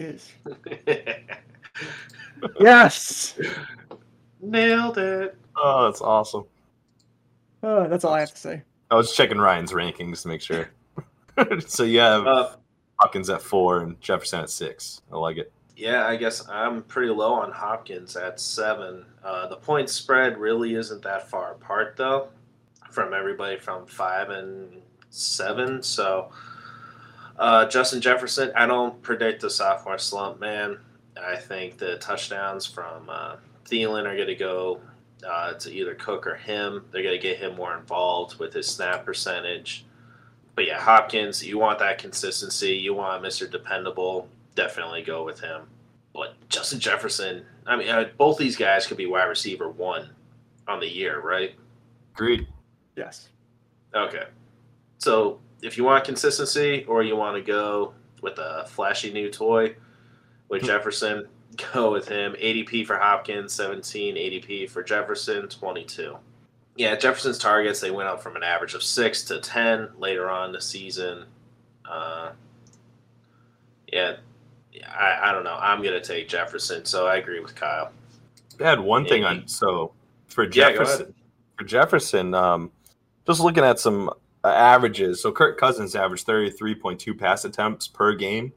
is. 0.00 0.32
yes. 2.60 3.38
Nailed 4.40 4.98
it. 4.98 5.36
Oh, 5.56 5.84
that's 5.84 6.00
awesome. 6.00 6.44
Uh, 7.62 7.86
that's 7.88 8.04
all 8.04 8.14
I 8.14 8.20
have 8.20 8.32
to 8.32 8.38
say. 8.38 8.62
I 8.90 8.96
was 8.96 9.14
checking 9.14 9.38
Ryan's 9.38 9.72
rankings 9.72 10.22
to 10.22 10.28
make 10.28 10.40
sure. 10.40 10.70
so 11.66 11.84
you 11.84 12.00
have 12.00 12.26
uh, 12.26 12.50
Hopkins 12.98 13.30
at 13.30 13.42
four 13.42 13.80
and 13.80 14.00
Jefferson 14.00 14.40
at 14.40 14.50
six. 14.50 15.02
I 15.12 15.16
like 15.16 15.36
it. 15.36 15.52
Yeah, 15.76 16.06
I 16.06 16.16
guess 16.16 16.46
I'm 16.48 16.82
pretty 16.82 17.10
low 17.10 17.32
on 17.32 17.52
Hopkins 17.52 18.16
at 18.16 18.38
seven. 18.38 19.06
Uh, 19.24 19.46
the 19.48 19.56
point 19.56 19.88
spread 19.88 20.36
really 20.36 20.74
isn't 20.74 21.02
that 21.02 21.30
far 21.30 21.52
apart, 21.52 21.94
though, 21.96 22.28
from 22.90 23.14
everybody 23.14 23.58
from 23.58 23.86
five 23.86 24.28
and 24.28 24.82
seven. 25.08 25.82
So, 25.82 26.32
uh, 27.40 27.66
Justin 27.66 28.02
Jefferson, 28.02 28.52
I 28.54 28.66
don't 28.66 29.00
predict 29.00 29.42
a 29.44 29.50
sophomore 29.50 29.96
slump, 29.96 30.38
man. 30.38 30.78
I 31.20 31.36
think 31.36 31.78
the 31.78 31.96
touchdowns 31.96 32.66
from 32.66 33.08
uh, 33.08 33.36
Thielen 33.64 34.04
are 34.04 34.14
going 34.14 34.28
to 34.28 34.34
go 34.34 34.80
uh, 35.26 35.54
to 35.54 35.72
either 35.72 35.94
Cook 35.94 36.26
or 36.26 36.36
him. 36.36 36.84
They're 36.92 37.02
going 37.02 37.16
to 37.16 37.22
get 37.22 37.38
him 37.38 37.56
more 37.56 37.78
involved 37.78 38.38
with 38.38 38.52
his 38.52 38.66
snap 38.68 39.06
percentage. 39.06 39.86
But 40.54 40.66
yeah, 40.66 40.78
Hopkins, 40.78 41.44
you 41.44 41.58
want 41.58 41.78
that 41.78 41.96
consistency. 41.98 42.74
You 42.74 42.92
want 42.92 43.22
Mr. 43.22 43.50
Dependable. 43.50 44.28
Definitely 44.54 45.00
go 45.00 45.24
with 45.24 45.40
him. 45.40 45.62
But 46.12 46.34
Justin 46.50 46.78
Jefferson, 46.78 47.46
I 47.66 47.76
mean, 47.76 47.88
uh, 47.88 48.10
both 48.18 48.36
these 48.36 48.56
guys 48.56 48.86
could 48.86 48.98
be 48.98 49.06
wide 49.06 49.24
receiver 49.24 49.70
one 49.70 50.10
on 50.68 50.78
the 50.78 50.88
year, 50.88 51.20
right? 51.20 51.54
Agreed. 52.14 52.46
Yes. 52.96 53.30
Okay. 53.94 54.24
So 54.98 55.40
if 55.62 55.76
you 55.76 55.84
want 55.84 56.04
consistency 56.04 56.84
or 56.88 57.02
you 57.02 57.16
want 57.16 57.36
to 57.36 57.42
go 57.42 57.94
with 58.22 58.38
a 58.38 58.66
flashy 58.68 59.12
new 59.12 59.30
toy 59.30 59.74
with 60.48 60.62
Jefferson, 60.62 61.26
go 61.72 61.92
with 61.92 62.08
him. 62.08 62.34
ADP 62.34 62.86
for 62.86 62.96
Hopkins, 62.96 63.52
17. 63.52 64.14
ADP 64.16 64.70
for 64.70 64.82
Jefferson, 64.82 65.48
22. 65.48 66.16
Yeah, 66.76 66.96
Jefferson's 66.96 67.38
targets, 67.38 67.80
they 67.80 67.90
went 67.90 68.08
up 68.08 68.22
from 68.22 68.36
an 68.36 68.42
average 68.42 68.74
of 68.74 68.82
6 68.82 69.24
to 69.24 69.40
10 69.40 69.90
later 69.98 70.30
on 70.30 70.52
the 70.52 70.60
season. 70.60 71.24
Uh, 71.84 72.30
yeah, 73.92 74.16
I, 74.88 75.18
I 75.24 75.32
don't 75.32 75.44
know. 75.44 75.58
I'm 75.60 75.82
going 75.82 76.00
to 76.00 76.06
take 76.06 76.28
Jefferson, 76.28 76.84
so 76.84 77.06
I 77.06 77.16
agree 77.16 77.40
with 77.40 77.54
Kyle. 77.54 77.92
They 78.56 78.64
had 78.64 78.80
one 78.80 79.04
thing 79.06 79.24
on 79.24 79.48
so 79.48 79.92
for 80.28 80.44
Yeah, 80.44 80.70
Jefferson. 80.70 81.14
for 81.58 81.64
Jefferson, 81.64 82.34
um, 82.34 82.70
just 83.26 83.40
looking 83.40 83.64
at 83.64 83.78
some 83.80 84.10
uh, 84.44 84.48
averages. 84.48 85.20
So 85.20 85.32
Kirk 85.32 85.58
Cousins 85.58 85.94
averaged 85.94 86.26
33.2 86.26 87.18
pass 87.18 87.44
attempts 87.44 87.88
per 87.88 88.14
game, 88.14 88.52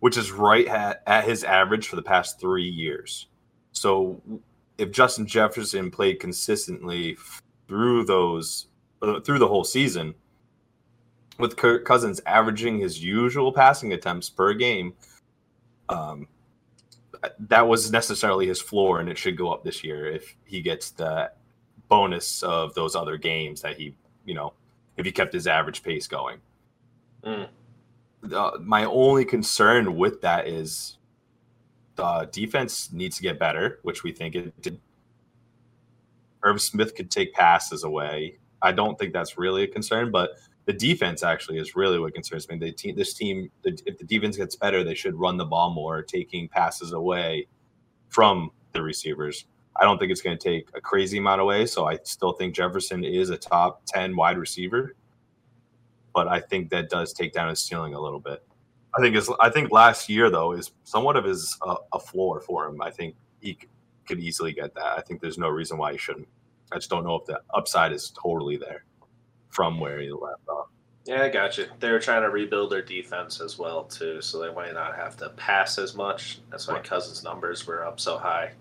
which 0.00 0.16
is 0.16 0.32
right 0.32 0.66
at, 0.66 1.02
at 1.06 1.24
his 1.24 1.44
average 1.44 1.88
for 1.88 1.96
the 1.96 2.02
past 2.02 2.40
three 2.40 2.68
years. 2.68 3.26
So 3.72 4.20
if 4.76 4.90
Justin 4.90 5.26
Jefferson 5.26 5.90
played 5.90 6.20
consistently 6.20 7.16
through 7.66 8.04
those 8.04 8.66
uh, 9.02 9.20
through 9.20 9.38
the 9.38 9.48
whole 9.48 9.64
season, 9.64 10.14
with 11.38 11.56
Kirk 11.56 11.84
Cousins 11.84 12.20
averaging 12.26 12.78
his 12.78 13.02
usual 13.02 13.52
passing 13.52 13.92
attempts 13.92 14.28
per 14.28 14.54
game, 14.54 14.94
um, 15.88 16.26
that 17.38 17.66
was 17.66 17.90
necessarily 17.90 18.46
his 18.46 18.60
floor, 18.60 19.00
and 19.00 19.08
it 19.08 19.18
should 19.18 19.36
go 19.36 19.52
up 19.52 19.64
this 19.64 19.82
year 19.82 20.06
if 20.06 20.36
he 20.44 20.60
gets 20.60 20.90
the 20.90 21.30
bonus 21.88 22.42
of 22.42 22.74
those 22.74 22.94
other 22.94 23.16
games 23.16 23.62
that 23.62 23.76
he, 23.76 23.94
you 24.24 24.34
know, 24.34 24.52
if 24.98 25.06
he 25.06 25.12
kept 25.12 25.32
his 25.32 25.46
average 25.46 25.82
pace 25.82 26.06
going. 26.06 26.38
Mm. 27.24 27.48
Uh, 28.34 28.50
my 28.60 28.84
only 28.84 29.24
concern 29.24 29.96
with 29.96 30.20
that 30.20 30.48
is 30.48 30.98
the 31.94 32.28
defense 32.32 32.92
needs 32.92 33.16
to 33.16 33.22
get 33.22 33.38
better, 33.38 33.78
which 33.82 34.02
we 34.02 34.12
think 34.12 34.34
it 34.34 34.60
did. 34.60 34.80
Irv 36.42 36.60
Smith 36.60 36.94
could 36.94 37.10
take 37.10 37.32
passes 37.32 37.84
away. 37.84 38.38
I 38.60 38.72
don't 38.72 38.98
think 38.98 39.12
that's 39.12 39.38
really 39.38 39.62
a 39.62 39.68
concern, 39.68 40.10
but 40.10 40.32
the 40.66 40.72
defense 40.72 41.22
actually 41.22 41.58
is 41.58 41.74
really 41.74 41.98
what 41.98 42.14
concerns 42.14 42.48
me. 42.48 42.58
The 42.58 42.72
team, 42.72 42.96
this 42.96 43.14
team, 43.14 43.50
the, 43.62 43.78
if 43.86 43.98
the 43.98 44.04
defense 44.04 44.36
gets 44.36 44.56
better, 44.56 44.84
they 44.84 44.94
should 44.94 45.14
run 45.14 45.36
the 45.36 45.44
ball 45.44 45.70
more, 45.70 46.02
taking 46.02 46.48
passes 46.48 46.92
away 46.92 47.46
from 48.08 48.50
the 48.72 48.82
receivers. 48.82 49.46
I 49.80 49.84
don't 49.84 49.98
think 49.98 50.10
it's 50.10 50.22
going 50.22 50.36
to 50.36 50.42
take 50.42 50.68
a 50.74 50.80
crazy 50.80 51.18
amount 51.18 51.40
away. 51.40 51.66
So 51.66 51.86
I 51.86 51.98
still 52.02 52.32
think 52.32 52.54
Jefferson 52.54 53.04
is 53.04 53.30
a 53.30 53.36
top 53.36 53.82
10 53.86 54.16
wide 54.16 54.38
receiver. 54.38 54.94
But 56.14 56.26
I 56.28 56.40
think 56.40 56.70
that 56.70 56.90
does 56.90 57.12
take 57.12 57.32
down 57.32 57.48
his 57.48 57.60
ceiling 57.60 57.94
a 57.94 58.00
little 58.00 58.18
bit. 58.18 58.42
I 58.96 59.00
think 59.00 59.14
is 59.14 59.30
I 59.40 59.50
think 59.50 59.70
last 59.70 60.08
year 60.08 60.30
though 60.30 60.52
is 60.52 60.72
somewhat 60.84 61.16
of 61.16 61.24
his 61.24 61.56
uh, 61.62 61.76
a 61.92 62.00
floor 62.00 62.40
for 62.40 62.66
him. 62.66 62.80
I 62.80 62.90
think 62.90 63.14
he 63.40 63.52
c- 63.52 63.68
could 64.06 64.18
easily 64.18 64.52
get 64.52 64.74
that. 64.74 64.98
I 64.98 65.02
think 65.02 65.20
there's 65.20 65.38
no 65.38 65.48
reason 65.48 65.78
why 65.78 65.92
he 65.92 65.98
shouldn't. 65.98 66.26
I 66.72 66.76
just 66.76 66.90
don't 66.90 67.04
know 67.04 67.14
if 67.14 67.26
the 67.26 67.40
upside 67.54 67.92
is 67.92 68.10
totally 68.10 68.56
there 68.56 68.84
from 69.50 69.78
where 69.78 70.00
he 70.00 70.10
left 70.10 70.48
off. 70.48 70.68
Yeah, 71.04 71.22
I 71.22 71.28
got 71.28 71.56
you. 71.56 71.66
They're 71.80 72.00
trying 72.00 72.22
to 72.22 72.30
rebuild 72.30 72.70
their 72.72 72.82
defense 72.82 73.40
as 73.40 73.58
well 73.58 73.84
too, 73.84 74.20
so 74.20 74.40
they 74.40 74.52
might 74.52 74.74
not 74.74 74.96
have 74.96 75.16
to 75.18 75.28
pass 75.30 75.78
as 75.78 75.94
much. 75.94 76.40
That's 76.50 76.66
why 76.66 76.74
Right. 76.74 76.84
Cousins' 76.84 77.22
numbers 77.22 77.66
were 77.66 77.86
up 77.86 78.00
so 78.00 78.18
high. 78.18 78.52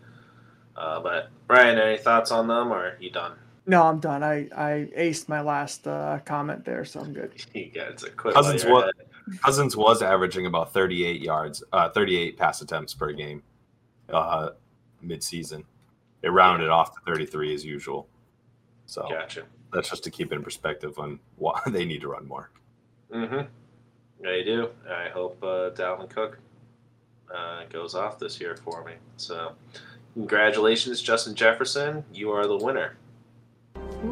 Uh, 0.77 0.99
but 0.99 1.29
Brian, 1.47 1.77
any 1.79 1.97
thoughts 1.97 2.31
on 2.31 2.47
them, 2.47 2.71
or 2.71 2.77
are 2.77 2.97
you 2.99 3.09
done? 3.09 3.33
No, 3.65 3.83
I'm 3.83 3.99
done. 3.99 4.23
I, 4.23 4.47
I 4.55 4.89
aced 4.97 5.27
my 5.27 5.41
last 5.41 5.87
uh, 5.87 6.19
comment 6.23 6.63
there, 6.63 6.85
so 6.85 7.01
I'm 7.01 7.13
good. 7.13 7.33
You 7.53 7.65
guys 7.65 8.03
are 8.03 8.09
quit 8.11 8.33
Cousins 8.33 8.63
while 8.63 8.83
you're 8.85 8.93
was 9.27 9.39
Cousins 9.41 9.75
was 9.75 10.01
averaging 10.01 10.45
about 10.45 10.71
38 10.71 11.21
yards, 11.21 11.63
uh, 11.73 11.89
38 11.89 12.37
pass 12.37 12.61
attempts 12.61 12.93
per 12.93 13.11
game, 13.11 13.43
uh, 14.09 14.51
mid-season. 15.01 15.65
It 16.21 16.29
rounded 16.29 16.69
off 16.69 16.93
to 16.93 17.01
33 17.05 17.53
as 17.53 17.65
usual. 17.65 18.07
So. 18.85 19.05
Gotcha. 19.09 19.43
that's 19.73 19.89
just 19.89 20.03
to 20.05 20.11
keep 20.11 20.31
it 20.31 20.35
in 20.35 20.43
perspective 20.43 20.97
on 20.97 21.19
why 21.35 21.59
they 21.67 21.83
need 21.83 22.01
to 22.01 22.07
run 22.07 22.25
more. 22.25 22.51
Mm-hmm. 23.13 23.47
They 24.23 24.43
do. 24.43 24.69
I 24.89 25.09
hope 25.09 25.43
uh, 25.43 25.71
Dalvin 25.71 26.09
Cook 26.09 26.39
uh, 27.33 27.65
goes 27.69 27.95
off 27.95 28.17
this 28.17 28.39
year 28.39 28.55
for 28.55 28.83
me. 28.83 28.93
So, 29.17 29.53
congratulations, 30.17 31.01
Justin 31.01 31.35
Jefferson. 31.35 32.03
You 32.11 32.31
are 32.31 32.47
the 32.47 32.57
winner. 32.57 32.95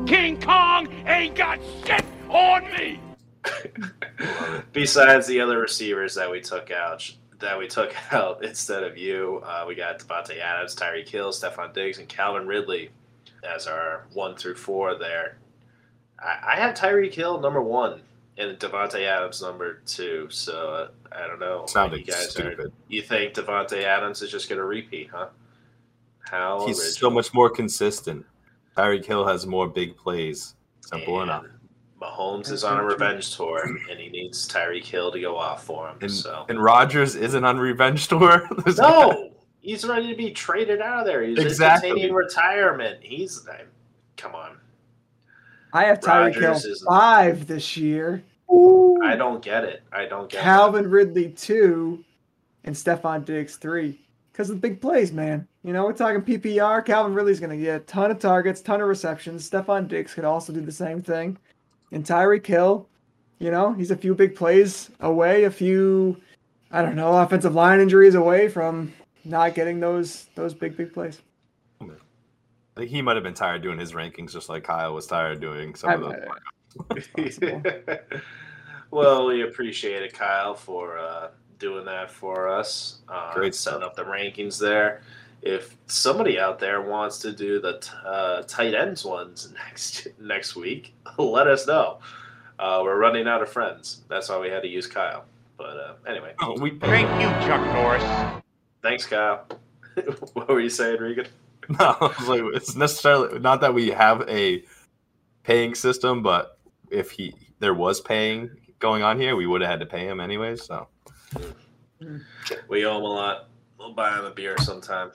King 0.05 0.39
Kong 0.39 0.87
ain't 1.07 1.35
got 1.35 1.59
shit 1.83 2.05
on 2.29 2.63
me! 2.71 2.99
Besides 4.73 5.25
the 5.25 5.41
other 5.41 5.57
receivers 5.57 6.13
that 6.15 6.29
we 6.29 6.41
took 6.41 6.69
out, 6.69 7.11
that 7.39 7.57
we 7.57 7.67
took 7.67 7.93
out 8.13 8.43
instead 8.45 8.83
of 8.83 8.97
you, 8.97 9.41
uh, 9.43 9.65
we 9.67 9.73
got 9.73 9.99
Davante 9.99 10.39
Adams, 10.39 10.75
Tyreek 10.75 11.09
Hill, 11.09 11.31
Stefon 11.31 11.73
Diggs, 11.73 11.97
and 11.97 12.07
Calvin 12.07 12.47
Ridley 12.47 12.91
as 13.43 13.65
our 13.65 14.05
one 14.13 14.35
through 14.35 14.55
four 14.55 14.97
there. 14.97 15.37
I, 16.19 16.53
I 16.53 16.55
have 16.57 16.75
Tyreek 16.75 17.13
Hill 17.13 17.39
number 17.41 17.61
one 17.61 18.01
and 18.37 18.57
Davante 18.59 19.01
Adams 19.05 19.41
number 19.41 19.81
two. 19.85 20.27
So 20.29 20.69
uh, 20.69 20.87
I 21.11 21.27
don't 21.27 21.39
know. 21.39 21.65
Sounded 21.67 21.99
you 21.99 22.05
guys 22.05 22.27
are. 22.27 22.29
stupid. 22.29 22.71
You 22.89 23.01
think 23.01 23.33
Davante 23.33 23.83
Adams 23.83 24.21
is 24.21 24.31
just 24.31 24.49
going 24.49 24.59
to 24.59 24.65
repeat, 24.65 25.09
huh? 25.11 25.27
How 26.29 26.65
He's 26.65 26.97
so 26.97 27.09
much 27.09 27.33
more 27.33 27.49
consistent. 27.49 28.25
Tyreek 28.75 29.05
Hill 29.05 29.25
has 29.27 29.45
more 29.45 29.67
big 29.67 29.95
plays. 29.97 30.55
Simple 30.81 31.21
And 31.21 31.29
enough. 31.29 31.45
Mahomes 32.01 32.51
is 32.51 32.63
on 32.63 32.77
a 32.77 32.83
revenge 32.83 33.35
tour, 33.35 33.63
and 33.89 33.99
he 33.99 34.09
needs 34.09 34.47
Tyreek 34.47 34.83
Hill 34.83 35.11
to 35.11 35.19
go 35.19 35.37
off 35.37 35.63
for 35.63 35.87
him. 35.89 35.97
And, 36.01 36.11
so 36.11 36.45
and 36.49 36.61
Rodgers 36.61 37.15
isn't 37.15 37.43
on 37.43 37.57
revenge 37.57 38.07
tour. 38.09 38.47
This 38.65 38.77
no, 38.77 39.31
he's 39.61 39.85
ready 39.85 40.09
to 40.09 40.15
be 40.15 40.31
traded 40.31 40.81
out 40.81 40.99
of 41.01 41.05
there. 41.05 41.23
He's 41.23 41.39
Exactly. 41.39 41.89
entertaining 41.89 42.13
retirement. 42.13 42.99
He's 43.01 43.47
I- 43.47 43.63
come 44.17 44.35
on. 44.35 44.57
I 45.73 45.85
have 45.85 45.99
Tyreek 45.99 46.35
Hill 46.39 46.53
is- 46.53 46.83
five 46.87 47.47
this 47.47 47.75
year. 47.77 48.23
I 49.03 49.15
don't 49.15 49.41
get 49.41 49.63
it. 49.63 49.83
I 49.91 50.05
don't 50.05 50.29
get 50.29 50.41
Calvin 50.41 50.89
Ridley 50.89 51.29
two, 51.29 52.03
and 52.65 52.75
Stefon 52.75 53.23
Diggs 53.25 53.55
three. 53.55 54.01
Because 54.35 54.49
of 54.49 54.57
the 54.59 54.67
big 54.67 54.81
plays, 54.81 55.13
man. 55.13 55.47
You 55.63 55.71
know, 55.71 55.85
we're 55.85 55.93
talking 55.93 56.21
PPR. 56.21 56.85
Calvin 56.85 57.13
Ridley's 57.13 57.39
going 57.39 57.57
to 57.57 57.63
get 57.65 57.75
a 57.77 57.79
ton 57.85 58.11
of 58.11 58.19
targets, 58.19 58.59
ton 58.59 58.81
of 58.81 58.87
receptions. 58.89 59.49
Stefon 59.49 59.87
Diggs 59.87 60.13
could 60.13 60.25
also 60.25 60.51
do 60.51 60.59
the 60.59 60.73
same 60.73 61.01
thing. 61.01 61.37
And 61.93 62.05
Tyreek 62.05 62.45
Hill, 62.45 62.85
you 63.39 63.49
know, 63.49 63.71
he's 63.71 63.91
a 63.91 63.95
few 63.95 64.13
big 64.13 64.35
plays 64.35 64.91
away, 64.99 65.45
a 65.45 65.51
few, 65.51 66.19
I 66.69 66.81
don't 66.81 66.97
know, 66.97 67.17
offensive 67.17 67.55
line 67.55 67.79
injuries 67.79 68.15
away 68.15 68.49
from 68.49 68.91
not 69.23 69.55
getting 69.55 69.79
those 69.79 70.25
those 70.35 70.53
big 70.53 70.75
big 70.75 70.93
plays. 70.93 71.21
I 71.81 71.85
think 72.75 72.91
he 72.91 73.01
might 73.01 73.15
have 73.15 73.23
been 73.23 73.33
tired 73.33 73.61
doing 73.61 73.79
his 73.79 73.93
rankings, 73.93 74.33
just 74.33 74.49
like 74.49 74.65
Kyle 74.65 74.93
was 74.93 75.07
tired 75.07 75.39
doing 75.39 75.75
some 75.75 75.91
I- 75.91 75.93
of 75.93 76.01
those. 76.01 77.07
it. 77.07 78.21
well, 78.91 79.27
we 79.27 79.43
appreciate 79.43 80.03
it, 80.03 80.11
Kyle, 80.11 80.55
for 80.55 80.99
uh, 80.99 81.29
doing 81.59 81.85
that 81.85 82.11
for 82.11 82.47
us. 82.49 82.99
Uh, 83.09 83.33
Great 83.33 83.55
setting 83.55 83.79
stuff. 83.79 83.91
up 83.91 83.95
the 83.95 84.03
rankings 84.03 84.59
there. 84.59 85.01
If 85.41 85.77
somebody 85.87 86.39
out 86.39 86.59
there 86.59 86.81
wants 86.81 87.19
to 87.19 87.31
do 87.31 87.59
the 87.59 87.79
t- 87.79 87.89
uh, 88.05 88.41
tight 88.43 88.73
ends 88.73 89.05
ones 89.05 89.51
next 89.67 90.07
next 90.19 90.55
week, 90.55 90.93
let 91.17 91.47
us 91.47 91.67
know. 91.67 91.99
Uh, 92.57 92.81
we're 92.83 92.97
running 92.97 93.27
out 93.27 93.41
of 93.41 93.49
friends. 93.49 94.01
That's 94.07 94.29
why 94.29 94.39
we 94.39 94.47
had 94.49 94.61
to 94.63 94.67
use 94.69 94.87
Kyle. 94.87 95.25
But 95.57 95.77
uh, 95.77 95.93
anyway, 96.07 96.33
Oh, 96.41 96.59
we 96.59 96.71
Thank 96.79 97.09
you, 97.21 97.27
Chuck 97.47 97.61
Norris. 97.73 98.41
thanks, 98.81 99.05
Kyle. 99.05 99.45
what 100.33 100.47
were 100.49 100.59
you 100.59 100.69
saying, 100.69 100.99
Regan? 100.99 101.27
No, 101.69 101.95
I 101.99 102.13
was 102.19 102.27
like, 102.27 102.41
it's 102.53 102.75
necessarily 102.75 103.39
not 103.39 103.61
that 103.61 103.73
we 103.73 103.89
have 103.89 104.21
a 104.29 104.63
paying 105.43 105.73
system, 105.75 106.21
but 106.21 106.59
if 106.91 107.11
he 107.11 107.33
there 107.59 107.73
was 107.73 108.01
paying 108.01 108.49
going 108.79 109.01
on 109.03 109.19
here, 109.19 109.35
we 109.35 109.47
would 109.47 109.61
have 109.61 109.69
had 109.69 109.79
to 109.79 109.85
pay 109.85 110.05
him 110.07 110.19
anyways. 110.19 110.63
So 110.63 110.87
We 112.67 112.85
owe 112.85 112.97
him 112.97 113.03
a 113.03 113.07
lot. 113.07 113.49
We'll 113.77 113.93
buy 113.93 114.17
him 114.17 114.25
a 114.25 114.31
beer 114.31 114.57
sometime. 114.59 115.11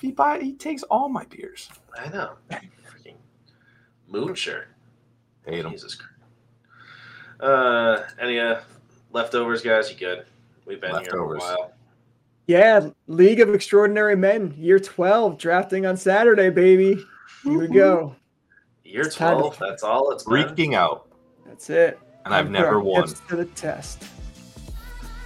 he 0.00 0.10
buy 0.12 0.40
he 0.40 0.52
takes 0.54 0.82
all 0.84 1.08
my 1.08 1.24
beers. 1.24 1.68
I 1.98 2.08
know. 2.08 2.32
Freaking 2.50 3.16
moocher. 4.10 4.64
Hate 5.46 5.64
him. 5.64 5.72
Jesus 5.72 5.94
Christ. 5.94 6.08
Uh, 7.40 8.04
any 8.20 8.38
uh, 8.38 8.60
leftovers, 9.12 9.62
guys? 9.62 9.90
You 9.90 9.96
good? 9.96 10.26
We've 10.64 10.80
been 10.80 11.00
here 11.00 11.16
a 11.18 11.26
while. 11.38 11.72
Yeah, 12.46 12.90
League 13.06 13.40
of 13.40 13.54
Extraordinary 13.54 14.16
Men, 14.16 14.54
year 14.56 14.78
12, 14.78 15.38
drafting 15.38 15.86
on 15.86 15.96
Saturday, 15.96 16.50
baby. 16.50 17.04
Here 17.44 17.58
we 17.58 17.68
go. 17.68 18.14
Year 18.84 19.02
It's 19.02 19.16
time 19.16 19.36
to- 19.36 19.42
12, 19.42 19.58
that's 19.58 19.82
all 19.82 20.10
it's 20.12 20.24
been. 20.24 20.34
Freaking 20.34 20.74
out, 20.74 21.08
That's 21.46 21.70
it. 21.70 21.98
and 22.24 22.34
I've 22.34 22.46
Time 22.46 22.52
to 22.52 22.58
put 22.58 22.64
never 22.64 22.80
won. 22.80 23.08
To 23.28 23.36
the 23.36 23.44
test. 23.46 24.04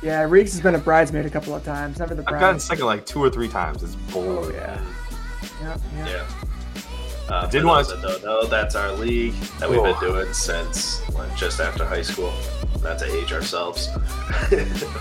Yeah, 0.03 0.23
Reeks 0.23 0.53
has 0.53 0.61
been 0.61 0.75
a 0.75 0.79
bridesmaid 0.79 1.27
a 1.27 1.31
couple 1.31 1.55
of 1.55 1.65
times. 1.65 1.99
Never 1.99 2.15
the 2.15 2.23
I've 2.23 2.27
bride. 2.29 2.41
gotten 2.41 2.61
second 2.61 2.87
like 2.87 3.07
two 3.07 3.23
or 3.23 3.31
three 3.31 3.49
times. 3.49 3.83
It's 3.83 3.97
Oh 4.15 4.51
yeah. 4.51 4.81
yeah. 5.63 5.69
Yep, 5.69 5.81
yep. 5.97 6.09
Yeah. 6.09 7.33
Uh, 7.35 7.47
did 7.49 7.63
for 7.63 7.67
want 7.69 7.89
to 7.89 7.97
that 7.97 8.03
don't 8.03 8.25
know, 8.25 8.47
that's 8.47 8.77
our 8.77 8.93
league 8.93 9.33
that 9.59 9.69
we've 9.69 9.81
Oh. 9.81 9.85
been 9.99 10.01
doing 10.13 10.33
since 10.33 11.09
like, 11.15 11.35
just 11.37 11.61
after 11.61 11.85
high 11.85 12.03
school. 12.03 12.33
Not 12.83 12.99
to 13.01 13.07
age 13.21 13.33
ourselves. 13.33 13.89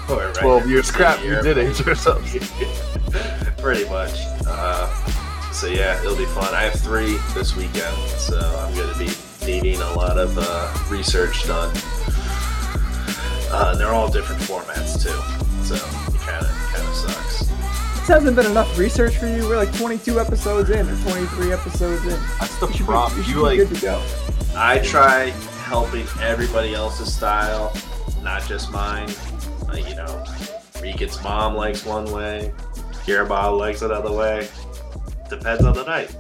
Or 0.10 0.18
right 0.18 0.36
Twelve 0.36 0.68
years 0.68 0.90
crap. 0.92 1.22
year. 1.24 1.38
You 1.38 1.42
did 1.54 1.58
age 1.58 1.86
yourselves. 1.86 2.32
Pretty 3.58 3.88
much. 3.90 4.14
Uh, 4.48 4.88
so 5.52 5.68
yeah, 5.68 6.00
it'll 6.02 6.16
be 6.16 6.26
fun. 6.26 6.54
I 6.54 6.64
have 6.64 6.74
three 6.80 7.18
this 7.34 7.56
weekend, 7.56 7.96
so 8.18 8.38
I'm 8.40 8.74
going 8.76 8.92
to 8.94 8.98
be 9.00 9.12
needing 9.46 9.82
a 9.82 9.94
lot 9.94 10.18
of 10.18 10.36
uh, 10.40 10.74
research 10.90 11.46
done. 11.46 11.76
Uh, 13.52 13.76
they're 13.76 13.94
all 13.94 14.10
different 14.12 14.42
formats 14.42 15.02
too, 15.02 15.10
so 15.64 15.76
it 15.76 16.20
kind 16.22 16.44
of 16.46 16.52
kind 16.74 16.88
of 16.88 16.96
sucks. 16.96 17.46
This 18.00 18.08
hasn't 18.08 18.36
been 18.36 18.46
enough 18.46 18.78
research 18.78 19.18
for 19.18 19.28
you. 19.28 19.48
We're 19.48 19.58
like 19.58 19.74
22 19.78 20.20
episodes 20.20 20.70
in 20.70 20.88
or 20.88 20.96
23 21.04 21.52
episodes 21.54 22.04
in. 22.04 22.20
That's 22.40 22.58
the 22.60 22.68
You 22.68 22.86
problem. 22.86 23.22
be, 23.22 23.28
you 23.30 23.38
You 23.38 23.44
like 23.44 23.58
good 23.58 23.74
to 23.76 23.82
go. 23.82 24.06
I 24.56 24.80
try 24.80 25.30
helping 25.66 26.06
everybody 26.22 26.74
else's 26.74 27.14
style, 27.14 27.76
not 28.22 28.46
just 28.48 28.72
mine. 28.72 29.10
Uh, 29.70 29.78
you 29.78 29.96
know, 29.96 30.24
Rikit's 30.76 31.24
mom 31.24 31.56
likes 31.56 31.84
one 31.86 32.12
way, 32.12 32.54
Kirabal 33.06 33.58
likes 33.58 33.82
another 33.82 34.12
way. 34.12 34.48
Depends 35.30 35.64
on 35.64 35.74
the 35.74 35.84
night. 35.84 36.16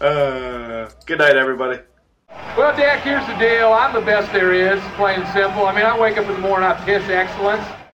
uh, 0.00 0.88
good 1.04 1.18
night, 1.18 1.36
everybody. 1.36 1.80
Well, 2.56 2.74
Dak, 2.74 3.02
here's 3.02 3.26
the 3.26 3.34
deal. 3.34 3.72
I'm 3.72 3.92
the 3.92 4.00
best 4.00 4.32
there 4.32 4.54
is, 4.54 4.82
plain 4.96 5.20
and 5.20 5.28
simple. 5.34 5.66
I 5.66 5.74
mean, 5.74 5.84
I 5.84 5.98
wake 5.98 6.16
up 6.16 6.26
in 6.26 6.32
the 6.32 6.38
morning, 6.38 6.66
I 6.66 6.74
piss 6.84 7.06
excellence. 7.08 7.66